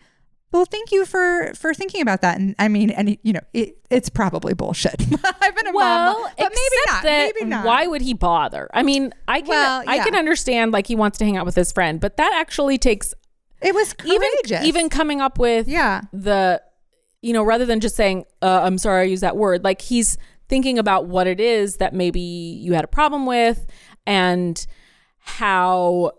well, 0.53 0.65
thank 0.65 0.93
you 0.93 1.05
for 1.05 1.53
for 1.55 1.75
thinking 1.75 2.01
about 2.01 2.23
that. 2.23 2.39
And 2.39 2.55
I 2.59 2.69
mean, 2.69 2.91
and 2.91 3.19
you 3.23 3.33
know, 3.33 3.41
it, 3.53 3.79
it's 3.91 4.09
probably 4.09 4.55
bullshit. 4.55 4.95
I've 5.41 5.57
been 5.57 5.67
a 5.67 5.73
well, 5.73 6.15
mom, 6.15 6.31
but 6.39 6.53
maybe 6.53 6.83
not. 6.87 7.03
That 7.03 7.33
maybe 7.35 7.51
not. 7.51 7.67
Why 7.67 7.87
would 7.87 8.01
he 8.01 8.15
bother? 8.15 8.71
I 8.73 8.83
mean, 8.83 9.13
I 9.27 9.41
can 9.41 9.49
Well, 9.49 9.85
I 9.87 9.99
can 9.99 10.15
understand 10.15 10.73
like 10.73 10.87
he 10.87 10.97
wants 10.97 11.19
to 11.19 11.25
hang 11.25 11.37
out 11.37 11.47
with 11.47 11.57
his 11.57 11.73
friend, 11.73 12.01
but 12.01 12.17
that 12.17 12.33
actually 12.35 12.79
takes 12.79 13.13
It 13.63 13.75
was 13.75 13.93
courageous. 13.93 14.51
even 14.53 14.65
even 14.65 14.89
coming 14.89 15.21
up 15.21 15.39
with 15.39 15.67
yeah, 15.69 16.03
the 16.13 16.63
you 17.23 17.33
know 17.33 17.43
rather 17.43 17.65
than 17.65 17.81
just 17.81 17.97
saying 17.97 18.25
uh, 18.43 18.61
i'm 18.63 18.77
sorry 18.79 19.01
i 19.01 19.05
use 19.05 19.21
that 19.23 19.37
word 19.37 19.65
like 19.65 19.81
he's 19.81 20.19
thinking 20.49 20.79
about 20.79 21.07
what 21.07 21.27
it 21.27 21.41
is 21.41 21.79
that 21.79 21.93
maybe 21.95 22.21
you 22.21 22.75
had 22.75 22.85
a 22.85 22.89
problem 22.89 23.27
with 23.27 23.67
and 24.07 24.67
how 25.19 26.13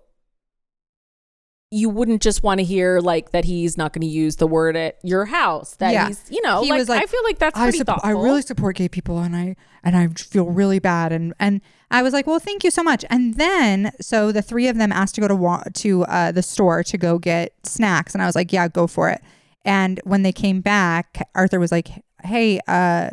you 1.69 1.89
wouldn't 1.89 2.21
just 2.21 2.43
want 2.43 2.59
to 2.59 2.63
hear 2.63 2.99
like 2.99 3.31
that 3.31 3.43
he's 3.45 3.77
not 3.77 3.91
going 3.93 4.01
to 4.01 4.07
use 4.07 4.37
the 4.37 4.47
word 4.47 4.75
at 4.77 4.97
your 5.03 5.25
house 5.25 5.75
that 5.75 5.91
Yeah. 5.93 6.07
he's 6.07 6.23
you 6.29 6.41
know 6.41 6.61
He 6.63 6.69
like, 6.69 6.79
was 6.79 6.89
like, 6.89 7.03
i 7.03 7.05
feel 7.05 7.23
like 7.23 7.39
that's 7.39 7.57
I 7.57 7.63
pretty 7.65 7.77
sup- 7.79 7.99
I 8.03 8.11
really 8.11 8.41
support 8.41 8.77
gay 8.77 8.87
people, 8.89 9.19
and 9.19 9.35
I 9.35 9.55
and 9.83 9.95
I 9.95 10.07
feel 10.07 10.45
really 10.45 10.79
bad. 10.79 11.11
And 11.11 11.33
and 11.39 11.61
I 11.89 12.03
was 12.03 12.11
like, 12.13 12.27
well, 12.27 12.39
thank 12.39 12.63
you 12.63 12.71
so 12.71 12.83
much. 12.83 13.05
And 13.09 13.35
then 13.35 13.91
so 14.01 14.31
the 14.31 14.41
three 14.41 14.67
of 14.67 14.77
them 14.77 14.91
asked 14.91 15.15
to 15.15 15.21
go 15.21 15.27
to 15.27 15.35
wa- 15.35 15.63
to 15.75 16.03
uh, 16.05 16.31
the 16.31 16.43
store 16.43 16.83
to 16.83 16.97
go 16.97 17.17
get 17.17 17.53
snacks, 17.63 18.13
and 18.13 18.21
I 18.21 18.25
was 18.25 18.35
like, 18.35 18.51
yeah, 18.51 18.67
go 18.67 18.87
for 18.87 19.09
it. 19.09 19.21
And 19.63 19.99
when 20.03 20.23
they 20.23 20.31
came 20.33 20.61
back, 20.61 21.27
Arthur 21.35 21.59
was 21.59 21.71
like, 21.71 21.89
hey, 22.23 22.59
uh, 22.67 23.11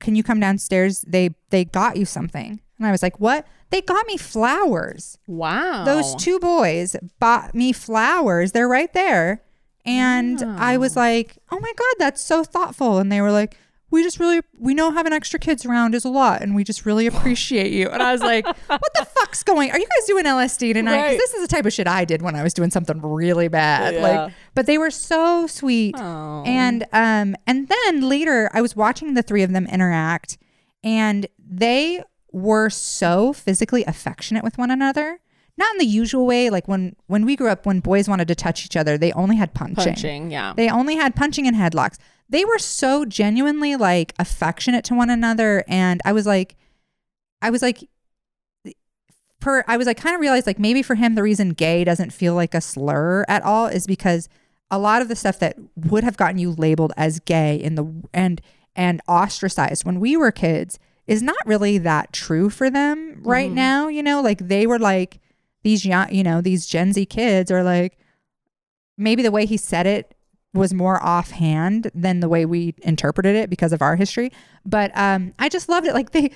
can 0.00 0.14
you 0.16 0.22
come 0.22 0.40
downstairs? 0.40 1.02
They 1.02 1.30
they 1.50 1.64
got 1.64 1.96
you 1.96 2.04
something, 2.04 2.60
and 2.78 2.86
I 2.86 2.90
was 2.90 3.02
like, 3.02 3.20
what? 3.20 3.46
They 3.70 3.80
got 3.80 4.06
me 4.06 4.16
flowers. 4.18 5.16
wow 5.26 5.84
Those 5.84 6.14
two 6.16 6.38
boys 6.38 6.94
bought 7.20 7.54
me 7.54 7.72
flowers. 7.72 8.52
They're 8.52 8.68
right 8.68 8.92
there. 8.92 9.42
And 9.86 10.42
I 10.42 10.76
was 10.76 10.94
like, 10.94 11.38
oh 11.50 11.58
my 11.58 11.72
God, 11.76 11.94
that's 11.98 12.20
so 12.22 12.44
thoughtful. 12.44 12.98
And 12.98 13.10
they 13.10 13.20
were 13.22 13.32
like, 13.32 13.56
we 13.92 14.02
just 14.02 14.18
really 14.18 14.40
we 14.58 14.74
know 14.74 14.90
having 14.90 15.12
extra 15.12 15.38
kids 15.38 15.64
around 15.64 15.94
is 15.94 16.04
a 16.04 16.08
lot 16.08 16.42
and 16.42 16.54
we 16.56 16.64
just 16.64 16.84
really 16.84 17.06
appreciate 17.12 17.70
you. 17.72 17.88
And 17.88 18.02
I 18.02 18.10
was 18.10 18.20
like, 18.22 18.44
what 18.46 18.94
the 18.94 19.04
fuck's 19.04 19.42
going? 19.44 19.70
Are 19.70 19.78
you 19.78 19.86
guys 19.86 20.06
doing 20.08 20.24
LSD 20.24 20.72
tonight? 20.72 20.96
Because 20.96 21.10
Right. 21.10 21.18
this 21.18 21.34
is 21.34 21.42
the 21.42 21.48
type 21.54 21.66
of 21.66 21.72
shit 21.72 21.86
I 21.86 22.04
did 22.04 22.22
when 22.22 22.34
I 22.34 22.42
was 22.42 22.54
doing 22.54 22.70
something 22.70 23.00
really 23.00 23.48
bad. 23.48 23.94
Yeah. 23.94 24.02
Like, 24.02 24.32
but 24.54 24.66
they 24.66 24.78
were 24.78 24.90
so 24.90 25.46
sweet. 25.46 25.94
Oh. 25.98 26.42
And 26.44 26.84
um 26.92 27.36
and 27.46 27.68
then 27.68 28.00
later 28.08 28.50
I 28.52 28.60
was 28.62 28.74
watching 28.74 29.14
the 29.14 29.22
three 29.22 29.42
of 29.42 29.52
them 29.52 29.66
interact 29.66 30.38
and 30.82 31.26
they 31.38 32.02
were 32.32 32.70
so 32.70 33.32
physically 33.34 33.84
affectionate 33.84 34.42
with 34.42 34.56
one 34.58 34.70
another. 34.70 35.18
Not 35.58 35.70
in 35.74 35.78
the 35.78 35.84
usual 35.84 36.24
way 36.26 36.48
like 36.48 36.66
when 36.66 36.96
when 37.08 37.26
we 37.26 37.36
grew 37.36 37.48
up 37.48 37.66
when 37.66 37.80
boys 37.80 38.08
wanted 38.08 38.26
to 38.28 38.34
touch 38.34 38.64
each 38.64 38.74
other, 38.74 38.96
they 38.96 39.12
only 39.12 39.36
had 39.36 39.52
punching. 39.52 39.76
punching. 39.84 40.30
Yeah. 40.30 40.54
They 40.56 40.70
only 40.70 40.96
had 40.96 41.14
punching 41.14 41.46
and 41.46 41.54
headlocks. 41.54 41.98
They 42.32 42.46
were 42.46 42.58
so 42.58 43.04
genuinely 43.04 43.76
like 43.76 44.14
affectionate 44.18 44.86
to 44.86 44.94
one 44.94 45.10
another. 45.10 45.64
And 45.68 46.00
I 46.02 46.12
was 46.12 46.26
like, 46.26 46.56
I 47.42 47.50
was 47.50 47.60
like, 47.60 47.86
per, 49.38 49.62
I 49.68 49.76
was 49.76 49.86
like, 49.86 49.98
kind 49.98 50.14
of 50.14 50.20
realized 50.22 50.46
like 50.46 50.58
maybe 50.58 50.80
for 50.82 50.94
him, 50.94 51.14
the 51.14 51.22
reason 51.22 51.50
gay 51.50 51.84
doesn't 51.84 52.10
feel 52.10 52.34
like 52.34 52.54
a 52.54 52.62
slur 52.62 53.26
at 53.28 53.42
all 53.42 53.66
is 53.66 53.86
because 53.86 54.30
a 54.70 54.78
lot 54.78 55.02
of 55.02 55.08
the 55.08 55.14
stuff 55.14 55.38
that 55.40 55.58
would 55.76 56.04
have 56.04 56.16
gotten 56.16 56.38
you 56.38 56.52
labeled 56.52 56.94
as 56.96 57.20
gay 57.20 57.56
in 57.56 57.74
the, 57.74 57.84
and, 58.14 58.40
and 58.74 59.02
ostracized 59.06 59.84
when 59.84 60.00
we 60.00 60.16
were 60.16 60.32
kids 60.32 60.78
is 61.06 61.22
not 61.22 61.36
really 61.44 61.76
that 61.76 62.14
true 62.14 62.48
for 62.48 62.70
them 62.70 63.20
right 63.24 63.50
mm. 63.50 63.54
now. 63.56 63.88
You 63.88 64.02
know, 64.02 64.22
like 64.22 64.38
they 64.38 64.66
were 64.66 64.78
like 64.78 65.20
these 65.64 65.84
young, 65.84 66.10
you 66.14 66.22
know, 66.22 66.40
these 66.40 66.64
Gen 66.64 66.94
Z 66.94 67.04
kids 67.04 67.50
are 67.50 67.62
like, 67.62 67.98
maybe 68.96 69.22
the 69.22 69.30
way 69.30 69.44
he 69.44 69.58
said 69.58 69.86
it 69.86 70.14
was 70.54 70.74
more 70.74 71.02
offhand 71.02 71.90
than 71.94 72.20
the 72.20 72.28
way 72.28 72.44
we 72.44 72.74
interpreted 72.82 73.34
it 73.34 73.48
because 73.48 73.72
of 73.72 73.80
our 73.80 73.96
history. 73.96 74.30
But 74.66 74.96
um, 74.96 75.32
I 75.38 75.48
just 75.48 75.68
loved 75.68 75.86
it. 75.86 75.94
Like 75.94 76.12
the 76.12 76.30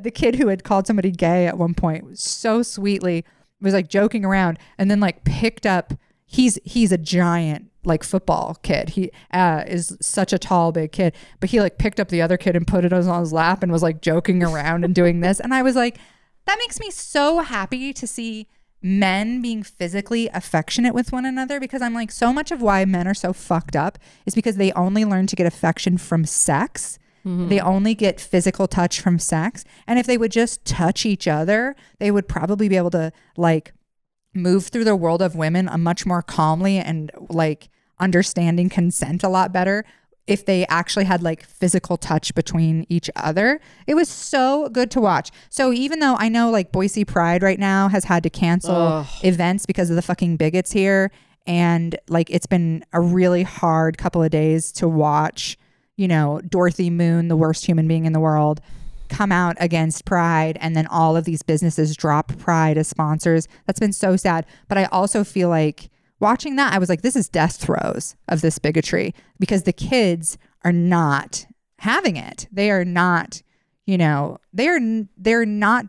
the 0.00 0.10
kid 0.10 0.36
who 0.36 0.48
had 0.48 0.64
called 0.64 0.86
somebody 0.86 1.10
gay 1.10 1.46
at 1.46 1.58
one 1.58 1.74
point 1.74 2.04
was 2.04 2.20
so 2.20 2.62
sweetly 2.62 3.24
was 3.60 3.74
like 3.74 3.88
joking 3.88 4.24
around 4.24 4.58
and 4.78 4.90
then 4.90 5.00
like 5.00 5.24
picked 5.24 5.66
up. 5.66 5.94
He's 6.26 6.58
he's 6.64 6.92
a 6.92 6.98
giant 6.98 7.70
like 7.84 8.04
football 8.04 8.58
kid. 8.62 8.90
He 8.90 9.10
uh, 9.32 9.64
is 9.66 9.96
such 10.00 10.32
a 10.32 10.38
tall 10.38 10.72
big 10.72 10.92
kid, 10.92 11.14
but 11.40 11.50
he 11.50 11.60
like 11.60 11.78
picked 11.78 11.98
up 12.00 12.08
the 12.08 12.22
other 12.22 12.36
kid 12.36 12.54
and 12.54 12.66
put 12.66 12.84
it 12.84 12.92
on 12.92 13.20
his 13.20 13.32
lap 13.32 13.62
and 13.62 13.72
was 13.72 13.82
like 13.82 14.02
joking 14.02 14.42
around 14.42 14.84
and 14.84 14.94
doing 14.94 15.20
this. 15.20 15.40
And 15.40 15.54
I 15.54 15.62
was 15.62 15.74
like, 15.74 15.98
that 16.46 16.58
makes 16.58 16.80
me 16.80 16.90
so 16.90 17.40
happy 17.40 17.92
to 17.94 18.06
see 18.06 18.48
men 18.80 19.42
being 19.42 19.62
physically 19.62 20.28
affectionate 20.32 20.94
with 20.94 21.12
one 21.12 21.24
another 21.24 21.58
because 21.58 21.82
I'm 21.82 21.94
like, 21.94 22.10
so 22.10 22.32
much 22.32 22.50
of 22.50 22.62
why 22.62 22.84
men 22.84 23.08
are 23.08 23.14
so 23.14 23.32
fucked 23.32 23.74
up 23.74 23.98
is 24.24 24.34
because 24.34 24.56
they 24.56 24.72
only 24.72 25.04
learn 25.04 25.26
to 25.28 25.36
get 25.36 25.46
affection 25.46 25.98
from 25.98 26.24
sex. 26.24 26.98
Mm-hmm. 27.26 27.48
They 27.48 27.60
only 27.60 27.94
get 27.94 28.20
physical 28.20 28.68
touch 28.68 29.00
from 29.00 29.18
sex. 29.18 29.64
And 29.86 29.98
if 29.98 30.06
they 30.06 30.16
would 30.16 30.30
just 30.30 30.64
touch 30.64 31.04
each 31.04 31.26
other, 31.26 31.74
they 31.98 32.10
would 32.10 32.28
probably 32.28 32.68
be 32.68 32.76
able 32.76 32.90
to 32.90 33.12
like 33.36 33.72
move 34.34 34.68
through 34.68 34.84
the 34.84 34.96
world 34.96 35.22
of 35.22 35.34
women 35.34 35.68
a 35.68 35.78
much 35.78 36.06
more 36.06 36.22
calmly 36.22 36.78
and 36.78 37.10
like 37.28 37.68
understanding 37.98 38.68
consent 38.68 39.24
a 39.24 39.28
lot 39.28 39.52
better 39.52 39.84
if 40.28 40.44
they 40.44 40.66
actually 40.66 41.06
had 41.06 41.22
like 41.22 41.44
physical 41.44 41.96
touch 41.96 42.34
between 42.34 42.86
each 42.88 43.10
other. 43.16 43.60
It 43.86 43.94
was 43.94 44.08
so 44.08 44.68
good 44.68 44.90
to 44.92 45.00
watch. 45.00 45.30
So 45.48 45.72
even 45.72 46.00
though 46.00 46.16
I 46.18 46.28
know 46.28 46.50
like 46.50 46.70
Boise 46.70 47.04
Pride 47.04 47.42
right 47.42 47.58
now 47.58 47.88
has 47.88 48.04
had 48.04 48.22
to 48.22 48.30
cancel 48.30 49.06
events 49.24 49.64
because 49.66 49.88
of 49.90 49.96
the 49.96 50.02
fucking 50.02 50.36
bigots 50.36 50.70
here 50.70 51.10
and 51.46 51.98
like 52.08 52.28
it's 52.30 52.46
been 52.46 52.84
a 52.92 53.00
really 53.00 53.42
hard 53.42 53.96
couple 53.96 54.22
of 54.22 54.30
days 54.30 54.70
to 54.72 54.86
watch, 54.86 55.56
you 55.96 56.06
know, 56.06 56.42
Dorothy 56.46 56.90
Moon, 56.90 57.28
the 57.28 57.36
worst 57.36 57.64
human 57.64 57.88
being 57.88 58.04
in 58.04 58.12
the 58.12 58.20
world, 58.20 58.60
come 59.08 59.32
out 59.32 59.56
against 59.58 60.04
Pride 60.04 60.58
and 60.60 60.76
then 60.76 60.86
all 60.88 61.16
of 61.16 61.24
these 61.24 61.42
businesses 61.42 61.96
drop 61.96 62.36
Pride 62.36 62.76
as 62.76 62.86
sponsors. 62.86 63.48
That's 63.66 63.80
been 63.80 63.94
so 63.94 64.16
sad. 64.16 64.44
But 64.68 64.76
I 64.76 64.84
also 64.84 65.24
feel 65.24 65.48
like 65.48 65.88
watching 66.20 66.56
that, 66.56 66.72
I 66.72 66.78
was 66.78 66.88
like, 66.88 67.02
this 67.02 67.16
is 67.16 67.28
death 67.28 67.56
throes 67.56 68.16
of 68.28 68.40
this 68.40 68.58
bigotry 68.58 69.14
because 69.38 69.62
the 69.62 69.72
kids 69.72 70.38
are 70.64 70.72
not 70.72 71.46
having 71.78 72.16
it. 72.16 72.48
They 72.50 72.70
are 72.70 72.84
not, 72.84 73.42
you 73.86 73.98
know, 73.98 74.38
they're 74.52 74.80
they're 75.16 75.46
not 75.46 75.86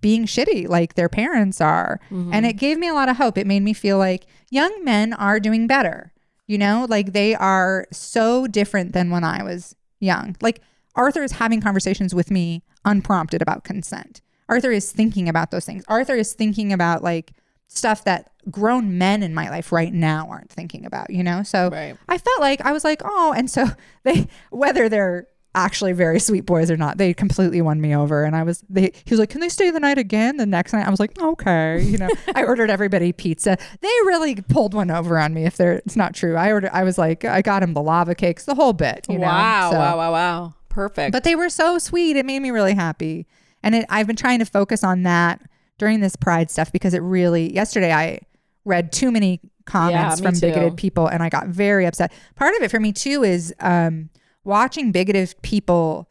being 0.00 0.24
shitty 0.24 0.68
like 0.68 0.94
their 0.94 1.08
parents 1.08 1.60
are. 1.60 2.00
Mm-hmm. 2.10 2.32
And 2.32 2.46
it 2.46 2.54
gave 2.54 2.78
me 2.78 2.88
a 2.88 2.94
lot 2.94 3.08
of 3.08 3.16
hope. 3.16 3.36
It 3.36 3.46
made 3.46 3.62
me 3.62 3.72
feel 3.72 3.98
like 3.98 4.26
young 4.50 4.84
men 4.84 5.12
are 5.12 5.40
doing 5.40 5.66
better. 5.66 6.12
You 6.46 6.58
know, 6.58 6.86
like 6.88 7.12
they 7.12 7.34
are 7.34 7.86
so 7.92 8.46
different 8.46 8.92
than 8.92 9.10
when 9.10 9.24
I 9.24 9.42
was 9.42 9.74
young. 10.00 10.36
Like 10.40 10.60
Arthur 10.94 11.22
is 11.22 11.32
having 11.32 11.60
conversations 11.60 12.14
with 12.14 12.30
me 12.30 12.62
unprompted 12.84 13.40
about 13.40 13.64
consent. 13.64 14.20
Arthur 14.48 14.72
is 14.72 14.92
thinking 14.92 15.28
about 15.28 15.50
those 15.50 15.64
things. 15.64 15.84
Arthur 15.88 16.14
is 16.14 16.34
thinking 16.34 16.72
about 16.72 17.02
like 17.02 17.32
stuff 17.76 18.04
that 18.04 18.30
grown 18.50 18.98
men 18.98 19.22
in 19.22 19.32
my 19.34 19.48
life 19.50 19.72
right 19.72 19.92
now 19.92 20.28
aren't 20.30 20.50
thinking 20.50 20.84
about, 20.84 21.10
you 21.10 21.22
know? 21.22 21.42
So 21.42 21.68
Right. 21.70 21.96
I 22.08 22.18
felt 22.18 22.40
like 22.40 22.60
I 22.60 22.72
was 22.72 22.84
like, 22.84 23.00
oh, 23.04 23.32
and 23.36 23.50
so 23.50 23.66
they 24.04 24.28
whether 24.50 24.88
they're 24.88 25.28
actually 25.54 25.92
very 25.92 26.18
sweet 26.18 26.46
boys 26.46 26.70
or 26.70 26.78
not, 26.78 26.96
they 26.96 27.12
completely 27.12 27.60
won 27.60 27.78
me 27.78 27.94
over. 27.94 28.24
And 28.24 28.34
I 28.34 28.42
was 28.42 28.64
they 28.70 28.90
he 29.04 29.10
was 29.10 29.20
like, 29.20 29.28
Can 29.30 29.40
they 29.40 29.48
stay 29.50 29.70
the 29.70 29.80
night 29.80 29.98
again 29.98 30.38
the 30.38 30.46
next 30.46 30.72
night? 30.72 30.86
I 30.86 30.90
was 30.90 30.98
like, 30.98 31.16
Okay, 31.20 31.82
you 31.82 31.98
know. 31.98 32.08
I 32.34 32.44
ordered 32.44 32.70
everybody 32.70 33.12
pizza. 33.12 33.56
They 33.80 33.88
really 34.06 34.34
pulled 34.36 34.72
one 34.74 34.90
over 34.90 35.18
on 35.18 35.34
me 35.34 35.44
if 35.44 35.56
they're 35.56 35.74
it's 35.74 35.94
not 35.96 36.14
true. 36.14 36.36
I 36.36 36.52
ordered 36.52 36.70
I 36.72 36.84
was 36.84 36.96
like, 36.98 37.24
I 37.24 37.42
got 37.42 37.62
him 37.62 37.74
the 37.74 37.82
lava 37.82 38.14
cakes, 38.14 38.44
the 38.44 38.54
whole 38.54 38.72
bit, 38.72 39.06
you 39.08 39.18
know. 39.18 39.26
wow, 39.26 39.70
So- 39.72 39.78
wow, 39.78 39.96
wow, 39.98 40.12
wow. 40.12 40.54
Perfect. 40.70 41.12
but 41.12 41.22
they 41.22 41.36
were 41.36 41.50
so 41.50 41.76
sweet. 41.78 42.16
It 42.16 42.24
made 42.24 42.40
me 42.40 42.50
really 42.50 42.72
happy. 42.74 43.26
And 43.62 43.74
it, 43.74 43.84
I've 43.90 44.06
been 44.06 44.16
trying 44.16 44.38
to 44.38 44.46
focus 44.46 44.82
on 44.82 45.02
that 45.02 45.42
during 45.82 45.98
this 45.98 46.14
pride 46.14 46.48
stuff 46.48 46.70
because 46.70 46.94
it 46.94 47.00
really, 47.02 47.52
yesterday 47.52 47.92
I 47.92 48.20
read 48.64 48.92
too 48.92 49.10
many 49.10 49.40
comments 49.66 50.20
Yeah, 50.20 50.30
from 50.30 50.38
bigoted 50.38 50.76
people 50.76 51.08
and 51.08 51.24
I 51.24 51.28
got 51.28 51.48
very 51.48 51.86
upset. 51.86 52.12
Part 52.36 52.54
of 52.54 52.62
it 52.62 52.70
for 52.70 52.78
me 52.78 52.92
too 52.92 53.24
is 53.24 53.52
um, 53.58 54.08
watching 54.44 54.92
bigoted 54.92 55.34
people 55.42 56.08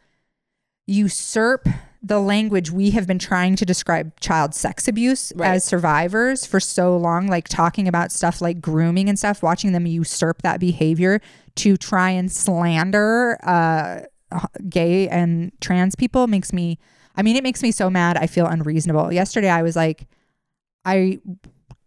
usurp 0.88 1.70
the 2.04 2.20
language 2.20 2.70
we 2.70 2.90
have 2.90 3.08
been 3.08 3.18
trying 3.20 3.56
to 3.56 3.64
describe 3.66 4.20
child 4.20 4.54
sex 4.54 4.90
abuse 4.90 5.32
Right. 5.38 5.52
as 5.52 5.64
survivors 5.64 6.46
for 6.46 6.60
so 6.60 6.98
long, 6.98 7.28
like 7.28 7.48
talking 7.48 7.88
about 7.88 8.12
stuff 8.12 8.42
like 8.42 8.60
grooming 8.60 9.08
and 9.08 9.18
stuff, 9.18 9.42
watching 9.42 9.72
them 9.72 9.86
usurp 9.86 10.42
that 10.42 10.60
behavior 10.60 11.22
to 11.58 11.78
try 11.78 12.10
and 12.10 12.30
slander 12.30 13.38
uh, 13.42 14.02
gay 14.68 15.08
and 15.08 15.54
trans 15.62 15.96
people 15.96 16.28
makes 16.28 16.52
me, 16.52 16.78
I 17.16 17.22
mean, 17.24 17.36
it 17.36 17.44
makes 17.44 17.62
me 17.62 17.72
so 17.72 17.90
mad. 17.90 18.18
I 18.18 18.28
feel 18.28 18.46
unreasonable. 18.46 19.12
Yesterday, 19.12 19.50
I 19.50 19.62
was 19.62 19.76
like, 19.76 20.08
I 20.86 21.20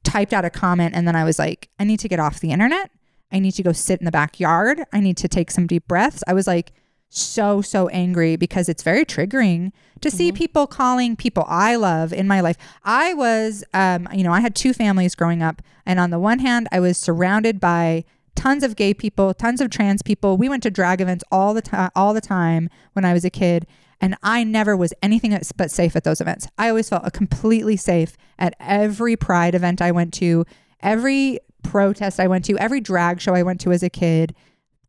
typed 0.03 0.33
out 0.33 0.45
a 0.45 0.51
comment 0.51 0.95
and 0.95 1.09
then 1.09 1.17
I 1.17 1.25
was 1.25 1.39
like, 1.39 1.69
I 1.79 1.85
need 1.85 2.01
to 2.01 2.09
get 2.09 2.21
off 2.21 2.41
the 2.41 2.53
internet. 2.53 2.91
I 3.33 3.39
need 3.39 3.53
to 3.53 3.63
go 3.63 3.73
sit 3.73 4.01
in 4.01 4.05
the 4.05 4.13
backyard. 4.13 4.85
I 4.93 5.01
need 5.01 5.17
to 5.19 5.29
take 5.29 5.51
some 5.51 5.67
deep 5.67 5.89
breaths. 5.89 6.23
I 6.27 6.35
was 6.35 6.47
like 6.47 6.73
so, 7.09 7.63
so 7.63 7.89
angry 7.89 8.37
because 8.37 8.69
it's 8.69 8.83
very 8.83 9.05
triggering 9.05 9.73
to 10.01 10.11
see 10.11 10.33
people 10.33 10.67
calling 10.67 11.17
people 11.17 11.45
I 11.49 11.77
love 11.77 12.13
in 12.13 12.29
my 12.29 12.41
life. 12.41 12.57
I 12.85 13.15
was, 13.15 13.65
um, 13.73 14.09
you 14.13 14.23
know, 14.23 14.33
I 14.33 14.41
had 14.41 14.55
two 14.55 14.73
families 14.73 15.15
growing 15.15 15.43
up. 15.43 15.63
And 15.87 15.99
on 15.99 16.11
the 16.11 16.19
one 16.19 16.41
hand, 16.41 16.69
I 16.73 16.81
was 16.81 16.99
surrounded 16.99 17.61
by 17.61 18.05
tons 18.35 18.63
of 18.63 18.77
gay 18.77 18.95
people, 18.95 19.35
tons 19.35 19.61
of 19.61 19.71
trans 19.71 20.03
people. 20.03 20.37
We 20.37 20.49
went 20.49 20.63
to 20.65 20.71
drag 20.71 21.01
events 21.01 21.25
all 21.31 21.55
the 21.55 21.63
time, 21.63 21.91
all 21.95 22.15
the 22.15 22.21
time 22.21 22.69
when 22.93 23.05
I 23.05 23.13
was 23.13 23.25
a 23.25 23.31
kid. 23.31 23.67
And 24.01 24.17
I 24.23 24.45
never 24.45 24.77
was 24.77 24.93
anything 25.03 25.39
but 25.57 25.71
safe 25.71 25.97
at 25.97 26.05
those 26.05 26.21
events. 26.21 26.47
I 26.59 26.69
always 26.69 26.89
felt 26.89 27.11
completely 27.13 27.77
safe 27.77 28.17
at 28.39 28.55
every 28.61 29.17
pride 29.17 29.55
event 29.55 29.81
I 29.81 29.93
went 29.93 30.13
to, 30.15 30.45
every 30.81 31.39
protest 31.63 32.21
I 32.21 32.27
went 32.27 32.45
to, 32.47 32.59
every 32.59 32.81
drag 32.81 33.21
show 33.21 33.35
I 33.35 33.43
went 33.43 33.61
to 33.63 33.73
as 33.73 33.83
a 33.83 33.91
kid. 33.91 34.35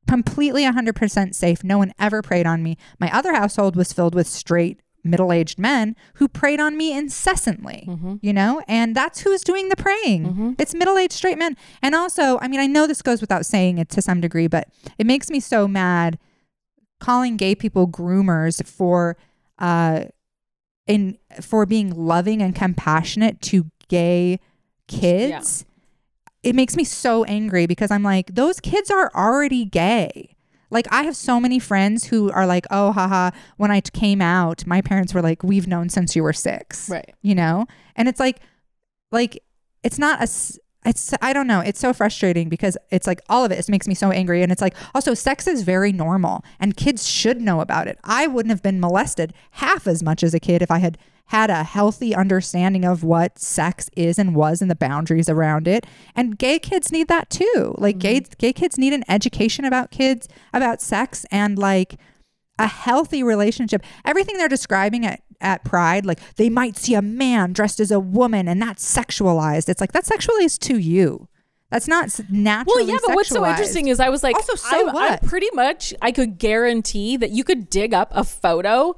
Completely 0.07 0.63
100% 0.63 1.33
safe. 1.33 1.63
No 1.63 1.77
one 1.77 1.93
ever 1.97 2.21
preyed 2.21 2.45
on 2.45 2.61
me. 2.61 2.77
My 2.99 3.15
other 3.15 3.33
household 3.33 3.75
was 3.75 3.93
filled 3.93 4.13
with 4.13 4.27
straight 4.27 4.81
middle 5.05 5.31
aged 5.31 5.57
men 5.59 5.95
who 6.15 6.27
preyed 6.27 6.59
on 6.59 6.75
me 6.75 6.91
incessantly, 6.97 7.87
you 8.21 8.33
know? 8.33 8.61
And 8.67 8.95
that's 8.95 9.21
who's 9.21 9.41
doing 9.43 9.69
the 9.69 9.75
praying. 9.75 10.55
It's 10.59 10.73
middle 10.73 10.97
aged 10.97 11.13
straight 11.13 11.37
men. 11.37 11.55
And 11.81 11.95
also, 11.95 12.37
I 12.39 12.47
mean, 12.47 12.59
I 12.59 12.67
know 12.67 12.87
this 12.87 13.01
goes 13.01 13.21
without 13.21 13.45
saying 13.45 13.77
it 13.77 13.89
to 13.89 14.01
some 14.01 14.19
degree, 14.21 14.47
but 14.47 14.67
it 14.97 15.05
makes 15.05 15.29
me 15.29 15.39
so 15.39 15.67
mad 15.67 16.17
calling 16.99 17.37
gay 17.37 17.53
people 17.55 17.87
groomers 17.87 18.65
for 18.65 19.17
uh 19.59 20.05
in 20.87 21.17
for 21.41 21.65
being 21.65 21.89
loving 21.93 22.41
and 22.41 22.55
compassionate 22.55 23.41
to 23.41 23.65
gay 23.89 24.39
kids 24.87 25.65
it 26.43 26.55
makes 26.55 26.75
me 26.77 26.83
so 26.83 27.23
angry 27.25 27.65
because 27.65 27.91
i'm 27.91 28.03
like 28.03 28.33
those 28.35 28.59
kids 28.59 28.89
are 28.91 29.11
already 29.15 29.65
gay 29.65 30.34
like 30.75 30.87
i 30.91 31.01
have 31.03 31.15
so 31.15 31.39
many 31.39 31.59
friends 31.59 32.05
who 32.05 32.31
are 32.31 32.45
like 32.45 32.65
oh 32.69 32.91
haha 32.91 33.31
when 33.57 33.71
i 33.71 33.79
came 33.81 34.21
out 34.21 34.57
my 34.67 34.81
parents 34.81 35.13
were 35.15 35.21
like 35.29 35.41
we've 35.51 35.67
known 35.67 35.89
since 35.89 36.15
you 36.15 36.21
were 36.21 36.33
six 36.33 36.89
Right. 36.89 37.13
you 37.21 37.33
know 37.33 37.65
and 37.95 38.07
it's 38.07 38.19
like 38.19 38.37
like 39.11 39.33
it's 39.83 39.97
not 39.97 40.21
a 40.21 40.27
it's 40.85 41.13
I 41.21 41.33
don't 41.33 41.47
know. 41.47 41.61
It's 41.61 41.79
so 41.79 41.93
frustrating 41.93 42.47
because 42.47 42.77
it's 42.91 43.07
like 43.07 43.19
all 43.27 43.43
of 43.43 43.51
it, 43.51 43.57
it 43.57 43.69
makes 43.69 43.87
me 43.87 43.95
so 43.95 44.11
angry. 44.11 44.43
And 44.43 44.51
it's 44.51 44.61
like 44.61 44.75
also 44.93 45.15
sex 45.15 45.47
is 45.47 45.63
very 45.63 45.91
normal 45.91 46.43
and 46.59 46.77
kids 46.77 47.07
should 47.09 47.41
know 47.41 47.59
about 47.59 47.87
it. 47.87 47.97
I 48.03 48.27
wouldn't 48.27 48.51
have 48.51 48.61
been 48.61 48.79
molested 48.79 49.33
half 49.51 49.87
as 49.87 50.03
much 50.03 50.21
as 50.21 50.35
a 50.35 50.39
kid 50.39 50.61
if 50.61 50.69
I 50.69 50.77
had 50.77 50.97
had 51.29 51.49
a 51.49 51.63
healthy 51.63 52.13
understanding 52.13 52.85
of 52.85 53.03
what 53.03 53.39
sex 53.39 53.89
is 53.95 54.19
and 54.19 54.35
was 54.35 54.61
and 54.61 54.69
the 54.69 54.75
boundaries 54.75 55.27
around 55.27 55.67
it. 55.67 55.85
And 56.15 56.37
gay 56.37 56.59
kids 56.59 56.91
need 56.91 57.07
that 57.07 57.29
too. 57.29 57.75
Like 57.77 57.97
gay 57.97 58.21
mm-hmm. 58.21 58.33
gay 58.37 58.53
kids 58.53 58.77
need 58.77 58.93
an 58.93 59.03
education 59.09 59.65
about 59.65 59.91
kids, 59.91 60.27
about 60.53 60.81
sex 60.81 61.25
and 61.31 61.57
like 61.57 61.97
a 62.59 62.67
healthy 62.67 63.23
relationship. 63.23 63.83
Everything 64.05 64.37
they're 64.37 64.47
describing 64.47 65.05
at 65.05 65.21
at 65.41 65.65
Pride, 65.65 66.05
like 66.05 66.19
they 66.35 66.49
might 66.49 66.77
see 66.77 66.93
a 66.93 67.01
man 67.01 67.53
dressed 67.53 67.79
as 67.79 67.91
a 67.91 67.99
woman 67.99 68.47
and 68.47 68.61
that's 68.61 68.83
sexualized. 68.95 69.67
It's 69.67 69.81
like 69.81 69.91
that's 69.91 70.09
sexualized 70.09 70.59
to 70.59 70.77
you. 70.77 71.27
That's 71.71 71.87
not 71.87 72.19
naturally. 72.29 72.83
Well, 72.83 72.93
yeah, 72.93 72.99
but 73.05 73.15
what's 73.15 73.29
so 73.29 73.45
interesting 73.45 73.87
is 73.87 73.99
I 73.99 74.09
was 74.09 74.23
like, 74.23 74.35
Also, 74.35 74.55
so 74.55 74.87
I'm, 74.87 74.93
what? 74.93 75.23
I'm 75.23 75.27
pretty 75.27 75.49
much, 75.53 75.93
I 76.01 76.11
could 76.11 76.37
guarantee 76.37 77.17
that 77.17 77.31
you 77.31 77.43
could 77.43 77.69
dig 77.69 77.93
up 77.93 78.11
a 78.13 78.23
photo 78.23 78.95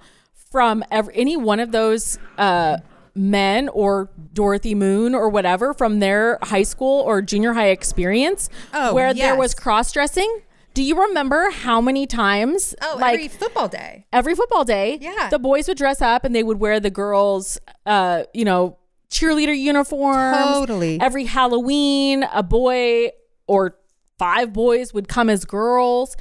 from 0.57 0.83
every, 0.89 1.13
any 1.15 1.37
one 1.37 1.59
of 1.59 1.71
those 1.71 2.17
uh, 2.39 2.77
men 3.13 3.69
or 3.69 4.09
Dorothy 4.33 4.73
Moon 4.73 5.13
or 5.13 5.29
whatever 5.29 5.71
from 5.71 5.99
their 5.99 6.39
high 6.41 6.63
school 6.63 7.01
or 7.01 7.21
junior 7.21 7.53
high 7.53 7.67
experience 7.69 8.49
Oh, 8.73 8.91
where 8.95 9.13
there 9.13 9.35
was 9.35 9.53
cross 9.53 9.91
dressing. 9.91 10.41
Do 10.73 10.81
you 10.81 10.99
remember 10.99 11.51
how 11.51 11.79
many 11.79 12.07
times, 12.07 12.73
Oh, 12.81 12.97
like 12.99 13.13
every 13.13 13.27
football 13.27 13.67
day. 13.67 14.07
every 14.11 14.33
football 14.33 14.63
day, 14.63 14.97
Yeah. 14.99 15.29
the 15.29 15.37
boys 15.37 15.67
would 15.67 15.77
dress 15.77 16.01
up 16.01 16.25
and 16.25 16.33
they 16.35 16.41
would 16.41 16.59
wear 16.59 16.79
the 16.79 16.89
girls, 16.89 17.59
uh, 17.85 18.23
you 18.33 18.43
know, 18.45 18.77
cheerleader 19.11 19.55
uniforms. 19.55 20.37
Totally. 20.37 20.99
Every 20.99 21.25
Halloween, 21.25 22.23
a 22.33 22.41
boy 22.41 23.09
or 23.47 23.77
five 24.17 24.53
boys 24.53 24.91
would 24.91 25.07
come 25.07 25.29
as 25.29 25.45
girls. 25.45 26.15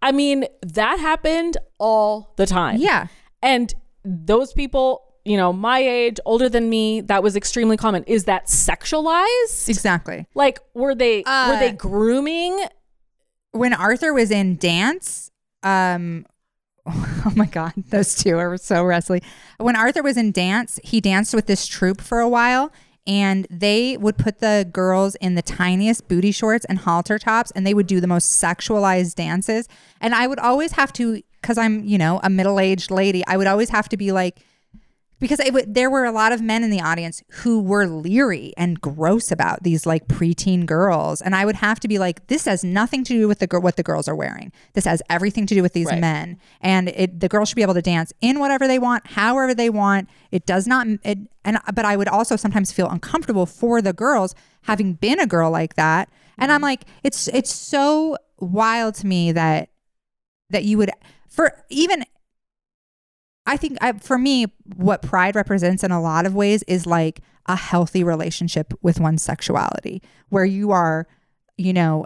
I 0.00 0.12
mean, 0.12 0.44
that 0.62 1.00
happened 1.00 1.56
all 1.78 2.34
the 2.36 2.46
time. 2.46 2.78
Yeah. 2.78 3.08
And 3.42 3.72
those 4.04 4.52
people, 4.52 5.02
you 5.24 5.36
know, 5.36 5.52
my 5.52 5.78
age, 5.78 6.18
older 6.24 6.48
than 6.48 6.68
me, 6.70 7.00
that 7.02 7.22
was 7.22 7.36
extremely 7.36 7.76
common. 7.76 8.04
Is 8.04 8.24
that 8.24 8.46
sexualized? 8.46 9.68
Exactly. 9.68 10.26
Like, 10.34 10.58
were 10.74 10.94
they 10.94 11.18
were 11.18 11.22
Uh, 11.30 11.58
they 11.60 11.72
grooming? 11.72 12.58
when 13.52 13.72
Arthur 13.74 14.12
was 14.14 14.30
in 14.30 14.56
dance, 14.56 15.30
um, 15.64 16.24
oh 16.86 17.32
my 17.34 17.46
God, 17.46 17.72
those 17.88 18.14
two 18.14 18.38
are 18.38 18.56
so 18.56 18.84
wrestling. 18.84 19.22
When 19.58 19.74
Arthur 19.76 20.02
was 20.04 20.16
in 20.16 20.30
dance, 20.32 20.78
he 20.84 21.00
danced 21.00 21.34
with 21.34 21.46
this 21.46 21.66
troupe 21.66 22.00
for 22.00 22.20
a 22.20 22.28
while. 22.28 22.70
And 23.06 23.46
they 23.50 23.96
would 23.96 24.18
put 24.18 24.38
the 24.40 24.68
girls 24.70 25.14
in 25.16 25.34
the 25.34 25.42
tiniest 25.42 26.06
booty 26.06 26.30
shorts 26.30 26.66
and 26.66 26.78
halter 26.78 27.18
tops, 27.18 27.50
and 27.52 27.66
they 27.66 27.72
would 27.74 27.86
do 27.86 27.98
the 27.98 28.06
most 28.06 28.40
sexualized 28.40 29.14
dances. 29.14 29.66
And 30.02 30.14
I 30.14 30.26
would 30.26 30.38
always 30.38 30.72
have 30.72 30.92
to, 30.94 31.22
because 31.40 31.58
I'm, 31.58 31.84
you 31.84 31.98
know, 31.98 32.20
a 32.22 32.30
middle 32.30 32.60
aged 32.60 32.90
lady, 32.90 33.22
I 33.26 33.36
would 33.36 33.46
always 33.46 33.70
have 33.70 33.88
to 33.90 33.96
be 33.96 34.12
like, 34.12 34.42
because 35.20 35.38
it 35.38 35.52
would, 35.52 35.74
there 35.74 35.90
were 35.90 36.06
a 36.06 36.12
lot 36.12 36.32
of 36.32 36.40
men 36.40 36.64
in 36.64 36.70
the 36.70 36.80
audience 36.80 37.22
who 37.28 37.60
were 37.60 37.86
leery 37.86 38.54
and 38.56 38.80
gross 38.80 39.30
about 39.30 39.62
these 39.62 39.84
like 39.84 40.08
preteen 40.08 40.64
girls, 40.64 41.20
and 41.20 41.36
I 41.36 41.44
would 41.44 41.56
have 41.56 41.78
to 41.80 41.88
be 41.88 41.98
like, 41.98 42.26
"This 42.28 42.46
has 42.46 42.64
nothing 42.64 43.04
to 43.04 43.12
do 43.12 43.28
with 43.28 43.38
the 43.38 43.46
gir- 43.46 43.60
what 43.60 43.76
the 43.76 43.82
girls 43.82 44.08
are 44.08 44.14
wearing. 44.16 44.50
This 44.72 44.86
has 44.86 45.02
everything 45.10 45.44
to 45.46 45.54
do 45.54 45.62
with 45.62 45.74
these 45.74 45.88
Right. 45.88 46.00
men, 46.00 46.38
and 46.62 46.88
it, 46.88 47.20
the 47.20 47.28
girls 47.28 47.50
should 47.50 47.56
be 47.56 47.62
able 47.62 47.74
to 47.74 47.82
dance 47.82 48.14
in 48.22 48.38
whatever 48.38 48.66
they 48.66 48.78
want, 48.78 49.08
however 49.08 49.54
they 49.54 49.68
want. 49.68 50.08
It 50.30 50.46
does 50.46 50.66
not. 50.66 50.86
It, 51.04 51.18
and 51.44 51.56
uh, 51.58 51.72
but 51.74 51.84
I 51.84 51.96
would 51.96 52.08
also 52.08 52.36
sometimes 52.36 52.72
feel 52.72 52.88
uncomfortable 52.88 53.44
for 53.44 53.82
the 53.82 53.92
girls 53.92 54.34
having 54.62 54.94
been 54.94 55.20
a 55.20 55.26
girl 55.26 55.50
like 55.50 55.74
that, 55.74 56.08
and 56.38 56.50
I'm 56.50 56.56
mm-hmm. 56.56 56.64
like, 56.64 56.84
it's 57.04 57.28
it's 57.28 57.54
so 57.54 58.16
wild 58.38 58.94
to 58.96 59.06
me 59.06 59.32
that 59.32 59.68
that 60.48 60.64
you 60.64 60.78
would 60.78 60.90
for 61.30 61.64
even 61.70 62.04
I 63.46 63.56
think 63.56 63.78
I, 63.80 63.92
for 63.94 64.18
me, 64.18 64.46
what 64.76 65.02
pride 65.02 65.34
represents 65.34 65.82
in 65.82 65.90
a 65.90 66.00
lot 66.00 66.26
of 66.26 66.34
ways 66.34 66.62
is 66.64 66.86
like 66.86 67.20
a 67.46 67.56
healthy 67.56 68.04
relationship 68.04 68.74
with 68.82 69.00
one's 69.00 69.22
sexuality, 69.22 70.02
where 70.28 70.44
you 70.44 70.70
are, 70.70 71.08
you 71.56 71.72
know, 71.72 72.04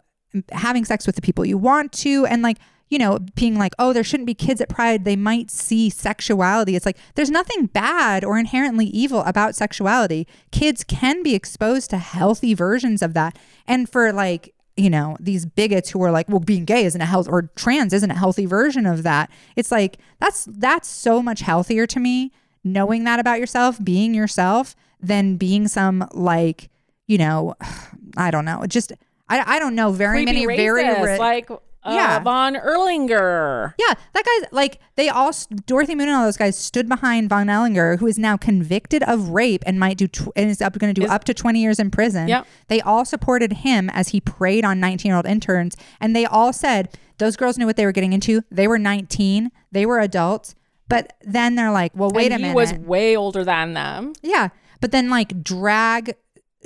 having 0.53 0.85
sex 0.85 1.07
with 1.07 1.17
the 1.17 1.23
people 1.23 1.45
you 1.45 1.59
want 1.59 1.93
to, 1.93 2.25
and 2.27 2.43
like, 2.43 2.59
you 2.89 2.99
know, 2.99 3.19
being 3.35 3.59
like, 3.59 3.75
oh, 3.79 3.93
there 3.93 4.05
shouldn't 4.05 4.27
be 4.27 4.35
kids 4.35 4.61
at 4.61 4.69
pride. 4.69 5.05
They 5.05 5.17
might 5.17 5.51
see 5.51 5.91
sexuality. 5.91 6.77
It's 6.77 6.87
like, 6.87 6.99
there's 7.15 7.31
nothing 7.31 7.67
bad 7.67 8.25
or 8.25 8.39
inherently 8.39 8.87
evil 8.87 9.21
about 9.25 9.55
sexuality. 9.55 10.27
Kids 10.53 10.85
can 10.85 11.23
be 11.23 11.35
exposed 11.35 11.91
to 11.91 11.99
healthy 11.99 12.55
versions 12.55 13.03
of 13.03 13.13
that. 13.15 13.37
And 13.67 13.89
for 13.91 14.13
like, 14.13 14.55
you 14.77 14.91
know, 14.91 15.17
these 15.21 15.47
bigots 15.47 15.91
who 15.91 16.03
are 16.03 16.11
like, 16.11 16.29
well, 16.29 16.41
being 16.41 16.65
gay 16.65 16.85
isn't 16.85 17.01
a 17.01 17.07
health 17.07 17.29
or 17.29 17.43
trans 17.55 17.93
isn't 17.93 18.11
a 18.11 18.19
healthy 18.19 18.47
version 18.47 18.87
of 18.87 19.03
that. 19.05 19.31
It's 19.57 19.71
like 19.71 19.99
that's 20.19 20.47
that's 20.51 20.89
so 20.89 21.23
much 21.23 21.41
healthier 21.41 21.87
to 21.87 22.01
me, 22.01 22.33
knowing 22.65 23.05
that 23.05 23.21
about 23.21 23.39
yourself, 23.39 23.83
being 23.83 24.15
yourself, 24.15 24.75
than 25.01 25.37
being 25.37 25.69
some 25.69 26.09
like, 26.13 26.71
you 27.07 27.19
know, 27.19 27.55
I 28.17 28.31
don't 28.31 28.45
know. 28.45 28.65
Just 28.67 28.93
I, 29.29 29.57
I 29.57 29.59
don't 29.59 29.75
know 29.75 29.91
very 29.91 30.25
Creepy 30.25 30.47
many 30.47 30.57
very 30.57 30.85
ri- 31.03 31.19
like 31.19 31.49
uh, 31.85 31.93
Yeah. 31.95 32.19
Von 32.21 32.55
Ehlinger. 32.55 33.75
yeah, 33.79 33.95
that 34.13 34.25
guy's 34.25 34.53
like 34.53 34.81
they 34.97 35.09
all 35.09 35.33
Dorothy 35.67 35.95
Moon 35.95 36.09
and 36.09 36.17
all 36.17 36.25
those 36.25 36.37
guys 36.37 36.57
stood 36.57 36.89
behind 36.89 37.29
Von 37.29 37.47
Ehlinger, 37.49 37.99
who 37.99 38.07
is 38.07 38.19
now 38.19 38.37
convicted 38.37 39.03
of 39.05 39.29
rape 39.31 39.63
and 39.67 39.79
might 39.79 39.99
do 39.99 40.07
tw- 40.07 40.29
and 40.37 40.51
is 40.51 40.63
up 40.63 40.79
going 40.79 40.95
to 40.95 40.99
do 41.01 41.05
Is- 41.07 41.11
up 41.13 41.25
to 41.25 41.35
twenty 41.35 41.61
years 41.63 41.79
in 41.79 41.91
prison. 41.91 42.29
Yep. 42.29 42.47
They 42.69 42.81
all 42.81 43.05
supported 43.05 43.53
him 43.53 43.91
as 43.91 44.09
he 44.09 44.21
preyed 44.21 44.65
on 44.65 44.81
nineteen 44.81 45.11
year 45.11 45.17
old 45.17 45.27
interns, 45.27 45.77
and 46.01 46.15
they 46.17 46.25
all 46.27 46.53
said 46.53 46.97
those 47.19 47.37
girls 47.37 47.59
knew 47.59 47.67
what 47.67 47.77
they 47.77 47.85
were 47.87 47.93
getting 47.93 48.13
into. 48.13 48.43
They 48.51 48.67
were 48.67 48.79
nineteen, 48.79 49.51
they 49.71 49.87
were 49.87 50.01
adults, 50.01 50.55
but 50.89 51.13
then 51.23 51.55
they're 51.55 51.71
like, 51.73 51.93
well, 51.95 52.11
wait 52.13 52.33
and 52.33 52.35
a 52.35 52.37
he 52.39 52.43
minute, 52.53 52.69
He 52.69 52.77
was 52.79 52.87
way 52.87 53.17
older 53.17 53.45
than 53.45 53.75
them. 53.75 54.13
yeah, 54.23 54.49
but 54.81 54.91
then 54.91 55.11
like 55.11 55.43
drag 55.43 56.15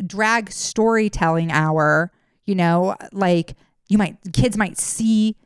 drag 0.07 0.51
storytelling 0.51 1.51
hour, 1.51 2.13
you 2.45 2.55
know, 2.55 2.95
like 3.13 3.55
you 3.89 3.99
might 3.99 4.17
kids 4.33 4.57
might 4.57 4.79
see 4.79 5.37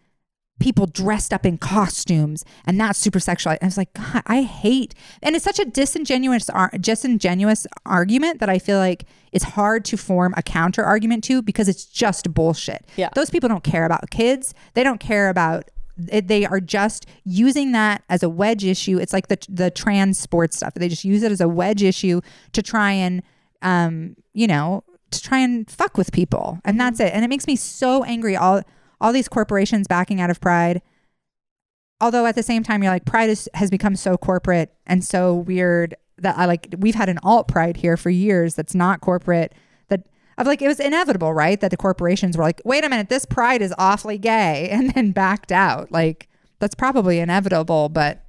people 0.61 0.87
dressed 0.87 1.33
up 1.33 1.45
in 1.45 1.59
costumes 1.59 2.45
and 2.67 2.81
that's 2.81 2.99
super 2.99 3.19
sexual. 3.19 3.53
I 3.61 3.65
was 3.65 3.77
like, 3.77 3.93
God, 3.95 4.23
I 4.27 4.43
hate 4.43 4.95
and 5.23 5.35
it's 5.35 5.45
such 5.45 5.59
a 5.59 5.65
disingenuous 5.65 6.49
disingenuous 6.81 7.67
argument 7.85 8.39
that 8.41 8.49
I 8.49 8.59
feel 8.59 8.79
like 8.79 9.05
it's 9.33 9.45
hard 9.45 9.85
to 9.87 9.97
form 9.97 10.35
a 10.37 10.43
counter 10.43 10.85
argument 10.85 11.25
to 11.25 11.43
because 11.43 11.69
it's 11.69 11.85
just 11.85 12.33
bullshit. 12.33 12.87
Yeah. 12.97 13.09
Those 13.15 13.31
people 13.31 13.49
don't 13.49 13.65
care 13.65 13.85
about 13.85 14.11
kids. 14.11 14.55
They 14.75 14.85
don't 14.85 15.01
care 15.01 15.29
about 15.31 15.69
they 15.97 16.47
are 16.47 16.61
just 16.61 17.07
using 17.25 17.73
that 17.73 18.03
as 18.09 18.23
a 18.23 18.29
wedge 18.29 18.65
issue. 18.65 18.99
It's 18.99 19.13
like 19.13 19.29
the 19.29 19.39
the 19.49 19.71
trans 19.71 20.19
sports 20.19 20.57
stuff. 20.57 20.75
They 20.75 20.89
just 20.89 21.05
use 21.05 21.23
it 21.23 21.33
as 21.33 21.41
a 21.41 21.49
wedge 21.49 21.83
issue 21.83 22.21
to 22.53 22.63
try 22.63 22.93
and 22.93 23.23
um, 23.63 24.17
you 24.33 24.47
know, 24.47 24.85
to 25.13 25.23
try 25.23 25.39
and 25.39 25.71
fuck 25.71 25.97
with 25.97 26.13
people. 26.13 26.61
And 26.65 26.81
that's 26.81 27.01
mm-hmm. 27.01 27.09
it. 27.09 27.15
And 27.15 27.25
it 27.25 27.29
makes 27.29 27.47
me 27.47 27.57
so 27.57 28.05
angry 28.05 28.37
all 28.37 28.63
all 29.01 29.13
these 29.13 29.29
corporations 29.29 29.89
backing 29.89 30.21
out 30.21 30.31
of 30.31 30.41
Pride. 30.41 30.81
Although 32.01 32.27
at 32.27 32.35
the 32.35 32.43
same 32.43 32.63
time 32.63 32.83
you're 32.83 32.93
like 32.93 33.05
Pride 33.05 33.31
is, 33.31 33.49
has 33.55 33.71
become 33.71 33.97
so 33.97 34.17
corporate 34.17 34.73
and 34.87 35.05
so 35.05 35.35
weird 35.35 35.97
that 36.19 36.39
I 36.39 36.47
like 36.47 36.75
we've 36.79 36.95
had 36.95 37.09
an 37.09 37.19
alt 37.23 37.49
Pride 37.49 37.79
here 37.79 37.97
for 37.97 38.11
years 38.11 38.55
that's 38.55 38.75
not 38.75 39.01
corporate 39.01 39.53
that 39.89 40.07
of 40.39 40.47
like 40.47 40.63
it 40.63 40.69
was 40.69 40.81
inevitable, 40.81 41.33
right? 41.33 41.61
That 41.61 41.71
the 41.71 41.77
corporations 41.77 42.37
were 42.37 42.45
like, 42.45 42.61
"Wait 42.65 42.85
a 42.85 42.89
minute, 42.89 43.09
this 43.09 43.25
Pride 43.25 43.63
is 43.63 43.75
awfully 43.79 44.19
gay," 44.19 44.69
and 44.73 44.91
then 44.91 45.13
backed 45.13 45.53
out. 45.53 45.93
Like 45.93 46.29
that's 46.59 46.75
probably 46.75 47.19
inevitable, 47.19 47.89
but 47.89 48.25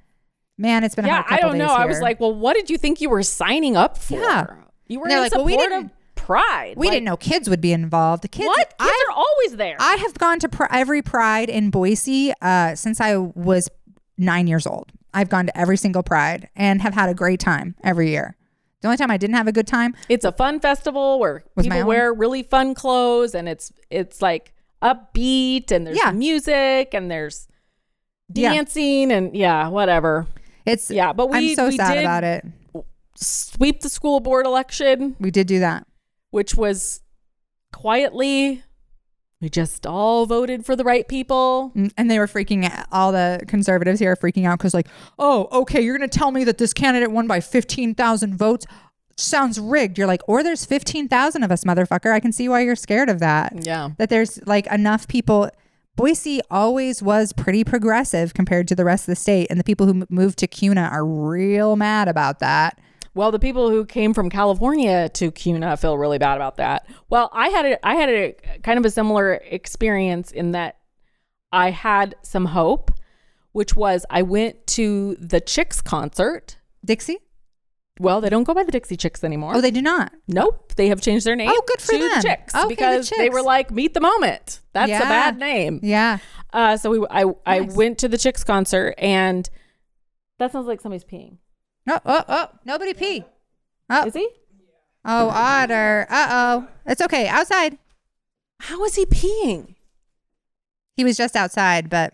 man, 0.58 0.84
it's 0.84 0.94
been 0.94 1.04
a 1.04 1.08
Yeah, 1.08 1.24
I 1.28 1.38
don't 1.38 1.58
know. 1.58 1.68
days 1.68 1.76
I 1.76 1.86
was 1.86 2.00
like, 2.00 2.20
well, 2.20 2.34
what 2.34 2.54
did 2.54 2.70
you 2.70 2.78
think 2.78 3.00
you 3.00 3.10
were 3.10 3.22
signing 3.22 3.76
up 3.76 3.98
for? 3.98 4.20
Yeah. 4.20 4.46
You 4.86 5.00
were 5.00 5.08
in 5.08 5.16
like, 5.18 5.32
well, 5.32 5.46
support 5.46 5.70
we 5.70 5.76
of 5.76 5.90
Pride. 6.24 6.74
we 6.76 6.86
Like, 6.86 6.94
didn't 6.96 7.04
know 7.04 7.16
kids 7.16 7.48
would 7.50 7.60
be 7.60 7.72
involved. 7.72 8.22
The 8.22 8.28
kids, 8.28 8.46
What? 8.46 8.68
Kids 8.68 8.74
I, 8.80 9.06
are 9.08 9.12
always 9.14 9.56
there. 9.56 9.76
I 9.78 9.96
have 9.96 10.14
gone 10.14 10.38
to 10.40 10.48
pr- 10.48 10.64
every 10.70 11.02
Pride 11.02 11.48
in 11.50 11.70
Boise 11.70 12.32
uh, 12.40 12.74
since 12.74 13.00
I 13.00 13.16
was 13.16 13.68
nine 14.16 14.46
years 14.46 14.66
old. 14.66 14.90
I've 15.12 15.28
gone 15.28 15.46
to 15.46 15.56
every 15.58 15.76
single 15.76 16.02
Pride 16.02 16.48
and 16.56 16.80
have 16.82 16.94
had 16.94 17.08
a 17.08 17.14
great 17.14 17.40
time 17.40 17.74
every 17.84 18.10
year. 18.10 18.36
The 18.80 18.88
only 18.88 18.96
time 18.98 19.10
I 19.10 19.16
didn't 19.16 19.36
have 19.36 19.46
a 19.48 19.52
good 19.52 19.66
time 19.66 19.94
it's 20.10 20.24
a 20.26 20.32
fun 20.32 20.60
festival 20.60 21.18
where 21.18 21.42
people 21.58 21.84
wear 21.84 22.12
really 22.12 22.42
fun 22.42 22.74
clothes 22.74 23.34
and 23.34 23.48
it's 23.48 23.72
it's 23.90 24.20
like 24.20 24.52
upbeat 24.82 25.70
and 25.72 25.86
there's 25.86 25.96
Yeah. 25.96 26.10
music 26.12 26.92
and 26.92 27.10
there's 27.10 27.48
Yeah. 28.34 28.52
dancing 28.52 29.10
and 29.12 29.34
yeah, 29.34 29.68
whatever. 29.68 30.26
It's 30.66 30.90
Yeah, 30.90 31.12
but 31.14 31.30
we 31.30 31.50
I'm 31.50 31.54
so 31.54 31.68
we 31.68 31.76
sad 31.76 31.94
did 31.94 32.00
about 32.00 32.24
it. 32.24 32.44
Sweep 33.16 33.80
the 33.80 33.88
school 33.88 34.20
board 34.20 34.44
election, 34.44 35.16
We 35.20 35.30
did 35.30 35.46
do 35.46 35.60
that. 35.60 35.86
Which 36.34 36.54
was 36.56 37.00
quietly 37.72 38.62
we 39.40 39.50
just 39.50 39.86
all 39.86 40.24
voted 40.24 40.64
for 40.64 40.74
the 40.74 40.84
right 40.84 41.06
people. 41.06 41.70
Mm, 41.76 41.92
And 41.98 42.10
they 42.10 42.18
were 42.18 42.26
freaking 42.26 42.64
out. 42.64 42.86
All 42.90 43.12
the 43.12 43.42
conservatives 43.46 44.00
here 44.00 44.12
are 44.12 44.16
freaking 44.16 44.46
out 44.46 44.58
because, 44.58 44.72
like, 44.72 44.86
oh, 45.18 45.48
okay, 45.52 45.82
you're 45.82 45.98
going 45.98 46.08
to 46.08 46.18
tell 46.18 46.30
me 46.30 46.44
that 46.44 46.56
this 46.56 46.72
candidate 46.72 47.10
won 47.10 47.26
by 47.26 47.40
15,000 47.40 48.36
votes. 48.38 48.64
sounds 49.18 49.60
rigged. 49.60 49.98
You're 49.98 50.06
like, 50.06 50.22
or 50.26 50.42
there's 50.42 50.64
15,000 50.64 51.42
of 51.42 51.52
us, 51.52 51.62
motherfucker. 51.64 52.10
I 52.10 52.20
can 52.20 52.32
see 52.32 52.48
why 52.48 52.60
you're 52.62 52.74
scared 52.74 53.10
of 53.10 53.18
that. 53.20 53.52
Yeah. 53.66 53.90
That 53.98 54.08
there's 54.08 54.40
like 54.46 54.66
enough 54.68 55.06
people. 55.08 55.50
Boise 55.94 56.40
always 56.50 57.02
was 57.02 57.34
pretty 57.34 57.64
progressive 57.64 58.32
compared 58.32 58.66
to 58.68 58.74
the 58.74 58.84
rest 58.84 59.02
of 59.04 59.12
the 59.12 59.16
state. 59.20 59.48
And 59.50 59.60
the 59.60 59.64
people 59.64 59.84
who 59.86 59.92
m- 60.00 60.06
moved 60.08 60.38
to 60.38 60.46
Kuna 60.46 60.88
are 60.90 61.04
real 61.04 61.76
mad 61.76 62.08
about 62.08 62.38
that. 62.40 62.78
Well, 63.14 63.30
the 63.30 63.38
people 63.38 63.70
who 63.70 63.84
came 63.86 64.12
from 64.12 64.28
California 64.28 65.08
to 65.10 65.30
Kuna 65.30 65.76
feel 65.76 65.96
really 65.96 66.18
bad 66.18 66.36
about 66.36 66.56
that. 66.56 66.86
Well, 67.08 67.30
I 67.32 67.48
had 67.48 67.64
a 67.64 67.86
I 67.86 67.94
had 67.94 68.08
a 68.08 68.34
kind 68.62 68.78
of 68.78 68.84
a 68.84 68.90
similar 68.90 69.34
experience 69.34 70.32
in 70.32 70.50
that 70.52 70.78
I 71.52 71.70
had 71.70 72.16
some 72.22 72.46
hope, 72.46 72.90
which 73.52 73.76
was 73.76 74.04
I 74.10 74.22
went 74.22 74.66
to 74.68 75.14
the 75.20 75.40
Chicks 75.40 75.80
concert. 75.80 76.58
Dixie? 76.84 77.18
Well, 78.00 78.20
they 78.20 78.28
don't 78.28 78.42
go 78.42 78.52
by 78.54 78.64
the 78.64 78.72
Dixie 78.72 78.96
Chicks 78.96 79.22
anymore. 79.22 79.52
Oh, 79.54 79.60
they 79.60 79.70
do 79.70 79.80
not. 79.80 80.12
nope, 80.26 80.72
they 80.74 80.88
have 80.88 81.00
changed 81.00 81.24
their 81.24 81.36
name. 81.36 81.48
Oh, 81.52 81.62
good 81.68 81.80
for 81.80 81.92
to 81.92 81.98
them. 81.98 82.10
The 82.16 82.22
Chicks 82.22 82.52
Okay, 82.54 82.62
the 82.64 82.68
because 82.68 83.10
they 83.16 83.30
were 83.30 83.42
like, 83.42 83.70
meet 83.70 83.94
the 83.94 84.00
moment. 84.00 84.60
That's 84.72 84.88
Yeah. 84.90 84.98
a 84.98 85.04
bad 85.04 85.38
name. 85.38 85.78
Yeah. 85.84 86.18
Uh, 86.52 86.76
so 86.76 86.90
we 86.90 87.06
I 87.08 87.24
I 87.46 87.60
Nice. 87.60 87.76
went 87.76 87.98
to 87.98 88.08
the 88.08 88.18
Chicks 88.18 88.42
concert 88.42 88.94
and 88.98 89.48
that 90.40 90.50
sounds 90.50 90.66
like 90.66 90.80
somebody's 90.80 91.04
peeing. 91.04 91.36
Oh, 91.88 92.00
oh, 92.06 92.24
oh. 92.28 92.46
Nobody 92.64 92.94
pee. 92.94 93.24
Oh, 93.90 94.06
Is 94.06 94.14
he? 94.14 94.28
oh 95.04 95.28
otter. 95.28 96.06
Uh 96.08 96.26
oh. 96.30 96.68
It's 96.86 97.02
okay. 97.02 97.28
Outside. 97.28 97.76
How 98.60 98.82
is 98.84 98.94
he 98.94 99.04
peeing? 99.04 99.74
He 100.96 101.04
was 101.04 101.16
just 101.16 101.36
outside, 101.36 101.90
but 101.90 102.12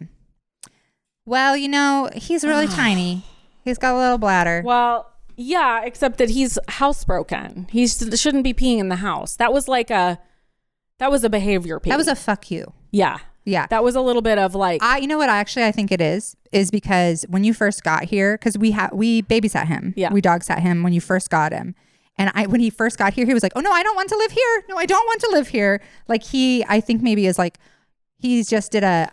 well, 1.26 1.56
you 1.56 1.68
know, 1.68 2.10
he's 2.14 2.42
really 2.44 2.66
tiny. 2.66 3.24
He's 3.64 3.78
got 3.78 3.94
a 3.94 3.98
little 3.98 4.18
bladder. 4.18 4.62
Well, 4.64 5.12
yeah, 5.36 5.84
except 5.84 6.18
that 6.18 6.30
he's 6.30 6.59
housebroken. 6.68 7.70
He 7.70 7.86
shouldn't 7.86 8.42
be 8.42 8.55
peeing 8.55 8.78
in 8.78 8.88
the 8.88 8.97
house. 8.97 9.36
That 9.36 9.52
was 9.52 9.68
like 9.68 9.90
a 9.90 10.18
that 10.98 11.10
was 11.10 11.22
a 11.22 11.30
behavior 11.30 11.78
pee. 11.78 11.90
That 11.90 11.98
was 11.98 12.09
a 12.09 12.16
fuck 12.16 12.51
you. 12.51 12.72
yeah. 12.90 13.18
Yeah. 13.44 13.66
That 13.68 13.82
was 13.82 13.96
a 13.96 14.00
little 14.00 14.22
bit 14.22 14.38
of 14.38 14.54
like 14.54 14.82
I, 14.82 14.98
you 14.98 15.06
know 15.06 15.18
what? 15.18 15.28
Actually, 15.30 15.64
I 15.64 15.72
think 15.72 15.90
it 15.90 16.00
is 16.00 16.36
is 16.52 16.70
because 16.70 17.24
when 17.28 17.44
you 17.44 17.54
first 17.54 17.82
got 17.84 18.04
here, 18.04 18.36
because 18.36 18.56
we 18.58 18.70
had 18.72 18.90
we 18.92 19.22
babysat 19.22 19.66
him, 19.66 19.94
Yeah. 19.96 20.12
we 20.12 20.20
dog 20.20 20.42
sat 20.42 20.60
him 20.60 20.82
when 20.82 20.92
you 20.92 21.00
first 21.00 21.30
got 21.30 21.52
him, 21.52 21.74
and 22.18 22.30
I 22.34 22.46
when 22.46 22.60
he 22.60 22.70
first 22.70 22.98
got 22.98 23.14
here, 23.14 23.24
he 23.26 23.32
was 23.34 23.42
like, 23.42 23.52
"Oh 23.56 23.60
no, 23.60 23.70
I 23.72 23.82
don't 23.82 23.96
want 23.96 24.08
to 24.10 24.16
live 24.16 24.30
here. 24.32 24.64
No, 24.68 24.76
I 24.76 24.86
don't 24.86 25.06
want 25.06 25.20
to 25.22 25.28
live 25.32 25.48
here." 25.48 25.80
Like 26.08 26.22
he, 26.22 26.64
I 26.68 26.80
think 26.80 27.02
maybe 27.02 27.26
is 27.26 27.38
like 27.38 27.58
he's 28.18 28.48
just 28.48 28.72
did 28.72 28.84
a, 28.84 29.10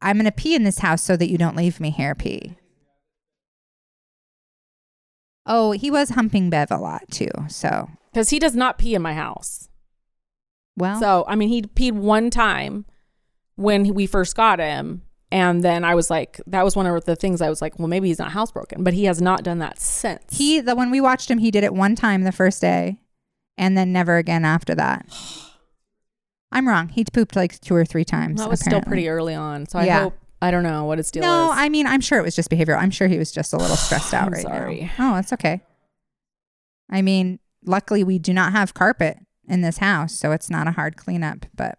"I'm 0.00 0.16
gonna 0.18 0.30
pee 0.32 0.54
in 0.54 0.62
this 0.64 0.78
house 0.78 1.02
so 1.02 1.16
that 1.16 1.30
you 1.30 1.36
don't 1.38 1.56
leave 1.56 1.80
me 1.80 1.90
here." 1.90 2.14
Pee. 2.14 2.56
Oh, 5.46 5.72
he 5.72 5.90
was 5.90 6.10
humping 6.10 6.48
Bev 6.50 6.70
a 6.70 6.78
lot 6.78 7.02
too. 7.10 7.28
So 7.48 7.88
because 8.12 8.30
he 8.30 8.38
does 8.38 8.54
not 8.54 8.78
pee 8.78 8.94
in 8.94 9.02
my 9.02 9.14
house. 9.14 9.68
well, 10.76 10.98
So 11.00 11.24
I 11.28 11.34
mean, 11.34 11.48
he 11.48 11.62
peed 11.62 11.92
one 11.92 12.30
time 12.30 12.86
when 13.56 13.94
we 13.94 14.06
first 14.06 14.34
got 14.36 14.58
him, 14.58 15.02
and 15.30 15.62
then 15.64 15.84
I 15.84 15.94
was 15.94 16.10
like, 16.10 16.40
that 16.46 16.64
was 16.64 16.76
one 16.76 16.86
of 16.86 17.04
the 17.04 17.16
things 17.16 17.40
I 17.40 17.48
was 17.48 17.60
like, 17.62 17.78
well, 17.78 17.88
maybe 17.88 18.08
he's 18.08 18.18
not 18.18 18.32
housebroken, 18.32 18.84
but 18.84 18.94
he 18.94 19.04
has 19.04 19.20
not 19.20 19.42
done 19.42 19.58
that 19.60 19.80
since. 19.80 20.22
he 20.36 20.60
the 20.60 20.74
when 20.76 20.90
we 20.90 21.00
watched 21.00 21.30
him, 21.30 21.38
he 21.38 21.50
did 21.50 21.64
it 21.64 21.74
one 21.74 21.94
time 21.96 22.22
the 22.22 22.32
first 22.32 22.60
day, 22.60 22.98
and 23.58 23.76
then 23.76 23.92
never 23.92 24.16
again 24.16 24.44
after 24.44 24.74
that. 24.74 25.06
I'm 26.52 26.68
wrong. 26.68 26.88
He 26.88 27.04
pooped 27.04 27.34
like 27.34 27.60
two 27.60 27.74
or 27.74 27.84
three 27.84 28.04
times. 28.04 28.38
that 28.40 28.48
was 28.48 28.60
still 28.60 28.80
pretty 28.80 29.08
early 29.08 29.34
on. 29.34 29.66
So 29.66 29.78
I 29.80 29.86
Yeah. 29.86 30.02
hope 30.04 30.14
I 30.40 30.50
don't 30.52 30.62
know 30.62 30.84
what 30.84 30.98
his 30.98 31.10
deal 31.10 31.22
No, 31.22 31.50
is. 31.50 31.58
I 31.58 31.68
mean, 31.68 31.86
I'm 31.86 32.00
sure 32.02 32.18
it 32.18 32.22
was 32.22 32.36
just 32.36 32.48
behavioral. 32.50 32.78
I'm 32.78 32.90
sure 32.90 33.08
he 33.08 33.18
was 33.18 33.32
just 33.32 33.52
a 33.52 33.56
little 33.56 33.76
stressed 33.76 34.12
out 34.14 34.30
right 34.30 34.42
sorry. 34.42 34.92
now. 34.98 35.14
Oh, 35.14 35.18
it's 35.18 35.32
okay. 35.32 35.62
I 36.90 37.02
mean, 37.02 37.40
luckily 37.64 38.04
we 38.04 38.18
do 38.20 38.32
not 38.32 38.52
have 38.52 38.72
carpet 38.74 39.18
in 39.48 39.62
this 39.62 39.78
house, 39.78 40.12
so 40.14 40.30
it's 40.32 40.50
not 40.50 40.68
a 40.68 40.72
hard 40.72 40.96
cleanup. 40.96 41.46
But 41.56 41.78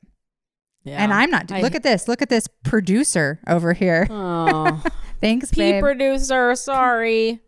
yeah. 0.86 1.04
and 1.04 1.12
I'm 1.14 1.30
not. 1.30 1.52
I- 1.52 1.62
look 1.62 1.76
at 1.76 1.84
this. 1.84 2.08
Look 2.08 2.22
at 2.22 2.30
this 2.30 2.48
producer 2.64 3.40
over 3.48 3.74
here. 3.74 4.08
Oh. 4.12 4.82
Thanks, 5.22 5.50
Pee 5.50 5.72
babe. 5.72 5.84
producer, 5.84 6.56
sorry. 6.56 7.40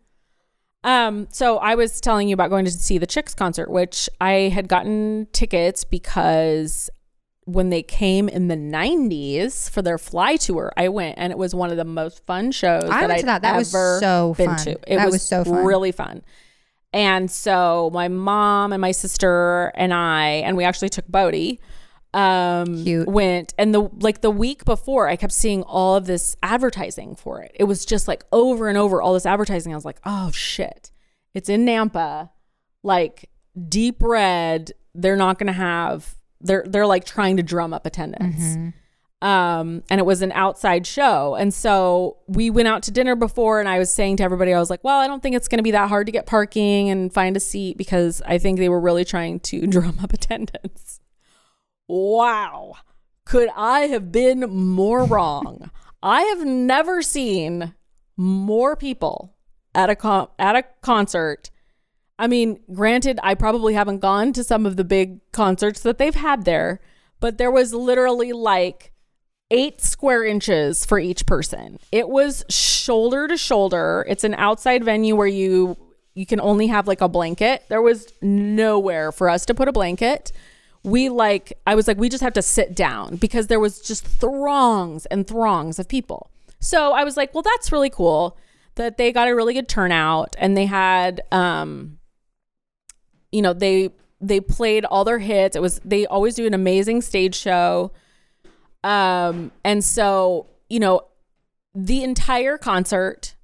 Um, 0.84 1.28
so 1.30 1.58
I 1.58 1.74
was 1.74 2.00
telling 2.00 2.28
you 2.28 2.34
about 2.34 2.50
going 2.50 2.64
to 2.64 2.70
see 2.70 2.98
the 2.98 3.06
Chicks 3.06 3.34
concert, 3.34 3.70
which 3.70 4.08
I 4.20 4.32
had 4.52 4.68
gotten 4.68 5.26
tickets 5.32 5.84
because 5.84 6.88
when 7.44 7.70
they 7.70 7.82
came 7.82 8.28
in 8.28 8.48
the 8.48 8.56
90s 8.56 9.70
for 9.70 9.82
their 9.82 9.98
fly 9.98 10.36
tour, 10.36 10.72
I 10.76 10.88
went 10.88 11.18
and 11.18 11.30
it 11.32 11.38
was 11.38 11.54
one 11.54 11.70
of 11.70 11.76
the 11.76 11.84
most 11.84 12.24
fun 12.26 12.52
shows 12.52 12.84
I 12.84 13.00
that 13.02 13.10
I'd 13.10 13.20
to 13.20 13.26
that. 13.26 13.42
That 13.42 13.56
was 13.56 13.74
ever 13.74 13.98
so 14.00 14.34
been 14.36 14.46
fun. 14.48 14.58
to. 14.58 14.70
It 14.86 14.96
That 14.96 15.04
was, 15.06 15.14
was 15.14 15.22
so 15.22 15.44
fun. 15.44 15.64
really 15.64 15.92
fun. 15.92 16.22
And 16.92 17.30
so 17.30 17.90
my 17.92 18.08
mom 18.08 18.72
and 18.72 18.80
my 18.80 18.92
sister 18.92 19.72
and 19.74 19.92
I, 19.92 20.26
and 20.44 20.56
we 20.56 20.64
actually 20.64 20.88
took 20.88 21.06
Bodie, 21.06 21.60
um, 22.14 22.84
Cute. 22.84 23.06
went. 23.08 23.54
And 23.58 23.74
the 23.74 23.88
like 24.00 24.20
the 24.20 24.30
week 24.30 24.64
before, 24.64 25.08
I 25.08 25.16
kept 25.16 25.32
seeing 25.32 25.62
all 25.62 25.94
of 25.96 26.06
this 26.06 26.36
advertising 26.42 27.14
for 27.16 27.42
it. 27.42 27.52
It 27.54 27.64
was 27.64 27.84
just 27.84 28.08
like 28.08 28.24
over 28.32 28.68
and 28.68 28.78
over 28.78 29.00
all 29.02 29.14
this 29.14 29.26
advertising. 29.26 29.72
I 29.72 29.76
was 29.76 29.84
like, 29.84 30.00
oh 30.04 30.30
shit, 30.30 30.90
it's 31.34 31.48
in 31.48 31.64
Nampa, 31.66 32.30
like 32.82 33.30
deep 33.68 34.02
red. 34.02 34.72
They're 34.94 35.16
not 35.16 35.38
gonna 35.38 35.52
have. 35.52 36.14
They're 36.40 36.64
they're 36.66 36.86
like 36.86 37.04
trying 37.04 37.36
to 37.38 37.42
drum 37.42 37.72
up 37.74 37.84
attendance 37.84 38.36
Mm-hmm. 38.56 39.28
um, 39.28 39.82
and 39.90 39.98
it 39.98 40.04
was 40.06 40.22
an 40.22 40.30
outside 40.32 40.86
show. 40.86 41.34
And 41.34 41.52
so 41.52 42.18
we 42.28 42.48
went 42.50 42.68
out 42.68 42.84
to 42.84 42.92
dinner 42.92 43.16
before, 43.16 43.58
and 43.58 43.68
I 43.68 43.78
was 43.80 43.92
saying 43.92 44.18
to 44.18 44.22
everybody, 44.22 44.54
I 44.54 44.60
was 44.60 44.70
like, 44.70 44.84
well, 44.84 45.00
I 45.00 45.08
don't 45.08 45.20
think 45.20 45.34
it's 45.34 45.48
going 45.48 45.58
to 45.58 45.64
be 45.64 45.72
that 45.72 45.88
hard 45.88 46.06
to 46.06 46.12
get 46.12 46.26
parking 46.26 46.88
and 46.90 47.12
find 47.12 47.36
a 47.36 47.40
seat 47.40 47.76
because 47.76 48.22
I 48.24 48.38
think 48.38 48.60
they 48.60 48.68
were 48.68 48.78
really 48.80 49.04
trying 49.04 49.40
to 49.40 49.66
drum 49.66 49.98
up 50.00 50.12
attendance. 50.12 51.00
Wow. 51.88 52.74
Could 53.24 53.48
I 53.56 53.80
have 53.80 54.12
been 54.12 54.40
more 54.40 55.04
wrong? 55.04 55.70
I 56.02 56.22
have 56.22 56.44
never 56.46 57.02
seen 57.02 57.74
more 58.16 58.76
people 58.76 59.34
at 59.74 59.90
a 59.90 59.96
con- 59.96 60.28
at 60.38 60.56
a 60.56 60.64
concert. 60.80 61.50
I 62.18 62.26
mean, 62.26 62.60
granted, 62.72 63.20
I 63.22 63.34
probably 63.34 63.74
haven't 63.74 64.00
gone 64.00 64.32
to 64.32 64.44
some 64.44 64.66
of 64.66 64.76
the 64.76 64.84
big 64.84 65.20
concerts 65.32 65.80
that 65.80 65.98
they've 65.98 66.14
had 66.14 66.44
there, 66.44 66.80
but 67.20 67.38
there 67.38 67.50
was 67.50 67.72
literally 67.72 68.32
like 68.32 68.92
eight 69.50 69.80
square 69.80 70.24
inches 70.24 70.84
for 70.84 70.98
each 70.98 71.26
person. 71.26 71.78
It 71.92 72.08
was 72.08 72.44
shoulder 72.48 73.28
to 73.28 73.36
shoulder. 73.36 74.04
It's 74.08 74.24
an 74.24 74.34
outside 74.34 74.84
venue 74.84 75.16
where 75.16 75.26
you 75.26 75.76
you 76.14 76.26
can 76.26 76.40
only 76.40 76.66
have 76.66 76.88
like 76.88 77.00
a 77.00 77.08
blanket. 77.08 77.64
There 77.68 77.82
was 77.82 78.12
nowhere 78.20 79.12
for 79.12 79.28
us 79.28 79.46
to 79.46 79.54
put 79.54 79.68
a 79.68 79.72
blanket. 79.72 80.32
We 80.90 81.08
like 81.08 81.58
I 81.66 81.74
was 81.74 81.86
like 81.86 81.98
we 81.98 82.08
just 82.08 82.22
have 82.22 82.32
to 82.34 82.42
sit 82.42 82.74
down 82.74 83.16
because 83.16 83.46
there 83.46 83.60
was 83.60 83.80
just 83.80 84.06
throngs 84.06 85.06
and 85.06 85.26
throngs 85.26 85.78
of 85.78 85.88
people. 85.88 86.30
So 86.60 86.92
I 86.92 87.04
was 87.04 87.16
like, 87.16 87.34
well 87.34 87.42
that's 87.42 87.72
really 87.72 87.90
cool 87.90 88.36
that 88.74 88.96
they 88.96 89.12
got 89.12 89.28
a 89.28 89.34
really 89.34 89.54
good 89.54 89.68
turnout 89.68 90.36
and 90.38 90.56
they 90.56 90.66
had 90.66 91.20
um 91.32 91.98
you 93.32 93.42
know, 93.42 93.52
they 93.52 93.90
they 94.20 94.40
played 94.40 94.84
all 94.84 95.04
their 95.04 95.18
hits. 95.18 95.56
It 95.56 95.62
was 95.62 95.80
they 95.84 96.06
always 96.06 96.34
do 96.34 96.46
an 96.46 96.54
amazing 96.54 97.02
stage 97.02 97.34
show. 97.34 97.92
Um, 98.84 99.52
and 99.64 99.84
so, 99.84 100.46
you 100.68 100.80
know, 100.80 101.02
the 101.74 102.02
entire 102.02 102.58
concert, 102.58 103.34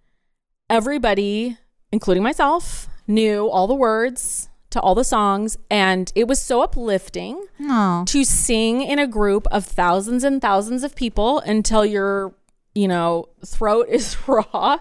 everybody, 0.70 1.58
including 1.92 2.22
myself, 2.22 2.88
knew 3.06 3.48
all 3.48 3.66
the 3.66 3.74
words 3.74 4.48
to 4.74 4.80
all 4.80 4.94
the 4.94 5.04
songs. 5.04 5.56
And 5.70 6.12
it 6.14 6.28
was 6.28 6.40
so 6.40 6.62
uplifting 6.62 7.46
Oh, 7.60 8.04
to 8.06 8.24
sing 8.24 8.82
in 8.82 8.98
a 8.98 9.06
group 9.06 9.46
of 9.50 9.64
thousands 9.64 10.22
and 10.22 10.42
thousands 10.42 10.84
of 10.84 10.94
people 10.94 11.38
until 11.40 11.86
your, 11.86 12.34
you 12.74 12.86
know, 12.86 13.28
throat 13.44 13.86
is 13.90 14.16
raw. 14.28 14.78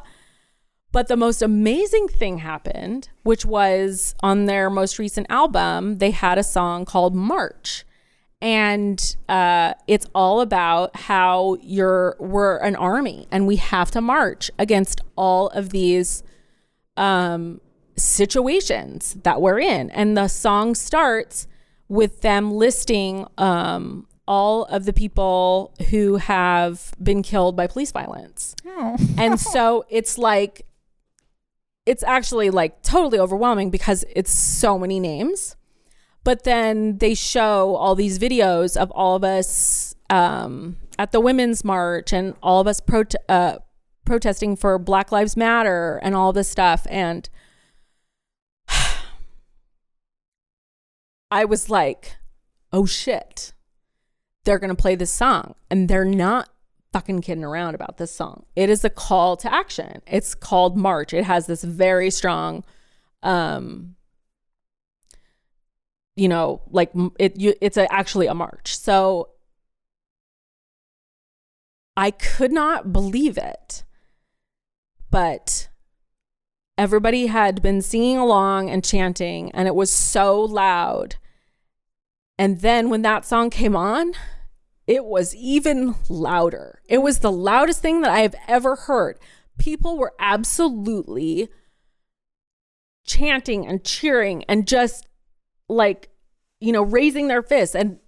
But 0.91 1.07
the 1.07 1.17
most 1.17 1.41
amazing 1.41 2.07
thing 2.07 2.39
happened, 2.39 3.09
which 3.23 3.45
was 3.45 4.13
on 4.21 4.45
their 4.45 4.69
most 4.69 4.99
recent 4.99 5.25
album, 5.29 5.97
they 5.97 6.11
had 6.11 6.37
a 6.37 6.43
song 6.43 6.85
called 6.85 7.15
March. 7.15 7.83
And 8.41 9.15
uh, 9.29 9.73
it's 9.87 10.05
all 10.13 10.41
about 10.41 10.95
how 10.95 11.57
you're 11.61 12.15
we're 12.19 12.57
an 12.57 12.75
army 12.75 13.25
and 13.31 13.47
we 13.47 13.55
have 13.55 13.89
to 13.91 14.01
march 14.01 14.51
against 14.59 14.99
all 15.15 15.47
of 15.49 15.69
these 15.69 16.23
um, 16.97 17.61
situations 17.95 19.15
that 19.23 19.41
we're 19.41 19.59
in. 19.59 19.89
And 19.91 20.17
the 20.17 20.27
song 20.27 20.75
starts 20.75 21.47
with 21.87 22.21
them 22.21 22.53
listing 22.53 23.27
um, 23.37 24.07
all 24.27 24.65
of 24.65 24.85
the 24.85 24.93
people 24.93 25.73
who 25.89 26.15
have 26.17 26.93
been 27.01 27.21
killed 27.21 27.55
by 27.55 27.67
police 27.67 27.91
violence. 27.91 28.55
oh. 28.65 28.95
And 29.17 29.39
so 29.39 29.85
it's 29.89 30.17
like, 30.17 30.65
it's 31.85 32.03
actually 32.03 32.49
like 32.49 32.81
totally 32.81 33.19
overwhelming 33.19 33.69
because 33.69 34.05
it's 34.15 34.31
so 34.31 34.79
many 34.79 34.99
names. 34.99 35.55
But 36.23 36.45
then 36.45 36.99
they 36.99 37.15
show 37.15 37.75
all 37.75 37.95
these 37.95 38.17
videos 38.17 38.77
of 38.77 38.89
all 38.91 39.17
of 39.17 39.25
us 39.25 39.93
um, 40.09 40.77
at 40.97 41.11
the 41.11 41.19
Women's 41.19 41.65
March 41.65 42.13
and 42.13 42.33
all 42.41 42.61
of 42.61 42.67
us 42.67 42.79
prote- 42.79 43.15
uh, 43.27 43.57
protesting 44.05 44.55
for 44.55 44.79
Black 44.79 45.11
Lives 45.11 45.35
Matter 45.35 45.99
and 46.01 46.15
all 46.15 46.31
this 46.31 46.47
stuff. 46.47 46.87
And 46.89 47.29
I 51.33 51.45
was 51.45 51.67
like, 51.67 52.17
oh 52.71 52.85
shit, 52.85 53.53
they're 54.43 54.59
going 54.59 54.69
to 54.69 54.79
play 54.79 54.93
this 54.93 55.09
song. 55.09 55.55
And 55.71 55.89
they're 55.89 56.05
not 56.05 56.49
fucking 56.91 57.21
kidding 57.21 57.43
around 57.43 57.73
about 57.73 57.97
this 57.97 58.11
song. 58.11 58.45
It 58.55 58.69
is 58.69 58.85
a 58.85 58.89
call 58.91 59.35
to 59.37 59.51
action. 59.51 60.03
It's 60.05 60.35
called 60.35 60.77
March. 60.77 61.11
It 61.11 61.23
has 61.23 61.47
this 61.47 61.63
very 61.63 62.11
strong, 62.11 62.63
um, 63.23 63.95
you 66.15 66.27
know, 66.27 66.61
like 66.69 66.91
it, 67.17 67.39
you, 67.39 67.55
it's 67.61 67.77
a, 67.77 67.91
actually 67.91 68.27
a 68.27 68.35
march. 68.35 68.77
So 68.77 69.29
I 71.97 72.11
could 72.11 72.51
not 72.51 72.93
believe 72.93 73.39
it. 73.39 73.83
But 75.09 75.69
everybody 76.77 77.25
had 77.25 77.63
been 77.63 77.81
singing 77.81 78.17
along 78.17 78.69
and 78.69 78.83
chanting, 78.83 79.49
and 79.51 79.67
it 79.67 79.73
was 79.73 79.91
so 79.91 80.39
loud. 80.39 81.15
And 82.37 82.61
then 82.61 82.89
when 82.89 83.01
that 83.03 83.25
song 83.25 83.49
came 83.49 83.75
on, 83.75 84.13
it 84.87 85.05
was 85.05 85.35
even 85.35 85.95
louder. 86.09 86.81
It 86.87 86.99
was 86.99 87.19
the 87.19 87.31
loudest 87.31 87.81
thing 87.81 88.01
that 88.01 88.11
I 88.11 88.19
have 88.19 88.35
ever 88.47 88.75
heard. 88.75 89.17
People 89.57 89.97
were 89.97 90.13
absolutely 90.19 91.49
chanting 93.05 93.67
and 93.67 93.83
cheering 93.83 94.43
and 94.45 94.67
just 94.67 95.07
like, 95.69 96.09
you 96.59 96.71
know, 96.71 96.81
raising 96.81 97.27
their 97.27 97.41
fists. 97.43 97.75
And 97.75 97.99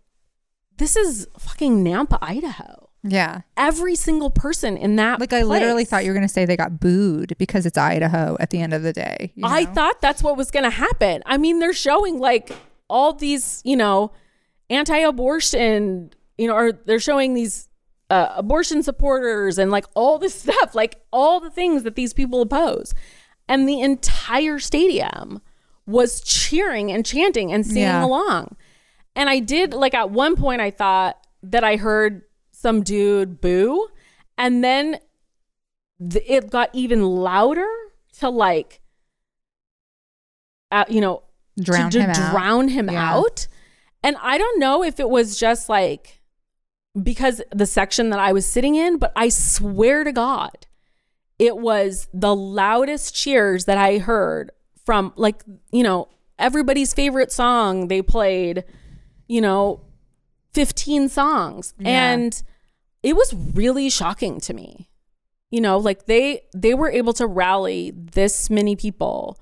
this 0.77 0.95
is 0.95 1.27
fucking 1.37 1.83
Nampa, 1.83 2.17
Idaho. 2.21 2.89
Yeah. 3.03 3.41
Every 3.55 3.95
single 3.95 4.31
person 4.31 4.77
in 4.77 4.95
that 4.95 5.19
Like 5.19 5.31
I 5.31 5.43
literally 5.43 5.85
thought 5.85 6.03
you 6.03 6.09
were 6.09 6.15
going 6.15 6.27
to 6.27 6.33
say 6.33 6.45
they 6.45 6.57
got 6.57 6.79
booed 6.79 7.35
because 7.37 7.65
it's 7.65 7.77
Idaho 7.77 8.35
at 8.39 8.49
the 8.49 8.59
end 8.59 8.73
of 8.73 8.81
the 8.81 8.93
day. 8.93 9.31
you 9.35 9.43
I 9.45 9.65
thought 9.65 10.01
that's 10.01 10.23
what 10.23 10.37
was 10.37 10.49
going 10.49 10.63
to 10.63 10.71
happen. 10.71 11.21
I 11.25 11.37
mean, 11.37 11.59
they're 11.59 11.73
showing 11.73 12.17
like 12.17 12.51
all 12.89 13.13
these, 13.13 13.61
you 13.65 13.75
know, 13.75 14.11
anti-abortion, 14.69 16.11
you 16.37 16.47
know, 16.47 16.55
or 16.55 16.71
they're 16.71 16.99
showing 16.99 17.33
these 17.33 17.67
uh, 18.09 18.33
abortion 18.35 18.83
supporters 18.83 19.57
and 19.57 19.71
like 19.71 19.85
all 19.95 20.17
this 20.19 20.35
stuff, 20.41 20.75
like 20.75 21.01
all 21.11 21.39
the 21.39 21.49
things 21.49 21.83
that 21.83 21.95
these 21.95 22.13
people 22.13 22.41
oppose. 22.41 22.93
And 23.47 23.67
the 23.69 23.81
entire 23.81 24.59
stadium 24.59 25.41
was 25.85 26.21
cheering 26.21 26.91
and 26.91 27.05
chanting 27.05 27.51
and 27.51 27.65
singing 27.65 27.81
Yeah. 27.83 28.03
along. 28.05 28.55
And 29.15 29.29
I 29.29 29.39
did 29.39 29.73
like 29.73 29.93
at 29.93 30.09
one 30.09 30.35
point 30.35 30.61
I 30.61 30.71
thought 30.71 31.17
that 31.43 31.63
I 31.63 31.75
heard 31.75 32.23
some 32.51 32.81
dude 32.81 33.39
boo 33.39 33.87
and 34.37 34.63
then 34.63 34.97
th- 36.09 36.23
it 36.27 36.49
got 36.49 36.69
even 36.73 37.03
louder 37.05 37.67
to 38.19 38.29
like 38.29 38.81
uh, 40.71 40.85
you 40.89 41.01
know 41.01 41.21
drown 41.59 41.89
to, 41.91 41.99
to 41.99 42.03
him 42.03 42.09
out. 42.11 42.31
drown 42.31 42.67
him 42.69 42.89
Yeah. 42.89 43.13
out 43.15 43.47
and 44.03 44.15
i 44.21 44.37
don't 44.37 44.59
know 44.59 44.83
if 44.83 44.99
it 44.99 45.09
was 45.09 45.37
just 45.39 45.69
like 45.69 46.19
because 47.01 47.41
the 47.51 47.65
section 47.65 48.09
that 48.09 48.19
i 48.19 48.31
was 48.33 48.45
sitting 48.45 48.75
in 48.75 48.97
but 48.97 49.11
i 49.15 49.29
swear 49.29 50.03
to 50.03 50.11
god 50.11 50.67
it 51.39 51.57
was 51.57 52.07
the 52.13 52.35
loudest 52.35 53.13
cheers 53.15 53.65
that 53.65 53.77
i 53.77 53.97
heard 53.97 54.51
from 54.85 55.13
like 55.15 55.43
you 55.71 55.83
know 55.83 56.07
everybody's 56.39 56.93
favorite 56.93 57.31
song 57.31 57.87
they 57.87 58.01
played 58.01 58.63
you 59.27 59.41
know 59.41 59.81
15 60.53 61.09
songs 61.09 61.73
Yeah. 61.79 62.11
and 62.13 62.43
it 63.03 63.15
was 63.15 63.33
really 63.33 63.89
shocking 63.89 64.39
to 64.41 64.53
me 64.53 64.89
you 65.51 65.61
know 65.61 65.77
like 65.77 66.05
they 66.05 66.41
they 66.53 66.73
were 66.73 66.89
able 66.89 67.13
to 67.13 67.27
rally 67.27 67.91
this 67.95 68.49
many 68.49 68.75
people 68.75 69.37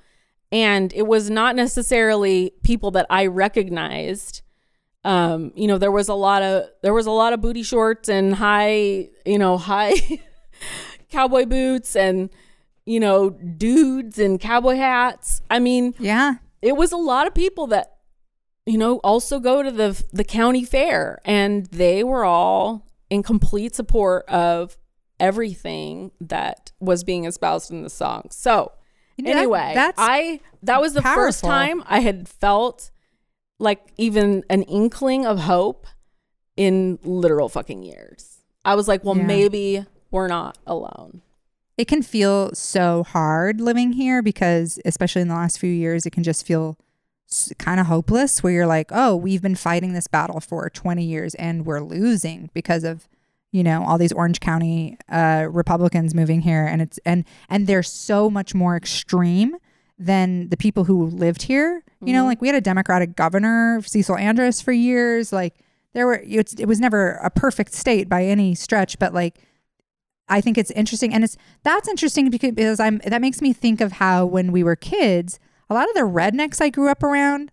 and 0.54 0.94
it 0.94 1.08
was 1.08 1.30
not 1.30 1.56
necessarily 1.56 2.54
people 2.64 2.92
that 2.92 3.06
i 3.10 3.26
recognized. 3.26 4.42
Um 5.04 5.52
you 5.56 5.68
know 5.68 5.78
there 5.78 5.92
was 5.92 6.08
a 6.08 6.14
lot 6.14 6.42
of 6.44 6.56
there 6.84 6.94
was 6.94 7.08
a 7.08 7.12
lot 7.12 7.34
of 7.34 7.42
booty 7.42 7.64
shorts 7.64 8.08
and 8.08 8.36
high 8.36 9.10
you 9.26 9.38
know 9.38 9.58
high 9.58 9.96
cowboy 11.10 11.46
boots 11.46 11.96
and 11.96 12.30
you 12.86 13.00
know 13.00 13.30
dudes 13.30 14.18
in 14.20 14.38
cowboy 14.38 14.76
hats. 14.76 15.42
I 15.50 15.60
mean 15.60 15.94
Yeah. 16.00 16.36
it 16.62 16.76
was 16.78 16.92
a 16.94 16.98
lot 16.98 17.28
of 17.28 17.34
people 17.34 17.68
that 17.68 17.88
you 18.66 18.78
know 18.78 18.98
also 19.04 19.40
go 19.40 19.62
to 19.64 19.72
the 19.72 20.02
the 20.14 20.24
county 20.24 20.64
fair 20.64 21.20
and 21.26 21.66
they 21.68 22.04
were 22.04 22.24
all 22.24 22.88
in 23.10 23.24
complete 23.24 23.76
support 23.76 24.26
of 24.30 24.78
everything 25.20 26.12
that 26.22 26.72
was 26.80 27.04
being 27.04 27.26
espoused 27.26 27.72
in 27.72 27.84
the 27.84 27.90
song. 27.90 28.28
So 28.32 28.72
You 29.18 29.26
know, 29.26 29.32
anyway 29.32 29.72
that's 29.76 29.98
i 30.00 30.40
that 30.64 30.82
was 30.82 30.94
the 30.94 31.02
first 31.04 31.44
time 31.44 31.84
i 31.86 32.00
had 32.00 32.28
felt 32.28 32.90
like 33.60 33.80
even 33.98 34.44
an 34.50 34.64
inkling 34.64 35.26
of 35.26 35.40
hope 35.40 35.86
in 36.58 37.00
literal 37.04 37.50
fucking 37.50 37.84
years. 37.84 38.40
I 38.66 38.76
was 38.76 38.88
like 38.88 39.04
well 39.04 39.18
Yeah. 39.18 39.24
maybe 39.26 39.86
we're 40.12 40.28
not 40.28 40.58
alone. 40.68 41.22
It 41.78 41.88
can 41.88 42.02
feel 42.04 42.54
so 42.54 43.04
hard 43.04 43.60
living 43.62 43.94
here 43.94 44.22
because 44.22 44.80
especially 44.86 45.22
in 45.24 45.28
the 45.28 45.34
last 45.36 45.58
few 45.60 45.72
years 45.72 46.06
it 46.06 46.12
can 46.12 46.24
just 46.24 46.46
feel 46.46 46.78
kind 47.58 47.80
of 47.80 47.88
hopeless 47.88 48.44
where 48.44 48.54
you're 48.54 48.68
like 48.68 48.90
oh 48.92 49.16
we've 49.16 49.42
been 49.42 49.56
fighting 49.56 49.94
this 49.94 50.08
battle 50.08 50.40
for 50.40 50.70
20 50.70 51.04
years 51.04 51.34
and 51.36 51.66
we're 51.66 51.80
losing 51.82 52.50
because 52.54 52.84
of 52.84 53.08
you 53.54 53.64
know 53.64 53.86
all 53.86 53.98
these 53.98 54.12
orange 54.12 54.42
county 54.42 54.98
uh, 55.10 55.48
republicans 55.50 56.14
moving 56.14 56.42
here 56.42 56.66
and 56.66 56.82
it's 56.82 57.00
and 57.06 57.24
and 57.50 57.68
they're 57.68 57.84
so 57.84 58.30
much 58.30 58.54
more 58.54 58.76
extreme 58.76 59.56
than 59.98 60.50
the 60.50 60.58
people 60.58 60.84
who 60.84 61.06
lived 61.06 61.44
here. 61.44 61.84
You 62.06 62.12
know 62.12 62.26
like 62.26 62.42
we 62.42 62.48
had 62.48 62.56
a 62.56 62.62
democratic 62.62 63.16
governor 63.16 63.82
cecil 63.86 64.18
andrus 64.18 64.62
for 64.62 64.74
years. 64.74 65.32
Like 65.32 65.56
there 65.94 66.06
were 66.06 66.22
it's, 66.26 66.54
it 66.56 66.66
was 66.66 66.82
never 66.82 67.14
a 67.24 67.30
perfect 67.30 67.74
state 67.74 68.10
by 68.10 68.26
any 68.26 68.56
stretch 68.56 69.00
but 69.00 69.14
like 69.14 69.40
I 70.30 70.42
think 70.42 70.58
it's 70.58 70.72
interesting, 70.72 71.14
and 71.14 71.24
it's 71.24 71.38
that's 71.64 71.88
interesting 71.88 72.30
because, 72.30 72.52
because 72.52 72.80
I'm 72.80 73.00
that 73.06 73.22
makes 73.22 73.42
me 73.42 73.54
think 73.54 73.82
of 73.82 73.94
how 73.94 74.26
when 74.26 74.52
we 74.52 74.64
were 74.64 74.76
kids, 74.76 75.40
a 75.70 75.74
lot 75.74 75.88
of 75.90 75.96
the 75.96 76.02
rednecks 76.02 76.62
I 76.62 76.70
grew 76.70 76.90
up 76.90 77.04
around, 77.04 77.52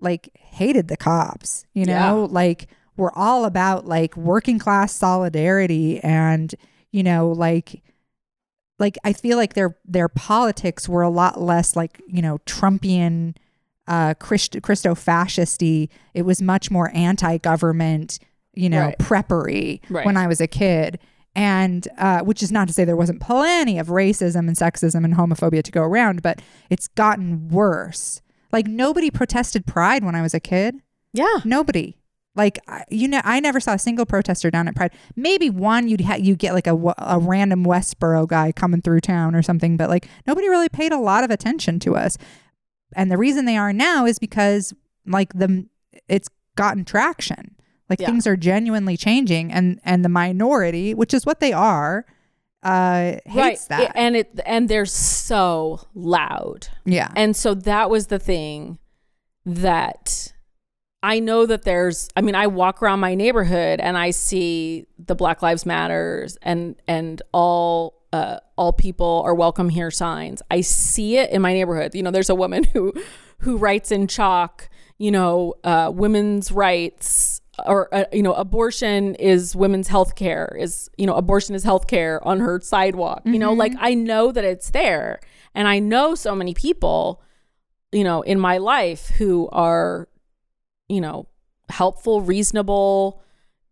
like 0.00 0.30
hated 0.34 0.88
the 0.88 0.96
cops. 0.96 1.64
You 1.72 1.86
know, 1.86 2.28
like 2.30 2.68
we're 3.00 3.12
all 3.14 3.44
about 3.44 3.86
like 3.86 4.16
working 4.16 4.58
class 4.60 4.92
solidarity, 4.94 5.98
and 6.00 6.54
you 6.92 7.02
know, 7.02 7.28
like 7.32 7.82
like 8.78 8.96
I 9.04 9.12
feel 9.12 9.36
like 9.36 9.54
their 9.54 9.76
their 9.84 10.08
politics 10.08 10.88
were 10.88 11.02
a 11.02 11.10
lot 11.10 11.40
less 11.40 11.76
like 11.76 12.00
you 12.06 12.22
know 12.22 12.38
Trumpian, 12.46 13.36
uh, 13.86 14.14
Christ, 14.14 14.56
Christo 14.62 14.94
fascisty. 14.94 15.90
It 16.14 16.22
was 16.22 16.40
much 16.40 16.70
more 16.70 16.90
anti 16.94 17.38
government, 17.38 18.18
you 18.54 18.68
know, 18.68 18.86
Right. 18.86 18.98
preppery 18.98 19.80
Right. 19.90 20.06
when 20.06 20.16
I 20.16 20.26
was 20.26 20.40
a 20.40 20.46
kid 20.46 20.98
and 21.36 21.86
uh, 21.98 22.20
which 22.22 22.42
is 22.42 22.50
not 22.50 22.66
to 22.68 22.74
say 22.74 22.84
there 22.84 22.96
wasn't 22.96 23.20
plenty 23.20 23.78
of 23.78 23.86
racism 23.88 24.48
and 24.48 24.56
sexism 24.56 25.04
and 25.04 25.14
homophobia 25.14 25.62
to 25.62 25.70
go 25.70 25.82
around, 25.82 26.22
but 26.22 26.40
it's 26.70 26.88
gotten 26.88 27.48
worse. 27.50 28.20
Like 28.52 28.66
nobody 28.66 29.10
protested 29.12 29.64
Pride 29.66 30.02
when 30.04 30.16
I 30.16 30.22
was 30.22 30.34
a 30.34 30.40
kid. 30.40 30.76
yeah 31.12 31.38
Nobody. 31.44 31.96
Like 32.36 32.58
you 32.90 33.08
know, 33.08 33.20
I 33.24 33.40
never 33.40 33.58
saw 33.60 33.72
a 33.74 33.78
single 33.78 34.06
protester 34.06 34.50
down 34.50 34.68
at 34.68 34.76
Pride. 34.76 34.92
Maybe 35.16 35.50
one 35.50 35.88
you'd 35.88 36.02
ha- 36.02 36.14
you 36.14 36.36
get 36.36 36.54
like 36.54 36.66
a 36.68 36.76
a 36.98 37.18
random 37.18 37.64
Westboro 37.64 38.28
guy 38.28 38.52
coming 38.52 38.80
through 38.82 39.00
town 39.00 39.34
or 39.34 39.42
something, 39.42 39.76
but 39.76 39.88
like 39.90 40.08
nobody 40.26 40.48
really 40.48 40.68
paid 40.68 40.92
a 40.92 40.98
lot 40.98 41.24
of 41.24 41.30
attention 41.30 41.80
to 41.80 41.96
us. 41.96 42.16
And 42.94 43.10
the 43.10 43.18
reason 43.18 43.44
they 43.46 43.56
are 43.56 43.72
now 43.72 44.06
is 44.06 44.18
because 44.18 44.72
like 45.06 45.32
the 45.32 45.66
it's 46.08 46.28
gotten 46.56 46.84
traction. 46.84 47.56
Like 47.88 48.00
Yeah. 48.00 48.06
things 48.06 48.26
are 48.28 48.36
genuinely 48.36 48.96
changing, 48.96 49.50
and 49.52 49.80
and 49.84 50.04
the 50.04 50.08
minority, 50.08 50.94
which 50.94 51.12
is 51.12 51.26
what 51.26 51.40
they 51.40 51.52
are, 51.52 52.06
uh, 52.62 53.14
hates 53.26 53.66
that. 53.66 53.80
It- 53.82 53.92
and 53.96 54.16
it 54.16 54.40
and 54.46 54.68
they're 54.68 54.86
so 54.86 55.80
loud 55.94 56.68
yeah, 56.84 57.10
and 57.16 57.34
so 57.34 57.54
that 57.54 57.90
was 57.90 58.06
the 58.06 58.20
thing 58.20 58.78
that 59.44 60.32
i 61.02 61.18
know 61.18 61.46
that 61.46 61.62
there's 61.62 62.08
i 62.16 62.20
mean 62.20 62.34
i 62.34 62.46
walk 62.46 62.82
around 62.82 63.00
my 63.00 63.14
neighborhood 63.14 63.80
and 63.80 63.96
i 63.96 64.10
see 64.10 64.86
the 64.98 65.14
black 65.14 65.42
lives 65.42 65.64
matters 65.64 66.36
and 66.42 66.76
and 66.86 67.22
all 67.32 68.00
uh, 68.12 68.38
all 68.56 68.72
people 68.72 69.22
are 69.24 69.34
welcome 69.34 69.68
here 69.68 69.90
signs. 69.90 70.42
I 70.50 70.62
see 70.62 71.16
it 71.16 71.30
in 71.30 71.42
my 71.42 71.52
neighborhood. 71.52 71.94
You 71.94 72.02
know 72.02 72.10
there's 72.10 72.30
a 72.30 72.34
woman 72.34 72.64
who 72.64 72.92
who 73.38 73.56
writes 73.56 73.90
in 73.92 74.06
chalk 74.06 74.68
you 74.98 75.10
know 75.10 75.54
uh, 75.64 75.90
women's 75.92 76.52
rights 76.52 77.40
or 77.66 77.92
uh, 77.94 78.04
you 78.12 78.22
know 78.22 78.34
abortion 78.34 79.14
is 79.16 79.56
women's 79.56 79.88
health 79.88 80.14
care 80.14 80.56
is 80.58 80.90
you 80.96 81.06
know 81.06 81.14
abortion 81.14 81.54
is 81.54 81.62
health 81.62 81.86
care 81.86 82.26
on 82.26 82.40
her 82.40 82.60
sidewalk 82.60 83.22
you 83.24 83.38
know 83.38 83.52
like 83.52 83.72
i 83.78 83.94
know 83.94 84.30
that 84.32 84.44
it's 84.44 84.70
there. 84.70 85.20
And 85.54 85.66
i 85.66 85.78
know 85.78 86.14
so 86.14 86.34
many 86.34 86.54
people 86.54 87.22
you 87.92 88.04
know 88.04 88.22
in 88.22 88.38
my 88.38 88.58
life 88.58 89.08
who 89.18 89.48
are 89.52 90.08
you 90.90 91.00
know 91.00 91.26
helpful 91.68 92.20
reasonable 92.20 93.22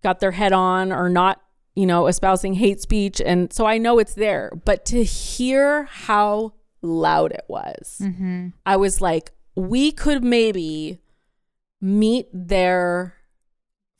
got 0.03 0.21
their 0.21 0.31
head 0.31 0.53
on 0.53 0.93
or 0.93 1.09
not 1.09 1.41
you 1.75 1.85
know 1.87 2.07
espousing 2.07 2.55
hate 2.55 2.81
speech 2.81 3.21
and 3.21 3.53
so 3.53 3.67
i 3.67 3.77
know 3.79 3.99
it's 3.99 4.15
there 4.15 4.51
but 4.65 4.85
to 4.85 5.03
hear 5.05 5.85
how 5.85 6.53
loud 6.83 7.33
it 7.33 7.45
was 7.49 7.99
mm-hmm. 8.01 8.49
I 8.65 8.77
was 8.77 9.01
like, 9.01 9.33
we 9.57 9.91
could 9.91 10.23
maybe 10.23 11.01
meet 11.81 12.29
their 12.33 13.15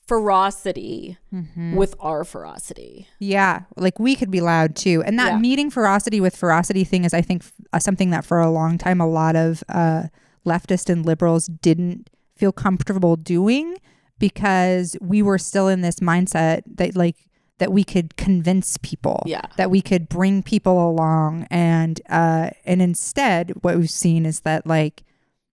ferocity 0.07 1.19
Mm-hmm. 1.35 1.75
with 1.77 1.95
our 2.01 2.25
ferocity. 2.25 3.07
Yeah, 3.19 3.63
like 3.77 3.99
we 3.99 4.17
could 4.17 4.31
be 4.31 4.41
loud 4.41 4.75
too. 4.75 5.03
And 5.05 5.19
that 5.19 5.33
Yeah. 5.33 5.39
meeting 5.39 5.71
ferocity 5.71 6.21
with 6.23 6.35
ferocity 6.35 6.83
thing 6.85 7.05
is, 7.05 7.13
I 7.13 7.21
think, 7.21 7.43
f- 7.43 7.53
uh, 7.75 7.79
something 7.79 8.09
that 8.11 8.25
for 8.25 8.41
a 8.41 8.51
long 8.51 8.79
time 8.79 8.99
a 9.01 9.07
lot 9.07 9.37
of 9.37 9.63
uh, 9.69 10.05
leftist 10.47 10.89
and 10.89 11.05
liberals 11.05 11.47
didn't 11.49 12.09
feel 12.39 12.53
comfortable 12.53 13.17
doing 13.17 13.77
because 14.19 14.97
we 15.01 15.23
were 15.23 15.39
still 15.39 15.69
in 15.69 15.81
this 15.83 16.01
mindset 16.01 16.63
that 16.67 16.97
like 16.97 17.17
that 17.59 17.73
we 17.73 17.83
could 17.83 18.17
convince 18.17 18.77
people, 18.83 19.21
Yeah. 19.27 19.43
that 19.57 19.69
we 19.69 19.81
could 19.81 20.09
bring 20.09 20.45
people 20.45 20.89
along, 20.91 21.47
and 21.51 22.01
uh, 22.09 22.51
and 22.65 22.81
instead, 22.81 23.53
what 23.63 23.77
we've 23.77 23.91
seen 23.91 24.25
is 24.25 24.41
that 24.41 24.67
like 24.67 25.03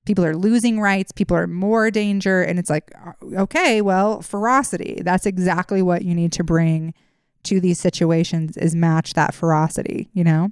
people 0.06 0.24
are 0.24 0.36
losing 0.36 0.80
rights 0.80 1.12
people 1.12 1.36
are 1.36 1.48
more 1.48 1.90
danger 1.90 2.44
and 2.44 2.60
it's 2.60 2.70
like 2.70 2.92
uh, 3.04 3.14
okay 3.42 3.82
well 3.82 4.22
ferocity. 4.22 5.02
That's 5.04 5.26
exactly 5.26 5.82
what 5.82 6.04
you 6.04 6.14
need 6.14 6.32
to 6.34 6.44
bring 6.44 6.94
to 7.44 7.60
these 7.60 7.80
situations 7.80 8.56
is 8.58 8.76
match 8.76 9.14
that 9.14 9.34
ferocity 9.34 10.10
you 10.14 10.24
know? 10.24 10.52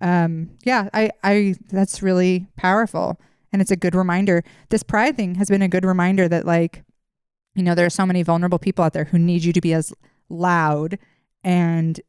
Um 0.00 0.50
yeah 0.64 0.88
i 0.94 1.10
i 1.24 1.54
that's 1.70 2.00
really 2.02 2.46
powerful 2.56 3.18
and 3.52 3.60
it's 3.62 3.70
a 3.70 3.76
good 3.76 3.94
reminder 3.94 4.42
this 4.70 4.82
pride 4.82 5.16
thing 5.16 5.34
has 5.36 5.48
been 5.48 5.62
a 5.62 5.68
good 5.68 5.84
reminder 5.84 6.28
that 6.28 6.46
like 6.46 6.82
you 7.54 7.62
know 7.62 7.74
there 7.74 7.86
are 7.86 7.90
so 7.90 8.06
many 8.06 8.22
vulnerable 8.22 8.58
people 8.58 8.84
out 8.84 8.92
there 8.92 9.04
who 9.04 9.18
need 9.18 9.44
you 9.44 9.52
to 9.52 9.60
be 9.60 9.72
as 9.72 9.92
loud 10.28 10.98
and 11.44 12.00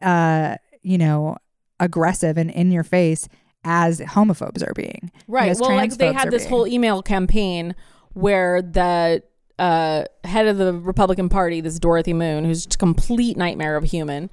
uh 0.00 0.56
you 0.82 0.98
know 0.98 1.36
aggressive 1.80 2.36
and 2.36 2.50
in 2.50 2.70
your 2.70 2.84
face 2.84 3.28
as 3.64 4.00
homophobes 4.00 4.66
are 4.66 4.74
being 4.74 5.10
Right. 5.28 5.56
Well, 5.58 5.74
like 5.74 5.96
they 5.96 6.12
had 6.12 6.30
this 6.30 6.42
being. 6.42 6.50
whole 6.50 6.66
email 6.66 7.02
campaign 7.02 7.74
where 8.12 8.60
the 8.60 9.22
uh, 9.58 10.04
head 10.24 10.46
of 10.46 10.58
the 10.58 10.72
Republican 10.72 11.28
Party, 11.28 11.60
this 11.60 11.78
Dorothy 11.78 12.12
Moon, 12.12 12.44
who's 12.44 12.66
a 12.66 12.70
complete 12.70 13.36
nightmare 13.36 13.76
of 13.76 13.84
a 13.84 13.86
human, 13.86 14.28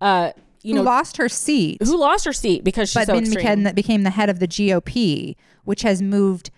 uh, 0.00 0.32
you 0.62 0.74
who 0.74 0.80
know, 0.82 0.84
lost 0.84 1.16
her 1.16 1.28
seat 1.28 1.78
who 1.82 1.96
lost 1.96 2.24
her 2.24 2.32
seat 2.32 2.64
because 2.64 2.88
she's 2.88 2.94
but 2.94 3.06
so 3.06 3.12
then 3.14 3.22
extreme. 3.24 3.42
became 3.42 3.62
the, 3.64 3.74
became 3.74 4.02
the 4.02 4.10
head 4.10 4.28
of 4.30 4.38
the 4.38 4.48
GOP, 4.48 5.36
which 5.64 5.82
has 5.82 6.00
moved, 6.00 6.50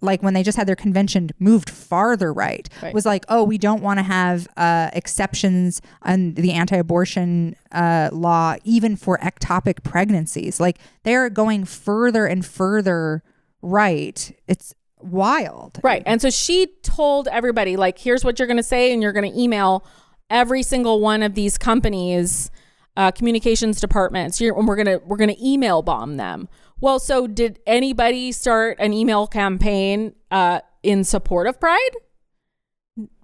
like 0.00 0.22
when 0.22 0.34
they 0.34 0.42
just 0.42 0.58
had 0.58 0.66
their 0.66 0.76
convention, 0.76 1.30
moved 1.38 1.70
farther 1.70 2.32
right. 2.32 2.68
Right. 2.82 2.92
Was 2.92 3.06
like, 3.06 3.24
oh, 3.28 3.44
we 3.44 3.56
don't 3.56 3.82
want 3.82 3.98
to 3.98 4.02
have 4.02 4.46
uh, 4.56 4.90
exceptions 4.92 5.80
on 6.02 6.34
the 6.34 6.52
anti-abortion 6.52 7.56
uh, 7.72 8.10
law, 8.12 8.56
even 8.64 8.96
for 8.96 9.18
ectopic 9.18 9.82
pregnancies. 9.82 10.60
Like 10.60 10.78
they're 11.02 11.30
going 11.30 11.64
further 11.64 12.26
and 12.26 12.44
further 12.44 13.22
right. 13.62 14.36
It's 14.46 14.74
wild. 14.98 15.80
Right. 15.82 16.02
And 16.04 16.20
so 16.20 16.28
she 16.28 16.66
told 16.82 17.28
everybody, 17.28 17.76
like, 17.76 17.98
here's 17.98 18.24
what 18.24 18.38
you're 18.38 18.48
going 18.48 18.58
to 18.58 18.62
say, 18.62 18.92
and 18.92 19.02
you're 19.02 19.12
going 19.12 19.32
to 19.32 19.38
email 19.38 19.84
every 20.28 20.62
single 20.62 21.00
one 21.00 21.22
of 21.22 21.34
these 21.34 21.56
companies, 21.56 22.50
uh, 22.96 23.10
communications 23.10 23.80
departments. 23.80 24.40
You're, 24.40 24.58
and 24.58 24.66
we're 24.66 24.76
gonna 24.76 24.98
we're 25.04 25.16
gonna 25.16 25.36
email 25.42 25.82
bomb 25.82 26.16
them. 26.16 26.48
Well, 26.80 26.98
so 26.98 27.26
did 27.26 27.60
anybody 27.66 28.32
start 28.32 28.76
an 28.80 28.92
email 28.92 29.26
campaign 29.26 30.14
uh, 30.30 30.60
in 30.82 31.04
support 31.04 31.46
of 31.46 31.60
Pride? 31.60 31.90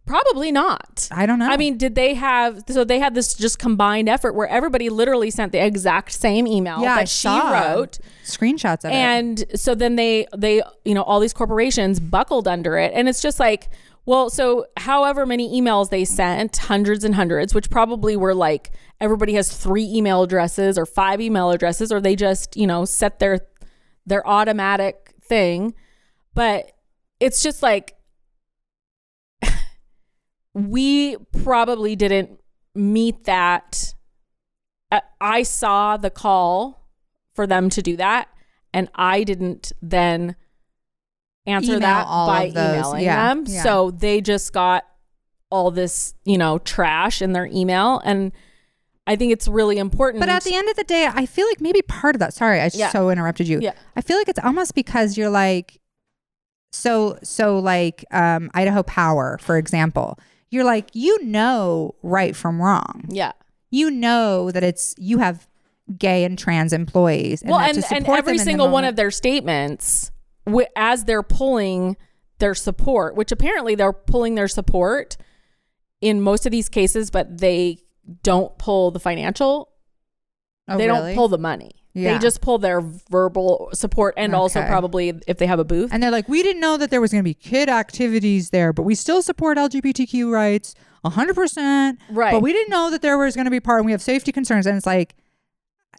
Probably 0.06 0.52
not. 0.52 1.08
I 1.10 1.26
don't 1.26 1.40
know. 1.40 1.48
I 1.48 1.56
mean, 1.56 1.78
did 1.78 1.96
they 1.96 2.14
have 2.14 2.62
so 2.68 2.84
they 2.84 3.00
had 3.00 3.16
this 3.16 3.34
just 3.34 3.58
combined 3.58 4.08
effort 4.08 4.34
where 4.36 4.46
everybody 4.46 4.88
literally 4.88 5.32
sent 5.32 5.50
the 5.50 5.58
exact 5.58 6.12
same 6.12 6.46
email 6.46 6.80
yeah, 6.80 6.94
I 6.94 6.98
that 7.00 7.08
she 7.08 7.28
wrote 7.28 7.98
screenshots 8.24 8.84
of 8.84 8.92
it. 8.92 8.94
and 8.94 9.44
so 9.56 9.74
then 9.74 9.96
they 9.96 10.28
they 10.36 10.62
you 10.84 10.94
know 10.94 11.02
all 11.02 11.18
these 11.18 11.32
corporations 11.32 11.98
buckled 11.98 12.46
under 12.46 12.78
it 12.78 12.92
and 12.94 13.08
it's 13.08 13.20
just 13.20 13.40
like 13.40 13.68
well 14.06 14.30
so 14.30 14.64
however 14.78 15.26
many 15.26 15.60
emails 15.60 15.90
they 15.90 16.04
sent 16.04 16.56
hundreds 16.56 17.04
and 17.04 17.14
hundreds 17.14 17.54
which 17.54 17.68
probably 17.68 18.16
were 18.16 18.34
like 18.34 18.70
everybody 19.00 19.34
has 19.34 19.54
three 19.54 19.84
email 19.84 20.22
addresses 20.22 20.78
or 20.78 20.86
five 20.86 21.20
email 21.20 21.50
addresses 21.50 21.92
or 21.92 22.00
they 22.00 22.16
just 22.16 22.56
you 22.56 22.66
know 22.66 22.84
set 22.84 23.18
their 23.18 23.40
their 24.06 24.26
automatic 24.26 25.12
thing. 25.20 25.74
But 26.34 26.72
it's 27.20 27.42
just 27.42 27.62
like 27.62 27.96
we 30.54 31.16
probably 31.42 31.96
didn't 31.96 32.40
meet 32.74 33.24
that. 33.24 33.92
Uh, 34.92 35.00
i 35.20 35.42
saw 35.42 35.96
the 35.96 36.10
call 36.10 36.88
for 37.34 37.44
them 37.44 37.68
to 37.68 37.82
do 37.82 37.96
that 37.96 38.28
and 38.72 38.88
i 38.94 39.24
didn't 39.24 39.72
then 39.82 40.36
answer 41.46 41.72
Email 41.72 41.80
that 41.80 42.06
all 42.06 42.26
by 42.26 42.44
of 42.44 42.54
those. 42.54 42.74
emailing 42.74 43.04
Yeah, 43.04 43.28
them 43.34 43.44
yeah. 43.46 43.62
so 43.62 43.90
they 43.90 44.20
just 44.20 44.52
got 44.52 44.84
all 45.50 45.70
this 45.70 46.14
you 46.24 46.36
know 46.38 46.58
trash 46.58 47.22
in 47.22 47.32
their 47.32 47.46
email 47.46 48.00
and 48.04 48.32
i 49.06 49.14
think 49.14 49.32
it's 49.32 49.46
really 49.46 49.78
important 49.78 50.20
But 50.20 50.28
at 50.28 50.42
the 50.42 50.54
end 50.56 50.68
of 50.68 50.74
the 50.76 50.82
day, 50.84 51.08
I 51.12 51.24
feel 51.26 51.46
like 51.46 51.60
maybe 51.60 51.80
part 51.82 52.16
of 52.16 52.18
that. 52.20 52.34
Sorry, 52.34 52.60
I 52.60 52.70
Yeah. 52.74 52.88
so 52.90 53.10
interrupted 53.10 53.46
you. 53.46 53.60
Yeah. 53.60 53.72
I 53.94 54.00
feel 54.00 54.16
like 54.18 54.28
it's 54.28 54.40
almost 54.42 54.74
because 54.74 55.16
you're 55.16 55.30
like, 55.30 55.80
so 56.72 57.18
so 57.22 57.58
like 57.58 58.04
um, 58.10 58.50
Idaho 58.54 58.82
Power, 58.82 59.38
for 59.40 59.56
example. 59.56 60.18
You're 60.50 60.64
like 60.64 60.88
you 60.92 61.22
know 61.24 61.94
right 62.02 62.34
from 62.34 62.60
wrong. 62.60 63.04
yeah 63.08 63.32
You 63.70 63.90
know 63.90 64.50
that 64.50 64.62
it's 64.64 64.94
you 64.98 65.18
have 65.18 65.46
gay 65.98 66.24
and 66.24 66.36
trans 66.38 66.72
employees. 66.72 67.42
well 67.46 67.58
that 67.58 67.70
and, 67.76 67.82
to 67.84 67.94
and 67.94 68.02
support 68.04 68.18
every 68.18 68.32
them 68.32 68.34
in 68.34 68.38
the 68.38 68.44
single 68.44 68.66
one 68.66 68.72
moment- 68.82 68.88
of 68.90 68.96
their 68.96 69.10
statements 69.10 70.10
as 70.76 71.04
they're 71.04 71.22
pulling 71.22 71.96
their 72.38 72.54
support 72.54 73.14
which 73.16 73.32
apparently 73.32 73.74
they're 73.74 73.92
pulling 73.92 74.34
their 74.34 74.48
support 74.48 75.16
in 76.00 76.20
most 76.20 76.46
of 76.46 76.52
these 76.52 76.68
cases 76.68 77.10
but 77.10 77.38
they 77.38 77.78
don't 78.22 78.56
pull 78.58 78.90
the 78.90 79.00
financial 79.00 79.70
Oh, 80.68 80.76
they 80.78 80.86
really? 80.88 81.10
don't 81.10 81.14
pull 81.14 81.28
the 81.28 81.38
money 81.38 81.70
Yeah. 81.94 82.14
they 82.14 82.18
just 82.18 82.40
pull 82.40 82.58
their 82.58 82.80
verbal 83.10 83.70
support 83.72 84.14
and 84.16 84.34
also 84.34 84.64
probably 84.66 85.12
if 85.28 85.38
they 85.38 85.46
have 85.46 85.58
a 85.60 85.64
booth 85.64 85.90
And 85.92 86.02
they're 86.02 86.10
like, 86.10 86.28
we 86.28 86.42
didn't 86.42 86.60
know 86.60 86.76
that 86.76 86.90
there 86.90 87.00
was 87.00 87.12
going 87.12 87.20
to 87.22 87.28
be 87.28 87.34
kid 87.34 87.68
activities 87.68 88.50
there, 88.50 88.72
but 88.72 88.82
we 88.82 88.94
still 88.96 89.22
support 89.22 89.58
LGBTQ 89.58 90.30
rights 90.30 90.74
100%. 91.04 91.96
Right. 92.10 92.32
But 92.32 92.40
we 92.42 92.52
didn't 92.52 92.70
know 92.70 92.90
that 92.90 93.00
there 93.02 93.16
was 93.16 93.34
going 93.36 93.44
to 93.44 93.50
be 93.50 93.60
part, 93.60 93.78
and 93.80 93.86
we 93.86 93.92
have 93.92 94.02
safety 94.02 94.32
concerns. 94.32 94.66
And 94.66 94.76
it's 94.76 94.86
like, 94.86 95.14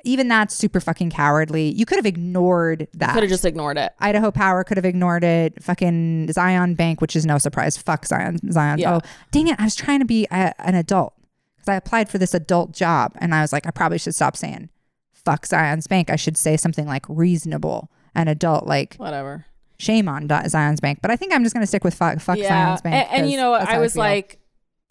even 0.03 0.27
that's 0.27 0.55
super 0.55 0.79
fucking 0.79 1.09
cowardly. 1.09 1.69
You 1.69 1.85
could 1.85 1.97
have 1.97 2.05
ignored 2.05 2.87
that. 2.93 3.13
could 3.13 3.23
have 3.23 3.29
just 3.29 3.45
ignored 3.45 3.77
it 3.77 3.93
Idaho 3.99 4.31
Power 4.31 4.63
could 4.63 4.77
have 4.77 4.85
ignored 4.85 5.23
it. 5.23 5.61
Fucking 5.63 6.31
Zion 6.31 6.75
Bank, 6.75 7.01
which 7.01 7.15
is 7.15 7.25
no 7.25 7.37
surprise. 7.37 7.77
Fuck 7.77 8.05
Zion. 8.05 8.39
Zion. 8.51 8.79
Yeah. 8.79 8.95
Oh, 8.95 9.01
dang 9.31 9.47
it. 9.47 9.59
I 9.59 9.63
was 9.63 9.75
trying 9.75 9.99
to 9.99 10.05
be 10.05 10.27
a, 10.31 10.53
an 10.59 10.75
adult 10.75 11.13
because 11.55 11.69
I 11.69 11.75
applied 11.75 12.09
for 12.09 12.17
this 12.17 12.33
adult 12.33 12.71
job. 12.71 13.13
And 13.19 13.33
I 13.33 13.41
was 13.41 13.51
like, 13.51 13.65
I 13.65 13.71
probably 13.71 13.97
should 13.97 14.15
stop 14.15 14.37
saying 14.37 14.69
fuck 15.11 15.45
Zions 15.45 15.87
Bank. 15.87 16.09
I 16.09 16.15
should 16.15 16.37
say 16.37 16.57
something 16.57 16.85
like 16.85 17.05
reasonable 17.09 17.91
and 18.15 18.29
adult. 18.29 18.65
Like, 18.65 18.95
whatever 18.95 19.45
shame 19.79 20.07
on 20.07 20.27
Zions 20.27 20.81
Bank. 20.81 20.99
But 21.01 21.11
I 21.11 21.15
think 21.15 21.33
I'm 21.33 21.43
just 21.43 21.53
going 21.53 21.63
to 21.63 21.67
stick 21.67 21.83
with 21.83 21.93
fuck, 21.93 22.19
fuck 22.19 22.37
Zions 22.37 22.83
Bank. 22.83 23.07
And, 23.11 23.21
and 23.21 23.31
you 23.31 23.37
know, 23.37 23.53
I 23.53 23.79
was 23.79 23.93
feel. 23.93 24.01
like, 24.01 24.39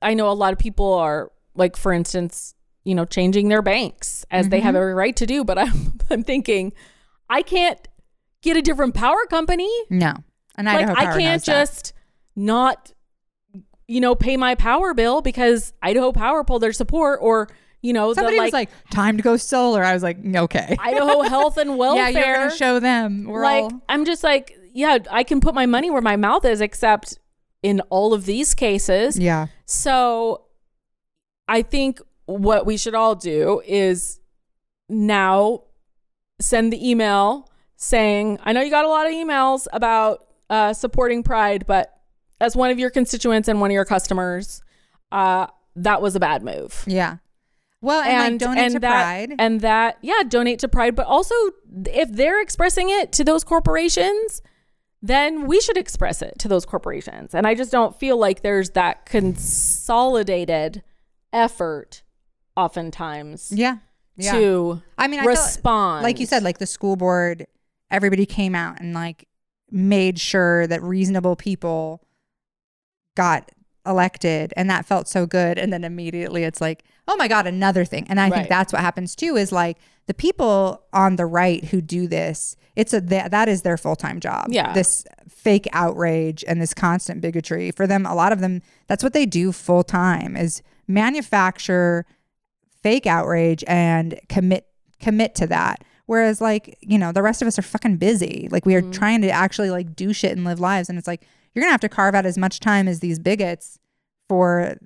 I 0.03 0.15
know 0.15 0.31
a 0.31 0.33
lot 0.33 0.53
of 0.53 0.59
people 0.59 0.93
are 0.95 1.33
like, 1.55 1.77
for 1.77 1.93
instance, 1.93 2.55
you 2.87 2.95
know, 2.95 3.05
changing 3.05 3.49
their 3.49 3.63
banks 3.63 4.25
as 4.31 4.49
they 4.49 4.61
have 4.61 4.75
Mm-hmm. 4.75 4.77
every 4.83 4.95
right 4.95 5.17
to 5.17 5.27
do. 5.27 5.45
But 5.45 5.59
I'm, 5.59 5.99
I'm 6.11 6.23
thinking, 6.23 6.73
I 7.29 7.43
can't 7.43 7.81
get 8.43 8.57
a 8.57 8.63
different 8.63 8.95
power 8.95 9.27
company. 9.29 9.69
no. 9.91 10.15
And 10.59 10.67
like, 10.67 10.89
I 10.89 10.95
Power 11.05 11.19
can't 11.19 11.25
knows 11.25 11.45
that. 11.45 11.53
just 11.67 11.93
not, 12.35 12.93
you 13.89 14.01
know, 14.01 14.15
pay 14.15 14.37
my 14.39 14.55
power 14.55 14.95
bill 14.95 15.21
because 15.21 15.75
Idaho 15.83 16.13
Power 16.13 16.45
pulled 16.45 16.63
their 16.63 16.73
support 16.73 17.19
or, 17.23 17.49
you 17.83 17.93
know, 17.93 18.15
Somebody 18.15 18.37
the 18.39 18.45
was 18.45 18.53
like, 18.55 18.71
like, 18.71 18.91
time 18.91 19.19
to 19.19 19.23
go 19.23 19.37
solar. 19.37 19.85
I 19.85 19.93
was 19.93 20.03
like, 20.03 20.17
okay. 20.25 20.75
Idaho 20.79 21.21
Health 21.29 21.59
and 21.59 21.77
Welfare. 21.77 22.09
yeah, 22.11 22.27
you're 22.27 22.37
going 22.37 22.51
to 22.51 22.57
show 22.57 22.81
them. 22.81 23.25
We're 23.25 23.43
like 23.43 23.65
all. 23.65 23.83
I'm 23.89 24.05
just 24.07 24.25
like, 24.25 24.57
yeah, 24.73 24.97
I 25.11 25.25
can 25.25 25.41
put 25.41 25.55
my 25.55 25.67
money 25.67 25.91
where 25.91 26.01
my 26.01 26.17
mouth 26.17 26.45
is, 26.47 26.61
except 26.63 27.19
in 27.63 27.81
all 27.91 28.15
of 28.15 28.25
these 28.25 28.55
cases. 28.55 29.19
Yeah. 29.19 29.49
So 29.67 30.47
I 31.49 31.61
think 31.61 32.01
what 32.27 32.66
we 32.66 32.77
should 32.77 32.94
all 32.94 33.15
do 33.15 33.62
is 33.66 34.20
now 34.89 35.62
send 36.40 36.73
the 36.73 36.89
email 36.90 37.51
saying, 37.77 38.39
I 38.44 38.53
know 38.53 38.61
you 38.61 38.70
got 38.70 38.85
a 38.85 38.89
lot 38.89 39.07
of 39.07 39.12
emails 39.12 39.66
about 39.73 40.27
uh, 40.51 40.73
supporting 40.73 41.23
Pride, 41.23 41.66
but 41.66 41.93
as 42.40 42.55
one 42.55 42.70
of 42.70 42.78
your 42.78 42.90
constituents 42.90 43.48
and 43.48 43.61
one 43.61 43.70
of 43.70 43.74
your 43.74 43.85
customers, 43.85 44.61
uh, 45.12 45.47
that 45.77 46.03
was 46.03 46.16
a 46.16 46.20
bad 46.20 46.43
move. 46.43 46.85
Yeah. 46.86 47.19
Well, 47.81 48.03
and, 48.03 48.35
like 48.35 48.40
donate 48.40 48.73
to 48.73 48.78
that, 48.81 49.03
Pride. 49.03 49.35
And 49.39 49.61
that, 49.61 49.98
yeah, 50.03 50.23
donate 50.27 50.59
to 50.61 50.69
Pride. 50.69 50.97
But 50.97 51.07
also, 51.07 51.35
if 51.86 52.11
they're 52.11 52.40
expressing 52.40 52.89
it 52.89 53.12
to 53.12 53.24
those 53.24 53.44
corporations, 53.44 54.43
then 55.03 55.47
we 55.47 55.61
should 55.61 55.77
express 55.77 56.23
it 56.23 56.39
to 56.40 56.48
those 56.48 56.65
corporations. 56.65 57.35
And 57.35 57.47
I 57.47 57.55
just 57.55 57.70
don't 57.70 57.98
feel 57.98 58.16
like 58.16 58.43
there's 58.43 58.70
that 58.70 59.07
consolidated 59.07 60.82
effort 61.32 62.03
oftentimes 62.57 63.53
yeah. 63.55 63.78
Yeah. 64.16 64.33
to 64.33 64.83
I 64.99 65.09
mean, 65.09 65.20
I 65.20 65.24
feel- 65.24 65.31
respond. 65.31 66.03
like 66.03 66.19
you 66.20 66.27
said, 66.27 66.43
like 66.43 66.59
the 66.59 66.66
school 66.66 66.97
board, 66.97 67.47
everybody 67.91 68.27
came 68.27 68.55
out 68.55 68.81
and 68.81 68.95
like 68.95 69.28
made 69.70 70.19
sure 70.19 70.66
that 70.66 70.83
reasonable 70.83 71.37
people 71.37 72.03
got 73.16 73.51
elected 73.87 74.53
and 74.57 74.69
that 74.69 74.85
felt 74.85 75.07
so 75.07 75.27
good 75.27 75.59
and 75.59 75.73
then 75.73 75.85
immediately 75.85 76.43
it's 76.43 76.61
like 76.61 76.83
oh 77.07 77.15
my 77.16 77.28
god 77.28 77.47
another 77.47 77.85
thing 77.85 78.05
and 78.09 78.19
i 78.19 78.24
Right. 78.24 78.35
think 78.35 78.49
that's 78.49 78.73
what 78.73 78.83
happens 78.83 79.15
too 79.15 79.37
is 79.37 79.53
like 79.53 79.78
the 80.07 80.15
people 80.15 80.83
on 80.93 81.15
the 81.15 81.24
right 81.24 81.65
who 81.66 81.81
do 81.81 82.09
this 82.09 82.57
it's 82.74 82.93
a 82.93 83.01
that, 83.03 83.31
that 83.31 83.49
is 83.49 83.62
their 83.62 83.77
full-time 83.77 84.19
job 84.19 84.47
Yeah. 84.51 84.73
this 84.73 85.07
fake 85.28 85.69
outrage 85.73 86.45
and 86.49 86.61
this 86.61 86.74
constant 86.74 87.20
bigotry 87.20 87.70
for 87.70 87.87
them 87.87 88.05
a 88.07 88.15
lot 88.15 88.33
of 88.33 88.41
them 88.41 88.61
that's 88.89 89.05
what 89.05 89.12
they 89.12 89.24
do 89.24 89.53
full-time 89.53 90.37
is 90.37 90.62
manufacture 90.89 92.05
fake 92.87 93.07
outrage 93.09 93.65
and 93.67 94.21
commit 94.29 94.69
commit 95.01 95.35
to 95.35 95.47
that. 95.49 95.83
Whereas 96.07 96.41
like 96.41 96.79
you 96.81 96.99
know 96.99 97.11
the 97.11 97.21
rest 97.21 97.43
of 97.43 97.49
us 97.49 97.59
are 97.59 97.63
fucking 97.63 97.97
busy. 97.97 98.47
Like 98.53 98.65
we 98.65 98.77
are 98.77 98.81
mm-hmm. 98.81 98.93
trying 98.93 99.23
to 99.23 99.29
actually 99.29 99.71
like 99.71 99.97
do 99.97 100.13
shit 100.13 100.31
and 100.37 100.45
live 100.45 100.61
lives. 100.61 100.89
And 100.89 100.97
it's 100.97 101.09
like 101.09 101.27
you're 101.53 101.65
gonna 101.65 101.73
have 101.73 101.81
to 101.81 101.89
carve 101.89 102.15
out 102.15 102.27
as 102.27 102.39
much 102.39 102.61
time 102.61 102.87
as 102.87 103.01
these 103.01 103.19
bigots 103.19 103.81
for 104.29 104.77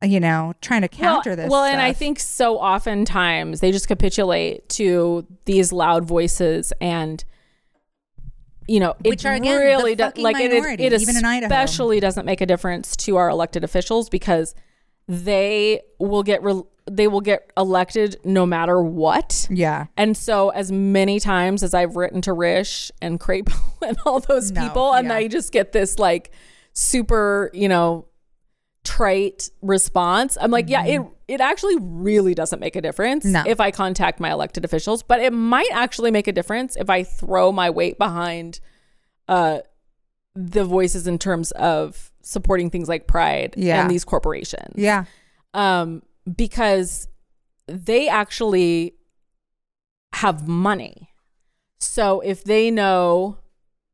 you 0.00 0.20
know 0.20 0.54
trying 0.60 0.82
to 0.82 0.88
counter 0.88 1.30
well, 1.30 1.36
this 1.36 1.50
Well, 1.50 1.64
and 1.64 1.80
I 1.80 1.92
think 1.92 2.20
so 2.20 2.58
oftentimes 2.58 3.58
they 3.58 3.72
just 3.72 3.88
capitulate 3.88 4.68
to 4.70 5.26
these 5.44 5.72
loud 5.72 6.04
voices 6.04 6.72
and 6.80 7.24
you 8.68 8.80
know, 8.80 8.96
Which 9.04 9.24
it 9.24 9.28
again, 9.28 9.60
really 9.60 9.94
does 9.94 10.16
like 10.16 10.36
it, 10.40 10.50
minority, 10.50 10.84
it, 10.84 10.92
it 10.92 11.00
even 11.00 11.16
in 11.16 11.24
Idaho. 11.24 11.46
especially 11.46 12.00
doesn't 12.00 12.26
make 12.26 12.40
a 12.40 12.46
difference 12.46 12.96
to 12.96 13.16
our 13.16 13.28
elected 13.28 13.62
officials 13.62 14.08
because 14.08 14.56
they 15.08 15.80
will 15.98 16.22
get 16.22 16.42
re- 16.42 16.62
they 16.88 17.08
will 17.08 17.20
get 17.20 17.50
elected 17.56 18.16
no 18.24 18.46
matter 18.46 18.80
what. 18.80 19.46
yeah 19.50 19.86
And 19.96 20.16
so, 20.16 20.50
as 20.50 20.70
many 20.70 21.18
times 21.18 21.62
as 21.64 21.74
I've 21.74 21.96
written 21.96 22.20
to 22.22 22.30
Risch 22.30 22.90
and 23.02 23.18
Crapo 23.18 23.54
and 23.86 23.96
all 24.06 24.20
those 24.20 24.50
No, 24.52 24.62
people, 24.62 24.92
and 24.94 25.08
yeah. 25.08 25.14
I 25.14 25.28
just 25.28 25.52
get 25.52 25.72
this 25.72 25.98
like 25.98 26.30
super, 26.72 27.50
you 27.52 27.68
know, 27.68 28.06
trite 28.84 29.50
response. 29.62 30.38
I'm 30.40 30.50
like, 30.52 30.68
yeah, 30.68 30.84
it 30.86 31.02
it 31.26 31.40
actually 31.40 31.76
really 31.80 32.34
doesn't 32.34 32.60
make 32.60 32.76
a 32.76 32.80
difference 32.80 33.24
Mm-hmm. 33.24 33.32
No. 33.32 33.42
if 33.46 33.58
I 33.58 33.72
contact 33.72 34.20
my 34.20 34.30
elected 34.30 34.64
officials, 34.64 35.02
but 35.02 35.18
it 35.20 35.32
might 35.32 35.70
actually 35.72 36.12
make 36.12 36.28
a 36.28 36.32
difference 36.32 36.76
if 36.76 36.88
I 36.88 37.02
throw 37.02 37.50
my 37.50 37.68
weight 37.70 37.98
behind 37.98 38.60
uh 39.28 39.58
the 40.36 40.64
voices 40.64 41.06
in 41.06 41.18
terms 41.18 41.50
of 41.52 42.12
supporting 42.22 42.70
things 42.70 42.88
like 42.88 43.06
Pride 43.06 43.54
Yeah. 43.56 43.80
and 43.80 43.90
these 43.90 44.04
corporations 44.04 44.74
yeah 44.76 45.04
um, 45.54 46.02
because 46.36 47.08
they 47.66 48.08
actually 48.08 48.94
have 50.12 50.46
money. 50.48 51.08
So 51.80 52.20
if 52.20 52.44
they 52.44 52.70
know, 52.70 53.38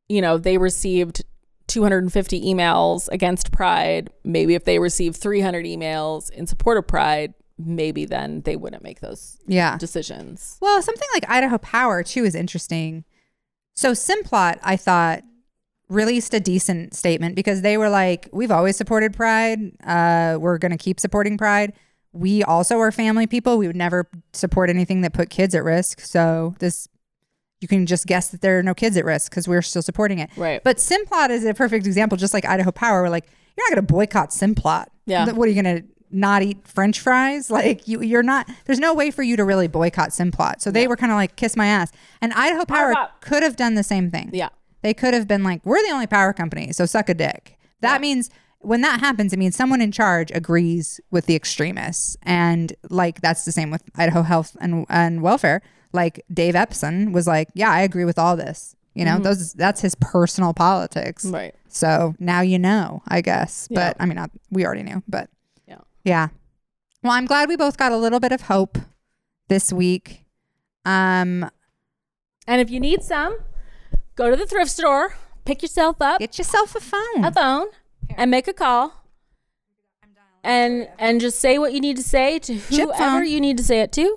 you 0.08 0.20
know, 0.20 0.38
they 0.38 0.58
received 0.58 1.24
250 1.68 2.40
emails 2.42 3.08
against 3.10 3.50
Pride, 3.52 4.10
maybe 4.24 4.54
if 4.54 4.64
they 4.64 4.78
received 4.78 5.16
300 5.16 5.64
emails 5.64 6.30
in 6.30 6.46
support 6.46 6.78
of 6.78 6.86
Pride, 6.86 7.34
maybe 7.58 8.04
then 8.04 8.42
they 8.42 8.56
wouldn't 8.56 8.82
make 8.82 9.00
those 9.00 9.38
yeah 9.46 9.78
decisions. 9.78 10.58
Well, 10.60 10.82
something 10.82 11.08
like 11.14 11.28
Idaho 11.28 11.58
Power 11.58 12.02
too 12.02 12.24
is 12.24 12.34
interesting. 12.34 13.04
So 13.74 13.92
Simplot, 13.92 14.58
I 14.62 14.76
thought, 14.76 15.22
released 15.92 16.34
a 16.34 16.40
decent 16.40 16.94
statement 16.94 17.34
because 17.36 17.62
they 17.62 17.76
were 17.76 17.88
like, 17.88 18.28
"We've 18.32 18.50
always 18.50 18.76
supported 18.76 19.12
Pride. 19.12 19.58
Uh, 19.84 20.38
we're 20.40 20.58
going 20.58 20.72
to 20.72 20.78
keep 20.78 20.98
supporting 21.00 21.36
Pride. 21.38 21.72
We 22.12 22.42
also 22.42 22.78
are 22.80 22.92
family 22.92 23.26
people. 23.26 23.58
We 23.58 23.66
would 23.66 23.76
never 23.76 24.08
support 24.32 24.68
anything 24.70 25.00
that 25.02 25.12
put 25.12 25.30
kids 25.30 25.54
at 25.54 25.64
risk. 25.64 26.00
So 26.00 26.54
this, 26.58 26.86
you 27.60 27.68
can 27.68 27.86
just 27.86 28.06
guess 28.06 28.28
that 28.28 28.40
there 28.42 28.58
are 28.58 28.62
no 28.62 28.74
kids 28.74 28.96
at 28.96 29.04
risk 29.04 29.30
because 29.30 29.48
we're 29.48 29.62
still 29.62 29.82
supporting 29.82 30.18
it. 30.18 30.28
Right. 30.36 30.62
But 30.62 30.76
Simplot 30.76 31.30
is 31.30 31.44
a 31.44 31.54
perfect 31.54 31.86
example, 31.86 32.18
just 32.18 32.34
like 32.34 32.44
Idaho 32.44 32.70
Power. 32.70 33.02
We're 33.02 33.08
like, 33.08 33.26
you're 33.56 33.64
not 33.66 33.74
going 33.76 33.86
to 33.86 33.92
boycott 33.92 34.30
Simplot. 34.30 34.86
Yeah. 35.06 35.30
What 35.32 35.46
are 35.48 35.50
you 35.52 35.62
going 35.62 35.76
to 35.82 35.84
not 36.10 36.42
eat 36.42 36.66
French 36.68 37.00
fries? 37.00 37.50
Like 37.62 37.88
you, 37.88 38.02
you're 38.02 38.22
not. 38.22 38.46
There's 38.66 38.78
no 38.78 38.92
way 38.94 39.10
for 39.10 39.22
you 39.22 39.36
to 39.36 39.44
really 39.44 39.66
boycott 39.68 40.10
Simplot. 40.10 40.60
So 40.60 40.70
they 40.70 40.86
were 40.86 40.96
kind 40.96 41.12
of 41.12 41.16
like, 41.16 41.36
kiss 41.36 41.56
my 41.56 41.66
ass. 41.66 41.90
And 42.20 42.32
Idaho 42.34 42.66
Power 42.66 42.90
about- 42.90 43.22
could 43.22 43.42
have 43.42 43.56
done 43.56 43.74
the 43.74 43.82
same 43.84 44.10
thing. 44.10 44.30
Yeah. 44.34 44.50
They 44.82 44.94
could 44.94 45.14
have 45.14 45.26
been 45.28 45.42
like, 45.44 45.64
we're 45.64 45.82
the 45.86 45.92
only 45.92 46.06
power 46.06 46.32
company, 46.32 46.72
so 46.72 46.86
suck 46.86 47.08
a 47.08 47.14
dick. 47.14 47.56
That 47.80 48.00
means 48.00 48.30
when 48.60 48.80
that 48.82 49.00
happens, 49.00 49.32
it 49.32 49.38
means 49.38 49.56
someone 49.56 49.80
in 49.80 49.90
charge 49.90 50.30
agrees 50.32 51.00
with 51.10 51.26
the 51.26 51.34
extremists. 51.34 52.16
And 52.22 52.72
like 52.90 53.20
that's 53.20 53.44
the 53.44 53.52
same 53.52 53.70
with 53.70 53.82
Idaho 53.96 54.22
Health 54.22 54.56
and, 54.60 54.86
and 54.88 55.20
Welfare. 55.22 55.62
Like 55.92 56.24
Dave 56.32 56.54
Jeppesen 56.54 57.12
was 57.12 57.26
like, 57.26 57.48
Yeah, 57.54 57.70
I 57.70 57.80
agree 57.82 58.04
with 58.04 58.18
all 58.18 58.36
this. 58.36 58.76
You 58.94 59.04
know, 59.04 59.18
those 59.18 59.52
that's 59.54 59.80
his 59.80 59.94
personal 59.96 60.52
politics. 60.54 61.24
Mm-hmm. 61.24 61.34
Right. 61.34 61.54
So 61.68 62.14
now 62.18 62.40
you 62.40 62.58
know, 62.58 63.02
I 63.08 63.20
guess. 63.20 63.66
But 63.68 63.96
Yeah. 63.96 64.02
I 64.02 64.06
mean 64.06 64.16
not, 64.16 64.30
we 64.50 64.64
already 64.64 64.82
knew, 64.84 65.02
but 65.08 65.28
Yeah. 65.66 65.78
yeah. 66.04 66.28
Well, 67.02 67.12
I'm 67.12 67.26
glad 67.26 67.48
we 67.48 67.56
both 67.56 67.76
got 67.76 67.90
a 67.90 67.96
little 67.96 68.20
bit 68.20 68.30
of 68.32 68.42
hope 68.42 68.78
this 69.48 69.72
week. 69.72 70.24
Um 70.84 71.50
And 72.46 72.60
if 72.60 72.70
you 72.70 72.78
need 72.78 73.02
some, 73.02 73.38
go 74.14 74.30
to 74.30 74.36
the 74.36 74.46
thrift 74.46 74.70
store, 74.70 75.14
pick 75.44 75.62
yourself 75.62 76.00
up 76.00 76.20
get 76.20 76.38
yourself 76.38 76.74
a 76.74 76.80
phone. 76.80 77.24
a 77.24 77.32
phone 77.32 77.66
and 78.16 78.30
make 78.30 78.46
a 78.48 78.52
call 78.52 79.02
and 80.44 80.88
and 80.98 81.20
just 81.20 81.38
say 81.40 81.58
what 81.58 81.72
you 81.72 81.80
need 81.80 81.96
to 81.96 82.02
say 82.02 82.38
to 82.38 82.54
whoever 82.54 83.22
you 83.24 83.40
need 83.40 83.56
to 83.58 83.64
say 83.64 83.80
it 83.80 83.92
to. 83.92 84.16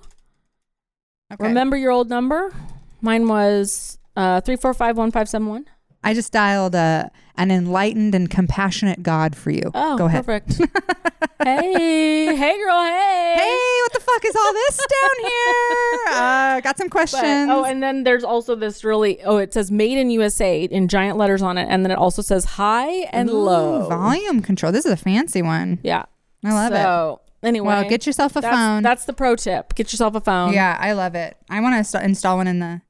Okay. 1.33 1.47
remember 1.47 1.75
your 1.77 1.91
old 1.91 2.09
number? 2.09 2.53
Mine 3.01 3.27
was 3.27 3.97
uh 4.15 4.41
3451571 4.41 5.65
I 6.05 6.13
just 6.13 6.31
dialed 6.31 6.75
uh, 6.75 7.09
an 7.35 7.51
enlightened 7.51 8.15
and 8.15 8.29
compassionate 8.29 9.03
God 9.03 9.35
for 9.35 9.49
you. 9.51 9.71
oh 9.73 9.97
Go 9.97 10.05
ahead. 10.05 10.25
perfect 10.25 10.53
hey 11.43 12.35
hey 12.35 12.57
girl 12.57 12.83
hey 12.83 13.33
Hey, 13.37 13.79
what 13.83 13.93
the 13.93 13.99
fuck 13.99 14.23
is 14.25 14.35
all 14.35 14.53
this 14.53 14.77
down 14.77 15.29
here? 15.29 16.17
Uh, 16.17 16.59
got 16.61 16.77
some 16.77 16.87
But- 16.87 16.91
questions. 16.91 17.49
oh, 17.51 17.65
and 17.65 17.83
then 17.83 18.03
there's 18.03 18.23
also 18.23 18.55
this 18.55 18.83
really 18.83 19.21
oh, 19.23 19.37
it 19.37 19.53
says 19.53 19.69
"Made 19.71 19.97
in 19.97 20.09
USA" 20.11 20.63
in 20.63 20.87
giant 20.87 21.17
letters 21.17 21.41
on 21.41 21.57
it, 21.57 21.67
and 21.69 21.83
then 21.83 21.91
it 21.91 21.97
also 21.97 22.21
says 22.21 22.45
high 22.45 22.89
and 23.11 23.29
Ooh, 23.29 23.33
low. 23.39 23.89
volume 23.89 24.41
control. 24.41 24.71
This 24.71 24.85
is 24.85 24.91
a 24.93 24.97
fancy 24.97 25.41
one. 25.41 25.79
Yeah, 25.83 26.05
I 26.43 26.53
love 26.53 26.71
it. 26.71 26.77
so, 26.77 27.21
Anyway, 27.43 27.67
Well, 27.67 27.87
get 27.89 28.07
yourself 28.07 28.35
a 28.37 28.41
that's, 28.41 28.55
phone. 28.55 28.81
That's 28.81 29.05
the 29.05 29.13
pro 29.13 29.35
tip. 29.35 29.75
Get 29.75 29.91
yourself 29.91 30.15
a 30.15 30.21
phone. 30.21 30.53
yeah, 30.53 30.77
I 30.79 30.93
love 30.93 31.13
it. 31.13 31.37
I 31.49 31.59
want 31.59 31.75
to 31.75 31.83
st- 31.83 32.03
install 32.05 32.37
one 32.37 32.47
in 32.47 32.59
the 32.59 32.81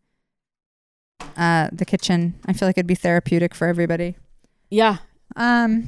uh 1.38 1.70
the 1.72 1.86
kitchen. 1.86 2.36
I 2.46 2.54
feel 2.54 2.68
like 2.68 2.78
it'd 2.78 2.88
be 2.88 2.96
therapeutic 2.96 3.54
for 3.56 3.68
everybody. 3.68 4.16
yeah. 4.70 4.98
Um, 5.38 5.88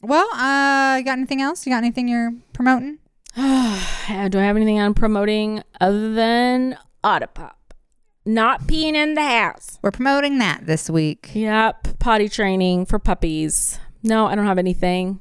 well, 0.00 0.26
uh, 0.34 0.96
you 0.98 1.04
got 1.04 1.18
anything 1.18 1.42
else? 1.42 1.66
You 1.66 1.72
got 1.72 1.78
anything 1.78 2.08
you're 2.08 2.32
promoting? 2.54 2.98
Do 3.36 3.42
I 3.42 4.42
have 4.42 4.56
anything 4.56 4.78
on 4.78 4.94
promoting 4.94 5.62
other 5.80 6.14
than 6.14 6.78
Autopop? 7.04 7.52
Not 8.24 8.62
peeing 8.62 8.94
in 8.94 9.14
the 9.14 9.22
house. 9.22 9.78
We're 9.82 9.90
promoting 9.90 10.38
that 10.38 10.66
this 10.66 10.88
week. 10.88 11.30
Yep. 11.34 11.98
Potty 11.98 12.28
training 12.28 12.86
for 12.86 12.98
puppies. 12.98 13.78
No, 14.02 14.26
I 14.26 14.34
don't 14.34 14.46
have 14.46 14.58
anything. 14.58 15.20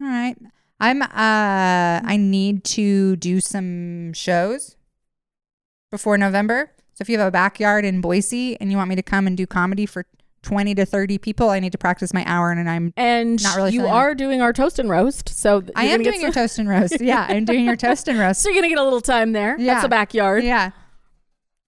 All 0.00 0.06
right. 0.08 0.36
I'm 0.80 1.02
uh 1.02 1.06
I 1.10 2.16
need 2.18 2.62
to 2.64 3.16
do 3.16 3.40
some 3.40 4.12
shows 4.12 4.76
before 5.90 6.16
November. 6.16 6.70
So 6.98 7.02
if 7.02 7.08
you 7.08 7.16
have 7.16 7.28
a 7.28 7.30
backyard 7.30 7.84
in 7.84 8.00
Boise 8.00 8.60
and 8.60 8.72
you 8.72 8.76
want 8.76 8.88
me 8.88 8.96
to 8.96 9.04
come 9.04 9.28
and 9.28 9.36
do 9.36 9.46
comedy 9.46 9.86
for 9.86 10.04
20 10.42 10.74
to 10.74 10.84
30 10.84 11.18
people, 11.18 11.48
I 11.48 11.60
need 11.60 11.70
to 11.70 11.78
practice 11.78 12.12
my 12.12 12.24
hour 12.26 12.50
and 12.50 12.68
I'm 12.68 12.92
And 12.96 13.40
Not 13.40 13.56
really 13.56 13.70
you 13.70 13.86
are 13.86 14.16
doing 14.16 14.42
our 14.42 14.52
toast 14.52 14.80
and 14.80 14.90
roast. 14.90 15.28
So 15.28 15.62
I 15.76 15.84
am 15.84 16.02
doing 16.02 16.20
your 16.20 16.32
toast 16.32 16.58
and 16.58 16.68
roast. 16.68 16.96
Yeah, 17.00 17.24
I'm 17.28 17.44
doing 17.44 17.64
your 17.66 17.76
toast 17.76 18.08
and 18.08 18.18
roast. 18.18 18.42
So 18.42 18.48
you're 18.48 18.56
gonna 18.56 18.68
get 18.68 18.78
a 18.78 18.82
little 18.82 19.00
time 19.00 19.30
there. 19.30 19.56
Yeah. 19.60 19.74
That's 19.74 19.86
a 19.86 19.88
backyard. 19.88 20.42
Yeah. 20.42 20.72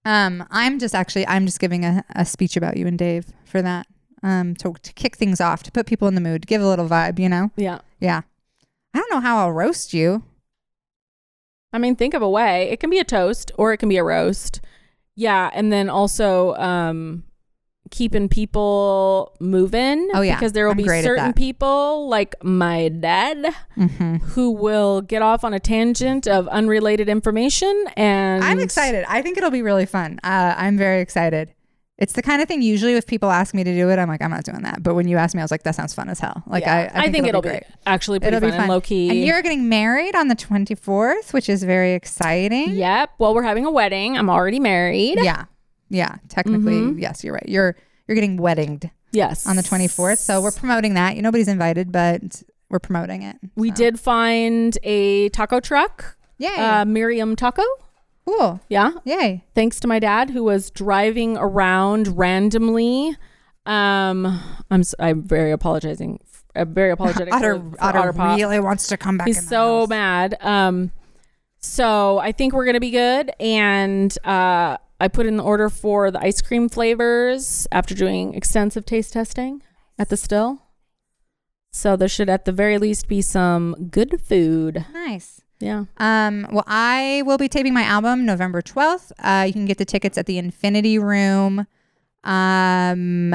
Um, 0.03 0.45
I'm 0.51 0.79
just 0.79 0.93
actually 0.93 1.25
I'm 1.27 1.45
just 1.45 1.61
giving 1.61 1.85
a, 1.85 2.03
a 2.13 2.25
speech 2.25 2.57
about 2.57 2.75
you 2.75 2.85
and 2.85 2.99
Dave 2.99 3.27
for 3.45 3.61
that. 3.61 3.87
Um, 4.23 4.53
to 4.55 4.73
to 4.83 4.93
kick 4.93 5.15
things 5.15 5.39
off, 5.39 5.63
to 5.63 5.71
put 5.71 5.85
people 5.85 6.09
in 6.09 6.15
the 6.15 6.21
mood, 6.21 6.45
give 6.45 6.61
a 6.61 6.67
little 6.67 6.89
vibe, 6.89 7.19
you 7.19 7.29
know? 7.29 7.51
Yeah. 7.55 7.79
Yeah. 8.01 8.23
I 8.93 8.97
don't 8.97 9.09
know 9.09 9.21
how 9.21 9.37
I'll 9.37 9.53
roast 9.53 9.93
you. 9.93 10.23
I 11.71 11.77
mean, 11.77 11.95
think 11.95 12.13
of 12.13 12.21
a 12.21 12.29
way. 12.29 12.69
It 12.69 12.81
can 12.81 12.89
be 12.89 12.99
a 12.99 13.05
toast 13.05 13.49
or 13.57 13.71
it 13.71 13.77
can 13.77 13.87
be 13.87 13.95
a 13.95 14.03
roast. 14.03 14.59
Yeah, 15.15 15.49
and 15.53 15.71
then 15.71 15.89
also 15.89 16.53
um 16.55 17.23
keeping 17.89 18.29
people 18.29 19.35
moving. 19.41 20.09
Oh, 20.13 20.21
yeah. 20.21 20.35
because 20.35 20.53
there 20.53 20.63
will 20.65 20.71
I'm 20.71 20.77
be 20.77 20.87
certain 20.87 21.33
people 21.33 22.07
like 22.07 22.41
my 22.41 22.87
dad 22.87 23.53
Mm-hmm. 23.77 24.15
who 24.27 24.51
will 24.51 25.01
get 25.01 25.21
off 25.21 25.43
on 25.43 25.53
a 25.53 25.59
tangent 25.59 26.25
of 26.27 26.47
unrelated 26.47 27.09
information. 27.09 27.85
And 27.97 28.43
I'm 28.45 28.59
excited. 28.61 29.03
I 29.09 29.21
think 29.21 29.37
it'll 29.37 29.51
be 29.51 29.61
really 29.61 29.85
fun. 29.85 30.19
Uh, 30.23 30.53
I'm 30.57 30.77
very 30.77 31.01
excited. 31.01 31.53
It's 32.01 32.13
the 32.13 32.21
kind 32.21 32.41
of 32.41 32.47
thing 32.47 32.61
usually 32.61 32.93
if 32.95 33.05
people 33.05 33.29
ask 33.31 33.53
me 33.53 33.63
to 33.63 33.73
do 33.73 33.89
it, 33.91 33.99
I'm 33.99 34.07
like, 34.09 34.21
I'm 34.21 34.31
not 34.31 34.43
doing 34.43 34.63
that. 34.63 34.81
But 34.83 34.95
when 34.95 35.07
you 35.07 35.17
asked 35.17 35.35
me, 35.35 35.41
I 35.41 35.43
was 35.43 35.51
like, 35.51 35.63
that 35.63 35.75
sounds 35.75 35.93
fun 35.93 36.09
as 36.09 36.19
hell. 36.19 36.41
Like, 36.47 36.63
Yeah, 36.63 36.91
I, 36.95 37.03
I, 37.05 37.11
think, 37.11 37.27
it'll, 37.27 37.41
be, 37.43 37.49
great. 37.49 37.63
actually 37.85 38.19
pretty 38.19 38.37
It'll 38.37 38.49
fun, 38.49 38.49
be 38.49 38.57
fun. 38.57 38.61
and 38.65 38.69
low 38.71 38.81
key. 38.81 39.09
And 39.09 39.19
you're 39.23 39.41
getting 39.43 39.69
married 39.69 40.15
on 40.15 40.27
the 40.27 40.35
24th, 40.35 41.31
which 41.31 41.47
is 41.47 41.63
very 41.63 41.93
exciting. 41.93 42.71
Yep. 42.75 43.11
Well, 43.19 43.33
we're 43.35 43.43
having 43.43 43.65
a 43.65 43.71
wedding. 43.71 44.17
I'm 44.17 44.29
already 44.29 44.59
married. 44.59 45.19
Yeah. 45.21 45.45
Yeah. 45.89 46.15
Technically, 46.27 46.73
Mm-hmm. 46.73 46.99
yes, 46.99 47.23
you're 47.23 47.33
right. 47.35 47.47
You're 47.47 47.75
you're 48.07 48.15
getting 48.15 48.35
weddinged. 48.37 48.89
Yes. 49.13 49.45
on 49.45 49.55
the 49.55 49.61
24th. 49.61 50.17
So 50.17 50.41
we're 50.41 50.51
promoting 50.51 50.95
that. 50.95 51.15
You 51.15 51.21
nobody's 51.21 51.47
invited, 51.49 51.91
but 51.91 52.41
we're 52.69 52.79
promoting 52.79 53.21
it. 53.23 53.35
We 53.55 53.69
So. 53.69 53.75
did 53.75 53.99
find 53.99 54.77
a 54.83 55.29
taco 55.29 55.59
truck, 55.59 56.17
Yay. 56.39 56.47
uh, 56.55 56.85
Miriam 56.85 57.35
Taco. 57.35 57.61
Cool. 58.25 58.59
Yeah. 58.69 58.91
Yay. 59.05 59.43
Thanks 59.55 59.79
to 59.81 59.87
my 59.87 59.99
dad 59.99 60.29
who 60.29 60.43
was 60.43 60.69
driving 60.71 61.37
around 61.37 62.17
randomly. 62.17 63.15
Um, 63.65 64.25
I'm 64.71 64.81
s- 64.81 64.95
I'm 64.99 65.23
very 65.23 65.51
apologizing. 65.51 66.19
I'm 66.55 66.73
very 66.73 66.91
apologetic. 66.97 67.33
Otter, 67.33 67.57
for, 67.59 67.69
for 67.77 67.83
Otter 67.83 68.13
Otterpop. 68.13 68.35
really 68.37 68.59
wants 68.59 68.87
to 68.87 68.97
come 68.97 69.17
back. 69.17 69.27
He's 69.27 69.37
in 69.39 69.45
the 69.45 69.49
so 69.49 69.79
house. 69.81 69.89
mad. 69.89 70.37
Um, 70.41 70.91
so 71.59 72.17
I 72.17 72.31
think 72.31 72.53
we're 72.53 72.65
gonna 72.65 72.79
be 72.79 72.91
good. 72.91 73.31
And 73.39 74.15
uh, 74.25 74.77
I 74.99 75.07
put 75.07 75.25
in 75.25 75.37
the 75.37 75.43
order 75.43 75.69
for 75.69 76.09
the 76.11 76.19
ice 76.19 76.41
cream 76.41 76.69
flavors 76.69 77.67
after 77.71 77.93
doing 77.95 78.33
extensive 78.33 78.85
taste 78.85 79.13
testing 79.13 79.61
at 79.99 80.09
the 80.09 80.17
still. 80.17 80.63
So 81.73 81.95
there 81.95 82.07
should 82.09 82.29
at 82.29 82.45
the 82.45 82.51
very 82.51 82.77
least 82.77 83.07
be 83.07 83.21
some 83.21 83.89
good 83.91 84.21
food. 84.21 84.85
Nice. 84.93 85.40
Yeah. 85.61 85.85
Um, 85.97 86.47
well, 86.51 86.63
I 86.67 87.23
will 87.25 87.37
be 87.37 87.47
taping 87.47 87.73
my 87.73 87.83
album 87.83 88.25
November 88.25 88.61
12th. 88.61 89.11
Uh, 89.19 89.45
you 89.45 89.53
can 89.53 89.65
get 89.65 89.77
the 89.77 89.85
tickets 89.85 90.17
at 90.17 90.25
the 90.25 90.37
Infinity 90.37 90.97
Room 90.97 91.67
um, 92.23 93.33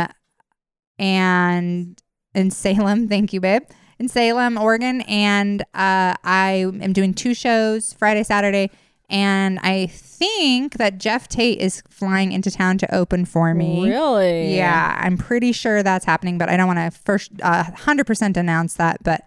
and 0.99 2.03
in 2.35 2.51
Salem. 2.51 3.09
Thank 3.09 3.33
you, 3.33 3.41
babe. 3.41 3.63
In 3.99 4.09
Salem, 4.09 4.59
Oregon. 4.59 5.01
And 5.03 5.63
uh, 5.75 6.15
I 6.25 6.71
am 6.83 6.93
doing 6.93 7.15
two 7.15 7.35
shows 7.35 7.93
Friday, 7.93 8.23
Saturday. 8.23 8.71
And 9.09 9.61
I 9.63 9.87
think 9.87 10.75
that 10.79 10.99
Jeff 10.99 11.29
Tate 11.29 11.61
is 11.61 11.83
flying 11.89 12.33
into 12.33 12.51
town 12.51 12.77
to 12.79 12.95
open 12.95 13.25
for 13.25 13.55
me. 13.55 13.89
Really? 13.89 14.57
Yeah, 14.57 14.97
I'm 15.01 15.17
pretty 15.17 15.53
sure 15.53 15.85
that's 15.85 16.05
happening, 16.05 16.39
but 16.39 16.49
I 16.49 16.57
don't 16.57 16.67
want 16.67 16.93
to 16.93 16.99
first 17.03 17.31
uh, 17.41 17.65
100% 17.65 18.37
announce 18.37 18.75
that. 18.75 19.03
But 19.05 19.21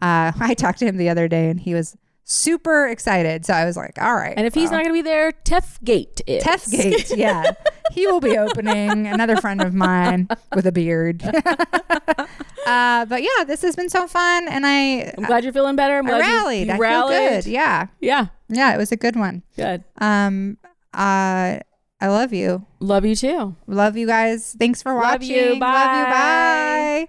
uh, 0.00 0.32
I 0.40 0.54
talked 0.54 0.78
to 0.78 0.86
him 0.86 0.96
the 0.96 1.10
other 1.10 1.28
day 1.28 1.50
and 1.50 1.60
he 1.60 1.74
was 1.74 1.96
super 2.28 2.86
excited. 2.88 3.46
So 3.46 3.54
I 3.54 3.64
was 3.64 3.76
like, 3.76 4.00
all 4.02 4.14
right. 4.14 4.34
And 4.36 4.46
if 4.46 4.52
he's 4.54 4.70
not 4.70 4.82
gonna 4.82 4.92
be 4.92 5.00
there, 5.02 5.32
Tef 5.44 5.82
Gate 5.82 6.20
is. 6.26 6.42
Tef 6.44 6.70
Gate, 6.70 7.16
yeah, 7.16 7.52
he 7.92 8.06
will 8.06 8.20
be 8.20 8.36
opening. 8.36 9.06
Another 9.06 9.36
friend 9.36 9.62
of 9.62 9.72
mine 9.74 10.28
with 10.54 10.66
a 10.66 10.72
beard. 10.72 11.22
uh, 12.66 13.04
but 13.06 13.22
yeah, 13.22 13.44
this 13.46 13.62
has 13.62 13.76
been 13.76 13.88
so 13.88 14.06
fun. 14.06 14.48
And 14.48 14.66
I, 14.66 15.14
I'm 15.16 15.24
glad 15.24 15.44
you're 15.44 15.52
feeling 15.52 15.76
better. 15.76 15.98
I'm 15.98 16.06
I 16.06 16.10
glad 16.10 16.18
you- 16.18 16.32
rallied. 16.34 16.66
You, 16.68 16.72
I 16.74 16.78
rallied. 16.78 17.16
feel 17.16 17.28
good. 17.30 17.46
Yeah. 17.46 17.86
Yeah. 18.00 18.26
Yeah, 18.48 18.74
it 18.74 18.78
was 18.78 18.92
a 18.92 18.96
good 18.96 19.16
one. 19.16 19.42
Good. 19.56 19.84
Um, 19.98 20.58
uh, 20.94 21.58
I 22.00 22.08
love 22.08 22.32
you. 22.32 22.66
Love 22.80 23.04
you 23.04 23.16
too. 23.16 23.56
Love 23.66 23.96
you 23.96 24.06
guys. 24.06 24.54
Thanks 24.58 24.82
for 24.82 24.92
Love 24.94 25.02
watching. 25.02 25.30
you. 25.30 25.42
Love 25.42 25.50
you. 25.54 25.58
Bye. 25.60 27.06